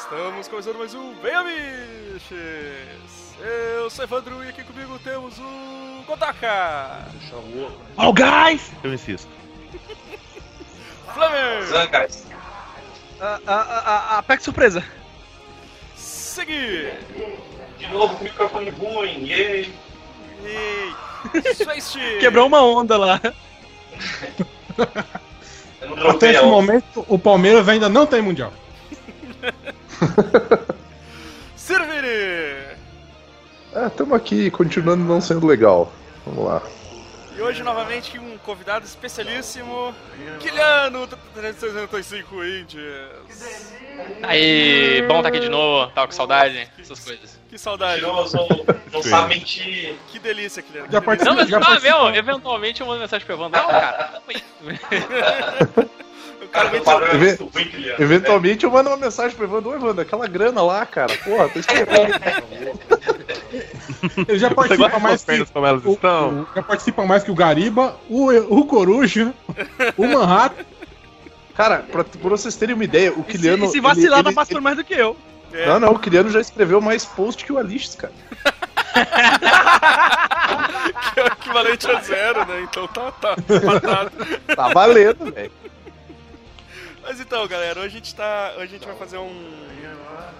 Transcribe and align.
estamos 0.00 0.48
começando 0.48 0.78
mais 0.78 0.94
um 0.94 1.12
Venha 1.20 1.44
Biches! 1.44 3.34
Eu 3.38 3.90
sou 3.90 4.02
Evandro 4.02 4.42
e 4.42 4.48
aqui 4.48 4.64
comigo 4.64 4.98
temos 5.00 5.38
o 5.38 6.02
Kotaka! 6.06 7.06
Oh, 7.98 8.10
guys! 8.10 8.72
Eu 8.82 8.94
insisto. 8.94 9.28
Flamer! 11.12 11.64
Zancas. 11.64 12.26
A, 13.20 13.40
a, 13.46 14.18
a, 14.18 14.24
a 14.26 14.40
surpresa. 14.40 14.82
Segui! 15.96 16.90
De 17.78 17.86
novo 17.88 18.14
com 18.14 18.22
o 18.22 18.24
microfone 18.24 18.70
ruim, 18.70 19.26
yay! 19.26 19.70
Swayste! 21.54 22.00
Quebrou 22.20 22.46
uma 22.46 22.62
onda 22.62 22.96
lá. 22.96 23.20
Até 26.08 26.30
esse 26.32 26.42
momento, 26.42 27.04
o 27.06 27.18
Palmeiras 27.18 27.68
ainda 27.68 27.90
não 27.90 28.06
tem 28.06 28.22
Mundial. 28.22 28.50
Servini! 31.56 32.06
É, 33.72 33.86
estamos 33.86 34.14
aqui 34.14 34.50
continuando 34.50 35.04
não 35.04 35.20
sendo 35.20 35.46
legal. 35.46 35.92
Vamos 36.26 36.44
lá. 36.44 36.62
E 37.36 37.42
hoje 37.42 37.62
novamente 37.62 38.18
um 38.18 38.36
convidado 38.38 38.84
especialíssimo, 38.84 39.94
Kiliano 40.40 41.06
365 41.34 42.44
Indies. 42.44 43.72
Aí, 44.22 45.02
bom 45.06 45.22
tá 45.22 45.28
aqui 45.28 45.40
de 45.40 45.48
novo, 45.48 45.90
tava 45.92 46.08
com 46.08 46.12
saudade, 46.12 46.68
essas 46.78 47.00
coisas. 47.00 47.38
Que 47.48 47.56
saudade! 47.56 48.02
Mentiroso, 48.02 48.36
não 48.92 49.02
sabe 49.02 49.36
mentir. 49.36 49.94
Que 50.08 50.18
delícia, 50.18 50.62
Kiliano! 50.62 50.88
que 50.88 50.92
Já 50.92 51.00
delícia. 51.00 51.24
Não, 51.24 51.34
mas 51.36 51.48
Já 51.48 51.56
ah, 51.58 51.60
participou? 51.60 52.04
meu, 52.04 52.14
eventualmente 52.14 52.80
eu 52.80 52.86
mando 52.86 53.00
mensagem 53.00 53.24
pra 53.24 53.34
Evandro. 53.36 53.60
Não, 53.62 53.68
cara. 53.68 54.22
O 56.42 56.48
cara 56.48 56.68
vem 56.70 56.80
o 56.80 56.84
padrão 56.84 57.08
é. 57.08 58.02
Eventualmente 58.02 58.64
eu 58.64 58.70
mando 58.70 58.88
uma 58.90 58.96
mensagem 58.96 59.36
pro 59.36 59.44
Evandro, 59.46 59.70
ô 59.70 59.74
Evandro, 59.74 60.00
aquela 60.02 60.26
grana 60.26 60.62
lá, 60.62 60.84
cara. 60.86 61.14
Porra, 61.18 61.48
tô 61.48 61.58
esperando. 61.58 62.14
Ele 64.28 64.38
já 64.38 64.50
participa 64.50 64.98
mais 64.98 65.24
que. 65.24 65.44
como 65.46 65.66
elas 65.66 65.84
O, 65.84 65.92
estão? 65.92 66.42
o- 66.42 66.46
já 66.54 66.62
participa 66.62 67.04
mais 67.06 67.22
que 67.22 67.30
o 67.30 67.34
Gariba, 67.34 67.96
o, 68.08 68.30
o 68.60 68.64
Coruja, 68.66 69.32
o 69.96 70.06
Manhattan. 70.06 70.64
Cara, 71.54 71.78
pra, 71.90 72.04
pra 72.04 72.30
vocês 72.30 72.56
terem 72.56 72.74
uma 72.74 72.84
ideia, 72.84 73.12
o 73.12 73.20
E 73.20 73.32
se, 73.32 73.38
Kiliano. 73.38 73.64
e 73.66 73.68
se 73.68 73.80
vacilar, 73.80 74.18
ele- 74.20 74.24
tá 74.24 74.30
ele- 74.30 74.34
passando 74.36 74.62
mais 74.62 74.76
do 74.76 74.84
que 74.84 74.94
eu. 74.94 75.16
É, 75.52 75.66
Não, 75.66 75.80
não, 75.80 75.92
o 75.92 75.98
Kiliano 75.98 76.30
já 76.30 76.40
escreveu 76.40 76.80
mais 76.80 77.04
post 77.04 77.44
que 77.44 77.52
o 77.52 77.58
Alix, 77.58 77.96
cara. 77.96 78.12
que 81.12 81.20
é 81.20 81.24
o 81.24 81.26
equivalente 81.26 81.90
a 81.90 82.00
zero, 82.00 82.46
né? 82.46 82.66
Então 82.70 82.86
tá, 82.88 83.10
tá, 83.12 83.36
matado. 83.64 84.10
Tá 84.56 84.68
valendo, 84.68 85.30
velho. 85.32 85.50
Mas 87.10 87.18
então, 87.18 87.44
galera, 87.48 87.80
hoje 87.80 87.88
a 87.88 87.98
gente 87.98 88.14
tá. 88.14 88.52
Hoje 88.54 88.66
a 88.66 88.78
gente 88.78 88.86
vai 88.86 88.94
fazer 88.94 89.18
um. 89.18 89.66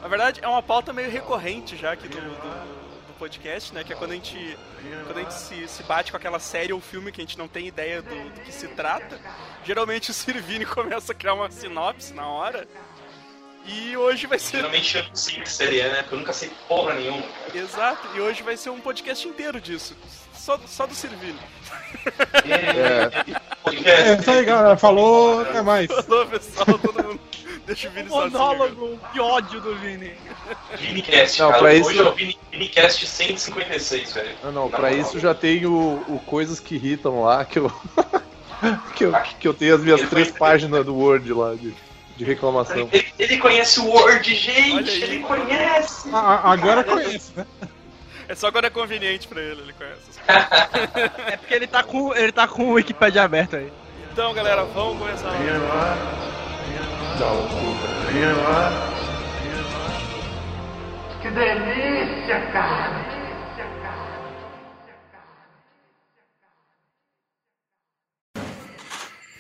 Na 0.00 0.06
verdade, 0.06 0.38
é 0.40 0.46
uma 0.46 0.62
pauta 0.62 0.92
meio 0.92 1.10
recorrente 1.10 1.76
já 1.76 1.90
aqui 1.90 2.06
do, 2.06 2.20
do, 2.20 3.12
podcast, 3.18 3.74
né? 3.74 3.82
Que 3.82 3.92
é 3.92 3.96
quando 3.96 4.12
a 4.12 4.14
gente. 4.14 4.56
Quando 5.04 5.18
a 5.18 5.20
gente 5.22 5.34
se, 5.34 5.66
se 5.66 5.82
bate 5.82 6.12
com 6.12 6.16
aquela 6.16 6.38
série 6.38 6.72
ou 6.72 6.80
filme 6.80 7.10
que 7.10 7.20
a 7.20 7.24
gente 7.24 7.36
não 7.36 7.48
tem 7.48 7.66
ideia 7.66 8.00
do, 8.00 8.30
do 8.30 8.41
que 8.42 8.52
se 8.52 8.68
trata. 8.68 9.18
Geralmente 9.64 10.12
o 10.12 10.14
Sirvini 10.14 10.62
começa 10.64 11.10
a 11.10 11.14
criar 11.14 11.34
uma 11.34 11.50
sinopse 11.50 12.14
na 12.14 12.28
hora. 12.28 12.68
E 13.66 13.96
hoje 13.96 14.28
vai 14.28 14.38
ser. 14.38 14.58
Geralmente 14.58 14.96
eu 14.96 15.02
não 15.02 15.16
sei 15.16 15.41
que 15.41 15.50
série 15.50 15.80
é, 15.80 15.88
né? 15.91 16.02
Porque 16.02 16.14
eu 16.14 16.18
nunca 16.20 16.32
sei 16.32 16.52
porra 16.68 16.94
nenhuma. 16.94 17.26
Exato, 17.52 18.16
e 18.16 18.20
hoje 18.20 18.44
vai 18.44 18.56
ser 18.56 18.70
um 18.70 18.80
podcast 18.80 19.26
inteiro 19.26 19.60
disso. 19.60 19.96
Só, 20.41 20.58
só 20.66 20.86
do 20.86 20.94
Sirvini. 20.94 21.38
É. 22.46 23.10
É 23.84 24.14
isso 24.19 24.30
aí, 24.30 24.44
galera. 24.44 24.77
Falou, 24.77 25.42
até 25.42 25.60
mais. 25.62 25.87
Falou, 26.06 26.26
pessoal, 26.26 26.78
todo 26.78 27.03
mundo. 27.04 27.20
Deixa 27.66 27.88
o 27.88 27.91
Vini. 27.92 28.09
Monólogo, 28.09 28.98
que 29.12 29.20
ódio 29.20 29.60
do 29.60 29.76
Vini. 29.76 30.12
Vinicast, 30.78 31.38
Não, 31.41 31.48
cara. 31.50 31.60
pra 31.60 31.70
Hoje 31.72 31.81
isso- 31.81 32.00
é 32.03 32.09
o 32.09 32.15
Vini- 32.15 32.38
Vinicast 32.50 33.06
156, 33.06 34.12
velho. 34.15 34.31
não, 34.44 34.53
não, 34.53 34.65
Na 34.70 34.76
pra 34.78 34.88
moral. 34.91 35.06
isso 35.06 35.19
já 35.20 35.34
tem 35.34 35.66
o, 35.66 36.03
o 36.09 36.19
Coisas 36.26 36.59
que 36.59 36.75
Irritam 36.75 37.20
lá, 37.22 37.44
que 37.44 37.59
eu. 37.59 37.70
que, 38.97 39.04
eu 39.04 39.12
que 39.38 39.47
eu 39.48 39.54
tenho 39.54 39.75
as 39.76 39.82
minhas 39.82 40.00
Ele 40.00 40.09
três 40.09 40.31
páginas 40.32 40.84
do 40.84 40.97
Word 40.97 41.32
lá 41.32 41.54
de, 41.54 41.72
de 42.16 42.25
reclamação. 42.25 42.88
Ele, 42.91 43.06
ele 43.19 43.36
conhece 43.38 43.78
o 43.78 43.86
Word, 43.86 44.34
gente! 44.34 44.91
Ele 44.91 45.20
conhece! 45.20 46.09
A- 46.12 46.19
a- 46.19 46.53
agora 46.53 46.82
conhece, 46.82 47.32
né? 47.36 47.47
É 48.30 48.34
só 48.36 48.52
quando 48.52 48.66
é 48.66 48.70
conveniente 48.70 49.26
pra 49.26 49.42
ele, 49.42 49.60
ele 49.60 49.72
conhece. 49.72 50.20
É 51.26 51.36
porque 51.36 51.52
ele 51.52 51.66
tá 51.66 51.82
com, 51.82 52.14
ele 52.14 52.30
tá 52.30 52.46
com 52.46 52.62
o 52.62 52.74
Wikipedia 52.74 53.24
aberto 53.24 53.56
aí. 53.56 53.72
Então, 54.12 54.32
galera, 54.32 54.62
vamos 54.66 55.00
começar. 55.00 55.32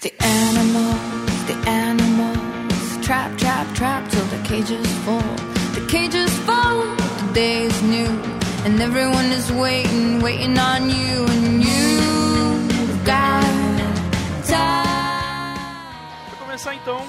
The 0.00 0.12
animals, 0.18 1.44
the 1.46 1.70
animals, 1.70 3.06
trap, 3.06 3.36
trap, 3.38 3.72
trap 3.76 4.08
till 4.08 4.24
the 4.24 4.48
cages 4.48 4.84
fall. 5.04 5.36
The 5.74 5.86
cages 5.86 6.36
fall, 6.40 6.96
the 6.96 7.32
day 7.32 7.66
is 7.66 7.82
new, 7.82 8.39
and 8.64 8.80
everyone 8.80 9.26
is 9.32 9.50
waiting, 9.52 10.20
waiting 10.20 10.58
on 10.58 10.90
you, 10.90 11.24
and 11.26 11.64
you've 11.64 13.04
got 13.04 13.44
time. 14.44 15.56
Vou 16.30 16.38
começar 16.46 16.74
então 16.74 17.00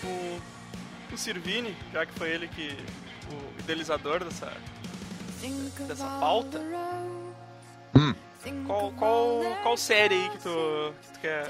com 0.00 1.14
o 1.14 1.18
Sirvini, 1.18 1.74
já 1.92 2.04
que 2.06 2.12
foi 2.14 2.30
ele 2.30 2.48
que. 2.48 2.76
o 3.30 3.60
idealizador 3.60 4.24
dessa. 4.24 4.52
Dessa 5.88 6.06
pauta? 6.20 6.60
Hum. 7.96 8.14
Qual, 8.66 8.92
qual, 8.98 9.40
qual 9.62 9.76
série 9.76 10.14
aí 10.14 10.30
que 10.30 10.38
tu, 10.38 10.92
que 11.02 11.08
tu 11.12 11.20
quer 11.20 11.44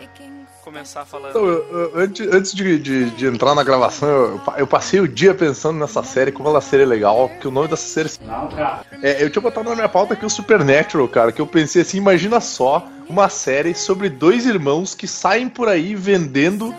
começar 0.62 1.04
falando? 1.06 1.30
Então, 1.30 1.44
eu- 1.46 1.64
eu- 1.70 1.92
antes, 1.98 2.26
antes 2.32 2.52
de, 2.54 2.78
de- 2.78 3.10
de 3.10 3.26
entrar 3.26 3.54
na 3.54 3.62
gravação, 3.62 4.08
eu, 4.08 4.40
eu 4.58 4.66
passei 4.66 5.00
o 5.00 5.08
dia 5.08 5.34
pensando 5.34 5.78
nessa 5.78 6.02
série, 6.02 6.30
como 6.32 6.48
ela 6.48 6.60
seria 6.60 6.86
legal, 6.86 7.30
que 7.40 7.48
o 7.48 7.50
nome 7.50 7.68
dessa 7.68 7.86
série. 7.86 8.10
É, 9.02 9.22
eu 9.24 9.30
tinha 9.30 9.40
botado 9.42 9.68
na 9.70 9.74
minha 9.74 9.88
pauta 9.88 10.12
aqui 10.14 10.26
o 10.26 10.30
Supernatural, 10.30 11.08
cara, 11.08 11.32
que 11.32 11.40
eu 11.40 11.46
pensei 11.46 11.80
assim: 11.82 11.96
imagina 11.96 12.40
só 12.40 12.86
uma 13.08 13.28
série 13.30 13.74
sobre 13.74 14.08
dois 14.10 14.44
irmãos 14.44 14.94
que 14.94 15.08
saem 15.08 15.48
por 15.48 15.68
aí 15.68 15.94
vendendo. 15.94 16.74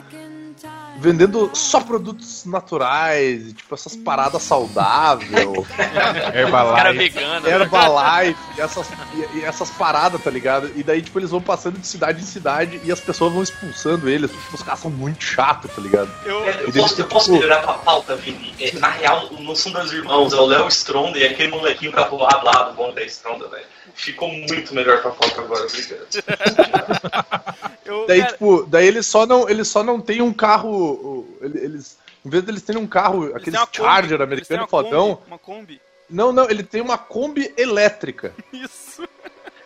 Vendendo 1.03 1.52
só 1.53 1.81
produtos 1.81 2.46
naturais, 2.46 3.52
tipo 3.52 3.74
essas 3.75 3.94
paradas 3.94 4.41
saudáveis, 4.41 5.31
Cara 5.75 6.40
Herbalife. 6.40 6.97
vegano. 6.97 7.41
né? 7.41 7.52
Herbalife, 7.52 8.40
e 8.58 8.62
essas, 8.62 8.88
e, 9.14 9.38
e 9.40 9.44
essas 9.44 9.69
paradas, 9.72 10.24
tá 10.24 10.31
ligado? 10.31 10.72
E 10.78 10.81
daí, 10.81 11.02
tipo, 11.02 11.19
eles 11.19 11.30
vão 11.30 11.41
passando 11.41 11.78
de 11.78 11.86
cidade 11.86 12.22
em 12.22 12.25
cidade 12.25 12.80
e 12.86 12.91
as 12.91 13.02
pessoas 13.02 13.34
vão 13.34 13.44
expulsando 13.44 14.08
eles, 14.08 14.31
porque 14.31 14.56
os 14.56 14.64
caras 14.64 14.80
são 14.80 14.90
muito 14.90 15.22
chatos, 15.22 15.69
tá 15.75 15.81
ligado? 15.81 16.09
Eu, 16.25 16.40
Eu 16.46 16.72
posso, 16.72 17.02
eu 17.02 17.06
posso 17.06 17.34
melhorar 17.34 17.62
tua 17.64 17.74
pauta, 17.74 18.16
Vini? 18.16 18.53
É, 18.62 18.72
na 18.80 18.88
real, 18.90 19.30
não 19.41 19.56
são 19.58 19.74
dois 19.74 19.91
irmãos, 19.91 20.31
é 20.31 20.38
o 20.38 20.46
Léo 20.46 20.70
Stronda 20.70 21.18
e 21.18 21.25
aquele 21.25 21.50
molequinho 21.52 21.91
pra 21.91 22.06
voar 22.06 22.41
lá 22.46 22.64
do 22.70 22.75
bom 22.75 22.94
da 22.94 23.03
Stronda, 23.03 23.50
velho. 23.50 23.66
Ficou 23.95 24.29
muito 24.31 24.73
melhor 24.73 25.01
tua 25.01 25.11
pauta 25.11 25.41
agora, 25.41 25.65
obrigado. 25.65 26.07
eu, 27.85 28.07
Daí, 28.07 28.19
cara, 28.19 28.31
tipo, 28.31 28.63
daí 28.63 28.87
eles 28.87 29.05
só 29.05 29.25
não, 29.25 29.49
eles 29.49 29.67
só 29.67 29.83
não 29.83 30.01
têm 30.01 30.21
um 30.21 30.33
carro. 30.33 31.27
Eles, 31.41 31.97
em 32.25 32.29
vez 32.29 32.43
deles 32.43 32.61
terem 32.61 32.81
um 32.81 32.87
carro, 32.87 33.25
eles 33.25 33.35
aquele 33.35 33.57
Charger 33.71 34.19
eles 34.21 34.47
têm 34.47 34.57
americano 34.57 34.61
uma 34.61 34.67
fodão. 34.67 35.15
Kombi, 35.15 35.27
Uma 35.27 35.37
Kombi. 35.37 35.81
Não, 36.09 36.31
não, 36.31 36.49
ele 36.49 36.63
tem 36.63 36.81
uma 36.81 36.97
Kombi 36.97 37.53
elétrica, 37.57 38.34
Isso. 38.51 39.07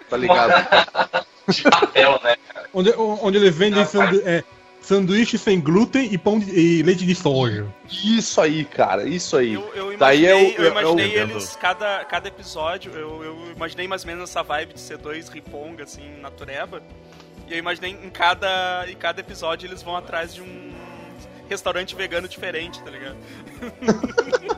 tá 0.09 0.18
ligado? 0.18 0.53
De 1.47 1.63
papel, 1.63 2.19
né? 2.23 2.35
Onde, 2.73 2.94
onde 2.97 3.38
eles 3.38 3.56
vendem 3.56 3.85
sandu 3.85 4.21
é, 4.25 4.44
sanduíche 4.88 5.38
sem 5.38 5.60
glúten 5.60 6.07
e, 6.13 6.18
pão 6.18 6.39
de- 6.39 6.50
e 6.57 6.81
leite 6.81 7.06
de 7.06 7.13
soja. 7.13 7.68
Isso 7.92 8.39
aí, 8.39 8.63
cara, 8.63 9.04
isso 9.07 9.36
aí. 9.36 9.54
Eu, 9.56 9.62
eu 9.75 9.94
imaginei, 9.94 9.98
Daí 9.98 10.25
é 10.25 10.34
o- 10.34 10.62
eu 10.62 10.66
é- 10.66 10.72
imaginei 10.72 11.18
é 11.18 11.25
o- 11.25 11.30
eles, 11.31 11.56
cada, 11.57 12.06
cada 12.06 12.28
episódio, 12.30 12.94
eu, 12.94 13.22
eu 13.24 13.51
imaginei 13.54 13.86
mais 13.88 14.04
ou 14.04 14.07
menos 14.07 14.30
essa 14.30 14.42
vibe 14.44 14.74
de 14.75 14.80
ser 14.80 14.98
dois 14.98 15.28
riponga, 15.28 15.84
assim, 15.84 16.10
natureba. 16.22 16.81
E 17.50 17.54
eu 17.54 17.57
imaginei 17.60 17.92
em 17.92 18.10
cada, 18.10 18.86
em 18.89 18.95
cada 18.95 19.19
episódio 19.19 19.68
eles 19.68 19.84
vão 19.84 19.95
atrás 19.98 20.34
de 20.34 20.42
um 20.42 20.72
restaurante 21.50 21.94
vegano 21.95 22.28
diferente, 22.28 22.81
tá 22.81 22.90
ligado? 22.90 23.18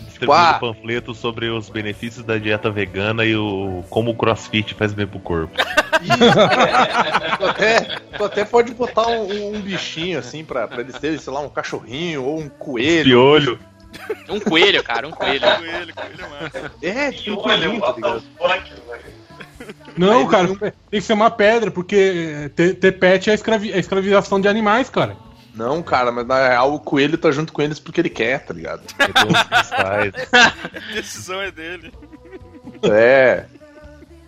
Distribuindo 0.00 0.60
panfleto 0.60 1.14
sobre 1.14 1.48
os 1.48 1.68
benefícios 1.68 2.24
da 2.24 2.38
dieta 2.38 2.70
vegana 2.70 3.24
e 3.24 3.34
o 3.36 3.84
como 3.90 4.10
o 4.10 4.14
crossfit 4.14 4.74
faz 4.74 4.92
bem 4.92 5.06
pro 5.06 5.18
corpo. 5.18 5.56
Tu 7.38 7.46
até, 7.46 7.80
tu 8.16 8.24
até 8.24 8.44
pode 8.44 8.74
botar 8.74 9.06
um, 9.06 9.56
um 9.56 9.60
bichinho 9.60 10.18
assim 10.18 10.44
pra, 10.44 10.68
pra 10.68 10.80
eles 10.80 10.98
terem, 10.98 11.18
sei 11.18 11.32
lá, 11.32 11.40
um 11.40 11.48
cachorrinho 11.48 12.24
ou 12.24 12.40
um 12.40 12.48
coelho. 12.48 13.04
Piolho. 13.04 13.58
Um 14.28 14.40
coelho, 14.40 14.82
cara, 14.82 15.06
um 15.06 15.10
coelho. 15.10 15.40
Coelho, 15.40 15.94
coelho. 15.94 16.70
É, 16.82 17.12
tipo 17.12 17.38
um 17.38 17.42
coelhinho, 17.42 17.80
tá 17.80 17.92
ligado? 17.92 18.22
velho. 18.88 19.24
Não, 19.96 20.26
cara, 20.26 20.48
tem 20.48 20.72
que 20.90 21.00
ser 21.00 21.12
uma 21.12 21.30
pedra, 21.30 21.70
porque 21.70 22.50
ter, 22.56 22.74
ter 22.74 22.92
pet 22.92 23.30
é, 23.30 23.34
escravi 23.34 23.72
é 23.72 23.78
escravização 23.78 24.40
de 24.40 24.48
animais, 24.48 24.90
cara. 24.90 25.16
Não, 25.54 25.82
cara, 25.82 26.10
mas 26.10 26.26
na 26.26 26.48
real 26.48 26.74
o 26.74 26.80
coelho 26.80 27.16
tá 27.16 27.30
junto 27.30 27.52
com 27.52 27.62
eles 27.62 27.78
porque 27.78 28.00
ele 28.00 28.10
quer, 28.10 28.44
tá 28.44 28.52
ligado? 28.52 28.82
Cristais. 28.96 30.12
A 30.32 30.92
decisão 30.94 31.40
é 31.40 31.50
dele. 31.50 31.92
É. 32.82 33.44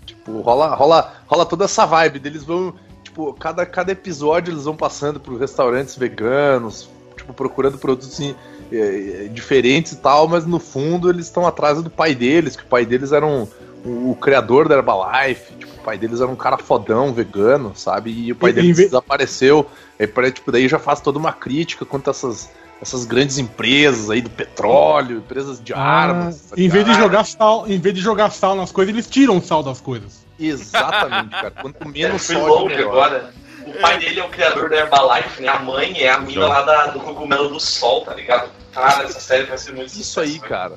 Tipo, 0.05 0.41
rola, 0.41 0.75
rola, 0.75 1.15
rola 1.27 1.45
toda 1.47 1.65
essa 1.65 1.85
vibe 1.85 2.19
deles 2.21 2.45
vão. 2.45 2.75
Tipo, 3.03 3.33
cada, 3.35 3.65
cada 3.67 3.93
episódio 3.93 4.53
eles 4.53 4.65
vão 4.65 4.77
passando 4.77 5.19
por 5.19 5.37
restaurantes 5.39 5.97
veganos, 5.97 6.89
tipo, 7.17 7.33
procurando 7.33 7.79
produtos 7.79 8.21
em- 8.21 8.37
eh, 8.71 9.25
eh, 9.25 9.29
diferentes 9.33 9.93
e 9.93 9.97
tal, 9.97 10.29
mas 10.29 10.45
no 10.45 10.59
fundo 10.59 11.09
eles 11.09 11.27
estão 11.27 11.47
atrás 11.47 11.83
do 11.83 11.89
pai 11.91 12.15
deles, 12.15 12.57
que 12.57 12.63
o 12.63 12.67
pai 12.67 12.85
deles 12.85 13.13
era 13.13 13.25
um, 13.27 13.49
o, 13.85 14.11
o 14.11 14.17
criador 14.21 14.69
da 14.69 14.77
Herbalife, 14.77 15.53
tipo, 15.55 15.73
pai 15.87 15.97
deles 15.97 16.21
era 16.21 16.29
um 16.29 16.35
cara 16.37 16.59
fodão, 16.59 17.13
vegano, 17.15 17.73
sabe? 17.77 18.11
E 18.11 18.33
o 18.33 18.37
pai 18.37 18.51
E- 18.51 18.55
deles 18.55 18.77
ve- 18.77 18.85
desapareceu. 18.87 19.65
Aí, 19.99 20.33
tipo, 20.33 20.51
daí 20.51 20.67
já 20.69 20.79
faz 20.81 21.01
toda 21.01 21.17
uma 21.19 21.33
crítica 21.33 21.85
contra 21.85 22.11
essas, 22.11 22.51
essas 22.83 23.05
grandes 23.05 23.39
empresas 23.39 24.11
aí 24.11 24.21
do 24.21 24.29
petróleo, 24.31 25.19
empresas 25.19 25.63
de 25.63 25.73
armas. 25.73 26.41
tá 26.41 26.57
Ah, 26.59 26.61
em 26.61 26.69
vez 26.69 26.85
de 26.85 26.93
jogar 26.95 27.25
sal, 27.25 27.65
em 27.69 27.79
vez 27.79 27.95
de 27.95 28.01
jogar 28.01 28.31
sal 28.31 28.57
nas 28.57 28.73
coisas, 28.73 28.93
eles 28.93 29.07
tiram 29.09 29.39
o 29.39 29.43
sal 29.43 29.63
das 29.63 29.81
coisas. 29.81 30.27
Exatamente, 30.39 31.31
cara. 31.31 31.51
Quanto 31.53 31.77
É, 31.87 31.89
menos 31.89 32.29
longe 32.31 32.75
melhor. 32.75 32.89
agora. 32.91 33.33
O 33.67 33.73
pai 33.81 33.99
dele 33.99 34.21
é 34.21 34.25
o 34.25 34.29
criador 34.29 34.69
da 34.71 34.77
Herbalife, 34.77 35.43
né? 35.43 35.49
A 35.49 35.59
mãe 35.59 35.99
é 36.01 36.11
a 36.11 36.21
mina 36.21 36.47
lá 36.47 36.63
da- 36.63 36.87
do 36.89 37.01
cogumelo 37.01 37.49
do 37.49 37.59
sol, 37.59 38.03
tá 38.03 38.15
ligado? 38.15 38.49
Cara, 38.73 39.05
essa 39.05 39.19
série 39.19 39.45
vai 39.45 39.57
ser 39.59 39.73
muito 39.73 39.93
Isso 39.93 40.21
aí, 40.21 40.39
cara. 40.39 40.75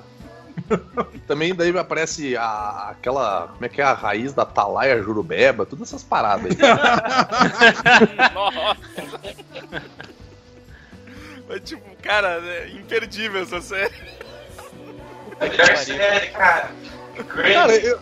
Também 1.28 1.54
daí 1.54 1.76
aparece 1.78 2.36
a, 2.36 2.90
aquela. 2.92 3.50
Como 3.54 3.66
é 3.66 3.70
que 3.70 3.82
é 3.82 3.84
a 3.84 3.94
raiz 3.94 4.34
da 4.34 4.44
Atalaia 4.44 5.02
Jurubeba, 5.02 5.66
todas 5.66 5.90
essas 5.90 6.04
paradas 6.04 6.46
aí. 6.46 6.58
Nossa. 8.34 8.78
Mas, 11.48 11.62
tipo, 11.62 11.84
cara, 12.02 12.42
é 12.44 12.70
imperdível 12.70 13.42
essa 13.42 13.62
série. 13.62 13.94
Melhor 15.40 15.78
série, 15.78 16.28
cara. 16.28 16.70
Cara, 17.28 17.76
eu, 17.76 18.00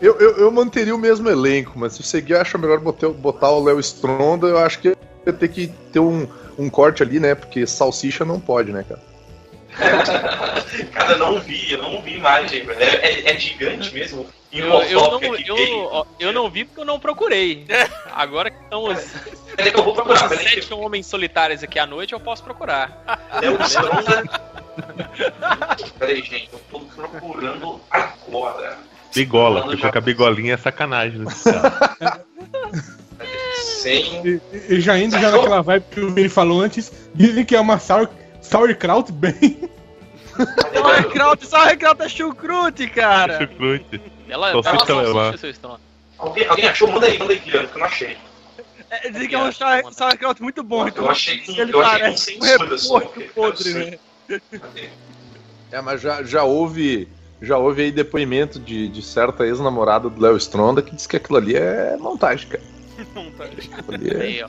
eu, 0.00 0.18
eu, 0.18 0.36
eu 0.38 0.50
manteria 0.50 0.94
o 0.94 0.98
mesmo 0.98 1.28
elenco, 1.28 1.78
mas 1.78 1.94
se 1.94 2.00
eu 2.00 2.06
seguir, 2.06 2.32
eu 2.32 2.40
acho 2.40 2.58
melhor 2.58 2.80
botar, 2.80 3.08
botar 3.10 3.50
o 3.50 3.62
Léo 3.62 3.78
Stronda. 3.80 4.46
Eu 4.46 4.58
acho 4.58 4.80
que 4.80 4.88
ia 5.26 5.32
ter 5.32 5.48
que 5.48 5.68
ter 5.92 6.00
um, 6.00 6.26
um 6.58 6.70
corte 6.70 7.02
ali, 7.02 7.20
né? 7.20 7.34
Porque 7.34 7.66
salsicha 7.66 8.24
não 8.24 8.40
pode, 8.40 8.72
né, 8.72 8.84
cara? 8.88 9.15
Cara, 10.92 11.12
eu 11.12 11.18
não 11.18 11.40
vi, 11.40 11.72
eu 11.72 11.82
não 11.82 12.00
vi 12.02 12.16
imagem, 12.16 12.64
velho. 12.64 12.80
É, 12.80 12.84
é- 13.06 13.30
é 13.34 13.38
gigante 13.38 13.92
mesmo. 13.92 14.26
Eu, 14.52 14.72
o 14.74 14.82
eu, 14.84 15.00
não, 15.10 15.20
eu, 15.36 16.06
eu 16.18 16.32
não 16.32 16.48
vi 16.50 16.64
porque 16.64 16.80
eu 16.80 16.84
não 16.84 16.98
procurei. 16.98 17.66
Agora 18.14 18.50
que 18.50 18.62
estão 18.62 18.84
os, 18.84 18.98
Peraí 19.54 19.70
que 19.70 19.78
eu 19.78 19.84
vou 19.84 19.92
procurar, 19.94 20.30
os 20.30 20.38
sete 20.38 20.72
homens 20.72 21.06
solitários 21.06 21.62
aqui 21.62 21.78
à 21.78 21.84
noite, 21.86 22.12
eu 22.14 22.20
posso 22.20 22.42
procurar. 22.42 23.20
Léo 23.40 23.60
Stronda. 23.62 24.24
Peraí, 25.98 26.22
gente, 26.22 26.48
eu 26.52 26.58
tô 26.70 26.80
procurando 26.80 27.80
agora. 27.90 28.78
Bigola, 29.14 29.62
ficou 29.62 29.76
já- 29.76 29.92
com 29.92 29.98
a 29.98 30.00
bigolinha 30.00 30.54
é 30.54 30.56
sacanagem 30.56 31.24
cara. 31.24 32.20
Sem. 33.54 34.26
E, 34.26 34.40
e 34.74 34.80
já 34.80 34.98
indo 34.98 35.18
já 35.18 35.30
naquela 35.30 35.62
vibe 35.62 35.84
que 35.90 36.00
o 36.00 36.10
Vini 36.14 36.28
falou 36.28 36.60
antes, 36.60 36.90
dizem 37.14 37.44
que 37.44 37.54
é 37.56 37.60
uma 37.60 37.78
sour, 37.78 38.08
sauerkraut 38.48 39.12
bem. 39.12 39.68
Sauerkraut, 40.74 41.46
sauerkraut 41.46 42.02
é 42.02 42.08
chucrute, 42.08 42.86
cara. 42.88 43.40
Chucrute. 43.40 44.00
Ela 44.28 44.50
ela 44.50 44.60
assiste 44.60 45.38
seu 45.40 45.50
estômago. 45.50 45.80
Alguém, 46.18 46.46
alguém 46.46 46.68
achou? 46.68 46.90
Manda 46.90 47.06
aí, 47.06 47.18
manda 47.18 47.32
aí, 47.32 47.38
Guilherme, 47.38 47.68
que 47.68 47.74
eu 47.74 47.78
não 47.78 47.86
achei. 47.86 48.16
É, 48.90 49.10
dizem 49.10 49.28
que 49.28 49.34
é 49.34 49.38
um 49.38 49.50
sau- 49.50 49.92
sauerkraut 49.92 50.42
muito 50.42 50.62
bom. 50.62 50.86
Eu 50.88 51.10
achei 51.10 51.38
com- 51.38 51.52
ele 51.52 51.72
eu 51.72 51.80
achei 51.80 52.34
com 52.36 52.40
parece 52.46 52.90
um 52.92 52.98
repolho 52.98 53.28
podre, 53.34 53.74
né? 53.74 54.40
É, 55.72 55.80
mas 55.80 56.00
já, 56.00 56.22
já 56.22 56.44
houve. 56.44 57.08
Já 57.40 57.58
houve 57.58 57.82
aí 57.82 57.92
depoimento 57.92 58.58
de, 58.58 58.88
de 58.88 59.02
certa 59.02 59.44
ex-namorada 59.46 60.08
do 60.08 60.20
Léo 60.20 60.36
Stronda 60.38 60.80
que 60.80 60.94
diz 60.94 61.06
que 61.06 61.16
aquilo 61.16 61.36
ali 61.36 61.54
é 61.54 61.94
montagem, 61.98 62.48
cara. 62.48 62.62
Montagem. 63.14 63.70
Aquilo 63.72 63.94
ali 63.94 64.10
é... 64.10 64.20
Aí, 64.22 64.42
ó. 64.42 64.48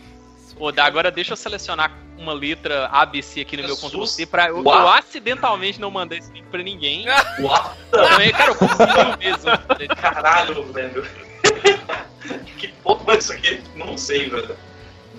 Ô, 0.60 0.72
dá, 0.72 0.86
agora 0.86 1.12
deixa 1.12 1.34
eu 1.34 1.38
selecionar 1.38 1.92
uma 2.18 2.34
letra 2.34 2.88
ABC 2.88 3.42
aqui 3.42 3.58
no 3.58 3.64
meu. 3.64 3.78
Ctrl 3.78 4.06
C 4.06 4.26
pra. 4.26 4.48
Eu, 4.50 4.64
eu 4.64 4.90
acidentalmente 4.90 5.80
não 5.80 5.92
mandei 5.92 6.20
esse 6.20 6.32
link 6.32 6.46
pra 6.46 6.64
ninguém. 6.64 7.06
Uau, 7.40 7.78
Não, 7.92 8.20
é, 8.20 8.32
cara, 8.32 8.52
eu 8.52 8.56
consigo 8.56 9.18
mesmo. 9.20 9.96
caralho, 9.96 10.64
velho. 10.74 11.06
que 12.58 12.68
porra 12.84 13.14
é 13.14 13.18
isso 13.18 13.34
aqui? 13.34 13.62
Não 13.76 13.98
sei, 13.98 14.30
velho. 14.30 14.58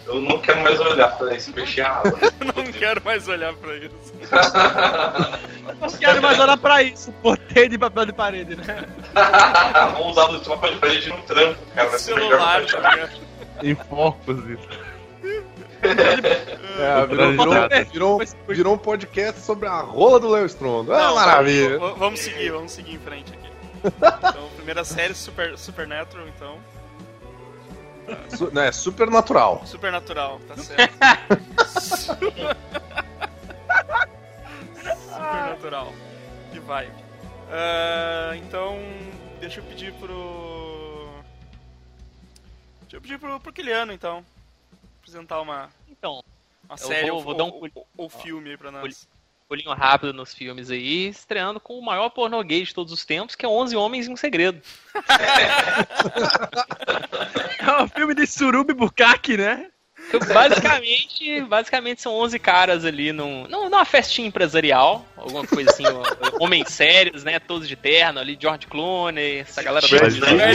Eu 0.06 0.22
não 0.22 0.38
quero 0.38 0.62
mais 0.62 0.80
olhar 0.80 1.08
pra 1.18 1.34
isso, 1.34 1.52
fechei 1.52 1.84
a. 1.84 2.02
Não 2.56 2.72
quero 2.72 3.02
mais 3.04 3.28
olhar 3.28 3.52
pra 3.52 3.76
isso. 3.76 4.14
Não 5.78 5.90
quero 5.90 6.22
mais 6.22 6.40
olhar 6.40 6.56
pra 6.56 6.82
isso. 6.82 7.12
Botei 7.22 7.68
de 7.68 7.76
papel 7.78 8.06
de 8.06 8.12
parede, 8.14 8.56
né? 8.56 8.86
Vou 9.98 10.08
usar 10.08 10.30
o 10.30 10.40
papel 10.40 10.72
de 10.72 10.78
parede 10.78 11.08
no 11.10 11.18
trampo, 11.22 11.58
cara. 11.74 11.90
Vai 11.90 11.98
ser 11.98 12.14
melhor 12.14 12.30
Celular, 12.30 12.64
tá 12.64 12.90
ligado? 12.90 13.20
Em 13.62 13.74
focos 13.74 14.38
isso. 14.48 14.87
É, 15.82 17.06
virou, 17.06 17.30
virou, 17.32 17.68
virou, 17.92 18.20
virou 18.48 18.74
um 18.74 18.78
podcast 18.78 19.40
sobre 19.40 19.66
a 19.68 19.80
rola 19.80 20.18
do 20.20 20.28
Léo 20.28 20.46
Stronda. 20.46 20.94
Ah, 20.94 21.08
Não, 21.08 21.14
maravilha. 21.14 21.78
Vamos 21.78 22.20
seguir, 22.20 22.50
vamos 22.50 22.72
seguir 22.72 22.94
em 22.94 22.98
frente 22.98 23.32
aqui. 23.32 23.48
Então, 23.96 24.48
primeira 24.56 24.84
série, 24.84 25.14
Super, 25.14 25.56
Supernatural, 25.58 26.26
então. 26.28 26.56
Su- 28.30 28.50
não, 28.52 28.62
é 28.62 28.72
supernatural. 28.72 29.62
Supernatural, 29.66 30.40
tá 30.48 30.56
certo. 30.62 30.94
Supernatural. 35.10 35.92
Que 36.52 36.58
vibe. 36.60 36.92
Ah, 37.50 38.32
então, 38.36 38.78
deixa 39.40 39.60
eu 39.60 39.64
pedir 39.64 39.92
pro. 39.94 41.08
Deixa 42.82 42.96
eu 42.96 43.00
pedir 43.00 43.18
pro, 43.18 43.38
pro 43.40 43.52
Kiliano, 43.52 43.92
então. 43.92 44.24
Apresentar 45.08 45.40
uma, 45.40 45.70
Então, 45.88 46.22
uma 46.68 46.76
série 46.76 47.06
vou- 47.08 47.16
ou, 47.16 47.22
vou 47.24 47.34
dar 47.34 47.44
um 47.44 47.48
ou- 47.48 47.60
pul- 47.60 47.70
ou- 47.74 47.86
ou 47.96 48.10
filme 48.10 48.50
aí 48.50 48.56
pra 48.58 48.70
nós. 48.70 49.08
pulinho 49.48 49.72
rápido 49.72 50.12
nos 50.12 50.34
filmes 50.34 50.70
aí, 50.70 51.08
estreando 51.08 51.58
com 51.58 51.78
o 51.78 51.82
maior 51.82 52.10
pornô 52.10 52.42
gay 52.42 52.62
de 52.62 52.74
todos 52.74 52.92
os 52.92 53.06
tempos, 53.06 53.34
que 53.34 53.46
é 53.46 53.48
11 53.48 53.74
Homens 53.74 54.06
e 54.06 54.10
um 54.10 54.16
Segredo. 54.16 54.60
É 57.60 57.82
um 57.82 57.88
filme 57.88 58.14
de 58.14 58.26
Surubi 58.26 58.72
Bukaki, 58.72 59.36
né? 59.36 59.66
Que 60.10 60.18
Basicamente, 60.20 61.40
basicamente 61.42 62.00
são 62.00 62.14
11 62.14 62.38
caras 62.38 62.84
ali 62.84 63.12
num, 63.12 63.46
num- 63.46 63.68
numa 63.68 63.84
festinha 63.84 64.26
empresarial, 64.28 65.04
alguma 65.16 65.46
coisa 65.46 65.70
assim, 65.70 65.82
homens 66.40 66.70
sérios, 66.72 67.24
né, 67.24 67.38
todos 67.38 67.68
de 67.68 67.76
terno 67.76 68.18
ali, 68.20 68.38
George 68.40 68.66
Clooney, 68.68 69.38
essa 69.40 69.62
galera. 69.62 69.84
É 69.86 70.38
né? 70.38 70.54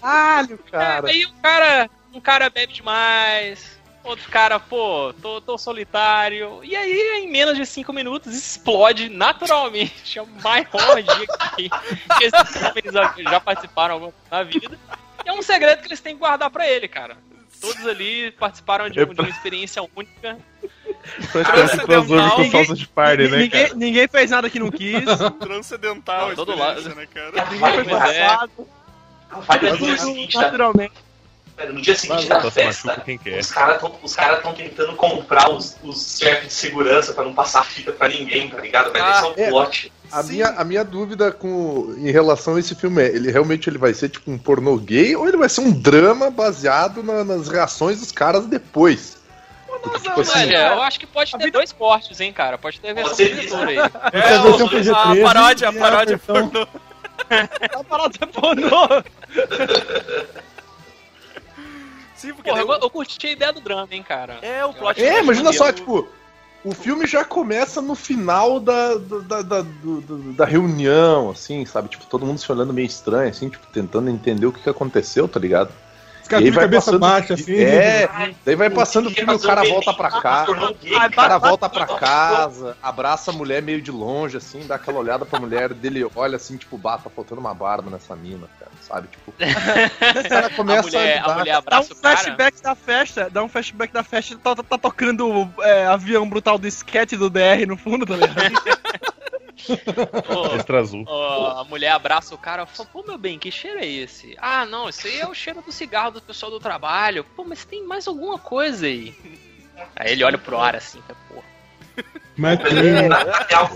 Caralho, 0.00 0.58
cara. 0.70 1.08
Aí 1.08 1.26
um 1.26 1.32
cara, 1.40 1.90
um 2.12 2.20
cara 2.20 2.50
bebe 2.50 2.72
demais, 2.72 3.78
outro 4.04 4.28
cara, 4.30 4.58
pô, 4.58 5.12
tô, 5.20 5.40
tô 5.40 5.56
solitário. 5.58 6.60
E 6.62 6.74
aí, 6.74 7.22
em 7.22 7.30
menos 7.30 7.56
de 7.56 7.64
5 7.66 7.92
minutos, 7.92 8.34
explode 8.34 9.08
naturalmente 9.08 10.18
a 10.18 10.24
maior 10.42 10.90
orgia 10.90 11.26
que, 11.56 11.68
que 11.68 12.24
esses 12.24 12.62
homens 12.62 13.24
já- 13.30 13.40
participaram 13.40 14.12
na 14.30 14.42
vida. 14.42 14.78
E 15.24 15.28
é 15.28 15.32
um 15.32 15.42
segredo 15.42 15.80
que 15.82 15.88
eles 15.88 16.00
têm 16.00 16.14
que 16.14 16.20
guardar 16.20 16.50
pra 16.50 16.68
ele, 16.68 16.88
cara. 16.88 17.16
Todos 17.60 17.86
ali 17.86 18.30
participaram 18.32 18.88
de, 18.88 19.00
um- 19.02 19.12
de 19.14 19.20
uma 19.20 19.28
experiência 19.28 19.82
única. 19.94 20.38
Crossover 21.32 22.30
com 22.30 22.42
Ninguém- 22.42 22.50
salsa 22.50 22.74
de 22.74 22.86
party, 22.88 23.22
né, 23.28 23.36
ninguém, 23.38 23.62
cara? 23.66 23.74
ninguém 23.74 24.08
fez 24.08 24.30
nada 24.30 24.48
que 24.50 24.58
não 24.58 24.70
quis. 24.70 25.04
Transcendental 25.40 26.28
Não, 26.28 26.34
todo 26.36 26.56
lado. 26.56 26.82
né, 26.94 27.06
cara? 27.12 27.44
Ninguém 27.50 27.84
foi 27.84 27.92
é. 28.16 28.26
passado. 28.28 28.68
Vai 29.46 29.58
no 29.60 29.76
dia 29.78 29.96
seguinte, 29.98 30.36
da, 31.66 31.72
Naturalmente. 31.72 31.72
no 31.74 31.82
dia 31.82 31.94
seguinte 31.96 32.28
da 32.28 32.40
Só 32.40 32.48
se 32.48 32.54
festa. 32.54 33.04
Os 33.40 33.50
caras 33.50 33.74
estão 33.76 33.94
os 34.02 34.14
cara 34.16 34.36
tentando 34.54 34.94
comprar 34.96 35.50
os, 35.50 35.76
os 35.82 36.18
chefes 36.18 36.48
de 36.48 36.52
segurança 36.54 37.12
pra 37.12 37.24
não 37.24 37.32
passar 37.34 37.64
fita 37.64 37.92
pra 37.92 38.08
ninguém, 38.08 38.48
tá 38.48 38.58
ligado? 38.58 38.92
Vai 38.92 39.00
Ah, 39.00 39.14
ser 39.14 39.26
um 39.26 39.34
é. 39.36 39.48
plot. 39.48 39.92
A 40.12 40.22
minha, 40.24 40.46
a 40.48 40.64
minha 40.64 40.84
dúvida 40.84 41.30
com, 41.30 41.94
em 41.98 42.10
relação 42.10 42.56
a 42.56 42.60
esse 42.60 42.74
filme 42.74 43.00
é, 43.02 43.06
ele 43.06 43.30
realmente 43.30 43.70
ele 43.70 43.78
vai 43.78 43.94
ser 43.94 44.08
tipo 44.08 44.30
um 44.30 44.36
pornô 44.38 44.76
gay 44.76 45.14
ou 45.14 45.28
ele 45.28 45.36
vai 45.36 45.48
ser 45.48 45.60
um 45.60 45.70
drama 45.70 46.30
baseado 46.30 47.02
na- 47.02 47.22
nas 47.24 47.48
reações 47.48 48.00
dos 48.00 48.10
caras 48.10 48.46
depois? 48.46 49.18
Porque, 49.82 50.00
tipo 50.00 50.20
assim, 50.20 50.40
Olha, 50.40 50.66
eu 50.74 50.82
acho 50.82 50.98
que 51.00 51.06
pode 51.06 51.32
ter 51.38 51.50
dois 51.50 51.72
cortes, 51.72 52.20
hein, 52.20 52.32
cara. 52.32 52.58
Pode 52.58 52.80
ter 52.80 52.92
versão 52.92 53.14
ser 53.14 53.34
diretora 53.34 53.70
aí. 53.70 53.76
É, 53.78 53.80
a 54.34 54.42
versão 54.42 54.66
o- 54.66 54.68
PG-13 54.70 54.90
a 54.90 55.24
paródia, 55.24 55.68
a 55.68 55.72
e 55.72 55.76
a 55.76 55.80
paródia 55.80 56.16
versão- 56.18 56.48
pornô. 56.50 56.68
A 57.30 57.84
parada 57.84 58.16
é 58.20 58.26
pornô. 58.26 58.88
Sim, 62.20 62.34
porque 62.34 62.50
Porra, 62.50 62.66
daí 62.66 62.76
eu, 62.76 62.82
eu 62.82 62.90
curti 62.90 63.26
a 63.26 63.30
ideia 63.30 63.50
do 63.50 63.62
drama, 63.62 63.88
hein, 63.92 64.02
cara. 64.02 64.38
É, 64.42 64.62
o 64.62 64.74
plot 64.74 65.02
É, 65.02 65.20
imagina 65.20 65.54
só, 65.54 65.72
tipo, 65.72 66.06
o 66.62 66.74
filme 66.74 67.06
já 67.06 67.24
começa 67.24 67.80
no 67.80 67.94
final 67.94 68.60
da, 68.60 68.96
da, 68.96 69.40
da, 69.40 69.66
da 70.36 70.44
reunião, 70.44 71.30
assim, 71.30 71.64
sabe? 71.64 71.88
Tipo, 71.88 72.04
todo 72.04 72.26
mundo 72.26 72.38
se 72.38 72.52
olhando 72.52 72.74
meio 72.74 72.84
estranho, 72.84 73.30
assim, 73.30 73.48
tipo, 73.48 73.66
tentando 73.68 74.10
entender 74.10 74.44
o 74.44 74.52
que, 74.52 74.62
que 74.62 74.68
aconteceu, 74.68 75.26
tá 75.26 75.40
ligado? 75.40 75.72
Caras 76.30 76.42
E 76.44 76.46
aí 76.46 76.50
de 76.50 76.56
vai 76.56 76.64
cabeça 76.64 76.86
passando- 76.86 77.00
baixa, 77.00 77.34
assim. 77.34 77.54
É, 77.60 78.08
daí 78.46 78.56
vai 78.56 78.70
passando 78.70 79.08
o 79.08 79.10
filme, 79.10 79.34
o 79.34 79.38
cara 79.40 79.62
um 79.62 79.68
volta 79.68 79.92
pra 79.92 80.10
cá. 80.10 80.46
O 80.48 80.54
cara. 80.90 81.10
cara 81.10 81.38
volta 81.38 81.68
pra 81.68 81.86
casa, 81.86 82.76
abraça 82.82 83.30
a 83.30 83.34
mulher 83.34 83.60
meio 83.60 83.82
de 83.82 83.90
longe, 83.90 84.36
assim, 84.36 84.66
dá 84.66 84.76
aquela 84.76 84.98
olhada 84.98 85.26
pra 85.26 85.38
mulher 85.40 85.74
dele, 85.74 86.06
olha 86.14 86.36
assim, 86.36 86.56
tipo, 86.56 86.78
bah, 86.78 86.96
tá 86.98 87.10
faltando 87.10 87.40
uma 87.40 87.52
barba 87.52 87.90
nessa 87.90 88.14
mina, 88.16 88.46
cara, 88.58 88.70
sabe? 88.80 89.08
Tipo, 89.08 89.34
o 90.24 90.28
cara 90.28 90.46
A 90.46 90.50
começa 90.50 90.82
mulher, 90.82 91.18
a 91.18 91.24
a 91.30 91.34
mulher 91.38 91.44
Dá 91.52 91.56
um 91.56 91.58
abraça 91.58 91.92
o 91.92 91.96
cara. 91.96 92.16
flashback 92.16 92.62
da 92.62 92.74
festa, 92.74 93.28
dá 93.30 93.42
um 93.42 93.48
flashback 93.48 93.92
da 93.92 94.02
festa, 94.02 94.38
tá, 94.42 94.54
tá- 94.54 94.62
tá 94.62 94.78
tocando 94.78 95.50
é, 95.60 95.86
avião 95.86 96.28
brutal 96.28 96.56
do 96.58 96.66
sketch 96.68 97.12
do 97.14 97.28
DR 97.28 97.66
no 97.66 97.76
fundo, 97.76 98.06
tá 98.06 98.14
ligado? 98.16 98.34
Pô, 100.26 100.46
Extra 100.56 100.80
azul. 100.80 101.04
ó, 101.06 101.60
a 101.60 101.64
mulher 101.64 101.90
abraça 101.92 102.34
o 102.34 102.38
cara 102.38 102.62
e 102.62 102.66
fala, 102.66 102.88
pô, 102.92 103.02
meu 103.06 103.18
bem, 103.18 103.38
que 103.38 103.50
cheiro 103.50 103.78
é 103.78 103.86
esse? 103.86 104.36
Ah, 104.40 104.64
não, 104.66 104.88
isso 104.88 105.06
aí 105.06 105.20
é 105.20 105.26
o 105.26 105.34
cheiro 105.34 105.62
do 105.62 105.72
cigarro 105.72 106.12
do 106.12 106.22
pessoal 106.22 106.50
do 106.50 106.60
trabalho. 106.60 107.24
Pô, 107.36 107.44
mas 107.44 107.64
tem 107.64 107.86
mais 107.86 108.06
alguma 108.06 108.38
coisa 108.38 108.86
aí. 108.86 109.14
Aí 109.96 110.12
ele 110.12 110.24
olha 110.24 110.38
pro 110.38 110.58
ar 110.58 110.76
assim, 110.76 111.00
tá, 111.08 111.14
pô. 111.28 111.42
Mas 112.36 112.58
É, 112.60 113.08
na 113.08 113.18
real, 113.48 113.70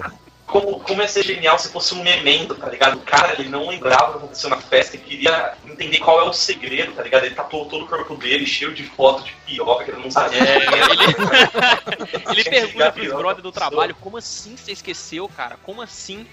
como, 0.54 0.78
como 0.78 1.02
ia 1.02 1.08
ser 1.08 1.24
genial 1.24 1.58
se 1.58 1.68
fosse 1.68 1.92
um 1.94 2.02
memento, 2.04 2.54
tá 2.54 2.68
ligado? 2.68 2.94
O 2.94 3.00
cara, 3.00 3.34
ele 3.36 3.48
não 3.48 3.68
lembrava 3.68 4.04
o 4.04 4.10
que 4.12 4.16
aconteceu 4.18 4.48
na 4.48 4.58
festa 4.60 4.94
e 4.94 5.00
queria 5.00 5.54
entender 5.66 5.98
qual 5.98 6.20
é 6.20 6.22
o 6.22 6.32
segredo, 6.32 6.92
tá 6.92 7.02
ligado? 7.02 7.24
Ele 7.24 7.34
tatuou 7.34 7.66
todo 7.66 7.84
o 7.84 7.88
corpo 7.88 8.14
dele, 8.14 8.46
cheio 8.46 8.72
de 8.72 8.84
foto 8.84 9.24
de 9.24 9.32
piroca 9.44 9.82
que 9.84 9.90
ele 9.90 10.00
não 10.00 10.12
sabia. 10.12 10.38
É, 10.38 10.56
ele, 10.58 12.30
ele 12.30 12.44
pergunta 12.50 12.92
pros 12.92 13.04
piroca 13.04 13.18
brother 13.22 13.42
do 13.42 13.50
trabalho, 13.50 13.96
como 13.96 14.16
assim 14.16 14.56
você 14.56 14.70
esqueceu, 14.70 15.28
cara? 15.28 15.56
Como 15.64 15.82
assim? 15.82 16.24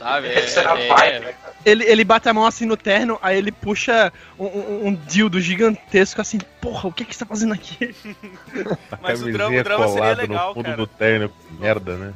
Sabe? 0.00 0.26
A 0.26 0.30
É, 0.76 0.88
vibe, 0.88 1.24
né, 1.26 1.32
cara? 1.40 1.54
Ele, 1.64 1.84
ele 1.84 2.02
bate 2.04 2.28
a 2.28 2.34
mão 2.34 2.44
assim 2.44 2.66
no 2.66 2.76
terno, 2.76 3.20
aí 3.22 3.38
ele 3.38 3.52
puxa 3.52 4.12
um, 4.36 4.46
um, 4.46 4.86
um 4.88 4.94
dildo 4.96 5.40
gigantesco 5.40 6.20
assim, 6.20 6.38
porra, 6.60 6.88
o 6.88 6.92
que 6.92 7.04
que 7.04 7.14
você 7.14 7.20
tá 7.20 7.26
fazendo 7.26 7.54
aqui? 7.54 7.94
A 8.90 8.98
Mas 9.00 9.22
o 9.22 9.30
camisinha 9.30 9.32
drama- 9.32 9.60
o 9.60 9.62
drama 9.62 9.86
seria 9.86 10.00
colada 10.00 10.22
legal, 10.22 10.48
no 10.48 10.54
fundo 10.54 10.64
cara. 10.64 10.76
do 10.76 10.86
terno. 10.88 11.32
Merda, 11.60 11.94
né? 11.96 12.12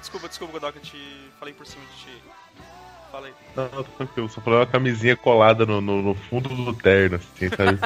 Desculpa, 0.00 0.28
desculpa, 0.28 0.52
Godoka, 0.54 0.78
eu 0.78 0.82
te 0.82 1.30
falei 1.38 1.54
por 1.54 1.66
cima 1.66 1.84
de 1.86 2.04
ti. 2.04 2.22
Falei. 3.12 3.32
Não, 3.56 3.64
não, 3.64 3.84
tô 3.84 3.90
tranquilo. 3.92 4.28
Só 4.28 4.40
falando 4.40 4.60
uma 4.60 4.66
camisinha 4.66 5.16
colada 5.16 5.66
no, 5.66 5.80
no, 5.80 6.00
no 6.00 6.14
fundo 6.14 6.48
do 6.48 6.72
terno, 6.74 7.16
assim, 7.16 7.48
sabe? 7.48 7.78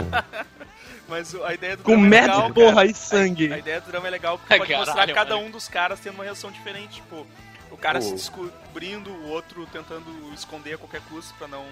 Mas 1.09 1.35
a 1.35 1.52
ideia 1.52 1.76
do 1.76 1.83
Com 1.83 1.92
drama 1.92 2.06
é 2.06 2.09
merda, 2.11 2.35
legal, 2.37 2.52
porra, 2.54 2.75
cara. 2.76 2.87
e 2.87 2.94
sangue. 2.94 3.52
A 3.52 3.59
ideia 3.59 3.80
do 3.80 3.87
drama 3.90 4.06
é 4.06 4.11
legal 4.11 4.38
porque 4.38 4.56
pode 4.56 4.71
Caralho, 4.71 4.87
mostrar 4.87 5.14
cada 5.14 5.35
mano. 5.35 5.49
um 5.49 5.50
dos 5.50 5.68
caras 5.68 6.00
tendo 6.00 6.14
uma 6.14 6.25
reação 6.25 6.50
diferente. 6.50 6.97
Tipo, 6.97 7.26
o 7.71 7.76
cara 7.76 7.99
Pô. 7.99 8.04
se 8.06 8.12
descobrindo, 8.12 9.11
o 9.11 9.28
outro 9.28 9.66
tentando 9.66 10.06
esconder 10.33 10.75
a 10.75 10.78
qualquer 10.78 11.02
custo 11.02 11.35
pra 11.35 11.47
não, 11.49 11.64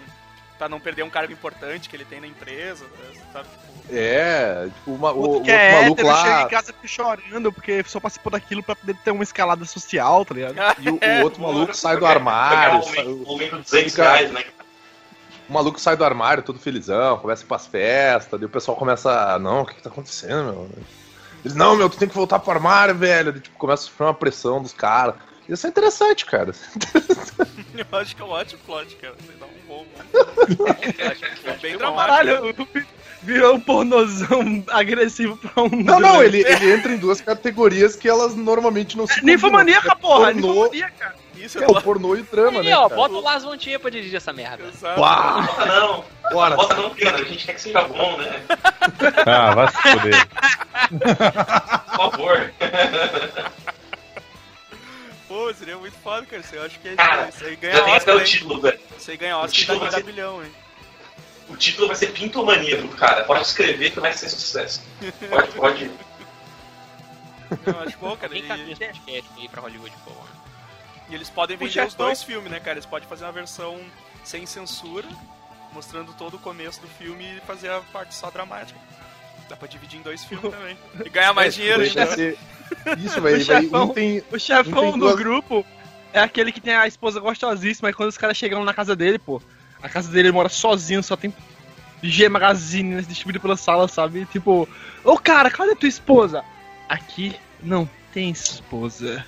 pra 0.62 0.68
não 0.68 0.78
perder 0.78 1.02
um 1.02 1.10
cargo 1.10 1.32
importante 1.32 1.88
que 1.88 1.96
ele 1.96 2.04
tem 2.04 2.20
na 2.20 2.26
empresa, 2.28 2.86
sabe? 3.32 3.48
Tipo, 3.48 3.92
É, 3.96 4.68
tipo, 4.72 4.92
uma, 4.92 5.10
o, 5.10 5.38
O 5.38 5.42
que 5.42 5.50
é 5.50 5.72
maluco 5.82 6.00
hétero, 6.00 6.16
chega 6.18 6.28
lá. 6.36 6.42
em 6.42 6.48
casa 6.48 6.74
chorando, 6.84 7.52
porque 7.52 7.82
só 7.84 7.98
participou 7.98 8.30
daquilo 8.30 8.62
pra 8.62 8.76
poder 8.76 8.94
ter 9.04 9.10
uma 9.10 9.24
escalada 9.24 9.64
social, 9.64 10.24
tá 10.24 10.34
ligado? 10.34 10.54
E 10.78 10.88
o, 10.88 10.98
É, 11.00 11.20
o 11.20 11.24
outro 11.24 11.42
maluco 11.42 11.74
sai 11.74 11.96
do 11.96 12.06
armário. 12.06 12.80
sai- 12.84 13.02
momento- 13.04 13.22
o 13.22 13.26
momento 13.32 13.56
dos 13.56 13.64
200 13.70 13.90
Fica- 13.92 14.02
reais, 14.12 14.30
né? 14.30 14.44
o 15.48 15.52
maluco 15.52 15.80
sai 15.80 15.96
do 15.96 16.04
armário 16.04 16.44
todo 16.44 16.60
felizão, 16.60 17.18
começa 17.18 17.42
a 17.42 17.44
ir 17.44 17.48
pras 17.48 17.66
festas, 17.66 18.38
daí 18.38 18.46
o 18.46 18.50
pessoal 18.50 18.76
começa. 18.76 19.36
Não, 19.40 19.62
o 19.62 19.66
que, 19.66 19.74
que 19.74 19.82
tá 19.82 19.88
acontecendo, 19.90 20.44
meu? 20.44 20.70
Ele, 21.44 21.54
não, 21.54 21.74
meu, 21.74 21.90
tu 21.90 21.98
tem 21.98 22.08
que 22.08 22.14
voltar 22.14 22.38
pro 22.38 22.52
armário, 22.52 22.94
velho. 22.94 23.32
Daí, 23.32 23.40
tipo, 23.40 23.58
começa 23.58 23.82
a 23.82 23.86
sofrer 23.86 24.06
uma 24.06 24.14
pressão 24.14 24.62
dos 24.62 24.72
caras. 24.72 25.16
Isso 25.52 25.66
é 25.66 25.70
interessante, 25.70 26.24
cara. 26.24 26.52
eu 27.76 27.98
acho 27.98 28.16
que 28.16 28.22
é 28.22 28.24
um 28.24 28.30
ótimo 28.30 28.60
plot, 28.64 28.96
cara. 28.96 29.14
Você 29.20 29.32
dá 29.38 29.46
um 29.46 29.66
bom. 29.68 29.86
É 31.44 31.56
bem 31.58 31.76
dramático. 31.76 32.08
Caralho, 32.08 32.56
virou 33.22 33.54
um 33.54 33.60
pornozão 33.60 34.64
agressivo 34.68 35.36
pra 35.36 35.62
um. 35.62 35.68
Não, 35.68 36.00
não, 36.00 36.22
ele, 36.22 36.38
ele 36.44 36.72
entra 36.72 36.92
em 36.92 36.96
duas 36.98 37.20
categorias 37.20 37.94
que 37.94 38.08
elas 38.08 38.34
normalmente 38.34 38.96
não 38.96 39.06
se 39.06 39.14
combinam, 39.14 39.34
Ninfomaníaca, 39.34 39.92
é 39.92 39.94
porra, 39.94 40.32
pornô, 40.32 40.48
ninfomaníaca. 40.48 41.14
Isso 41.36 41.58
é 41.58 41.64
é 41.64 41.66
o 41.66 41.80
pornô 41.82 42.16
e 42.16 42.20
o 42.20 42.24
drama, 42.24 42.60
Aí, 42.60 42.66
né? 42.66 42.76
ó, 42.76 42.88
cara? 42.88 42.94
bota 42.96 43.14
o 43.14 43.20
Las 43.20 43.42
Von 43.44 43.56
Trier 43.56 43.80
pra 43.80 43.90
dirigir 43.90 44.16
essa 44.16 44.32
merda. 44.32 44.64
Exato. 44.64 45.00
Uau, 45.00 45.42
Bota 45.42 45.66
não, 45.66 46.04
bora. 46.32 46.56
bota 46.56 46.74
não, 46.76 46.88
porque 46.90 47.06
a 47.06 47.16
gente 47.18 47.44
quer 47.46 47.54
que 47.54 47.60
seja 47.60 47.82
bom, 47.82 48.16
né? 48.18 48.42
Ah, 49.26 49.54
vai 49.54 49.68
se 49.68 49.76
foder. 49.82 50.28
Por 51.90 51.96
favor. 51.96 52.52
Pô, 55.32 55.54
seria 55.54 55.78
muito 55.78 55.96
foda, 55.98 56.26
cara. 56.26 56.42
Eu 56.52 56.62
acho 56.64 56.78
que 56.78 56.88
é 56.88 56.94
Cara, 56.94 57.28
isso 57.30 57.42
aí 57.44 57.56
ganha 57.56 57.74
tem 57.74 57.82
até 57.84 57.96
Oscar, 57.96 58.16
o 58.16 58.24
título, 58.24 58.60
velho. 58.60 58.80
Isso 58.98 59.10
aí 59.10 59.16
ganha 59.16 59.36
o 59.38 59.40
Oscar 59.40 59.58
título 59.60 59.78
e 59.86 59.90
dá 59.90 59.96
ser- 59.96 60.02
bilhão, 60.04 60.44
hein? 60.44 60.52
O 61.48 61.56
título 61.56 61.86
vai 61.86 61.96
ser 61.96 62.12
Pintomaníaco, 62.12 62.88
cara. 62.88 63.24
Pode 63.24 63.42
escrever 63.46 63.90
que 63.92 64.00
vai 64.00 64.12
ser 64.12 64.28
sucesso. 64.28 64.82
Pode, 65.30 65.52
pode. 65.52 65.90
Eu 67.66 67.80
acho 67.80 67.98
bom, 67.98 68.16
cara. 68.16 68.36
E, 68.36 68.42
caminha 68.42 68.72
esse 68.72 68.84
podcast 68.84 69.30
aí 69.38 69.48
pra 69.48 69.60
Hollywood, 69.62 69.94
pô. 70.04 70.12
e 71.08 71.14
eles 71.14 71.28
podem 71.30 71.56
O 71.56 71.58
vender 71.58 71.86
os 71.86 71.94
dois 71.94 72.22
filmes, 72.22 72.50
né, 72.50 72.60
cara? 72.60 72.72
Eles 72.72 72.86
podem 72.86 73.08
fazer 73.08 73.24
uma 73.24 73.32
versão 73.32 73.78
sem 74.24 74.44
censura, 74.46 75.08
mostrando 75.72 76.12
todo 76.14 76.34
o 76.34 76.38
começo 76.38 76.80
do 76.80 76.88
filme 76.88 77.24
e 77.36 77.40
fazer 77.46 77.70
a 77.70 77.80
parte 77.92 78.14
só 78.14 78.30
dramática. 78.30 78.78
Dá 79.48 79.56
pra 79.56 79.66
dividir 79.68 79.98
em 79.98 80.02
dois 80.02 80.24
filmes 80.24 80.50
também. 80.52 80.76
E 81.04 81.08
ganhar 81.10 81.32
mais 81.32 81.54
dinheiro 81.54 81.78
Vai 81.80 81.88
ainda. 81.88 82.06
ser- 82.14 82.38
Isso, 82.98 83.20
vai, 83.20 83.34
O 83.34 83.44
vai, 83.44 83.62
chefão- 83.62 83.84
um 83.84 83.88
tem, 83.88 84.22
O 84.32 84.38
chefão 84.38 84.82
tem 84.82 84.92
do 84.92 84.98
duas- 84.98 85.16
grupo 85.16 85.64
é 86.12 86.20
aquele 86.20 86.52
que 86.52 86.60
tem 86.60 86.74
a 86.74 86.86
esposa 86.86 87.20
gostosíssima, 87.20 87.90
e 87.90 87.92
quando 87.92 88.08
os 88.10 88.18
caras 88.18 88.36
chegam 88.36 88.64
na 88.64 88.74
casa 88.74 88.94
dele, 88.94 89.18
pô, 89.18 89.40
a 89.82 89.88
casa 89.88 90.10
dele 90.10 90.28
ele 90.28 90.32
mora 90.34 90.48
sozinho, 90.48 91.02
só 91.02 91.16
tem 91.16 91.32
G 92.02 92.28
Magazine 92.28 92.96
né, 92.96 93.02
distribuído 93.02 93.40
pela 93.40 93.56
sala, 93.56 93.86
sabe? 93.88 94.26
Tipo, 94.26 94.68
ô 95.04 95.16
cara, 95.18 95.50
cadê 95.50 95.74
tua 95.74 95.88
esposa? 95.88 96.44
Aqui 96.88 97.34
não 97.62 97.88
tem 98.12 98.30
esposa. 98.30 99.24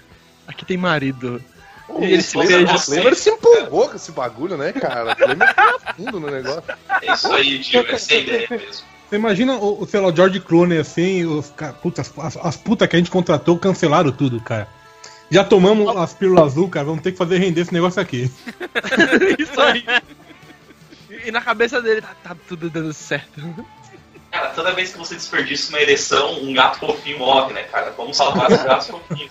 Aqui 0.47 0.65
tem 0.67 0.77
marido. 0.77 1.43
Pô, 1.87 2.01
E 2.01 2.05
ele 2.07 2.17
o 2.19 2.23
se 2.23 2.37
beija. 2.37 2.79
Flamer 2.79 3.15
se 3.15 3.31
empolgou 3.31 3.89
com 3.89 3.97
esse 3.97 4.11
bagulho, 4.13 4.57
né, 4.57 4.73
cara? 4.73 5.13
O 5.13 5.17
Flamer 5.17 5.55
a 5.57 5.95
fundo 5.95 6.21
no 6.21 6.31
negócio. 6.31 6.65
É 7.03 7.13
isso 7.13 7.33
aí, 7.33 7.59
tio. 7.61 7.87
Essa 7.89 8.15
é 8.15 8.17
a 8.17 8.21
ideia 8.21 8.47
mesmo. 8.51 8.85
Você 9.09 9.17
imagina, 9.17 9.57
o, 9.57 9.87
sei 9.87 10.01
lá, 10.01 10.09
o 10.09 10.17
George 10.17 10.41
Clooney 10.41 10.79
assim, 10.79 11.25
os, 11.25 11.53
puta, 11.83 12.01
as, 12.01 12.13
as, 12.19 12.37
as 12.37 12.57
putas 12.57 12.89
que 12.89 12.97
a 12.97 12.99
gente 12.99 13.11
contratou 13.11 13.59
cancelaram 13.59 14.11
tudo, 14.11 14.41
cara. 14.41 14.69
Já 15.31 15.43
tomamos 15.45 15.97
as 15.97 16.15
pílulas 16.15 16.53
azul, 16.53 16.69
cara, 16.69 16.87
vamos 16.87 17.03
ter 17.03 17.13
que 17.13 17.19
fazer 17.19 17.39
render 17.39 17.63
esse 17.63 17.73
negócio 17.73 18.01
aqui. 18.01 18.31
Isso 19.39 19.61
aí. 19.61 19.85
E, 21.25 21.31
na 21.31 21.41
cabeça 21.41 21.81
dele 21.81 22.03
tá, 22.03 22.15
tá 22.23 22.37
tudo 22.49 22.69
dando 22.69 22.93
certo. 22.93 23.41
Cara, 24.31 24.51
toda 24.51 24.73
vez 24.73 24.93
que 24.93 24.99
você 24.99 25.15
desperdiça 25.15 25.71
uma 25.71 25.81
ereção, 25.81 26.43
um 26.43 26.53
gato 26.53 26.81
fofinho 26.81 27.19
morre, 27.19 27.53
né, 27.53 27.63
cara? 27.65 27.93
Vamos 27.97 28.17
salvar 28.17 28.51
os 28.51 28.63
gatos 28.63 28.89
fofinhos. 28.89 29.31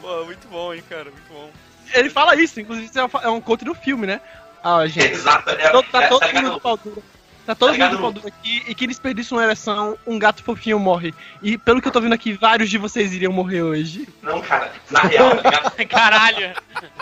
Pô, 0.00 0.24
muito 0.24 0.48
bom, 0.48 0.72
hein, 0.72 0.82
cara. 0.88 1.04
Muito 1.04 1.28
bom. 1.28 1.50
Ele 1.92 2.08
fala 2.08 2.36
isso, 2.36 2.60
inclusive 2.60 2.90
é 2.96 3.26
é 3.26 3.28
um 3.28 3.40
conto 3.40 3.64
do 3.64 3.74
filme, 3.74 4.06
né? 4.06 4.20
Ah, 4.62 4.86
gente. 4.86 5.12
Exato, 5.12 5.50
é, 5.50 5.70
Todo- 5.70 5.86
tá 5.90 6.02
é, 6.02 6.06
todo 6.08 6.20
tá 6.20 6.42
mundo 6.42 6.60
pau 6.60 6.76
duro. 6.76 7.02
Tá 7.46 7.54
todo 7.54 7.76
Tá 7.76 7.78
mundo 7.84 7.96
de 7.96 8.02
pau 8.02 8.12
duro 8.12 8.28
aqui 8.28 8.62
e 8.68 8.74
que 8.74 8.86
desperdiça 8.86 9.34
uma 9.34 9.42
ereção, 9.42 9.96
um 10.06 10.18
gato 10.18 10.42
fofinho 10.44 10.78
morre. 10.78 11.14
E 11.42 11.56
pelo 11.58 11.80
que 11.80 11.88
eu 11.88 11.92
tô 11.92 12.00
vendo 12.00 12.12
aqui, 12.12 12.32
vários 12.34 12.68
de 12.70 12.76
vocês 12.78 13.12
iriam 13.14 13.32
morrer 13.32 13.62
hoje. 13.62 14.06
Não, 14.22 14.40
cara, 14.40 14.70
na 14.90 15.00
real, 15.00 15.30
tá 15.36 15.50
ligado? 15.50 15.72
Caralho! 15.88 16.54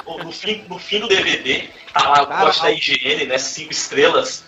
No- 0.07 0.19
no, 0.25 0.33
fim, 0.33 0.65
no 0.69 0.79
fim 0.79 1.01
do 1.01 1.09
DVD, 1.09 1.69
tá 1.93 2.09
lá 2.09 2.23
o 2.23 2.27
poste 2.27 2.63
da 2.63 2.71
IGN, 2.73 3.27
né? 3.27 3.39
Cinco 3.39 3.73
estrelas. 3.73 4.45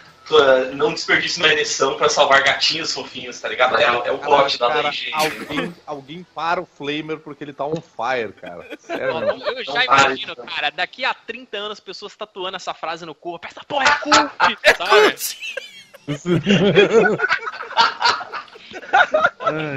Não 0.74 0.92
desperdice 0.92 1.38
uma 1.38 1.48
ereção 1.48 1.96
pra 1.96 2.08
salvar 2.08 2.42
gatinhos 2.42 2.92
fofinhos, 2.92 3.40
tá 3.40 3.48
ligado? 3.48 3.76
É, 3.76 3.84
é 3.84 4.12
o 4.12 4.18
plot 4.18 4.58
da, 4.58 4.68
da 4.68 4.74
Cara, 4.74 4.88
IGN. 4.88 5.12
alguém, 5.14 5.74
alguém 5.86 6.26
para 6.34 6.60
o 6.60 6.66
Flamer 6.66 7.18
porque 7.18 7.44
ele 7.44 7.52
tá 7.52 7.64
on 7.64 7.80
fire, 7.80 8.32
cara. 8.32 8.66
Sério, 8.78 9.14
Mano, 9.14 9.26
mesmo. 9.38 9.44
eu 9.50 9.64
já 9.64 9.84
imagino, 9.84 10.32
então. 10.32 10.46
cara, 10.46 10.70
daqui 10.70 11.04
a 11.04 11.14
30 11.14 11.56
anos 11.56 11.80
pessoas 11.80 12.14
tatuando 12.16 12.56
essa 12.56 12.74
frase 12.74 13.04
no 13.04 13.14
corpo. 13.14 13.46
Essa 13.46 13.62
porra 13.64 13.84
é 13.84 13.98
cult, 13.98 14.30
sabe? 14.76 15.16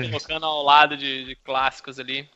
Colocando 0.09 0.45
ao 0.45 0.63
lado 0.63 0.97
de, 0.97 1.25
de 1.25 1.35
clássicos 1.37 1.99
ali. 1.99 2.29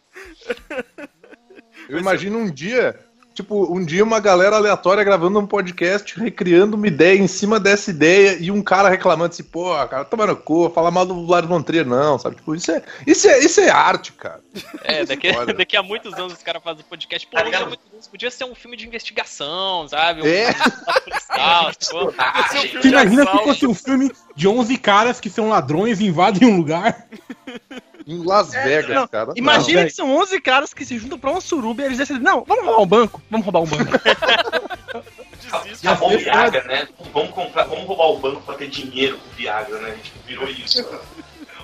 Eu 1.88 2.00
imagino 2.00 2.38
um 2.38 2.52
dia, 2.52 3.00
tipo, 3.38 3.72
um 3.72 3.86
dia 3.86 4.04
uma 4.04 4.20
galera 4.20 4.56
aleatória 4.56 5.04
gravando 5.04 5.40
um 5.40 5.46
podcast, 5.46 6.20
recriando 6.20 6.76
uma 6.76 6.88
ideia 6.88 7.20
em 7.20 7.28
cima 7.28 7.60
dessa 7.60 7.92
ideia 7.92 8.36
e 8.40 8.50
um 8.50 8.64
cara 8.64 8.90
reclamando 8.90 9.32
assim, 9.32 9.44
pô, 9.44 9.74
cara, 9.88 10.04
toma 10.04 10.26
no 10.26 10.36
cu, 10.36 10.72
falar 10.72 10.90
mal 10.90 11.06
do 11.06 11.24
Lars 11.24 11.48
von 11.48 11.62
Trier, 11.62 11.86
não, 11.86 12.18
sabe? 12.18 12.38
Tipo, 12.38 12.56
isso 12.56 12.72
é, 12.72 12.82
isso 13.06 13.28
é, 13.28 13.40
isso 13.40 13.62
é 13.62 13.70
arte, 13.70 14.12
cara. 14.14 14.42
É, 14.84 15.06
daqui, 15.06 15.30
Olha. 15.30 15.54
daqui 15.54 15.78
a 15.78 15.84
muitos 15.84 16.16
anos 16.16 16.34
os 16.34 16.42
caras 16.42 16.64
fazem 16.64 16.84
podcast. 16.90 17.28
Pô, 17.28 17.38
Tá 17.38 17.44
daqui 17.44 17.64
muitos 17.66 17.94
anos 17.94 18.08
podia 18.08 18.32
ser 18.32 18.46
um 18.46 18.56
filme 18.56 18.76
de 18.76 18.88
investigação, 18.88 19.88
sabe? 19.88 20.24
Um 20.24 20.26
É. 20.26 20.54
policial? 20.54 21.72
Ah, 22.18 22.50
é 22.54 22.58
um 22.58 22.62
gente, 22.62 22.68
filme 22.70 22.82
Você 22.82 22.88
imagina 22.90 23.26
se 23.26 23.44
fosse 23.44 23.68
um 23.68 23.74
filme 23.76 24.12
de 24.36 24.48
11 24.48 24.78
caras 24.78 25.20
que 25.20 25.30
são 25.30 25.50
ladrões 25.50 26.00
e 26.00 26.08
invadem 26.08 26.48
um 26.48 26.58
lugar? 26.58 27.06
Em 28.08 28.24
Las 28.26 28.54
Vegas, 28.54 28.96
não, 28.96 29.08
cara. 29.08 29.34
Imagina 29.36 29.82
Não, 29.82 29.88
que 29.88 29.94
são 29.94 30.16
11 30.16 30.40
caras 30.40 30.74
que 30.74 30.86
se 30.86 30.98
juntam 30.98 31.20
pra 31.20 31.30
uma 31.32 31.42
suruba 31.42 31.82
e 31.82 31.86
eles 31.86 31.98
decidem, 31.98 32.22
não, 32.24 32.46
vamos 32.46 32.64
roubar 32.66 32.82
um 32.82 32.88
banco, 32.88 33.22
vamos 33.30 33.46
roubar 33.46 33.62
um 33.62 33.66
banco. 33.66 33.92
Desiste. 35.64 35.88
Acabou 35.88 36.10
o 36.10 36.12
ser 36.14 36.24
Viagra, 36.26 36.64
né? 36.64 36.88
Vamos 37.14 37.32
comprar, 37.32 37.64
vamos 37.66 37.86
roubar 37.86 38.08
o 38.08 38.18
banco 38.20 38.42
pra 38.42 38.56
ter 38.56 38.68
dinheiro 38.70 39.18
com 39.18 39.30
Viagra, 39.36 39.78
né? 39.80 39.98
Tipo, 40.04 40.20
virou 40.26 40.50
isso. 40.50 40.86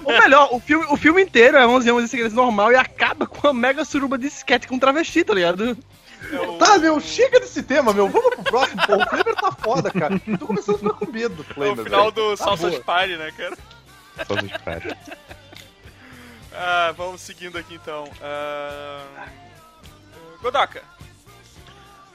Ou 0.04 0.12
melhor, 0.20 0.50
o 0.54 0.60
filme, 0.60 0.86
o 0.90 0.98
filme 0.98 1.22
inteiro 1.24 1.58
é 1.58 1.66
11 1.66 1.90
anos 1.90 2.04
de 2.04 2.10
segredos 2.10 2.34
normal 2.34 2.72
e 2.72 2.76
acaba 2.76 3.26
com 3.26 3.48
a 3.48 3.54
mega 3.54 3.84
suruba 3.86 4.18
de 4.18 4.28
skate 4.28 4.68
com 4.68 4.78
travesti, 4.80 5.24
tá 5.24 5.34
ligado? 5.34 5.78
É 6.32 6.40
o- 6.40 6.58
Tá, 6.58 6.78
meu, 6.78 7.00
chega 7.00 7.40
desse 7.40 7.64
tema, 7.64 7.94
meu. 7.94 8.08
Vamos 8.10 8.36
pro 8.36 8.44
próximo, 8.44 8.82
pô. 8.86 8.96
O 8.96 9.06
Flamer 9.10 9.36
tá 9.36 9.52
foda, 9.52 9.92
cara. 9.92 10.20
Tô 10.40 10.46
começando 10.48 10.76
a 10.76 10.80
ficar 10.80 10.94
com 10.94 11.12
medo 11.12 11.36
do 11.36 11.42
É 11.50 11.54
Flamer. 11.54 11.80
o 11.80 11.84
final 11.84 12.12
velho. 12.12 12.30
do 12.32 12.38
Tá 12.38 12.44
Salsa 12.44 12.70
de 12.72 12.80
Party, 12.82 13.16
né, 13.18 13.32
cara? 13.38 13.58
Só 14.28 14.36
de 14.36 14.50
cara. 14.50 14.98
Ah, 16.56 16.94
vamos 16.96 17.22
seguindo 17.22 17.58
aqui 17.58 17.76
então. 17.76 18.06
Ah, 18.22 19.26
Godoka. 20.42 20.82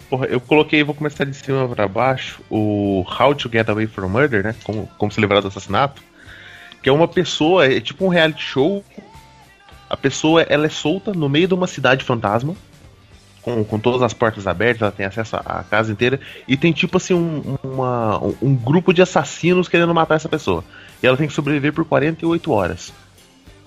Porra, 0.08 0.26
eu 0.26 0.40
coloquei, 0.40 0.82
vou 0.82 0.94
começar 0.94 1.24
de 1.24 1.34
cima 1.34 1.68
pra 1.68 1.86
baixo, 1.86 2.40
o 2.48 3.04
How 3.20 3.34
to 3.34 3.50
Get 3.50 3.68
Away 3.68 3.86
from 3.86 4.08
Murder, 4.08 4.42
né? 4.42 4.54
Como, 4.64 4.86
como 4.96 5.12
se 5.12 5.20
livrar 5.20 5.42
do 5.42 5.48
assassinato. 5.48 6.02
Que 6.82 6.88
é 6.88 6.92
uma 6.92 7.08
pessoa, 7.08 7.66
é 7.66 7.80
tipo 7.80 8.04
um 8.06 8.08
reality 8.08 8.42
show. 8.42 8.84
A 9.90 9.96
pessoa, 9.96 10.42
ela 10.42 10.66
é 10.66 10.70
solta 10.70 11.12
no 11.12 11.28
meio 11.28 11.48
de 11.48 11.54
uma 11.54 11.66
cidade 11.66 12.04
fantasma. 12.04 12.54
Com, 13.42 13.64
com 13.64 13.78
todas 13.78 14.02
as 14.02 14.12
portas 14.14 14.46
abertas, 14.46 14.82
ela 14.82 14.92
tem 14.92 15.04
acesso 15.06 15.36
à 15.36 15.64
casa 15.68 15.92
inteira. 15.92 16.20
E 16.46 16.56
tem 16.56 16.72
tipo 16.72 16.96
assim 16.96 17.14
um, 17.14 17.56
uma- 17.62 18.18
um- 18.22 18.36
um 18.42 18.54
grupo 18.54 18.92
de 18.94 19.02
assassinos 19.02 19.68
querendo 19.68 19.92
matar 19.94 20.14
essa 20.16 20.28
pessoa. 20.28 20.64
E 21.02 21.06
ela 21.06 21.16
tem 21.16 21.26
que 21.28 21.34
sobreviver 21.34 21.72
por 21.72 21.84
48 21.84 22.50
horas. 22.52 22.92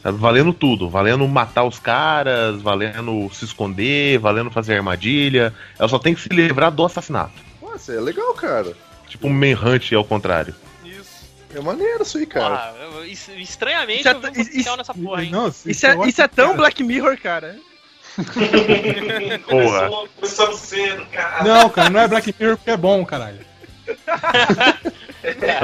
Sabe, 0.01 0.17
valendo 0.17 0.51
tudo, 0.53 0.89
valendo 0.89 1.27
matar 1.27 1.63
os 1.63 1.77
caras, 1.77 2.59
valendo 2.61 3.29
se 3.33 3.45
esconder, 3.45 4.17
valendo 4.17 4.49
fazer 4.49 4.75
armadilha. 4.75 5.53
Ela 5.77 5.87
só 5.87 5.99
tem 5.99 6.15
que 6.15 6.21
se 6.21 6.29
livrar 6.29 6.71
do 6.71 6.83
assassinato. 6.83 7.33
Nossa, 7.61 7.93
é 7.93 7.99
legal, 7.99 8.33
cara. 8.33 8.73
Tipo 9.07 9.27
um 9.27 9.33
Manhunt 9.33 9.91
ao 9.93 10.03
contrário. 10.03 10.55
Isso. 10.83 11.27
É 11.53 11.59
maneiro 11.59 12.01
isso 12.01 12.17
aí, 12.17 12.25
cara. 12.25 12.73
Isso- 13.05 13.31
estranhamente 13.33 13.99
Isso 13.99 14.07
é 14.09 14.11
eu 14.13 14.17
um 14.17 14.21
potencial 14.21 14.59
isso- 14.59 14.77
nessa 14.77 14.93
porra, 14.93 15.23
hein? 15.23 15.29
Não, 15.31 15.47
Isso 15.49 15.85
é, 15.85 16.07
isso 16.07 16.21
é 16.21 16.27
tão 16.27 16.55
Black 16.55 16.83
Mirror, 16.83 17.17
cara. 17.21 17.57
Porra. 18.15 19.87
Começou, 19.87 20.09
começamos 20.15 20.59
cedo, 20.59 21.05
cara. 21.11 21.43
Não, 21.43 21.69
cara, 21.69 21.89
não 21.89 21.99
é 21.99 22.07
Black 22.07 22.33
Mirror 22.39 22.57
porque 22.57 22.71
é 22.71 22.77
bom, 22.77 23.05
caralho. 23.05 23.39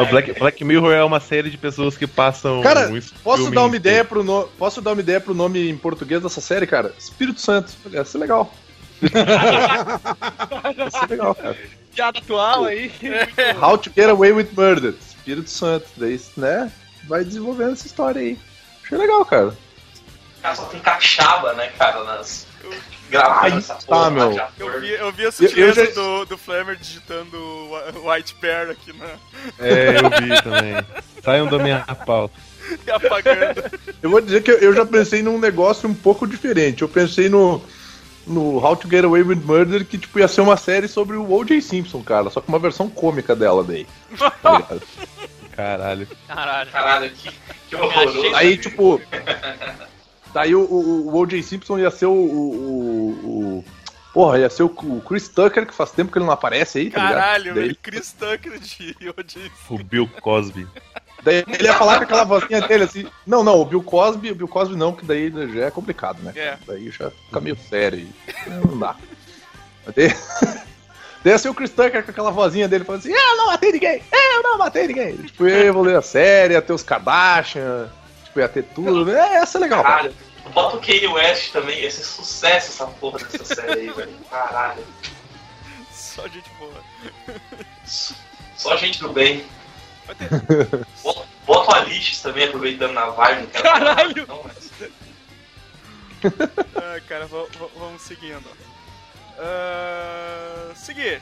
O 0.01 0.05
Black, 0.05 0.33
Black 0.39 0.63
Mirror 0.63 0.93
é 0.93 1.03
uma 1.03 1.19
série 1.19 1.49
de 1.49 1.57
pessoas 1.57 1.97
que 1.97 2.05
passam. 2.05 2.61
Cara, 2.61 2.89
um 2.89 3.01
posso 3.23 3.51
dar 3.51 3.65
uma 3.65 3.75
ideia 3.75 4.05
pro 4.05 4.23
no... 4.23 4.47
Posso 4.57 4.81
dar 4.81 4.93
uma 4.93 5.01
ideia 5.01 5.19
pro 5.19 5.33
nome 5.33 5.69
em 5.69 5.77
português 5.77 6.21
dessa 6.21 6.41
série, 6.41 6.67
cara? 6.67 6.93
Espírito 6.97 7.41
Santo. 7.41 7.73
Ia 7.91 8.05
ser 8.05 8.19
legal. 8.19 8.53
Ia 9.01 10.91
ser 10.91 11.09
legal, 11.09 11.35
cara. 11.35 11.57
Piada 11.93 12.19
atual 12.19 12.65
aí. 12.65 12.91
How 13.61 13.77
to 13.77 13.91
Get 13.95 14.09
Away 14.09 14.31
with 14.31 14.49
Murder. 14.55 14.93
Espírito 14.99 15.49
Santo. 15.49 15.87
Daí, 15.97 16.19
né? 16.35 16.71
Vai 17.07 17.23
desenvolvendo 17.23 17.73
essa 17.73 17.87
história 17.87 18.21
aí. 18.21 18.37
Achei 18.83 18.97
legal, 18.97 19.25
cara. 19.25 19.53
Cara 20.41 20.55
só 20.55 20.65
tem 20.65 20.79
capixaba, 20.79 21.53
né, 21.53 21.67
cara, 21.77 22.03
nas. 22.03 22.46
Gravando 23.09 23.39
Ai, 23.53 23.57
essa 23.57 23.75
tá, 23.75 23.81
porra 23.87 24.09
meu. 24.11 24.31
Eu 24.59 24.81
vi, 24.81 24.91
eu 24.91 25.11
vi 25.13 25.25
a 25.25 25.31
sutileza 25.31 25.85
já- 25.85 25.91
do, 25.91 26.25
do 26.25 26.37
Flamer 26.37 26.75
digitando 26.75 27.37
Wh- 27.71 28.09
White 28.13 28.35
Bear 28.41 28.69
aqui 28.69 28.91
na, 28.93 29.05
É, 29.59 29.95
eu 29.97 30.09
vi 30.09 30.41
também. 30.43 30.75
Saiam 31.23 31.47
da 31.47 31.57
minha 31.57 31.79
pauta. 32.05 32.33
e 32.85 32.91
apagando. 32.91 33.63
Eu 34.03 34.09
vou 34.09 34.19
dizer 34.19 34.43
que 34.43 34.51
eu- 34.51 34.73
já 34.73 34.85
pensei 34.85 35.21
num 35.23 35.39
negócio 35.39 35.87
um 35.87 35.93
pouco 35.93 36.27
diferente. 36.27 36.81
Eu 36.81 36.89
pensei 36.89 37.29
no. 37.29 37.61
No 38.25 38.57
How 38.61 38.75
to 38.75 38.89
Get 38.89 39.05
Away 39.05 39.21
with 39.23 39.37
Murder, 39.37 39.85
que 39.85 39.97
tipo, 39.97 40.19
ia 40.19 40.27
ser 40.27 40.41
uma 40.41 40.57
série 40.57 40.89
sobre 40.89 41.15
o 41.15 41.31
O.J. 41.31 41.61
Simpson, 41.61 42.03
cara. 42.03 42.29
Só 42.29 42.41
com 42.41 42.49
uma 42.51 42.59
versão 42.59 42.89
cômica 42.89 43.33
dela 43.33 43.63
daí. 43.63 43.87
Tá? 44.43 44.63
Caralho. 45.55 46.07
Caralho. 46.27 46.69
Caralho, 46.69 47.09
que, 47.11 47.29
que 47.69 47.75
horroroso. 47.77 48.35
Aí, 48.35 48.57
tipo. 48.57 48.99
Daí 50.37 50.53
o, 50.53 50.61
o, 50.61 51.07
o 51.07 51.15
O.J. 51.17 51.41
Simpson 51.41 51.79
ia 51.79 51.89
ser 51.89 52.05
o, 52.05 52.11
o, 52.11 52.15
o- 52.15 53.57
o- 53.59 53.65
Porra, 54.13 54.37
ia 54.39 54.49
ser 54.51 54.61
o, 54.63 54.65
o 54.67 55.01
Chris 55.01 55.27
Tucker, 55.27 55.65
que 55.65 55.73
faz 55.73 55.89
tempo 55.91 56.11
que 56.11 56.17
ele 56.19 56.25
não 56.25 56.31
aparece 56.33 56.77
aí, 56.79 56.89
tá 56.91 56.99
ligado? 57.01 57.13
Caralho, 57.19 57.53
daí, 57.55 57.63
velho. 57.63 57.77
Chris 57.81 58.11
Tucker 58.13 58.59
de 58.59 58.95
OJ. 59.17 59.51
O 59.69 59.77
Bill 59.83 60.07
Cosby. 60.21 60.67
daí 61.23 61.43
ele 61.47 61.63
ia 61.65 61.73
falar 61.73 61.97
com 61.97 62.03
aquela 62.03 62.23
vozinha 62.23 62.61
dele 62.61 62.83
assim. 62.83 63.07
Não, 63.25 63.43
não, 63.43 63.59
o 63.59 63.65
Bill 63.65 63.81
Cosby, 63.81 64.31
o 64.31 64.35
Bill 64.35 64.47
Cosby 64.47 64.75
não, 64.75 64.93
que 64.93 65.05
daí 65.05 65.31
já 65.53 65.65
é 65.65 65.71
complicado, 65.71 66.19
né? 66.21 66.33
É. 66.35 66.55
Daí 66.67 66.89
já 66.91 67.09
fica 67.09 67.39
meio 67.41 67.57
sério 67.69 67.99
aí. 67.99 68.09
Não 68.65 68.77
dá. 68.79 68.95
Daí, 69.95 70.07
daí 71.23 71.33
ia 71.33 71.37
ser 71.37 71.49
o 71.49 71.53
Chris 71.55 71.69
Tucker 71.71 72.03
com 72.03 72.11
aquela 72.11 72.31
vozinha 72.31 72.67
dele 72.67 72.83
falando 72.85 73.01
assim: 73.01 73.11
Eu 73.13 73.35
não 73.37 73.47
matei 73.47 73.71
ninguém! 73.71 74.01
Eu 74.11 74.43
não 74.43 74.57
matei 74.57 74.87
ninguém! 74.87 75.15
Tipo, 75.17 75.47
ia 75.47 75.65
evoluir 75.65 75.95
a 75.97 76.01
série, 76.01 76.53
ia 76.55 76.61
ter 76.61 76.73
os 76.73 76.81
Kardashian, 76.83 77.87
tipo, 78.25 78.39
ia 78.39 78.49
ter 78.49 78.63
tudo. 78.63 79.05
né? 79.05 79.13
É, 79.13 79.33
ia 79.39 79.45
ser 79.45 79.59
legal. 79.59 79.83
cara. 79.83 79.95
Caralho. 79.97 80.15
Bota 80.53 80.77
o 80.77 80.81
Kanye 80.81 81.07
West 81.07 81.51
também, 81.51 81.79
ia 81.81 81.91
ser 81.91 82.03
sucesso 82.03 82.69
essa 82.71 82.87
porra 82.87 83.19
dessa 83.19 83.45
série 83.55 83.71
aí, 83.81 83.89
velho. 83.89 84.17
Caralho. 84.29 84.85
Só 85.91 86.27
gente 86.27 86.49
boa. 86.57 86.83
Só 88.55 88.75
gente 88.77 88.99
do 88.99 89.09
bem. 89.13 89.45
Bota, 91.03 91.25
bota 91.45 91.71
o 91.71 91.75
Alice 91.75 92.21
também, 92.23 92.45
aproveitando 92.45 92.93
na 92.93 93.09
vibe. 93.09 93.41
Não 93.41 93.47
quero 93.47 93.63
Caralho! 93.63 94.25
falar, 94.25 94.37
não, 94.37 94.43
mas- 94.43 94.67
Ah, 96.75 96.99
cara, 97.07 97.27
va- 97.27 97.45
va- 97.59 97.69
vamos 97.77 98.01
seguindo. 98.01 98.49
Ah, 99.37 100.71
seguir. 100.75 101.21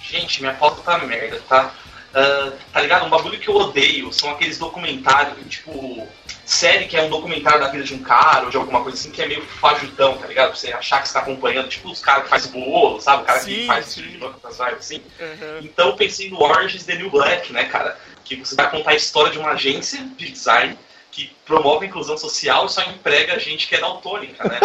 Gente, 0.00 0.40
minha 0.40 0.54
foto 0.54 0.82
tá 0.82 0.98
merda, 0.98 1.40
tá? 1.48 1.72
Ah, 2.12 2.52
tá 2.72 2.80
ligado? 2.82 3.06
Um 3.06 3.10
bagulho 3.10 3.38
que 3.40 3.48
eu 3.48 3.56
odeio 3.56 4.12
são 4.12 4.30
aqueles 4.30 4.58
documentários, 4.58 5.38
tipo, 5.48 6.06
série 6.44 6.86
que 6.86 6.96
é 6.96 7.02
um 7.02 7.08
documentário 7.08 7.60
da 7.60 7.68
vida 7.68 7.84
de 7.84 7.94
um 7.94 8.02
cara 8.02 8.44
ou 8.44 8.50
de 8.50 8.56
alguma 8.56 8.82
coisa 8.82 8.98
assim 8.98 9.10
que 9.10 9.22
é 9.22 9.26
meio 9.26 9.42
fajutão, 9.42 10.18
tá 10.18 10.26
ligado? 10.26 10.48
Pra 10.48 10.56
você 10.56 10.72
achar 10.72 11.00
que 11.00 11.08
você 11.08 11.14
tá 11.14 11.20
acompanhando, 11.20 11.68
tipo 11.68 11.90
os 11.90 12.00
caras 12.00 12.24
que 12.24 12.30
faz 12.30 12.46
bolo, 12.46 13.00
sabe? 13.00 13.22
O 13.22 13.26
cara 13.26 13.40
Sim, 13.40 13.54
que 13.54 13.66
faz 13.66 13.86
sim. 13.86 14.02
de 14.02 14.08
vibes 14.08 14.60
assim. 14.78 15.02
Aham. 15.20 15.60
Então 15.62 15.88
eu 15.88 15.96
pensei 15.96 16.30
no 16.30 16.42
Orange 16.42 16.76
is 16.76 16.84
the 16.84 16.94
New 16.96 17.10
Black, 17.10 17.52
né, 17.52 17.64
cara? 17.64 17.98
Que 18.24 18.36
você 18.36 18.54
vai 18.54 18.70
contar 18.70 18.92
a 18.92 18.94
história 18.94 19.32
de 19.32 19.38
uma 19.38 19.50
agência 19.50 20.00
de 20.16 20.30
design 20.30 20.78
que 21.10 21.30
promove 21.46 21.86
a 21.86 21.88
inclusão 21.88 22.18
social 22.18 22.66
e 22.66 22.68
só 22.68 22.82
emprega 22.82 23.38
gente 23.38 23.68
que 23.68 23.76
é 23.76 23.80
daltônica, 23.80 24.48
né? 24.48 24.58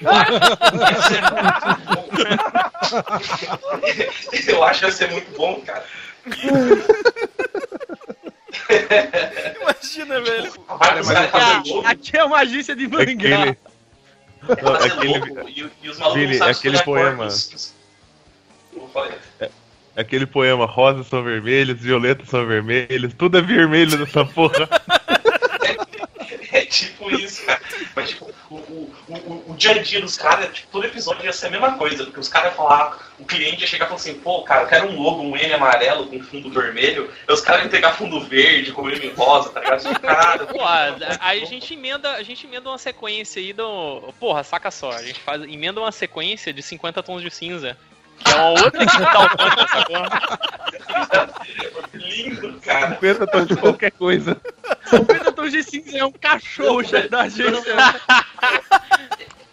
Eu 0.00 0.10
acho 0.12 0.30
que 0.70 0.84
ia 0.84 1.02
ser 1.02 1.22
muito 1.22 1.86
bom. 1.86 2.08
Eu 4.52 4.64
acho 4.64 4.80
que 4.80 4.86
ia 4.86 4.92
ser 4.92 5.10
muito 5.10 5.36
bom, 5.36 5.60
cara. 5.62 5.84
Imagina, 9.60 10.20
velho. 10.20 10.52
Ah, 10.68 11.62
logo 11.66 11.86
aqui 11.86 12.16
é 12.16 12.24
uma 12.24 12.38
agência 12.38 12.74
de 12.74 12.88
mangá. 12.88 13.02
Aquele. 13.02 13.58
Não, 14.48 14.56
fazer 14.56 14.92
aquele, 14.92 15.50
e, 15.50 15.70
e 15.82 15.88
os 15.88 15.98
malucos 15.98 16.40
aquele 16.40 16.82
poema. 16.82 17.28
falei, 18.92 19.18
aquele 19.96 20.26
poema 20.26 20.66
rosas 20.66 21.06
são 21.06 21.22
vermelhos, 21.22 21.80
violetas 21.80 22.28
são 22.28 22.46
vermelhos, 22.46 23.14
tudo 23.14 23.38
é 23.38 23.40
vermelho 23.40 23.98
nessa 23.98 24.24
porra. 24.24 24.68
Tipo 26.76 27.10
isso, 27.10 27.44
cara. 27.46 27.60
Mas, 27.94 28.10
tipo, 28.10 28.30
o, 28.50 28.54
o, 28.54 28.92
o, 29.08 29.52
o 29.52 29.56
dia 29.56 29.72
a 29.72 29.78
dia 29.78 30.00
dos 30.00 30.16
caras, 30.16 30.54
tipo, 30.54 30.68
todo 30.70 30.84
episódio 30.84 31.24
ia 31.24 31.32
ser 31.32 31.46
a 31.46 31.50
mesma 31.50 31.78
coisa. 31.78 32.04
Porque 32.04 32.20
os 32.20 32.28
caras 32.28 32.48
iam 32.48 32.56
falar, 32.56 33.12
o 33.18 33.24
cliente 33.24 33.62
ia 33.62 33.66
chegar 33.66 33.86
e 33.86 33.88
falar 33.88 34.00
assim, 34.00 34.14
pô, 34.20 34.42
cara, 34.42 34.62
eu 34.62 34.66
quero 34.68 34.88
um 34.88 35.00
logo, 35.00 35.22
um 35.22 35.36
M 35.36 35.52
amarelo 35.54 36.06
com 36.06 36.22
fundo 36.22 36.50
vermelho. 36.50 37.10
Aí 37.26 37.34
os 37.34 37.40
caras 37.40 37.62
iam 37.62 37.70
pegar 37.70 37.92
fundo 37.92 38.20
verde 38.20 38.72
com 38.72 38.90
M 38.90 39.08
rosa, 39.16 39.50
tá 39.50 39.60
ligado? 39.60 39.82
Tipo, 39.82 40.00
Caralho. 40.00 40.46
Pô, 40.48 40.58
aí 41.20 41.42
a 41.42 41.46
gente 41.46 41.72
emenda, 41.72 42.12
a 42.12 42.22
gente 42.22 42.46
emenda 42.46 42.68
uma 42.68 42.78
sequência 42.78 43.40
aí 43.40 43.52
do. 43.52 44.12
Porra, 44.20 44.44
saca 44.44 44.70
só, 44.70 44.90
a 44.90 45.02
gente 45.02 45.20
faz, 45.20 45.42
emenda 45.42 45.80
uma 45.80 45.92
sequência 45.92 46.52
de 46.52 46.62
50 46.62 47.02
tons 47.02 47.22
de 47.22 47.30
cinza. 47.30 47.76
Que 48.24 48.32
é 48.32 48.34
uma 48.34 48.48
outra 48.50 48.82
equipe 48.82 49.02
daltônica, 49.02 49.62
essa 49.62 49.84
porra. 49.86 50.22
Lindo, 51.94 52.60
cara. 52.60 52.94
50 52.94 53.26
tons 53.26 53.46
de 53.46 53.56
qualquer 53.56 53.90
coisa. 53.92 54.40
50 54.86 55.32
tons 55.32 55.52
de 55.52 55.62
cinza 55.62 55.98
é 55.98 56.04
um 56.04 56.12
cachorro 56.12 56.84
chefe 56.84 57.08
da. 57.08 57.26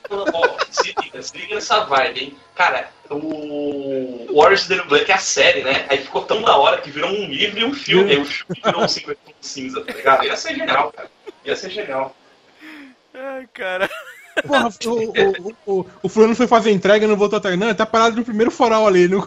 Ó, 0.10 0.58
se 0.69 0.93
liga, 1.02 1.21
se 1.21 1.38
liga 1.38 1.56
nessa 1.56 1.86
vibe, 1.86 2.19
hein? 2.19 2.38
Cara, 2.56 2.89
o 3.10 4.52
is 4.52 4.67
the 4.67 4.76
New 4.76 4.86
Black 4.86 5.10
é 5.12 5.15
a 5.15 5.17
série, 5.17 5.63
né? 5.63 5.86
Aí 5.89 5.97
ficou 5.97 6.23
tão 6.23 6.41
da 6.43 6.56
hora 6.56 6.82
que 6.82 6.91
virou 6.91 7.10
um 7.10 7.26
livro 7.26 7.60
e 7.60 7.65
um 7.65 7.73
filme. 7.73 8.12
Aí 8.12 8.17
o 8.19 8.26
filme 8.26 8.62
virou 8.63 8.84
um 8.84 8.88
50 8.88 9.19
tons 9.26 9.36
de 9.39 9.47
cinza, 9.47 9.84
tá 9.84 9.93
ligado? 9.93 10.26
Ia 10.26 10.36
ser 10.36 10.56
genial, 10.56 10.91
cara. 10.91 11.10
Ia 11.45 11.56
ser 11.56 11.69
genial. 11.71 12.15
Ai, 13.13 13.47
cara. 13.54 13.89
Porra, 14.48 14.69
o, 14.86 15.72
o, 15.72 15.80
o, 15.80 15.86
o 16.04 16.10
fulano 16.10 16.36
foi 16.36 16.48
fazer 16.48 16.72
entrega 16.72 17.06
e 17.06 17.08
não 17.08 17.15
voltou 17.15 17.38
atrás. 17.38 17.58
Não, 17.58 17.67
ele 17.67 17.76
tá 17.76 17.86
parado 17.86 18.15
no 18.15 18.26
primeiro 18.26 18.50
farol 18.50 18.88
ali. 18.88 19.08
Não, 19.08 19.19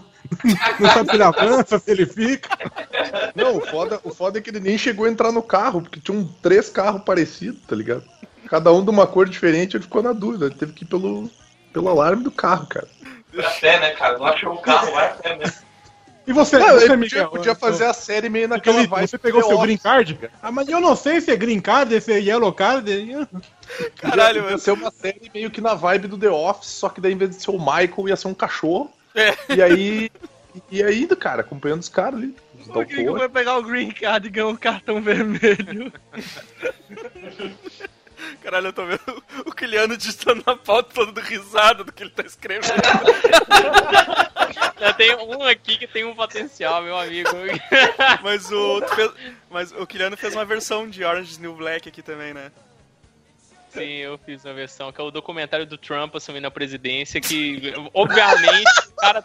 não 0.80 0.90
sabe 0.90 1.10
se 1.10 1.16
ele 1.16 1.22
avança, 1.22 1.78
se 1.78 1.90
ele 1.90 2.06
fica. 2.06 2.48
Não, 3.34 3.58
o 3.58 3.60
foda, 3.60 4.00
o 4.02 4.12
foda 4.12 4.38
é 4.38 4.42
que 4.42 4.50
ele 4.50 4.60
nem 4.60 4.76
chegou 4.76 5.06
a 5.06 5.10
entrar 5.10 5.30
no 5.30 5.42
carro, 5.42 5.82
porque 5.82 6.00
tinham 6.00 6.28
três 6.42 6.68
carros 6.68 7.02
parecidos, 7.02 7.60
tá 7.66 7.76
ligado? 7.76 8.02
Cada 8.48 8.72
um 8.72 8.84
de 8.84 8.90
uma 8.90 9.06
cor 9.06 9.28
diferente, 9.28 9.76
ele 9.76 9.84
ficou 9.84 10.02
na 10.02 10.12
dúvida. 10.12 10.46
Ele 10.46 10.54
teve 10.54 10.72
que 10.72 10.84
ir 10.84 10.88
pelo, 10.88 11.30
pelo 11.72 11.88
alarme 11.88 12.24
do 12.24 12.30
carro, 12.30 12.66
cara. 12.66 12.88
Vai 13.32 13.46
a 13.46 13.50
pé, 13.50 13.80
né, 13.80 13.90
cara? 13.90 14.18
Não 14.18 14.26
achou 14.26 14.54
o 14.54 14.58
carro, 14.58 14.92
vai 14.92 15.06
a 15.06 15.14
pé 15.14 15.36
mesmo. 15.36 15.65
E 16.26 16.32
você, 16.32 16.58
Não, 16.58 16.66
você 16.66 16.84
ele 16.86 16.88
podia, 16.88 16.96
Miguel? 16.96 17.28
podia 17.30 17.54
fazer 17.54 17.84
a 17.84 17.92
série 17.92 18.28
meio 18.28 18.48
naquela 18.48 18.78
Aquele, 18.78 18.88
vibe. 18.90 19.08
você 19.08 19.18
pegou 19.18 19.42
seu 19.44 19.58
green 19.60 19.78
card? 19.78 20.18
Ah, 20.42 20.50
mas 20.50 20.68
eu 20.68 20.80
não 20.80 20.96
sei 20.96 21.20
se 21.20 21.30
é 21.30 21.36
green 21.36 21.60
card, 21.60 22.00
se 22.00 22.12
é 22.12 22.18
yellow 22.18 22.52
card. 22.52 22.90
Caralho, 23.96 24.38
Ia 24.38 24.42
mano. 24.44 24.58
ser 24.58 24.72
uma 24.72 24.90
série 24.90 25.30
meio 25.32 25.50
que 25.50 25.60
na 25.60 25.74
vibe 25.74 26.08
do 26.08 26.18
The 26.18 26.28
Office, 26.28 26.70
só 26.70 26.88
que 26.88 27.00
daí 27.00 27.12
em 27.12 27.16
vez 27.16 27.30
de 27.36 27.42
ser 27.42 27.50
o 27.52 27.58
Michael, 27.58 28.08
ia 28.08 28.16
ser 28.16 28.26
um 28.28 28.34
cachorro. 28.34 28.90
É. 29.14 29.34
E 29.54 29.62
aí. 29.62 30.10
E 30.70 30.82
aí, 30.82 31.06
cara, 31.16 31.42
acompanhando 31.42 31.82
os 31.82 31.88
caras 31.88 32.14
ali. 32.18 32.34
Que 32.58 32.72
doutores. 32.72 33.12
vai 33.12 33.28
pegar 33.28 33.58
o 33.58 33.62
green 33.62 33.90
card 33.92 34.26
e 34.26 34.30
ganhar 34.30 34.48
um 34.48 34.56
cartão 34.56 35.00
vermelho? 35.00 35.92
Caralho, 38.42 38.68
eu 38.68 38.72
tô 38.72 38.84
vendo 38.86 39.24
o 39.44 39.52
Kiliano 39.52 39.96
digitando 39.96 40.42
na 40.46 40.56
pauta 40.56 40.94
todo 40.94 41.12
do 41.12 41.20
risada 41.20 41.84
do 41.84 41.92
que 41.92 42.02
ele 42.02 42.10
tá 42.10 42.22
escrevendo. 42.22 42.82
Já 44.78 44.92
tem 44.92 45.14
um 45.16 45.42
aqui 45.42 45.76
que 45.78 45.86
tem 45.86 46.04
um 46.04 46.14
potencial, 46.14 46.82
meu 46.82 46.98
amigo. 46.98 47.30
Mas 48.22 48.50
o, 48.52 48.80
fez- 48.94 49.12
mas 49.50 49.72
o 49.72 49.86
Kiliano 49.86 50.16
fez 50.16 50.34
uma 50.34 50.44
versão 50.44 50.88
de 50.88 51.04
Orange 51.04 51.40
New 51.40 51.54
Black 51.54 51.88
aqui 51.88 52.02
também, 52.02 52.32
né? 52.34 52.50
Sim, 53.76 53.96
eu 53.96 54.16
fiz 54.18 54.44
uma 54.44 54.54
versão, 54.54 54.90
que 54.90 55.00
é 55.00 55.04
o 55.04 55.10
documentário 55.10 55.66
do 55.66 55.76
Trump 55.76 56.16
assumindo 56.16 56.46
a 56.46 56.50
presidência, 56.50 57.20
que, 57.20 57.74
obviamente, 57.92 58.70
o 58.88 58.92
cara... 58.96 59.20
O, 59.20 59.22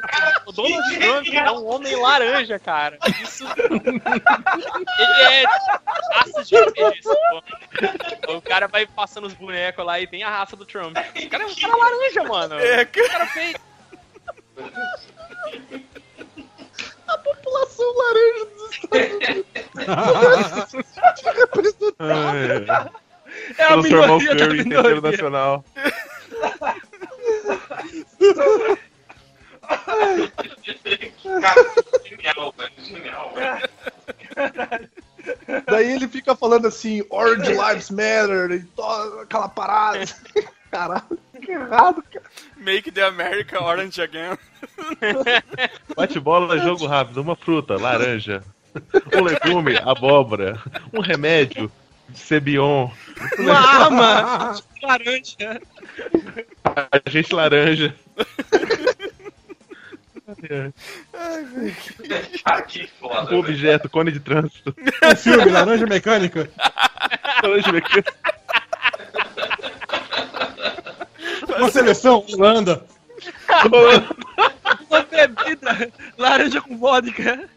cara, 0.00 0.42
o, 0.46 0.50
o 0.50 0.52
Donald 0.52 0.98
Trump 0.98 1.26
é 1.34 1.50
um 1.50 1.66
homem 1.66 1.96
laranja, 1.96 2.58
cara. 2.58 2.98
Isso... 3.22 3.44
Ele 3.56 5.22
é 5.22 5.44
raça 6.12 6.44
de 6.44 6.56
RPG. 6.56 7.00
O 8.28 8.40
cara 8.40 8.68
vai 8.68 8.86
passando 8.86 9.26
os 9.26 9.34
bonecos 9.34 9.84
lá 9.84 10.00
e 10.00 10.06
tem 10.06 10.22
a 10.22 10.30
raça 10.30 10.56
do 10.56 10.64
Trump. 10.64 10.96
O 10.96 11.28
cara 11.28 11.42
é 11.42 11.46
um 11.46 11.54
cara 11.54 11.76
laranja, 11.76 12.24
mano. 12.24 12.58
É, 12.60 12.82
O 12.82 12.86
cara 12.86 13.26
fez... 17.18 17.36
população 17.36 17.94
laranja 17.96 18.44
dos 18.44 18.78
É 23.56 23.62
a 23.64 23.68
Transformar 23.68 24.12
o 24.14 24.18
minoria 24.18 24.34
da 24.34 24.48
minoria. 24.48 25.00
nacional. 25.00 25.64
Cara, 31.40 31.64
genial, 32.04 32.54
velho. 32.56 32.72
Genial, 32.78 33.32
velho. 33.34 34.90
Daí 35.66 35.92
ele 35.92 36.08
fica 36.08 36.34
falando 36.34 36.66
assim, 36.66 37.02
Orange 37.10 37.52
Lives 37.52 37.90
Matter, 37.90 38.50
e 38.52 38.60
toda 38.76 39.22
aquela 39.22 39.48
parada. 39.48 40.04
Caralho, 40.70 41.18
que 41.40 41.52
errado, 41.52 42.02
cara. 42.12 42.24
Make 42.56 42.90
the 42.90 43.02
America 43.02 43.62
Orange 43.62 44.02
Again. 44.02 44.36
Bate 45.94 46.18
bola, 46.18 46.58
jogo 46.58 46.86
rápido. 46.86 47.20
Uma 47.20 47.36
fruta, 47.36 47.76
laranja. 47.76 48.42
Um 49.14 49.22
legume, 49.22 49.76
abóbora. 49.76 50.60
Um 50.92 51.00
remédio, 51.00 51.70
Cebion. 52.12 52.90
Uma 53.38 53.54
arma 53.54 54.56
laranja. 54.82 55.60
Agente 57.06 57.32
laranja. 57.32 57.94
Que 62.66 62.86
foda, 62.98 63.24
velho. 63.26 63.38
objeto, 63.38 63.90
cone 63.90 64.10
de 64.10 64.20
trânsito. 64.20 64.74
Um 65.04 65.16
filme, 65.16 65.50
Laranja 65.50 65.86
Mecânica. 65.86 66.50
Laranja 67.42 67.72
mecânica. 67.72 68.14
Uma 71.58 71.70
seleção, 71.70 72.24
Holanda. 72.32 72.84
Uma 74.90 75.02
bebida 75.02 75.92
laranja 76.18 76.60
com 76.62 76.76
vodka. 76.78 77.48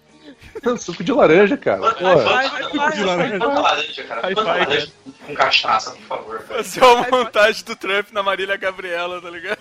Suco 0.78 1.04
de 1.04 1.12
laranja, 1.12 1.56
cara. 1.58 1.90
Suco 1.90 2.04
vai. 2.04 2.50
de 2.92 3.04
laranja. 3.04 3.46
Laranja, 3.46 4.04
cara. 4.04 4.30
Laranja 4.44 4.92
com 5.26 5.36
cachaça, 5.36 5.92
por 5.92 6.02
favor. 6.02 6.40
velho. 6.40 6.64
Fazer 6.64 6.84
uma 6.84 7.08
montagem 7.10 7.64
do 7.64 7.76
Trump 7.76 8.12
na 8.12 8.22
Marília 8.24 8.58
Gabriela, 8.58 9.22
tá 9.22 9.30
ligado? 9.30 9.60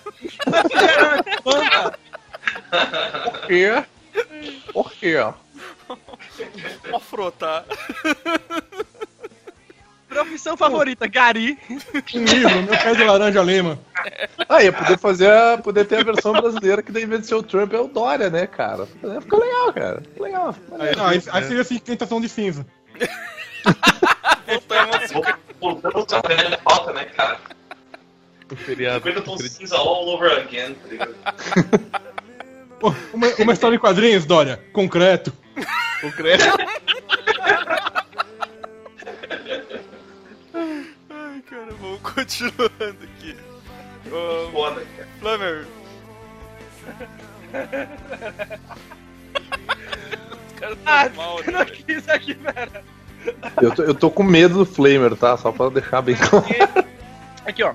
Por 3.23 3.47
quê? 3.47 3.83
Por 4.73 4.91
quê? 4.91 5.15
Uma 6.89 6.99
fruta. 6.99 7.65
Profissão 10.07 10.57
favorita, 10.57 11.07
Gari. 11.07 11.57
Um 11.69 12.23
livro, 12.23 12.63
meu 12.63 12.77
pé 12.77 12.95
de 12.95 13.03
laranja 13.03 13.41
lema. 13.41 13.77
Ah, 14.49 14.63
ia 14.63 14.71
poder 14.71 14.97
fazer 14.97 15.29
a, 15.29 15.57
poder 15.57 15.85
ter 15.85 15.99
a 15.99 16.03
versão 16.03 16.33
brasileira 16.33 16.81
que 16.81 16.91
daí 16.91 17.03
em 17.03 17.07
vez 17.07 17.21
de 17.21 17.27
ser 17.27 17.35
o 17.35 17.43
Trump 17.43 17.73
é 17.73 17.79
o 17.79 17.87
Dória, 17.87 18.29
né, 18.29 18.47
cara? 18.47 18.85
Ficou 18.85 19.39
legal, 19.39 19.73
cara. 19.73 20.01
Ficou 20.01 20.25
legal. 20.25 20.55
Ah, 20.71 21.09
aí, 21.09 21.21
aí 21.31 21.43
seria 21.43 21.61
assim, 21.61 21.77
tentação 21.77 22.21
de 22.21 22.29
cinza. 22.29 22.65
Voltamos. 24.47 25.35
Voltamos 25.59 26.13
à 26.13 26.21
velha 26.21 26.57
pauta, 26.57 26.93
né, 26.93 27.05
cara? 27.05 27.39
O 28.51 28.55
feriado. 28.55 29.03
50 29.03 29.21
tons 29.21 29.43
de 29.43 29.49
cinza 29.49 29.75
all 29.75 30.07
over 30.07 30.31
again, 30.39 30.73
tá 30.73 30.87
ligado? 30.87 31.15
Uma, 33.13 33.27
uma 33.39 33.53
história 33.53 33.75
em 33.75 33.79
quadrinhos, 33.79 34.25
Dória. 34.25 34.61
Concreto. 34.71 35.33
Concreto. 36.01 36.45
Ai, 41.09 41.41
cara, 41.49 41.71
vamos 41.79 41.99
continuando 42.01 42.97
aqui. 43.03 43.35
Ô, 44.11 44.51
Foda, 44.51 44.81
cara. 44.95 45.07
Flamer. 45.19 45.65
Os 50.53 50.59
caras 50.59 50.77
Ah, 50.85 51.09
mal, 51.15 51.39
eu 51.39 51.51
né? 51.51 51.59
não 51.59 51.65
quis 51.65 52.07
aqui, 52.09 52.35
pera. 52.35 52.83
Eu 53.61 53.75
tô, 53.75 53.83
eu 53.83 53.93
tô 53.95 54.09
com 54.09 54.23
medo 54.23 54.59
do 54.59 54.65
Flamer, 54.65 55.15
tá? 55.15 55.35
Só 55.37 55.51
pra 55.51 55.69
deixar 55.69 56.01
bem 56.01 56.15
claro. 56.15 56.45
Aqui, 57.45 57.63
ó. 57.63 57.73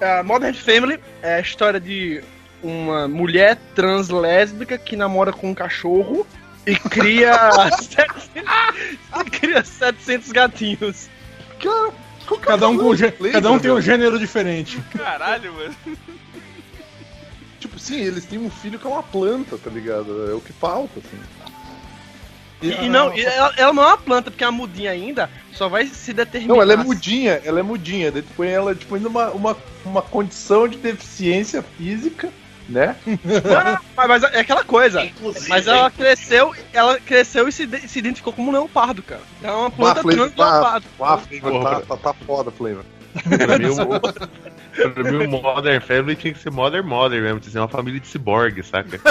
A 0.00 0.22
Modern 0.22 0.54
Family 0.54 0.98
é 1.22 1.34
a 1.34 1.40
história 1.40 1.78
de 1.78 2.22
uma 2.62 3.06
mulher 3.08 3.56
trans 3.74 4.08
lésbica 4.08 4.76
que 4.78 4.96
namora 4.96 5.32
com 5.32 5.50
um 5.50 5.54
cachorro 5.54 6.26
e 6.66 6.76
cria 6.76 7.32
700, 7.70 8.30
e 9.26 9.30
cria 9.30 9.64
700 9.64 10.32
gatinhos. 10.32 11.08
Cada 12.42 12.68
um, 12.68 12.76
com, 12.76 12.94
gê- 12.94 13.10
cada 13.10 13.50
um 13.50 13.58
tem 13.58 13.70
um 13.70 13.80
gênero 13.80 14.18
diferente. 14.18 14.80
Caralho, 14.96 15.52
mano. 15.54 15.74
Tipo, 17.58 17.78
sim, 17.78 18.00
eles 18.00 18.24
têm 18.26 18.38
um 18.38 18.50
filho 18.50 18.78
que 18.78 18.86
é 18.86 18.90
uma 18.90 19.02
planta, 19.02 19.56
tá 19.56 19.70
ligado? 19.70 20.30
É 20.30 20.34
o 20.34 20.40
que 20.40 20.52
falta, 20.52 21.00
assim. 21.00 21.18
E, 22.60 22.84
e 22.84 22.88
não, 22.88 23.16
e 23.16 23.24
ela, 23.24 23.54
ela 23.56 23.72
não 23.72 23.82
é 23.82 23.86
uma 23.86 23.98
planta, 23.98 24.30
porque 24.30 24.44
a 24.44 24.50
mudinha 24.50 24.90
ainda 24.90 25.30
só 25.52 25.68
vai 25.68 25.86
se 25.86 26.12
determinar. 26.12 26.54
Não, 26.54 26.60
ela 26.62 26.72
é 26.72 26.76
mudinha, 26.76 27.40
ela 27.44 27.60
é 27.60 27.62
mudinha. 27.62 28.10
Daí 28.12 28.22
tu 28.22 28.32
põe 28.36 28.48
ela, 28.48 28.74
tipo, 28.74 28.94
ainda 28.94 29.08
uma, 29.08 29.30
uma, 29.30 29.56
uma 29.84 30.02
condição 30.02 30.68
de 30.68 30.76
deficiência 30.76 31.62
física, 31.62 32.30
né? 32.68 32.96
Não, 33.06 33.78
mas, 33.96 34.08
mas 34.08 34.22
é 34.24 34.40
aquela 34.40 34.64
coisa. 34.64 35.04
Inclusive, 35.04 35.48
Mas 35.48 35.66
ela 35.66 35.90
cresceu, 35.90 36.54
ela 36.72 37.00
cresceu 37.00 37.48
e 37.48 37.52
se, 37.52 37.66
se 37.88 37.98
identificou 37.98 38.32
como 38.32 38.52
leopardo, 38.52 39.02
cara. 39.02 39.22
Ela 39.42 39.52
é 39.52 39.56
uma 39.56 39.70
planta 39.70 40.02
Flamer, 40.02 40.30
trans 40.30 40.36
leopardo. 40.36 40.86
ah, 41.00 41.18
Flamer, 41.18 41.40
Porra, 41.40 41.80
tá, 41.80 41.80
tá, 41.80 41.96
tá 41.96 42.14
foda, 42.26 42.50
Flamer. 42.50 42.84
Pra 43.22 43.58
mim, 43.58 43.66
o, 43.66 44.92
pra 44.92 45.12
mim, 45.12 45.26
o 45.26 45.42
Modern 45.42 45.80
Family 45.80 46.14
tinha 46.14 46.32
que 46.34 46.40
ser 46.40 46.50
Modern 46.50 46.86
Modern 46.86 47.22
mesmo, 47.22 47.40
tinha 47.40 47.48
que 47.48 47.52
ser 47.52 47.58
uma 47.58 47.68
família 47.68 47.98
de 47.98 48.06
ciborgue, 48.06 48.62
saca? 48.62 49.00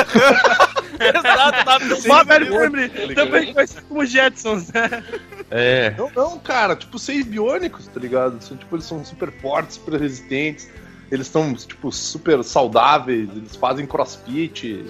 Exato, 0.99 1.65
tá 1.65 1.79
Modern. 2.07 2.45
Family 2.45 3.15
também 3.15 3.53
conhecido 3.53 3.81
como 3.83 4.05
Jetsons, 4.05 4.71
né? 4.71 5.03
É. 5.49 5.93
Não, 5.97 6.11
não, 6.15 6.39
cara, 6.39 6.75
tipo, 6.75 6.97
seis 6.97 7.25
biônicos, 7.25 7.87
tá 7.87 7.99
ligado? 7.99 8.41
São, 8.41 8.55
tipo, 8.55 8.75
eles 8.75 8.85
são 8.85 9.03
super 9.03 9.31
fortes, 9.41 9.75
super 9.75 9.99
resistentes. 9.99 10.69
Eles 11.11 11.27
estão, 11.27 11.53
tipo, 11.53 11.91
super 11.91 12.43
saudáveis, 12.43 13.29
eles 13.35 13.55
fazem 13.55 13.85
crossfit. 13.85 14.85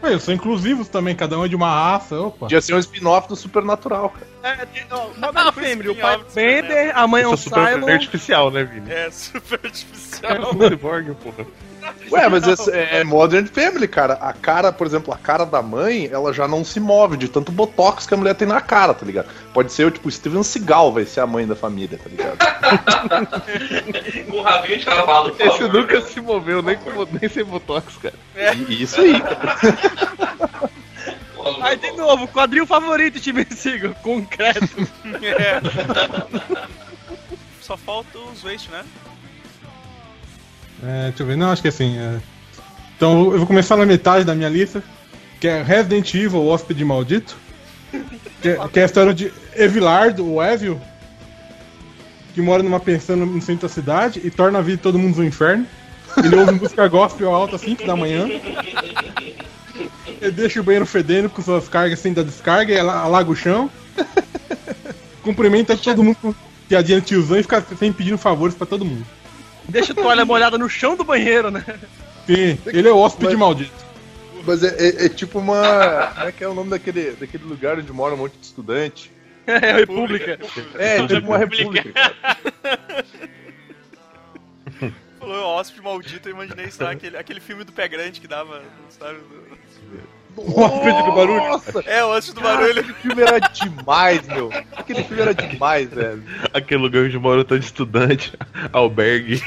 Pô, 0.00 0.08
Eles 0.08 0.22
são 0.22 0.34
inclusivos 0.34 0.88
também, 0.88 1.14
cada 1.14 1.38
um 1.38 1.44
é 1.44 1.48
de 1.48 1.56
uma 1.56 1.70
raça. 1.70 2.18
Opa. 2.20 2.40
Podia 2.40 2.60
ser 2.60 2.74
um 2.74 2.78
spin-off 2.78 3.28
do 3.28 3.36
Supernatural, 3.36 4.10
cara. 4.10 4.56
É, 4.60 4.66
tem, 4.66 4.84
ó, 4.90 5.08
Modern 5.18 5.52
Family, 5.52 5.88
o 5.88 5.94
pai 5.96 6.16
spin-off, 6.16 6.34
Bender, 6.34 6.92
a 6.98 7.06
mãe 7.06 7.22
é 7.22 7.24
Eu 7.24 7.30
um 7.30 7.36
sou 7.36 7.52
super 7.52 7.90
artificial, 7.90 8.50
né, 8.50 8.64
Vini? 8.64 8.90
É, 8.90 9.08
super 9.12 9.60
artificial. 9.64 10.32
É 10.32 10.40
um 10.40 10.68
ciborgue, 10.68 11.14
porra. 11.14 11.46
Ué, 12.10 12.28
mas 12.28 12.46
esse 12.46 12.70
é 12.70 13.00
é 13.00 13.04
Modern 13.04 13.46
Family, 13.46 13.88
cara. 13.88 14.14
A 14.14 14.32
cara, 14.32 14.70
por 14.72 14.86
exemplo, 14.86 15.12
a 15.12 15.18
cara 15.18 15.44
da 15.44 15.60
mãe, 15.62 16.08
ela 16.12 16.32
já 16.32 16.46
não 16.46 16.64
se 16.64 16.78
move 16.78 17.16
de 17.16 17.28
tanto 17.28 17.50
botox 17.50 18.06
que 18.06 18.14
a 18.14 18.16
mulher 18.16 18.34
tem 18.34 18.46
na 18.46 18.60
cara, 18.60 18.94
tá 18.94 19.04
ligado? 19.04 19.28
Pode 19.52 19.72
ser, 19.72 19.90
tipo, 19.90 20.10
Steven 20.10 20.42
Seagal 20.42 20.92
vai 20.92 21.04
ser 21.04 21.20
a 21.20 21.26
mãe 21.26 21.46
da 21.46 21.56
família, 21.56 21.98
tá 21.98 22.08
ligado? 22.08 22.38
com 24.30 24.36
o 24.38 24.42
rabinho 24.42 24.78
de 24.78 24.84
cavalo, 24.84 25.30
por 25.32 25.46
Esse 25.46 25.58
favor, 25.58 25.72
nunca 25.72 26.00
se 26.02 26.20
moveu, 26.20 26.62
nem, 26.62 26.76
com- 26.76 27.06
nem 27.20 27.28
sem 27.28 27.44
botox, 27.44 27.96
cara. 27.96 28.14
E 28.68 28.82
isso 28.82 29.00
aí, 29.00 29.20
cara. 29.20 29.58
Aí 31.62 31.76
de 31.76 31.92
novo, 31.92 32.26
quadril 32.28 32.66
favorito, 32.66 33.20
time 33.20 33.46
Sigo, 33.50 33.94
concreto. 34.02 34.88
É. 35.22 35.60
Só 37.60 37.76
falta 37.76 38.18
os 38.18 38.42
waste, 38.42 38.70
né? 38.70 38.82
É, 40.86 41.08
deixa 41.08 41.22
eu 41.22 41.26
ver. 41.26 41.36
Não, 41.36 41.50
acho 41.50 41.62
que 41.62 41.68
assim. 41.68 41.96
é, 41.98 42.18
Então 42.96 43.32
eu 43.32 43.38
vou 43.38 43.46
começar 43.46 43.76
na 43.76 43.86
metade 43.86 44.24
da 44.24 44.34
minha 44.34 44.48
lista, 44.48 44.82
que 45.40 45.48
é 45.48 45.62
Resident 45.62 46.12
Evil, 46.14 46.40
o 46.40 46.46
Hóspede 46.48 46.84
Maldito. 46.84 47.36
Que 48.42 48.48
é, 48.50 48.68
que 48.68 48.78
é 48.80 48.82
a 48.82 48.86
história 48.86 49.14
de 49.14 49.32
Evilardo, 49.56 50.26
o 50.26 50.42
Evil, 50.42 50.80
que 52.34 52.42
mora 52.42 52.62
numa 52.62 52.80
pensão 52.80 53.16
no 53.16 53.40
centro 53.40 53.66
da 53.68 53.72
cidade 53.72 54.20
e 54.22 54.30
torna 54.30 54.58
a 54.58 54.62
vida 54.62 54.76
de 54.76 54.82
todo 54.82 54.98
mundo 54.98 55.20
um 55.20 55.24
inferno. 55.24 55.66
Ele 56.22 56.36
ouve 56.36 56.52
música 56.52 56.86
gospel 56.88 57.32
alta 57.34 57.56
às 57.56 57.62
5 57.62 57.86
da 57.86 57.96
manhã. 57.96 58.28
Ele 60.20 60.30
deixa 60.32 60.60
o 60.60 60.62
banheiro 60.62 60.86
fedendo 60.86 61.28
com 61.30 61.40
suas 61.42 61.68
cargas 61.68 61.98
sem 61.98 62.12
dar 62.12 62.22
descarga 62.24 62.72
e 62.72 62.78
ala- 62.78 63.00
alaga 63.00 63.30
o 63.30 63.36
chão. 63.36 63.70
Cumprimenta 65.22 65.76
todo 65.76 66.02
mundo 66.04 66.36
piadinha 66.68 67.00
de 67.00 67.06
tiozão 67.06 67.38
e 67.38 67.42
fica 67.42 67.60
sempre 67.62 67.92
pedindo 67.92 68.18
favores 68.18 68.54
pra 68.54 68.66
todo 68.66 68.84
mundo. 68.84 69.04
Deixa 69.68 69.92
a 69.92 69.96
toalha 69.96 70.24
molhada 70.24 70.58
no 70.58 70.68
chão 70.68 70.96
do 70.96 71.04
banheiro, 71.04 71.50
né? 71.50 71.64
Sim, 72.26 72.58
ele 72.66 72.88
é 72.88 72.92
o 72.92 72.98
hóspede 72.98 73.30
Mas- 73.32 73.38
maldito. 73.38 73.84
Mas 74.46 74.62
é, 74.62 74.68
é- 74.76 75.06
é 75.06 75.08
tipo 75.08 75.38
uma. 75.38 76.08
Como 76.14 76.28
é 76.28 76.32
que 76.32 76.44
é 76.44 76.48
o 76.48 76.54
nome 76.54 76.70
daquele, 76.70 77.12
daquele 77.12 77.44
lugar 77.44 77.78
onde 77.78 77.90
mora 77.92 78.14
um 78.14 78.18
monte 78.18 78.36
de 78.38 78.44
estudante? 78.46 79.10
É 79.46 79.72
a 79.72 79.76
República. 79.76 80.38
É, 80.78 80.96
é 81.00 81.06
tipo 81.06 81.26
uma 81.28 81.36
república. 81.36 81.92
Falou 85.18 85.44
hóspede 85.58 85.82
maldito, 85.82 86.28
eu 86.28 86.32
imaginei, 86.34 86.70
sei 86.70 86.84
lá, 86.86 86.92
aquele, 86.92 87.16
aquele 87.16 87.40
filme 87.40 87.62
do 87.64 87.72
pé 87.72 87.86
grande 87.88 88.20
que 88.20 88.28
dava, 88.28 88.62
sabe? 88.90 89.18
O 90.36 90.60
hóspede 90.60 91.02
do 91.04 91.12
barulho. 91.12 91.48
Nossa, 91.48 91.80
É, 91.86 92.04
o 92.04 92.08
hóspede 92.08 92.34
do 92.34 92.40
cara, 92.40 92.56
barulho. 92.56 92.80
aquele 92.80 92.94
filme 92.94 93.22
era 93.22 93.38
demais, 93.38 94.26
meu. 94.26 94.50
Aquele 94.76 95.04
filme 95.04 95.22
era 95.22 95.34
demais, 95.34 95.88
velho. 95.90 96.22
Aquele 96.52 96.82
lugar 96.82 97.04
onde 97.04 97.18
mora 97.18 97.44
todo 97.44 97.60
estudante, 97.60 98.32
albergue. 98.72 99.42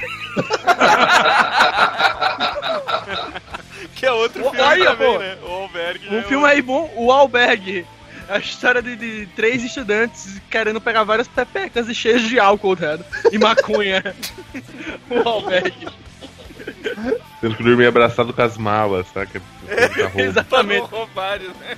Que 3.96 4.06
é 4.06 4.12
outro 4.12 4.46
Ô, 4.46 4.52
filme 4.52 4.66
aí, 4.66 4.84
também, 4.84 5.12
pô. 5.14 5.20
né? 5.20 5.38
O 5.44 5.52
Albergue. 5.64 6.08
Um 6.10 6.12
né? 6.18 6.22
filme 6.24 6.46
aí 6.46 6.62
bom, 6.62 6.92
o 6.96 7.12
Albergue. 7.12 7.86
É 8.30 8.36
a 8.36 8.40
história 8.40 8.82
de, 8.82 8.96
de 8.96 9.26
três 9.36 9.64
estudantes 9.64 10.40
querendo 10.52 10.80
pegar 10.82 11.04
várias 11.04 11.28
pepecas 11.28 11.88
e 11.88 11.96
cheias 11.96 12.22
de 12.24 12.38
álcool, 12.40 12.74
ligado? 12.76 13.04
E 13.32 13.38
maconha. 13.38 14.04
o 15.10 15.28
Albergue. 15.28 15.88
Tendo 17.42 17.56
que 17.56 17.64
dormir 17.64 17.88
abraçado 17.88 18.34
com 18.34 18.42
as 18.42 18.58
malas, 18.58 19.08
saca? 19.14 19.42
Pra 19.66 20.10
não 20.10 20.20
Exatamente. 20.20 20.88
roubar, 20.88 21.40
né? 21.40 21.78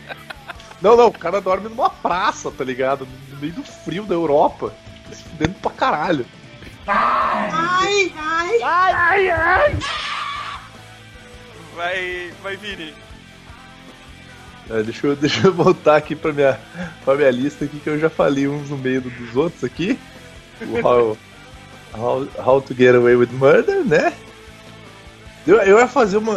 Não, 0.81 0.95
não, 0.95 1.07
o 1.07 1.11
cara 1.11 1.41
dorme 1.41 1.67
numa 1.69 1.89
praça, 1.89 2.49
tá 2.51 2.63
ligado? 2.63 3.07
No 3.31 3.37
meio 3.39 3.53
do 3.53 3.63
frio 3.63 4.03
da 4.05 4.15
Europa. 4.15 4.73
Se 5.11 5.23
fudendo 5.23 5.55
pra 5.55 5.71
caralho. 5.71 6.25
Vai, 11.75 12.31
vai 12.41 12.55
Vini. 12.57 12.93
É, 14.69 14.83
deixa, 14.83 15.07
eu, 15.07 15.15
deixa 15.17 15.47
eu 15.47 15.53
voltar 15.53 15.95
aqui 15.95 16.15
pra 16.15 16.31
minha, 16.31 16.59
pra 17.03 17.15
minha 17.15 17.31
lista 17.31 17.65
aqui, 17.65 17.79
que 17.79 17.89
eu 17.89 17.99
já 17.99 18.09
falei 18.09 18.47
uns 18.47 18.69
no 18.69 18.77
meio 18.77 19.01
do- 19.01 19.09
dos 19.09 19.35
outros 19.35 19.63
aqui. 19.63 19.99
O 20.61 20.77
How, 20.85 21.17
how, 21.93 22.27
how 22.37 22.61
to 22.61 22.73
Get 22.73 22.93
Away 22.95 23.15
with 23.15 23.29
Murder, 23.31 23.83
né? 23.85 24.13
Eu, 25.47 25.57
eu 25.61 25.79
ia 25.79 25.87
fazer 25.87 26.17
uma. 26.17 26.33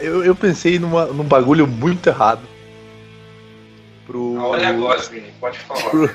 Eu, 0.00 0.24
eu 0.24 0.34
pensei 0.34 0.78
numa, 0.78 1.06
num 1.06 1.24
bagulho 1.24 1.66
muito 1.66 2.06
errado. 2.08 2.42
Pro. 4.06 4.36
Olha 4.40 4.68
agora, 4.68 5.00
Vini, 5.02 5.32
pode 5.40 5.58
falar. 5.58 5.90
pro, 5.90 6.10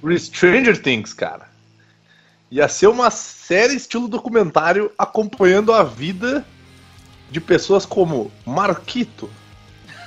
pro 0.00 0.18
Stranger 0.18 0.80
Things, 0.80 1.12
cara. 1.12 1.50
Ia 2.50 2.68
ser 2.68 2.86
uma 2.88 3.10
série 3.10 3.74
estilo 3.74 4.06
documentário 4.08 4.92
acompanhando 4.98 5.72
a 5.72 5.82
vida 5.82 6.44
de 7.30 7.40
pessoas 7.40 7.86
como 7.86 8.30
Marquito. 8.44 9.30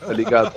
tá 0.00 0.12
ligado? 0.12 0.52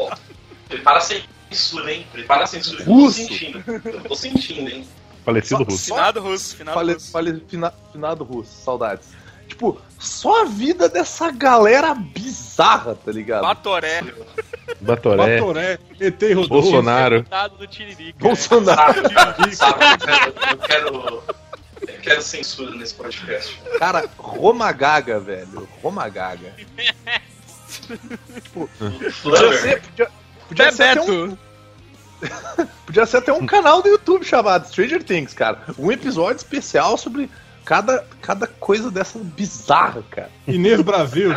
Prepara 0.69 0.97
a 0.99 1.01
censura, 1.01 1.93
hein? 1.93 2.07
Prepara 2.11 2.43
a 2.43 2.47
censura. 2.47 2.81
Eu 2.81 2.85
tô 2.85 2.91
Russo. 2.93 3.17
sentindo. 3.17 3.63
Eu 3.67 4.01
tô 4.03 4.15
sentindo, 4.15 4.69
hein? 4.69 4.87
Falecido 5.25 5.63
russo. 5.63 5.85
Finado 5.85 6.21
russo, 6.21 6.55
finado 6.55 6.75
Fale, 6.77 6.93
russo. 6.93 7.11
fale, 7.11 7.43
fina- 7.47 7.73
finado 7.91 8.23
russo, 8.23 8.51
saudades. 8.63 9.07
Tipo, 9.47 9.79
só 9.99 10.43
a 10.43 10.45
vida 10.45 10.89
dessa 10.89 11.31
galera 11.31 11.93
bizarra, 11.93 12.95
tá 12.95 13.11
ligado? 13.11 13.41
Batoré. 13.41 14.03
Batoré, 14.81 15.37
Batoré, 15.39 15.79
ET 15.99 16.21
Rodolfo. 16.21 16.47
Bolsonaro. 16.47 17.17
Deputado 17.17 17.57
do 17.57 17.67
Tiririca. 17.67 18.19
Bolsonaro. 18.19 19.01
Eu 20.51 20.57
quero. 20.57 21.23
Eu 21.87 21.99
quero 22.01 22.21
censura 22.21 22.71
nesse 22.71 22.93
podcast. 22.93 23.59
Cara, 23.79 24.05
Roma 24.17 24.71
Gaga, 24.71 25.19
velho. 25.19 25.67
Roma 25.81 26.07
Gaga. 26.09 26.53
Podia 28.53 29.11
Flubber. 29.11 29.61
ser, 29.61 29.81
podia, 29.81 30.11
podia 30.47 30.71
ser 30.71 30.83
até 30.83 31.01
um. 31.01 31.37
Podia 32.85 33.05
ser 33.05 33.17
até 33.17 33.33
um 33.33 33.45
canal 33.45 33.81
do 33.81 33.89
YouTube 33.89 34.23
chamado 34.23 34.67
Stranger 34.67 35.03
Things, 35.03 35.33
cara. 35.33 35.61
Um 35.77 35.91
episódio 35.91 36.37
especial 36.37 36.97
sobre 36.97 37.29
cada, 37.65 38.05
cada 38.21 38.47
coisa 38.47 38.89
dessa 38.91 39.19
bizarra, 39.19 40.03
cara. 40.09 40.31
Inês 40.47 40.81
Brasil. 40.81 41.31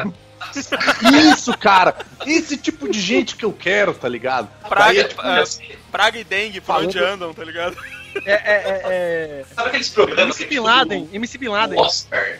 Isso, 1.32 1.56
cara! 1.58 1.96
Esse 2.24 2.56
tipo 2.56 2.88
de 2.88 3.00
gente 3.00 3.34
que 3.34 3.44
eu 3.44 3.52
quero, 3.52 3.92
tá 3.92 4.08
ligado? 4.08 4.48
Praga, 4.68 4.90
Aí, 5.00 5.04
tipo, 5.04 5.20
assim, 5.20 5.68
praga 5.90 6.18
e 6.18 6.24
dengue, 6.24 6.60
por 6.60 6.76
onde 6.76 6.98
andam, 6.98 7.34
tá 7.34 7.44
ligado? 7.44 7.76
É, 8.24 8.32
é, 8.32 8.34
é, 8.34 8.82
é... 8.84 9.44
Sabe 9.54 9.68
aqueles 9.68 9.88
programas 9.88 10.36
MC 10.36 10.44
que 10.44 10.48
Bin 10.50 10.54
tipo, 10.56 10.66
Laden. 10.66 11.08
MC 11.12 11.38
Bin 11.38 11.48
o 11.48 11.52
Laden. 11.52 11.78
Oscar, 11.78 12.38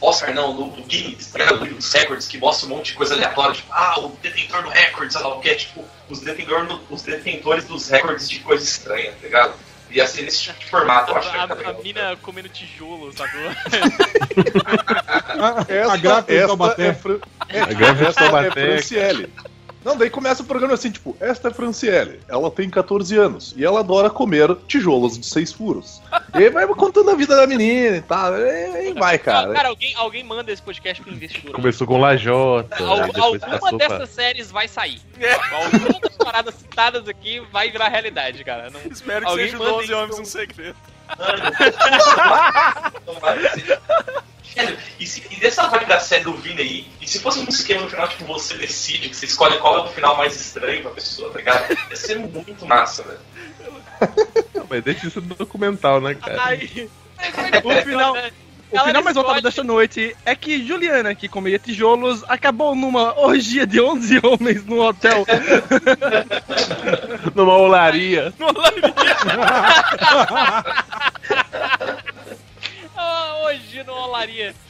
Oscar 0.00 0.34
não, 0.34 0.54
no, 0.54 0.76
no 0.76 0.82
Guinness, 0.84 1.32
ligado? 1.34 1.56
No 1.56 1.62
livro 1.64 1.78
dos 1.78 1.92
records, 1.92 2.26
que 2.26 2.38
mostra 2.38 2.66
um 2.66 2.70
monte 2.70 2.86
de 2.86 2.92
coisa 2.94 3.14
aleatória, 3.14 3.54
tipo, 3.54 3.72
ah, 3.72 4.00
o 4.00 4.08
detentor 4.22 4.62
do 4.62 4.68
recorde, 4.70 5.12
sei 5.12 5.22
lá 5.22 5.34
o 5.36 5.40
que, 5.40 5.50
é 5.50 5.54
tipo, 5.54 5.84
os, 6.08 6.20
detentor 6.20 6.64
no- 6.64 6.80
os 6.88 7.02
detentores 7.02 7.64
dos 7.64 7.88
recordes 7.88 8.28
de 8.28 8.40
coisa 8.40 8.64
estranha, 8.64 9.12
tá 9.12 9.18
ligado? 9.26 9.54
Ia 9.90 10.06
ser 10.06 10.22
nesse 10.22 10.40
tipo 10.42 10.58
de 10.60 10.66
formato, 10.66 11.10
eu 11.12 11.16
acho 11.16 11.30
que 11.30 11.36
A, 11.36 11.42
a 11.42 11.46
legal. 11.46 11.80
mina 11.82 12.16
comendo 12.22 12.48
tijolo, 12.48 13.12
sacou? 13.12 13.40
A, 15.40 15.92
a 15.92 15.96
grávida 15.96 16.22
de 16.22 16.36
esta 16.36 16.46
Taubaté. 16.46 16.86
é, 16.88 16.94
Fran... 16.94 17.18
é, 17.48 17.60
A 17.60 17.64
de 17.72 18.04
esta 18.04 18.24
é. 18.24 18.50
Franciele. 18.50 19.32
Não, 19.84 19.96
daí 19.96 20.10
começa 20.10 20.42
o 20.42 20.46
programa 20.46 20.74
assim, 20.74 20.90
tipo, 20.90 21.16
esta 21.20 21.48
é 21.48 21.52
Franciele, 21.52 22.20
ela 22.28 22.50
tem 22.50 22.68
14 22.68 23.16
anos 23.16 23.54
e 23.56 23.64
ela 23.64 23.80
adora 23.80 24.10
comer 24.10 24.54
tijolos 24.68 25.18
de 25.18 25.24
seis 25.26 25.52
furos. 25.52 26.00
E 26.32 26.44
aí 26.44 26.48
vai 26.48 26.64
contando 26.68 27.10
a 27.10 27.16
vida 27.16 27.34
da 27.34 27.44
menina 27.44 27.96
e 27.96 28.02
tal, 28.02 28.38
e 28.38 28.48
aí 28.48 28.94
vai, 28.94 29.18
cara. 29.18 29.52
Cara, 29.52 29.68
alguém, 29.68 29.92
alguém 29.96 30.22
manda 30.22 30.52
esse 30.52 30.62
podcast 30.62 31.02
pro 31.02 31.12
investidor. 31.12 31.52
Começou 31.52 31.88
com 31.88 31.98
Lajota, 31.98 32.84
Al- 32.84 33.02
alguma 33.02 33.38
passou 33.40 33.76
dessas 33.76 33.96
pra... 33.96 34.06
séries 34.06 34.48
vai 34.48 34.68
sair. 34.68 35.00
Alguma 35.50 35.98
das 36.00 36.16
paradas 36.16 36.54
citadas 36.54 37.08
aqui 37.08 37.40
vai 37.50 37.68
virar 37.72 37.88
realidade, 37.88 38.44
cara. 38.44 38.70
Não... 38.70 38.78
Espero 38.88 39.24
que 39.24 39.30
Alguém 39.32 39.46
seja 39.46 39.56
o 39.56 39.58
manda 39.58 39.72
12 39.72 39.84
isso. 39.86 39.96
Homens 39.96 40.18
um 40.20 40.24
Segredo. 40.24 40.76
Sério, 44.54 44.76
e, 44.98 45.06
se, 45.06 45.22
e 45.30 45.36
dessa 45.36 45.68
vibe 45.68 45.86
da 45.86 46.00
série 46.00 46.24
do 46.24 46.34
Vini 46.34 46.60
aí, 46.60 46.86
e 47.00 47.08
se 47.08 47.18
fosse 47.20 47.38
um 47.38 47.44
esquema 47.44 47.82
no 47.82 47.90
final, 47.90 48.08
tipo, 48.08 48.24
você 48.24 48.56
decide, 48.56 49.08
que 49.08 49.16
você 49.16 49.26
escolhe 49.26 49.58
qual 49.58 49.78
é 49.78 49.80
o 49.82 49.88
final 49.88 50.16
mais 50.16 50.34
estranho 50.34 50.82
pra 50.82 50.90
pessoa, 50.90 51.30
tá 51.30 51.38
ligado? 51.38 51.70
Ia 51.90 51.96
ser 51.96 52.18
muito 52.18 52.66
massa, 52.66 53.02
velho. 53.04 53.20
Não, 54.54 54.66
mas 54.68 54.82
deixa 54.82 55.06
isso 55.06 55.20
no 55.20 55.34
documental, 55.34 56.00
né, 56.00 56.14
cara? 56.14 56.44
Aí, 56.46 56.90
o 57.64 57.82
final, 57.82 58.14
o 58.72 58.76
Ela 58.76 58.86
final 58.86 59.02
mais 59.02 59.16
voltado 59.16 59.42
desta 59.42 59.64
noite 59.64 60.16
é 60.24 60.34
que 60.34 60.64
Juliana, 60.64 61.12
que 61.14 61.28
comia 61.28 61.58
tijolos, 61.58 62.22
acabou 62.28 62.74
numa 62.76 63.18
orgia 63.18 63.66
de 63.66 63.80
11 63.80 64.20
homens 64.22 64.64
no 64.64 64.80
hotel. 64.80 65.26
Numa 67.34 67.56
olaria. 67.56 68.32
Ah, 69.38 70.84
hoje 73.42 73.82
no 73.84 73.92
olaria. 73.94 74.54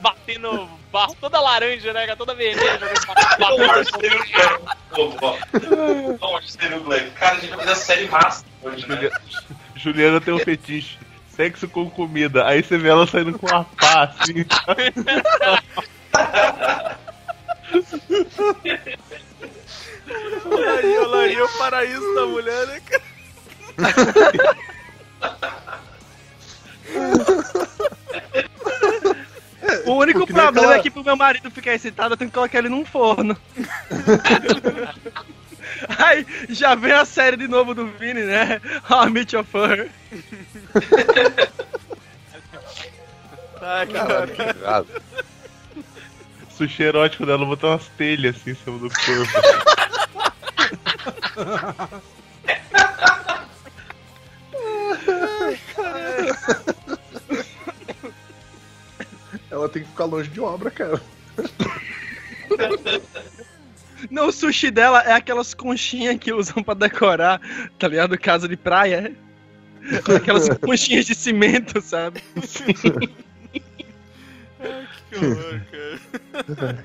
Batendo 0.00 0.68
barro 0.92 1.16
toda 1.20 1.40
laranja, 1.40 1.92
né? 1.92 2.14
Toda 2.14 2.34
vermelha. 2.34 2.78
jogando 2.78 3.38
barro. 3.38 3.84
Seria 3.84 4.20
o 4.20 4.24
Glenn. 4.24 4.58
Pô, 4.90 5.12
ó. 5.22 6.36
Onde 6.36 6.52
seria 6.52 6.76
o 6.76 6.80
Glenn? 6.84 7.10
Cara, 7.10 7.36
a 7.36 7.40
gente 7.40 7.50
vai 7.50 7.58
fazer 7.58 7.72
a 7.72 7.74
série 7.74 8.08
massa 8.08 8.44
hoje, 8.62 8.88
né? 8.88 9.10
Juliana 9.74 10.20
tem 10.20 10.34
um 10.34 10.38
fetiche. 10.38 10.98
Sexo 11.30 11.68
com 11.68 11.90
comida. 11.90 12.46
Aí 12.46 12.62
você 12.62 12.78
vê 12.78 12.88
ela 12.88 13.06
saindo 13.06 13.38
com 13.38 13.46
uma 13.46 13.64
pá, 13.64 14.12
assim. 14.18 14.44
Olaria, 20.44 21.02
olaria 21.02 21.38
é 21.38 21.42
o 21.44 21.58
paraíso 21.58 22.14
da 22.14 22.26
mulher, 22.26 22.66
né, 22.66 22.80
cara? 22.80 23.02
O 29.86 29.92
único 29.94 30.20
Porque 30.20 30.32
problema 30.32 30.60
aquela- 30.60 30.76
é 30.76 30.82
que 30.82 30.90
pro 30.90 31.04
meu 31.04 31.16
marido 31.16 31.50
ficar 31.50 31.74
excitado, 31.74 32.14
eu 32.14 32.16
tenho 32.16 32.30
que 32.30 32.34
colocar 32.34 32.58
ele 32.58 32.68
num 32.68 32.84
forno. 32.84 33.36
Aí, 35.98 36.26
já 36.48 36.74
vem 36.74 36.92
a 36.92 37.04
série 37.04 37.36
de 37.36 37.46
novo 37.46 37.74
do 37.74 37.86
Vini, 37.86 38.22
né? 38.22 38.60
How 38.90 39.06
I 39.06 39.10
Met 39.10 39.34
Your 39.34 39.44
Fur. 39.44 39.88
Ai, 43.60 43.86
Caralho, 43.86 44.34
cara. 44.36 44.84
Sushi 46.56 46.82
erótico 46.82 47.24
dela 47.26 47.44
botar 47.44 47.68
umas 47.68 47.86
telhas 47.96 48.36
assim 48.36 48.50
em 48.50 48.54
cima 48.54 48.78
do 48.78 48.88
corpo. 48.88 49.32
Ela 59.50 59.68
tem 59.68 59.82
que 59.82 59.88
ficar 59.88 60.04
longe 60.04 60.28
de 60.28 60.40
obra, 60.40 60.70
cara. 60.70 61.00
Não, 64.10 64.28
o 64.28 64.32
sushi 64.32 64.70
dela 64.70 65.02
é 65.02 65.12
aquelas 65.12 65.54
conchinhas 65.54 66.18
que 66.18 66.32
usam 66.32 66.62
pra 66.62 66.74
decorar, 66.74 67.40
tá 67.78 67.88
ligado? 67.88 68.18
Casa 68.18 68.46
de 68.46 68.56
praia. 68.56 69.12
Aquelas 70.16 70.48
conchinhas 70.60 71.06
de 71.06 71.14
cimento, 71.14 71.80
sabe? 71.80 72.22
Que 75.10 75.16
horror, 75.16 75.60
cara. 76.54 76.84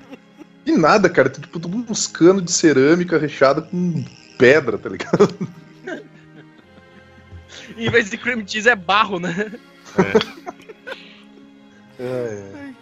E 0.65 0.71
nada, 0.71 1.09
cara. 1.09 1.29
Tem 1.29 1.41
tipo 1.41 1.59
tudo 1.59 1.85
uns 1.89 2.07
canos 2.07 2.43
de 2.43 2.51
cerâmica 2.51 3.17
recheado 3.17 3.63
com 3.63 4.05
pedra, 4.37 4.77
tá 4.77 4.89
ligado? 4.89 5.51
Em 7.77 7.89
vez 7.89 8.09
de 8.09 8.17
cream 8.17 8.47
cheese 8.47 8.69
é 8.69 8.75
barro, 8.75 9.19
né? 9.19 9.51
É, 9.97 10.62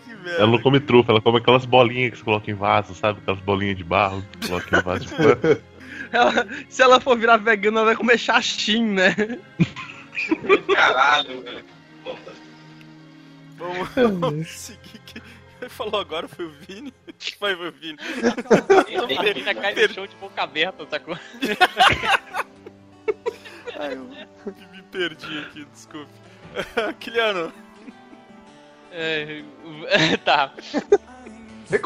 Que 0.06 0.16
merda. 0.16 0.32
Ela 0.38 0.48
não 0.48 0.60
come 0.62 0.80
trufa, 0.80 1.12
ela 1.12 1.22
come 1.22 1.38
aquelas 1.40 1.66
bolinhas 1.66 2.12
que 2.12 2.18
você 2.18 2.24
coloca 2.24 2.50
em 2.52 2.54
vaso, 2.54 2.94
sabe? 2.96 3.20
Aquelas 3.22 3.40
bolinhas 3.42 3.78
de 3.78 3.84
barro 3.84 4.24
que 4.40 4.48
você 4.48 4.50
coloca 4.50 4.78
em 4.78 4.82
vaso 4.82 5.06
de 5.06 5.16
pano. 5.16 5.62
Ela- 6.12 6.48
se 6.70 6.82
ela 6.82 7.00
for 7.00 7.18
virar 7.18 7.38
vegana, 7.38 7.80
ela 7.80 7.86
vai 7.88 7.96
comer 7.96 8.18
xaxim, 8.18 8.84
né? 8.86 9.16
Caralho, 10.76 11.42
velho. 11.42 11.64
Vamos, 13.58 13.90
vamos 14.20 14.48
seguir. 14.50 15.00
Quem 15.60 15.70
falou 15.70 16.02
agora 16.02 16.28
foi 16.28 16.46
o 16.46 16.52
Vini? 16.68 16.92
Foi 17.38 17.54
o 17.54 17.72
Vini. 17.72 17.98
Ele 18.88 19.30
ainda 19.40 19.54
cai 19.54 19.76
no 19.76 19.94
chão 19.94 20.08
de 20.08 20.16
boca 20.16 20.42
aberta, 20.42 20.88
sacou? 20.90 21.16
Ai, 23.80 23.94
eu 23.94 24.04
me 24.72 24.82
perdi 24.92 25.38
aqui, 25.40 25.66
desculpe. 25.72 26.12
Kiliano, 27.00 27.54
É, 28.91 29.43
tá. 30.23 30.54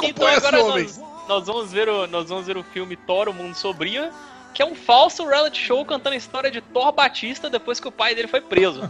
Então 0.03 0.27
agora 0.27 0.57
nós, 0.63 1.01
nós 1.27 1.47
vamos 1.47 1.71
ver 1.71 1.87
o, 1.87 2.07
nós 2.07 2.29
vamos 2.29 2.47
ver 2.47 2.57
o 2.57 2.63
filme 2.63 2.95
Thor, 2.95 3.29
o 3.29 3.33
Mundo 3.33 3.55
Sombrio, 3.55 4.09
que 4.55 4.61
é 4.61 4.65
um 4.65 4.73
falso 4.73 5.27
reality 5.27 5.61
show 5.61 5.85
contando 5.85 6.13
a 6.13 6.15
história 6.15 6.49
de 6.49 6.61
Thor 6.61 6.93
Batista 6.93 7.49
depois 7.49 7.77
que 7.77 7.89
o 7.89 7.91
pai 7.91 8.15
dele 8.15 8.29
foi 8.29 8.41
preso. 8.41 8.81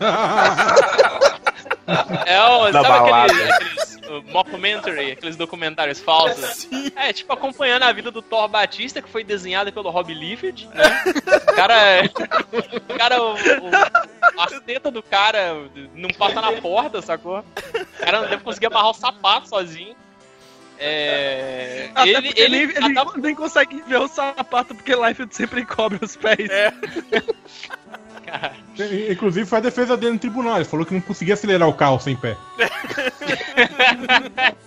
É 2.25 2.41
o, 2.41 2.71
sabe 2.71 2.88
balada. 2.88 3.32
aqueles, 3.32 3.95
uh, 4.08 4.23
mockumentary, 4.34 5.12
aqueles 5.12 5.36
documentários 5.36 5.99
falsos? 5.99 6.67
É, 6.95 7.13
tipo, 7.13 7.32
acompanhando 7.32 7.84
a 7.84 7.91
vida 7.91 8.10
do 8.10 8.23
Thor 8.23 8.47
Batista, 8.47 9.01
que 9.04 9.10
foi 9.10 9.23
desenhada 9.23 9.71
pelo 9.71 9.91
Rob 9.91 10.12
Liefeld, 10.12 10.67
né? 10.73 10.84
O 11.47 11.56
cara, 11.56 12.01
o 12.89 12.97
cara, 12.97 13.21
o, 13.21 13.34
o, 13.34 14.41
as 14.41 14.60
tetas 14.62 14.91
do 14.91 15.04
cara 15.04 15.69
não 15.93 16.10
passa 16.10 16.41
na 16.41 16.54
porta, 16.54 17.01
sacou? 17.01 17.39
O 17.39 18.04
cara 18.04 18.21
não 18.21 18.30
deve 18.30 18.43
conseguir 18.43 18.65
amarrar 18.65 18.89
o 18.89 18.93
sapato 18.93 19.47
sozinho. 19.47 19.95
É, 20.78 21.90
Até 21.96 22.10
ele, 22.10 22.28
porque 22.28 22.42
ele, 22.42 22.58
ele, 22.58 22.74
ele 22.78 22.96
nem 23.18 23.36
consegue 23.36 23.82
ver 23.88 23.98
o 23.98 24.08
sapato 24.08 24.76
porque 24.76 24.96
Life 24.96 25.26
sempre 25.32 25.66
cobre 25.66 26.00
os 26.02 26.16
pés. 26.16 26.50
É. 26.50 26.74
cara, 28.26 28.54
Inclusive 29.10 29.46
foi 29.46 29.60
a 29.60 29.62
defesa 29.62 29.96
dele 29.96 30.14
no 30.14 30.20
tribunal. 30.20 30.58
Ele 30.58 30.66
falou 30.66 30.86
que 30.86 30.94
não 30.94 31.02
conseguia 31.02 31.36
acelerar 31.36 31.70
o 31.70 31.74
carro 31.74 32.00
sem 32.00 32.16
pé. 32.16 32.36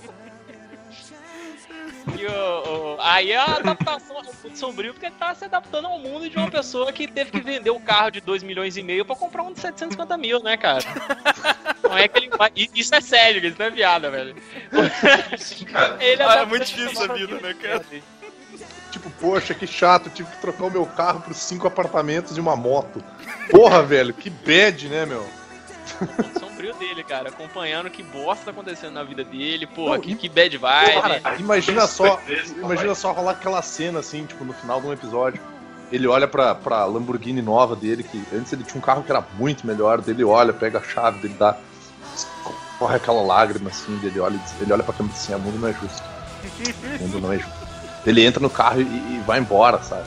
E 2.17 2.27
o, 2.27 2.95
o- 2.97 3.01
aí 3.01 3.33
a 3.35 3.45
adaptação 3.57 4.19
é 4.19 4.23
muito 4.43 4.59
sombrio 4.59 4.93
porque 4.93 5.07
ele 5.07 5.15
tá 5.19 5.35
se 5.35 5.45
adaptando 5.45 5.87
ao 5.87 5.99
mundo 5.99 6.29
de 6.29 6.37
uma 6.37 6.51
pessoa 6.51 6.93
que 6.93 7.07
teve 7.07 7.31
que 7.31 7.41
vender 7.41 7.71
o 7.71 7.81
carro 7.81 8.11
de 8.11 8.21
2 8.21 8.43
milhões 8.43 8.77
e 8.77 8.83
meio 8.83 9.05
pra 9.05 9.15
comprar 9.17 9.43
um 9.43 9.53
de 9.53 9.61
750 9.61 10.17
mil, 10.17 10.43
né, 10.43 10.57
cara? 10.57 10.85
Não 11.83 11.97
é 11.99 12.09
que 12.09 12.19
ele 12.19 12.31
Isso 12.75 12.95
é 12.95 13.01
sério, 13.01 13.45
isso 13.47 13.57
não 13.59 13.67
é 13.67 13.71
piada, 13.71 14.11
velho. 14.11 14.35
Ele 16.01 16.23
Ah, 16.23 16.37
é 16.41 16.47
muito 16.47 16.65
difícil 16.65 16.91
essa 16.91 17.13
vida, 17.15 17.39
né, 17.41 17.55
cara? 17.55 17.85
Tipo, 18.91 19.11
poxa, 19.21 19.55
que 19.55 19.67
chato, 19.67 20.09
tive 20.11 20.31
que 20.31 20.41
trocar 20.41 20.65
o 20.65 20.71
meu 20.71 20.87
carro 20.87 21.21
por 21.21 21.35
cinco 21.35 21.67
apartamentos 21.67 22.37
e 22.37 22.41
uma 22.41 22.57
moto. 22.57 23.03
Porra, 23.51 23.83
velho, 23.83 24.15
que 24.15 24.31
bad, 24.31 24.89
né, 24.89 25.05
meu? 25.07 25.27
sombrio 26.39 26.75
dele, 26.75 27.03
cara, 27.05 27.29
acompanhando 27.29 27.91
que 27.91 28.03
bosta 28.03 28.47
tá 28.47 28.51
acontecendo 28.51 28.93
na 28.95 29.03
vida 29.03 29.25
dele, 29.25 29.67
porra, 29.67 29.95
Não, 29.97 30.01
que, 30.01 30.13
e- 30.13 30.17
que 30.17 30.29
bad 30.29 30.57
vibe. 30.57 31.01
Cara, 31.03 31.21
imagina 31.39 31.87
só, 31.87 32.17
Surpresa, 32.17 32.55
imagina 32.57 32.95
só 32.95 33.13
rolar 33.13 33.33
aquela 33.33 33.63
cena 33.63 34.01
assim, 34.01 34.25
tipo, 34.27 34.45
no 34.45 34.53
final 34.53 34.81
de 34.81 34.87
um 34.87 34.93
episódio. 34.93 35.41
Ele 35.91 36.07
olha 36.07 36.29
pra, 36.29 36.55
pra 36.55 36.85
Lamborghini 36.85 37.41
nova 37.41 37.75
dele, 37.75 38.03
que 38.03 38.23
antes 38.35 38.53
ele 38.53 38.63
tinha 38.63 38.77
um 38.79 38.85
carro 38.85 39.03
que 39.03 39.11
era 39.11 39.25
muito 39.39 39.67
melhor, 39.67 40.01
dele 40.03 40.23
olha, 40.23 40.53
pega 40.53 40.79
a 40.79 40.83
chave, 40.83 41.21
dele 41.21 41.35
dá. 41.39 41.57
Corre 42.79 42.97
aquela 42.97 43.23
lágrima 43.23 43.71
assim, 43.71 43.97
dele 43.99 44.21
olha, 44.21 44.39
ele 44.61 44.73
olha 44.73 44.83
pra 44.83 44.93
câmera 44.95 45.17
assim, 45.17 45.35
o 45.35 45.39
mundo 45.39 45.59
não 45.59 45.69
é 45.69 45.73
justo. 45.73 46.03
O 47.01 47.03
mundo 47.03 47.21
não 47.21 47.33
é 47.33 47.39
justo. 47.39 47.53
Ele 48.07 48.25
entra 48.25 48.41
no 48.41 48.51
carro 48.51 48.81
e, 48.81 48.85
e 48.85 49.23
vai 49.27 49.39
embora, 49.39 49.83
sabe? 49.83 50.05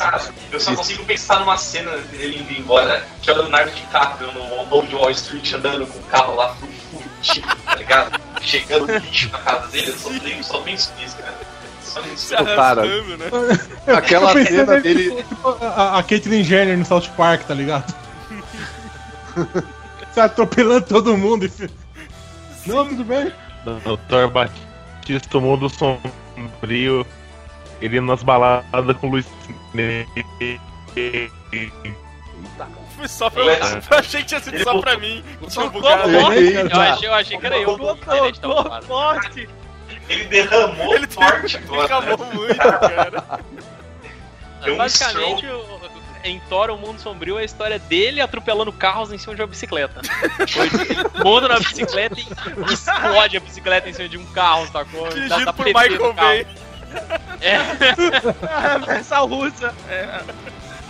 Cara, 0.00 0.18
eu 0.50 0.58
só 0.58 0.74
consigo 0.74 1.04
pensar 1.04 1.40
numa 1.40 1.58
cena 1.58 1.94
dele 1.98 2.38
indo 2.38 2.58
embora, 2.58 3.06
que 3.20 3.28
é 3.28 3.34
o 3.34 3.36
Leonardo 3.36 3.70
DiCaprio 3.70 4.32
no 4.32 4.48
Lobo 4.56 4.86
de 4.86 4.94
Wall 4.94 5.10
Street 5.10 5.52
andando 5.52 5.86
com 5.86 5.98
o 5.98 6.02
carro 6.04 6.36
lá 6.36 6.54
fudido, 6.54 7.46
tá 7.66 7.74
ligado? 7.74 8.18
Chegando 8.40 8.90
lixo 8.96 9.28
na 9.30 9.38
casa 9.40 9.68
dele, 9.68 9.90
eu 9.90 9.98
só, 9.98 10.08
tenho, 10.08 10.42
só 10.42 10.60
penso 10.62 10.90
nisso, 10.98 11.18
cara. 11.18 11.34
Só 11.82 12.00
nisso. 12.00 12.28
Se 12.28 12.34
Cara. 12.34 12.80
arrastando, 12.80 13.16
né? 13.18 13.26
Aquela 13.94 14.32
cena 14.32 14.80
dele. 14.80 15.16
tipo, 15.16 15.22
tipo, 15.22 15.48
a, 15.62 15.98
a 15.98 16.02
Caitlyn 16.02 16.44
Jenner 16.44 16.78
no 16.78 16.86
South 16.86 17.10
Park, 17.14 17.42
tá 17.42 17.52
ligado? 17.52 17.94
Você 20.10 20.20
atropelando 20.20 20.86
todo 20.86 21.18
mundo 21.18 21.44
e. 21.44 21.70
Não, 22.66 22.88
tudo 22.88 23.04
bem. 23.04 23.30
O 23.84 23.98
Thor 23.98 24.30
Batista, 24.30 25.36
o 25.36 25.42
mundo 25.42 25.68
sombrio, 25.68 27.06
ele 27.82 27.98
indo 27.98 28.06
nas 28.06 28.22
baladas 28.22 28.96
com 28.96 29.10
luz. 29.10 29.26
Foi 32.96 33.08
só 33.08 33.30
pra. 33.30 33.44
Ué. 33.44 33.58
Eu 33.90 33.98
achei 33.98 34.20
que 34.22 34.26
tinha 34.28 34.40
sido 34.40 34.62
só 34.62 34.78
pra 34.80 34.96
mim. 34.98 35.24
Tinha 35.48 35.64
um 35.64 35.68
bugado. 35.70 36.10
Eu 36.10 36.26
achei, 36.80 37.08
eu 37.08 37.14
achei 37.14 37.38
que 37.38 37.46
era 37.46 37.58
eu. 37.58 37.78
Tá 37.96 38.24
ocupado. 38.24 38.86
forte. 38.86 39.48
Ele 40.08 40.24
derramou 40.24 40.94
Ele 40.94 41.06
forte 41.06 41.56
Ele 41.56 41.64
agora. 41.80 41.84
acabou 41.84 42.26
muito, 42.34 42.56
cara. 42.56 43.24
Deu 44.64 44.74
um 44.74 44.76
Basicamente, 44.76 45.46
o- 45.46 45.80
em 46.22 46.38
Thor, 46.50 46.68
o 46.70 46.76
mundo 46.76 47.00
sombrio 47.00 47.38
é 47.38 47.42
a 47.42 47.44
história 47.44 47.78
dele 47.78 48.20
atropelando 48.20 48.70
carros 48.72 49.10
em 49.12 49.16
cima 49.18 49.34
de 49.34 49.40
uma 49.40 49.46
bicicleta. 49.48 50.02
Ele 50.38 51.24
monta 51.24 51.48
na 51.48 51.58
bicicleta 51.58 52.16
e 52.20 52.72
explode 52.72 53.36
a 53.36 53.40
bicicleta 53.40 53.88
em 53.88 53.92
cima 53.94 54.08
de 54.08 54.18
um 54.18 54.26
carro, 54.26 54.66
sacou? 54.70 55.08
Dirigido 55.08 55.54
por 55.54 55.64
Michael 55.64 55.98
carro. 55.98 56.14
Bay. 56.14 56.46
É, 57.40 57.56
Na 58.46 58.68
reversal 58.78 59.26
russa. 59.26 59.74
É. 59.88 60.22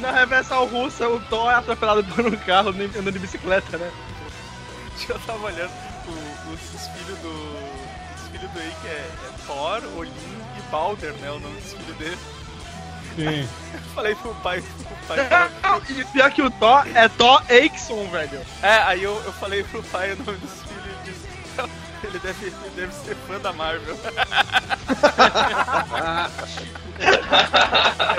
Na 0.01 0.11
reversal 0.13 0.67
russa, 0.67 1.09
o 1.09 1.21
Thor 1.21 1.51
é 1.51 1.55
atropelado 1.55 2.03
por 2.05 2.27
um 2.27 2.37
carro 2.37 2.73
nem 2.73 2.87
andando 2.87 3.13
de 3.13 3.19
bicicleta, 3.19 3.77
né? 3.77 3.91
Eu 5.09 5.19
tava 5.21 5.47
olhando 5.47 5.71
o- 6.07 6.53
os, 6.53 6.75
os 6.75 6.89
filhos 6.89 7.19
do. 7.21 7.31
Os 8.17 8.29
filhos 8.33 8.51
do 8.51 8.61
Eike 8.61 8.87
é, 8.87 8.91
é 8.91 9.31
Thor, 9.47 9.83
Olin 9.97 10.11
e 10.59 10.71
Balder, 10.71 11.13
né? 11.15 11.31
O 11.31 11.39
nome 11.39 11.61
dos 11.61 11.73
filhos 11.73 11.97
dele. 11.97 12.19
Sim. 13.17 13.49
Eu 13.75 13.81
falei 13.95 14.15
pro 14.15 14.35
pai. 14.37 14.63
Pro 14.63 15.17
pai 15.17 15.51
E 15.91 16.05
pior 16.07 16.31
que 16.31 16.43
o 16.43 16.51
Thor 16.51 16.85
é 16.95 17.09
Thor 17.09 17.43
Aikson, 17.51 18.07
velho. 18.09 18.41
é, 18.63 18.75
aí 18.85 19.03
eu, 19.03 19.21
eu 19.25 19.33
falei 19.35 19.63
pro 19.65 19.83
pai 19.85 20.13
o 20.13 20.17
nome 20.25 20.39
dos. 20.39 20.70
Ele 22.05 22.19
deve, 22.19 22.47
ele 22.47 22.71
deve 22.77 22.93
ser 22.95 23.15
fã 23.29 23.39
da 23.41 23.53
Marvel. 23.53 23.95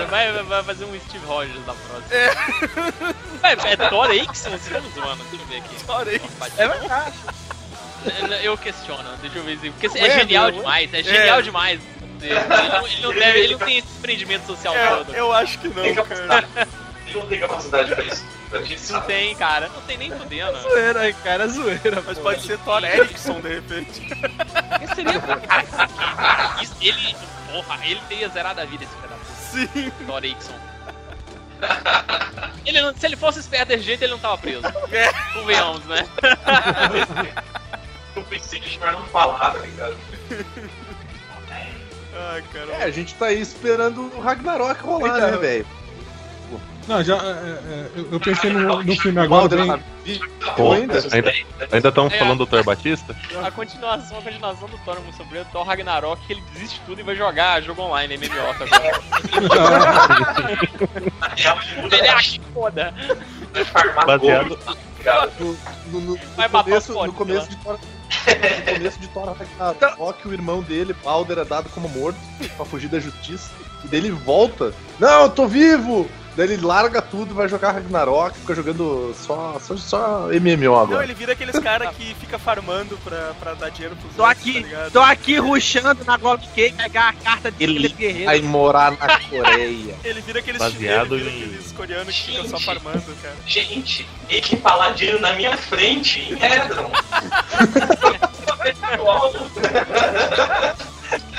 vai, 0.10 0.32
vai- 0.32 0.44
vai 0.44 0.64
fazer 0.64 0.86
um 0.86 1.00
Steve 1.00 1.26
Rogers 1.26 1.66
da 1.66 1.74
próxima. 1.74 2.16
É, 3.44 3.74
é 3.74 3.78
Thor 3.90 4.10
Aikson? 4.10 4.50
Vocês 4.52 4.68
estão 4.68 4.82
zoando? 4.92 5.24
Deixa 5.26 5.44
eu 5.44 5.48
ver 5.48 5.58
aqui. 5.58 5.84
Thor. 5.84 6.08
É 6.58 6.68
verdade. 6.68 7.14
Eu 8.44 8.58
questiono, 8.58 9.04
deixa 9.22 9.38
eu 9.38 9.44
ver 9.44 9.58
se. 9.60 9.70
Porque 9.70 9.88
Ué, 9.88 10.08
é 10.08 10.20
genial 10.20 10.46
meu, 10.48 10.56
demais, 10.60 10.94
é 10.94 11.04
genial 11.04 11.40
É. 11.40 11.42
demais. 11.42 11.80
Ele 12.22 12.34
não, 12.70 12.88
ele 12.88 13.02
não 13.02 13.14
deve, 13.14 13.40
ele 13.40 13.54
não 13.54 13.60
tem 13.66 13.78
esse 13.80 13.88
desprendimento 13.88 14.46
social 14.46 14.74
todo. 14.76 15.16
É, 15.16 15.20
eu 15.20 15.32
acho 15.34 15.58
que 15.60 15.68
não, 15.70 15.82
Tem 15.82 15.96
cara. 15.96 16.48
Ele 17.08 17.20
não 17.20 17.28
tem 17.28 17.40
capacidade 17.40 17.96
pra 17.96 18.04
isso. 18.04 18.24
A 18.54 18.62
gente 18.64 18.92
Não 18.92 19.02
tem, 19.02 19.36
cara. 19.36 19.70
Não 19.70 19.82
tem 19.82 19.98
nem 19.98 20.12
fudendo. 20.12 20.60
Zoeira, 20.60 21.14
cara, 21.14 21.48
zoeira. 21.48 22.04
Mas 22.06 22.18
pô. 22.18 22.24
pode 22.26 22.42
ser 22.42 22.58
Thor 22.60 22.84
Erickson, 22.84 23.40
de 23.40 23.48
repente. 23.48 24.02
Esse 24.84 24.96
seria. 24.96 25.22
Isso, 26.62 26.76
ele. 26.82 27.16
Porra, 27.52 27.80
ele 27.86 28.02
teria 28.10 28.30
zerado 28.30 28.62
a 28.62 28.66
vida 28.66 28.84
esse 28.84 28.94
da 28.96 29.08
puta. 29.08 29.32
Sim. 29.36 29.92
Thor 30.06 30.24
Aikson. 30.24 30.54
Ele 32.66 32.82
não- 32.82 32.96
se 32.96 33.06
ele 33.06 33.16
fosse 33.18 33.40
esperto 33.40 33.68
desse 33.70 33.84
jeito, 33.84 34.04
ele 34.04 34.12
não 34.14 34.20
tava 34.20 34.38
preso. 34.38 34.64
É. 34.92 35.12
Convenhamos, 35.34 35.86
né? 35.86 36.08
O 38.16 38.24
pensei 38.24 38.60
de 38.60 38.78
melhor 38.80 38.94
não 38.94 39.06
falar, 39.08 39.52
tá 39.52 39.60
ligado? 39.60 39.98
Ai, 42.14 42.44
cara. 42.54 42.72
É, 42.74 42.84
a 42.84 42.92
gente 42.92 43.14
tá 43.16 43.28
aí 43.28 43.40
esperando 43.42 44.02
o 44.16 44.20
Ragnarok 44.22 44.82
rolar, 44.82 45.18
né, 45.20 45.38
velho? 45.38 45.68
Não, 46.88 47.04
já. 47.04 47.16
é, 47.16 47.20
é, 47.20 47.90
eu- 47.96 48.08
eu 48.14 48.20
pensei 48.20 48.52
no, 48.52 48.84
no 48.84 48.96
filme 48.98 49.20
agora. 49.20 49.80
Pô, 50.58 50.74
ainda? 50.74 50.96
ainda 51.12 51.32
ainda 51.72 51.90
estamos 51.90 52.12
É. 52.14 52.18
falando 52.18 52.40
do 52.40 52.48
Thor 52.48 52.64
Batista? 52.64 53.16
A 53.44 53.52
continuação, 53.52 54.18
a 54.18 54.22
continuação 54.22 54.68
do 54.68 54.78
Thor 54.80 54.98
no 55.06 55.14
sobre 55.14 55.40
o 55.40 55.46
Thor 55.46 55.64
Ragnarok, 55.66 56.26
que 56.26 56.34
ele 56.34 56.44
desiste 56.54 56.80
de 56.80 56.86
tudo 56.86 57.00
e 57.00 57.04
vai 57.04 57.16
jogar 57.16 57.62
jogo 57.62 57.84
online, 57.84 58.18
MMO 58.18 58.34
agora. 58.50 59.02
Na 61.20 61.28
real, 61.36 61.58
ele 61.92 62.08
acha 62.08 62.42
foda. 62.54 62.94
Baseado- 64.06 64.56
tá? 65.04 65.28
No, 65.40 65.58
no, 65.88 66.02
no, 66.02 66.16
Vai 66.36 66.48
no 66.48 66.54
matar 66.54 66.64
começo, 66.64 66.94
no 66.94 67.14
começo 67.14 67.50
de 67.50 67.56
Thor. 67.58 67.78
No 68.68 68.74
começo 68.74 69.00
de 69.00 69.08
Thor 69.10 69.36
Ragnarok, 69.38 70.28
o 70.28 70.34
irmão 70.34 70.62
dele, 70.62 70.96
Balder, 71.04 71.40
é 71.40 71.46
dado 71.46 71.70
como 71.70 71.88
morto 71.90 72.18
pra 72.56 72.66
fugir 72.66 72.88
da 72.90 73.00
justiça. 73.00 73.52
E 73.84 73.88
daí 73.88 74.00
ele 74.00 74.12
volta. 74.12 74.74
Não, 75.00 75.24
eu 75.24 75.30
tô 75.30 75.48
vivo! 75.48 76.10
Daí 76.36 76.54
ele 76.54 76.66
larga 76.66 77.02
tudo, 77.02 77.36
vai 77.36 77.50
jogar 77.50 77.72
Ragnarok, 77.74 78.38
fica 78.40 78.56
jogando 78.56 79.14
só, 79.18 79.60
só, 79.60 79.76
só 79.76 80.28
MMO 80.30 80.58
Não, 80.72 80.80
agora. 80.80 81.04
ele 81.04 81.14
vira 81.14 81.34
aqueles 81.34 81.60
caras 81.60 81.94
que 81.96 82.16
fica 82.16 82.40
farmando 82.40 82.98
pra, 83.04 83.34
pra 83.38 83.54
dar 83.54 83.70
dinheiro 83.70 83.98
pros 83.98 84.16
Tô 84.16 84.24
outros, 84.26 84.40
aqui, 84.48 84.64
tá 84.64 84.90
tô 84.94 85.00
aqui 85.02 85.36
ruxando 85.40 86.06
na 86.06 86.16
Gold 86.16 86.48
Cake, 86.56 86.78
pegar 86.78 87.10
a 87.10 87.14
carta 87.14 87.52
de 87.52 87.62
Ele 87.62 87.90
Guerreiro. 87.90 88.26
vai 88.28 88.42
morar 88.42 88.92
na 88.92 89.20
Coreia. 89.20 89.96
Ele 90.06 90.22
vira 90.22 90.40
aqueles 90.40 90.58
Baseado 90.60 91.10
chineses, 91.10 91.26
vira 91.34 91.36
em- 91.36 91.44
aqueles 91.50 91.72
coreanos 91.74 92.16
que 92.16 92.32
ficam 92.32 92.48
só 92.48 92.60
farmando, 92.60 93.04
cara. 93.22 93.36
Gente, 93.46 94.08
ele 94.30 94.42
que 94.42 94.56
falar 94.56 94.92
dinheiro 94.94 95.20
na 95.20 95.34
minha 95.34 95.58
frente, 95.58 96.22
em 96.22 96.34
Hedron. 96.42 96.92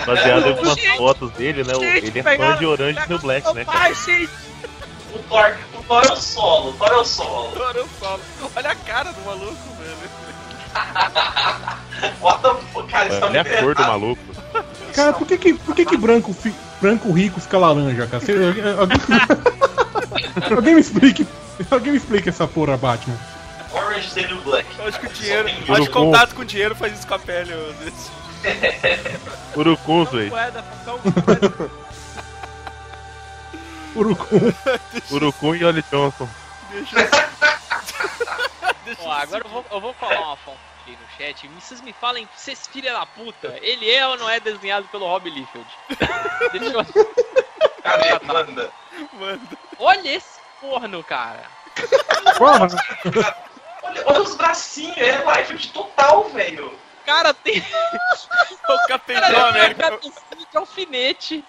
Baseado 0.06 0.48
em 0.50 0.52
umas 0.60 0.80
fotos 0.96 1.30
dele, 1.32 1.64
né? 1.64 1.74
gente, 1.74 2.06
Ele 2.08 2.18
é 2.18 2.22
fã 2.22 2.56
de 2.58 2.66
Orange 2.66 2.98
no 3.08 3.18
Black, 3.18 3.54
né? 3.54 3.64
pai, 3.64 3.94
gente. 3.94 4.30
O 5.14 5.18
Thor, 5.28 5.56
o 5.78 5.82
Thor 5.82 6.04
é 6.04 6.12
o 6.12 6.16
solo, 6.16 6.70
o 6.70 6.72
Thor 6.74 6.88
é 6.88 6.96
o 6.96 7.04
solo. 7.04 7.48
Adoro 7.54 7.84
o 7.84 7.88
solo. 8.04 8.20
Olha 8.56 8.70
a 8.70 8.74
cara 8.74 9.12
do 9.12 9.20
maluco, 9.22 9.56
velho. 9.78 9.92
What 12.22 12.42
the 12.42 12.54
fuck, 12.72 12.88
cara, 12.90 13.08
isso 13.08 13.20
tá 13.20 13.26
Olha 13.26 13.44
muito 13.44 13.54
a 13.56 13.60
cor 13.62 13.74
do 13.74 13.82
maluco. 13.82 14.22
cara, 14.94 15.12
por 15.12 15.26
que, 15.26 15.36
que, 15.38 15.54
por 15.54 15.74
que, 15.74 15.84
que 15.84 15.96
branco, 15.96 16.32
fi- 16.32 16.54
branco 16.80 17.12
rico 17.12 17.40
fica 17.40 17.58
laranja, 17.58 18.06
cara? 18.06 18.24
Você- 18.24 18.32
alguém, 18.78 19.00
alguém 20.56 20.74
me 20.74 20.80
explique. 20.80 21.26
Alguém 21.70 21.92
me 21.92 21.98
explique 21.98 22.28
essa 22.30 22.46
porra, 22.48 22.76
Batman. 22.78 23.16
Orange 23.72 24.26
new 24.26 24.40
black. 24.42 24.66
Eu 24.78 24.86
acho 24.88 24.98
que 25.00 25.06
o 25.06 25.10
dinheiro. 25.10 25.48
Eu 25.48 25.54
acho 25.54 25.66
que 25.66 25.72
Urucum. 25.72 26.04
contato 26.06 26.34
com 26.34 26.44
dinheiro 26.44 26.74
faz 26.74 26.94
isso 26.98 27.06
com 27.06 27.14
a 27.14 27.18
pele, 27.18 27.52
às 27.52 27.76
vezes. 27.76 28.10
Urucuns, 29.56 30.10
velho. 30.10 30.32
Urucum. 33.94 34.52
Urucum 35.10 35.54
e 35.54 35.64
Oli 35.64 35.82
Johnson. 35.90 36.28
Deixa 36.70 36.96
Ó, 39.04 39.12
agora 39.12 39.44
eu 39.44 39.50
vou, 39.50 39.64
eu 39.70 39.80
vou 39.80 39.94
colar 39.94 40.20
uma 40.20 40.36
fonte 40.36 40.58
aqui 40.80 40.92
no 40.92 41.16
chat. 41.16 41.48
Vocês 41.48 41.80
me 41.80 41.92
falem, 41.92 42.28
vocês 42.36 42.66
filha 42.66 42.92
da 42.92 43.06
puta, 43.06 43.58
ele 43.62 43.90
é 43.90 44.06
ou 44.06 44.16
não 44.16 44.28
é 44.28 44.40
desenhado 44.40 44.86
pelo 44.88 45.06
Rob 45.06 45.28
Liefeld? 45.30 45.66
Deixa 46.52 46.66
eu... 46.66 46.84
Cadê? 47.82 48.24
Manda. 48.24 48.72
Manda. 49.12 49.58
Olha 49.78 50.16
esse 50.16 50.40
porno, 50.60 51.02
cara. 51.04 51.44
Porra, 52.36 52.68
Olha, 53.82 54.04
olha 54.06 54.22
os 54.22 54.36
bracinhos, 54.36 54.96
é 54.96 55.24
life 55.24 55.56
de 55.56 55.68
total, 55.68 56.28
velho. 56.30 56.78
Cara, 57.04 57.34
tem. 57.34 57.58
O 58.68 58.86
Capitão 58.86 59.46
América. 59.46 59.98
De 60.52 60.58
alfinete. 60.58 61.44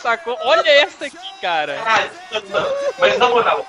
Sacou? 0.00 0.38
Olha 0.42 0.68
essa 0.68 1.06
aqui, 1.06 1.40
cara. 1.40 1.74
Caralho, 1.76 2.10
não, 2.30 2.40
não. 2.60 2.76
Mas 2.98 3.18
na 3.18 3.28
moral, 3.28 3.66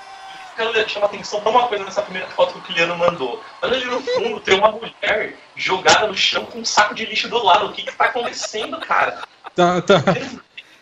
eu 0.58 0.72
quero 0.72 0.88
chamar 0.88 1.06
atenção 1.06 1.40
pra 1.40 1.50
uma 1.50 1.66
coisa 1.66 1.84
nessa 1.84 2.02
primeira 2.02 2.28
foto 2.28 2.52
que 2.52 2.58
o 2.58 2.62
Kiliano 2.62 2.96
mandou. 2.96 3.42
Olha 3.62 3.74
ali 3.76 3.84
no 3.86 4.00
fundo, 4.00 4.38
tem 4.40 4.56
uma 4.58 4.70
mulher 4.70 5.34
jogada 5.56 6.06
no 6.06 6.14
chão 6.14 6.44
com 6.46 6.58
um 6.60 6.64
saco 6.64 6.94
de 6.94 7.04
lixo 7.06 7.28
do 7.28 7.42
lado. 7.42 7.66
O 7.66 7.72
que 7.72 7.82
que 7.82 7.92
tá 7.92 8.04
acontecendo, 8.06 8.78
cara? 8.80 9.22
tá, 9.56 9.80
tá. 9.82 9.96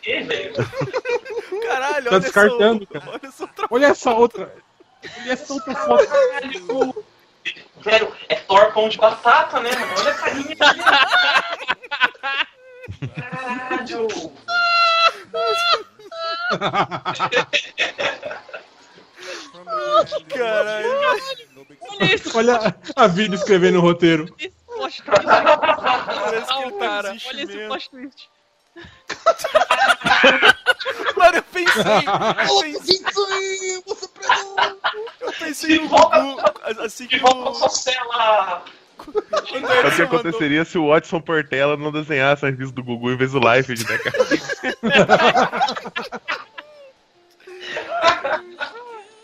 Que, 0.02 0.20
velho? 0.22 0.54
Caralho, 1.66 2.04
Tá 2.04 2.10
olha 2.10 2.20
descartando, 2.20 2.86
essa, 2.90 3.00
cara. 3.00 3.10
Olha 3.12 3.26
essa 3.26 3.44
outra. 3.44 3.66
Olha 3.70 3.86
essa 3.86 4.10
outra. 4.12 4.52
Olha 5.20 5.32
essa 5.32 5.52
outra 5.52 5.74
foto. 5.74 7.04
Velho, 7.78 8.12
é 8.28 8.34
Thor 8.34 8.72
pão 8.72 8.88
de 8.88 8.98
batata, 8.98 9.60
né, 9.60 9.70
mano? 9.70 9.92
Olha 9.98 10.10
a 10.10 10.14
carinha 10.14 10.56
dele. 12.88 13.12
Caralho. 13.14 14.08
Caralho. 20.28 20.88
Olha 21.90 22.14
esse, 22.14 22.36
Olha 22.36 22.76
a 22.94 23.06
vida 23.06 23.34
escrevendo 23.34 23.78
o 23.78 23.80
roteiro. 23.80 24.34
esse 24.38 24.52
plot 24.66 25.02
twist. 25.02 25.22
Parece 26.18 26.52
que 26.52 26.62
ele 26.62 26.72
tá 26.72 26.98
Olha 27.28 27.42
esse 27.42 27.66
plot 27.66 27.90
twist. 27.90 28.28
Mano, 31.16 31.36
eu 31.36 31.42
pensei. 31.42 31.82
Eu 32.46 32.60
pensei, 32.60 33.76
eu 35.20 35.32
pensei 35.32 35.80
no 35.80 35.88
Gugu. 35.88 36.36
Assim 36.84 37.06
que 37.06 37.16
De 37.16 37.22
volta 37.22 37.68
cela. 37.70 38.64
Quando 39.12 39.92
o 39.92 39.96
que 39.96 40.02
aconteceria 40.02 40.64
se 40.64 40.78
o 40.78 40.88
Watson 40.88 41.20
Portela 41.20 41.76
não 41.76 41.92
desenhasse 41.92 42.44
a 42.44 42.50
revista 42.50 42.74
do 42.74 42.82
Gugu 42.82 43.12
em 43.12 43.16
vez 43.16 43.32
do 43.32 43.38
Life, 43.38 43.72
né, 43.72 43.98
cara? 43.98 44.16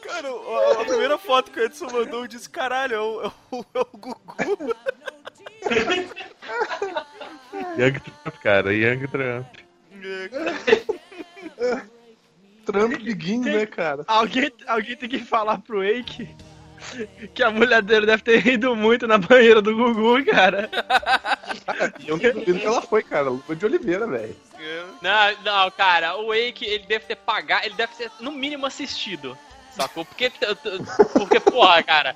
Cara, 0.02 0.28
a, 0.28 0.82
a 0.82 0.84
primeira 0.84 1.18
foto 1.18 1.50
que 1.50 1.60
o 1.60 1.64
Edson 1.64 1.86
mandou, 1.86 2.20
eu 2.20 2.28
disse: 2.28 2.48
caralho, 2.48 2.94
é 2.94 3.00
o, 3.00 3.22
é 3.22 3.30
o, 3.50 3.64
é 3.74 3.80
o 3.80 3.98
Gugu. 3.98 4.76
Young 7.78 8.00
Trump, 8.00 8.42
cara, 8.42 8.72
Young 8.72 9.06
Trump. 9.08 9.46
Trump 12.64 13.02
Begins, 13.02 13.44
né, 13.44 13.66
cara? 13.66 14.04
Alguém, 14.06 14.52
alguém 14.66 14.96
tem 14.96 15.08
que 15.08 15.18
falar 15.18 15.58
pro 15.58 15.80
Wake 15.80 16.28
que 17.34 17.42
a 17.42 17.50
mulher 17.50 17.82
dele 17.82 18.06
deve 18.06 18.22
ter 18.22 18.38
rido 18.38 18.74
muito 18.76 19.06
na 19.06 19.18
banheira 19.18 19.60
do 19.60 19.76
Gugu, 19.76 20.24
cara. 20.26 20.68
E 22.00 22.08
eu 22.08 22.16
não 22.16 22.32
duvido 22.32 22.58
que 22.58 22.66
ela 22.66 22.82
foi, 22.82 23.02
cara. 23.02 23.30
Luva 23.30 23.54
de 23.54 23.64
Oliveira, 23.64 24.06
velho. 24.06 24.36
Não, 25.00 25.42
não, 25.44 25.70
cara, 25.70 26.16
o 26.16 26.28
Wake, 26.28 26.64
ele 26.64 26.86
deve 26.86 27.04
ter 27.04 27.16
pagado, 27.16 27.66
ele 27.66 27.74
deve 27.74 27.92
ter, 27.94 28.10
no 28.20 28.30
mínimo, 28.30 28.66
assistido. 28.66 29.36
Sacou? 29.72 30.04
Porque, 30.04 30.30
porque 31.14 31.40
porra, 31.40 31.82
cara. 31.82 32.14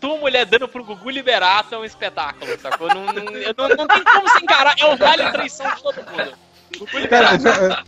Tua 0.00 0.16
mulher 0.16 0.46
dando 0.46 0.66
pro 0.66 0.82
Gugu 0.82 1.10
Liberato 1.10 1.74
é 1.74 1.78
um 1.78 1.84
espetáculo, 1.84 2.58
sacou? 2.58 2.88
Não, 2.88 3.04
não, 3.04 3.22
não, 3.22 3.76
não 3.76 3.86
tem 3.86 4.02
como 4.02 4.28
se 4.30 4.42
encarar, 4.42 4.74
é 4.78 4.86
o 4.86 4.96
vale 4.96 5.30
traição 5.30 5.74
de 5.74 5.82
todo 5.82 5.96
mundo. 5.96 6.34
Gugu 6.78 7.08
Cara, 7.08 7.32
Liberato. 7.32 7.42
já, 7.42 7.84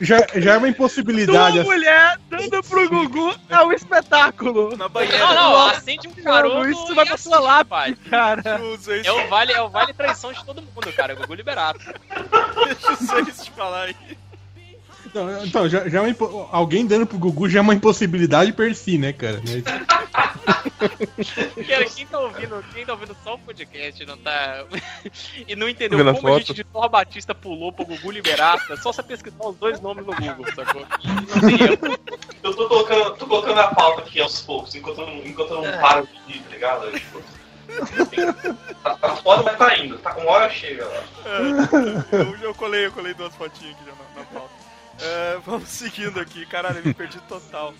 já, 0.00 0.26
já 0.34 0.54
é 0.54 0.56
uma 0.56 0.68
impossibilidade. 0.68 1.52
Tua 1.52 1.62
assim. 1.62 1.70
mulher 1.70 2.18
dando 2.28 2.62
pro 2.62 2.88
Gugu 2.88 3.34
é 3.48 3.60
um 3.60 3.72
espetáculo. 3.72 4.76
Na 4.76 4.88
banheira. 4.88 5.18
Não, 5.18 5.34
não, 5.34 5.66
acende 5.66 6.08
um 6.08 6.12
caroço 6.12 6.70
isso 6.70 6.94
vai 6.94 7.06
pra 7.06 7.16
sua 7.16 7.40
lápide, 7.40 7.68
pai. 7.68 7.96
cara. 8.10 8.60
É 9.04 9.12
o 9.12 9.28
vale, 9.28 9.52
é 9.52 9.62
o 9.62 9.68
vale 9.68 9.92
traição 9.92 10.32
de 10.32 10.44
todo 10.44 10.62
mundo, 10.62 10.92
cara. 10.94 11.14
Gugu 11.14 11.34
Liberato. 11.34 11.80
deixa 12.64 12.92
o 12.92 12.96
Seis 12.96 13.44
te 13.44 13.50
falar 13.50 13.84
aí. 13.84 13.96
Não, 15.14 15.44
então, 15.44 15.68
já, 15.68 15.88
já 15.88 15.98
é 15.98 16.00
uma 16.00 16.48
alguém 16.50 16.86
dando 16.86 17.06
pro 17.06 17.18
Gugu 17.18 17.48
já 17.48 17.60
é 17.60 17.62
uma 17.62 17.74
impossibilidade 17.74 18.52
per 18.52 18.74
si, 18.74 18.98
né, 18.98 19.12
cara? 19.12 19.40
Cara, 21.66 21.84
quem 21.86 22.06
tá 22.06 22.18
ouvindo, 22.20 22.64
quem 22.72 22.84
tá 22.84 22.92
ouvindo 22.92 23.16
só 23.24 23.34
o 23.34 23.38
podcast 23.38 24.04
não 24.06 24.16
tá. 24.18 24.64
e 25.46 25.56
não 25.56 25.68
entendeu 25.68 25.98
Vendo 25.98 26.10
a 26.10 26.14
como 26.14 26.28
a 26.28 26.38
gente 26.38 26.48
foto. 26.48 26.56
de 26.56 26.64
Thor 26.64 26.88
Batista 26.88 27.34
pulou 27.34 27.72
pro 27.72 27.84
Gugu 27.84 28.10
Liberato, 28.10 28.72
é 28.72 28.76
só 28.76 28.92
você 28.92 29.02
pesquisar 29.02 29.46
os 29.46 29.56
dois 29.56 29.80
nomes 29.80 30.04
no 30.04 30.14
Google, 30.14 30.46
sacou? 30.54 30.86
Não 31.02 31.40
tem 31.40 31.62
erro. 31.62 31.98
Eu 32.42 32.54
tô 32.54 32.68
colocando, 32.68 33.16
tô 33.16 33.26
colocando 33.26 33.60
a 33.60 33.68
pauta 33.68 34.02
aqui 34.02 34.20
aos 34.20 34.42
poucos, 34.42 34.74
enquanto 34.74 35.00
eu 35.00 35.06
não, 35.06 35.16
enquanto 35.18 35.50
eu 35.52 35.62
não 35.62 35.80
paro 35.80 36.08
de 36.26 36.36
ir, 36.36 36.42
tá 36.42 36.50
ligado? 36.50 36.92
Tipo, 36.92 37.22
tá, 38.82 38.96
tá 38.96 39.16
foda, 39.16 39.42
mas 39.42 39.56
tá 39.56 39.78
indo. 39.78 39.98
Tá, 39.98 40.16
uma 40.16 40.30
hora 40.30 40.50
chega 40.50 40.86
lá. 40.86 41.04
É, 41.24 42.16
eu, 42.16 42.36
eu 42.36 42.54
colei, 42.54 42.86
eu 42.86 42.92
colei 42.92 43.14
duas 43.14 43.34
fotinhas 43.34 43.74
aqui 43.74 43.84
já 43.86 43.92
na, 43.92 44.20
na 44.20 44.26
pauta. 44.26 44.54
É, 45.00 45.38
vamos 45.44 45.68
seguindo 45.68 46.20
aqui. 46.20 46.46
Caralho, 46.46 46.78
eu 46.78 46.84
me 46.84 46.94
perdi 46.94 47.18
total. 47.22 47.74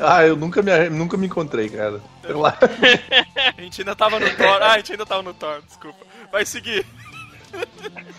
Ah, 0.00 0.24
eu 0.24 0.36
nunca 0.36 0.62
me, 0.62 0.90
nunca 0.90 1.16
me 1.16 1.26
encontrei, 1.26 1.68
cara. 1.68 2.00
Sei 2.22 2.34
lá. 2.34 2.56
A 3.56 3.60
gente 3.60 3.80
ainda 3.80 3.94
tava 3.94 4.18
no 4.18 4.30
Thor. 4.36 4.62
Ah, 4.62 4.72
a 4.72 4.76
gente 4.78 4.92
ainda 4.92 5.06
tava 5.06 5.22
no 5.22 5.34
Thor, 5.34 5.62
desculpa. 5.62 6.06
Vai 6.30 6.44
seguir. 6.44 6.86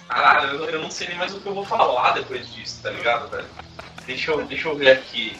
Caralho, 0.07 0.57
eu, 0.57 0.69
eu 0.69 0.81
não 0.81 0.91
sei 0.91 1.07
nem 1.07 1.17
mais 1.17 1.33
o 1.33 1.39
que 1.39 1.45
eu 1.45 1.53
vou 1.53 1.65
falar 1.65 2.13
depois 2.13 2.51
disso, 2.53 2.81
tá 2.81 2.89
ligado, 2.89 3.29
velho? 3.29 3.45
Deixa 4.05 4.31
eu, 4.31 4.45
deixa 4.45 4.67
eu 4.67 4.75
ver 4.75 4.91
aqui. 4.91 5.37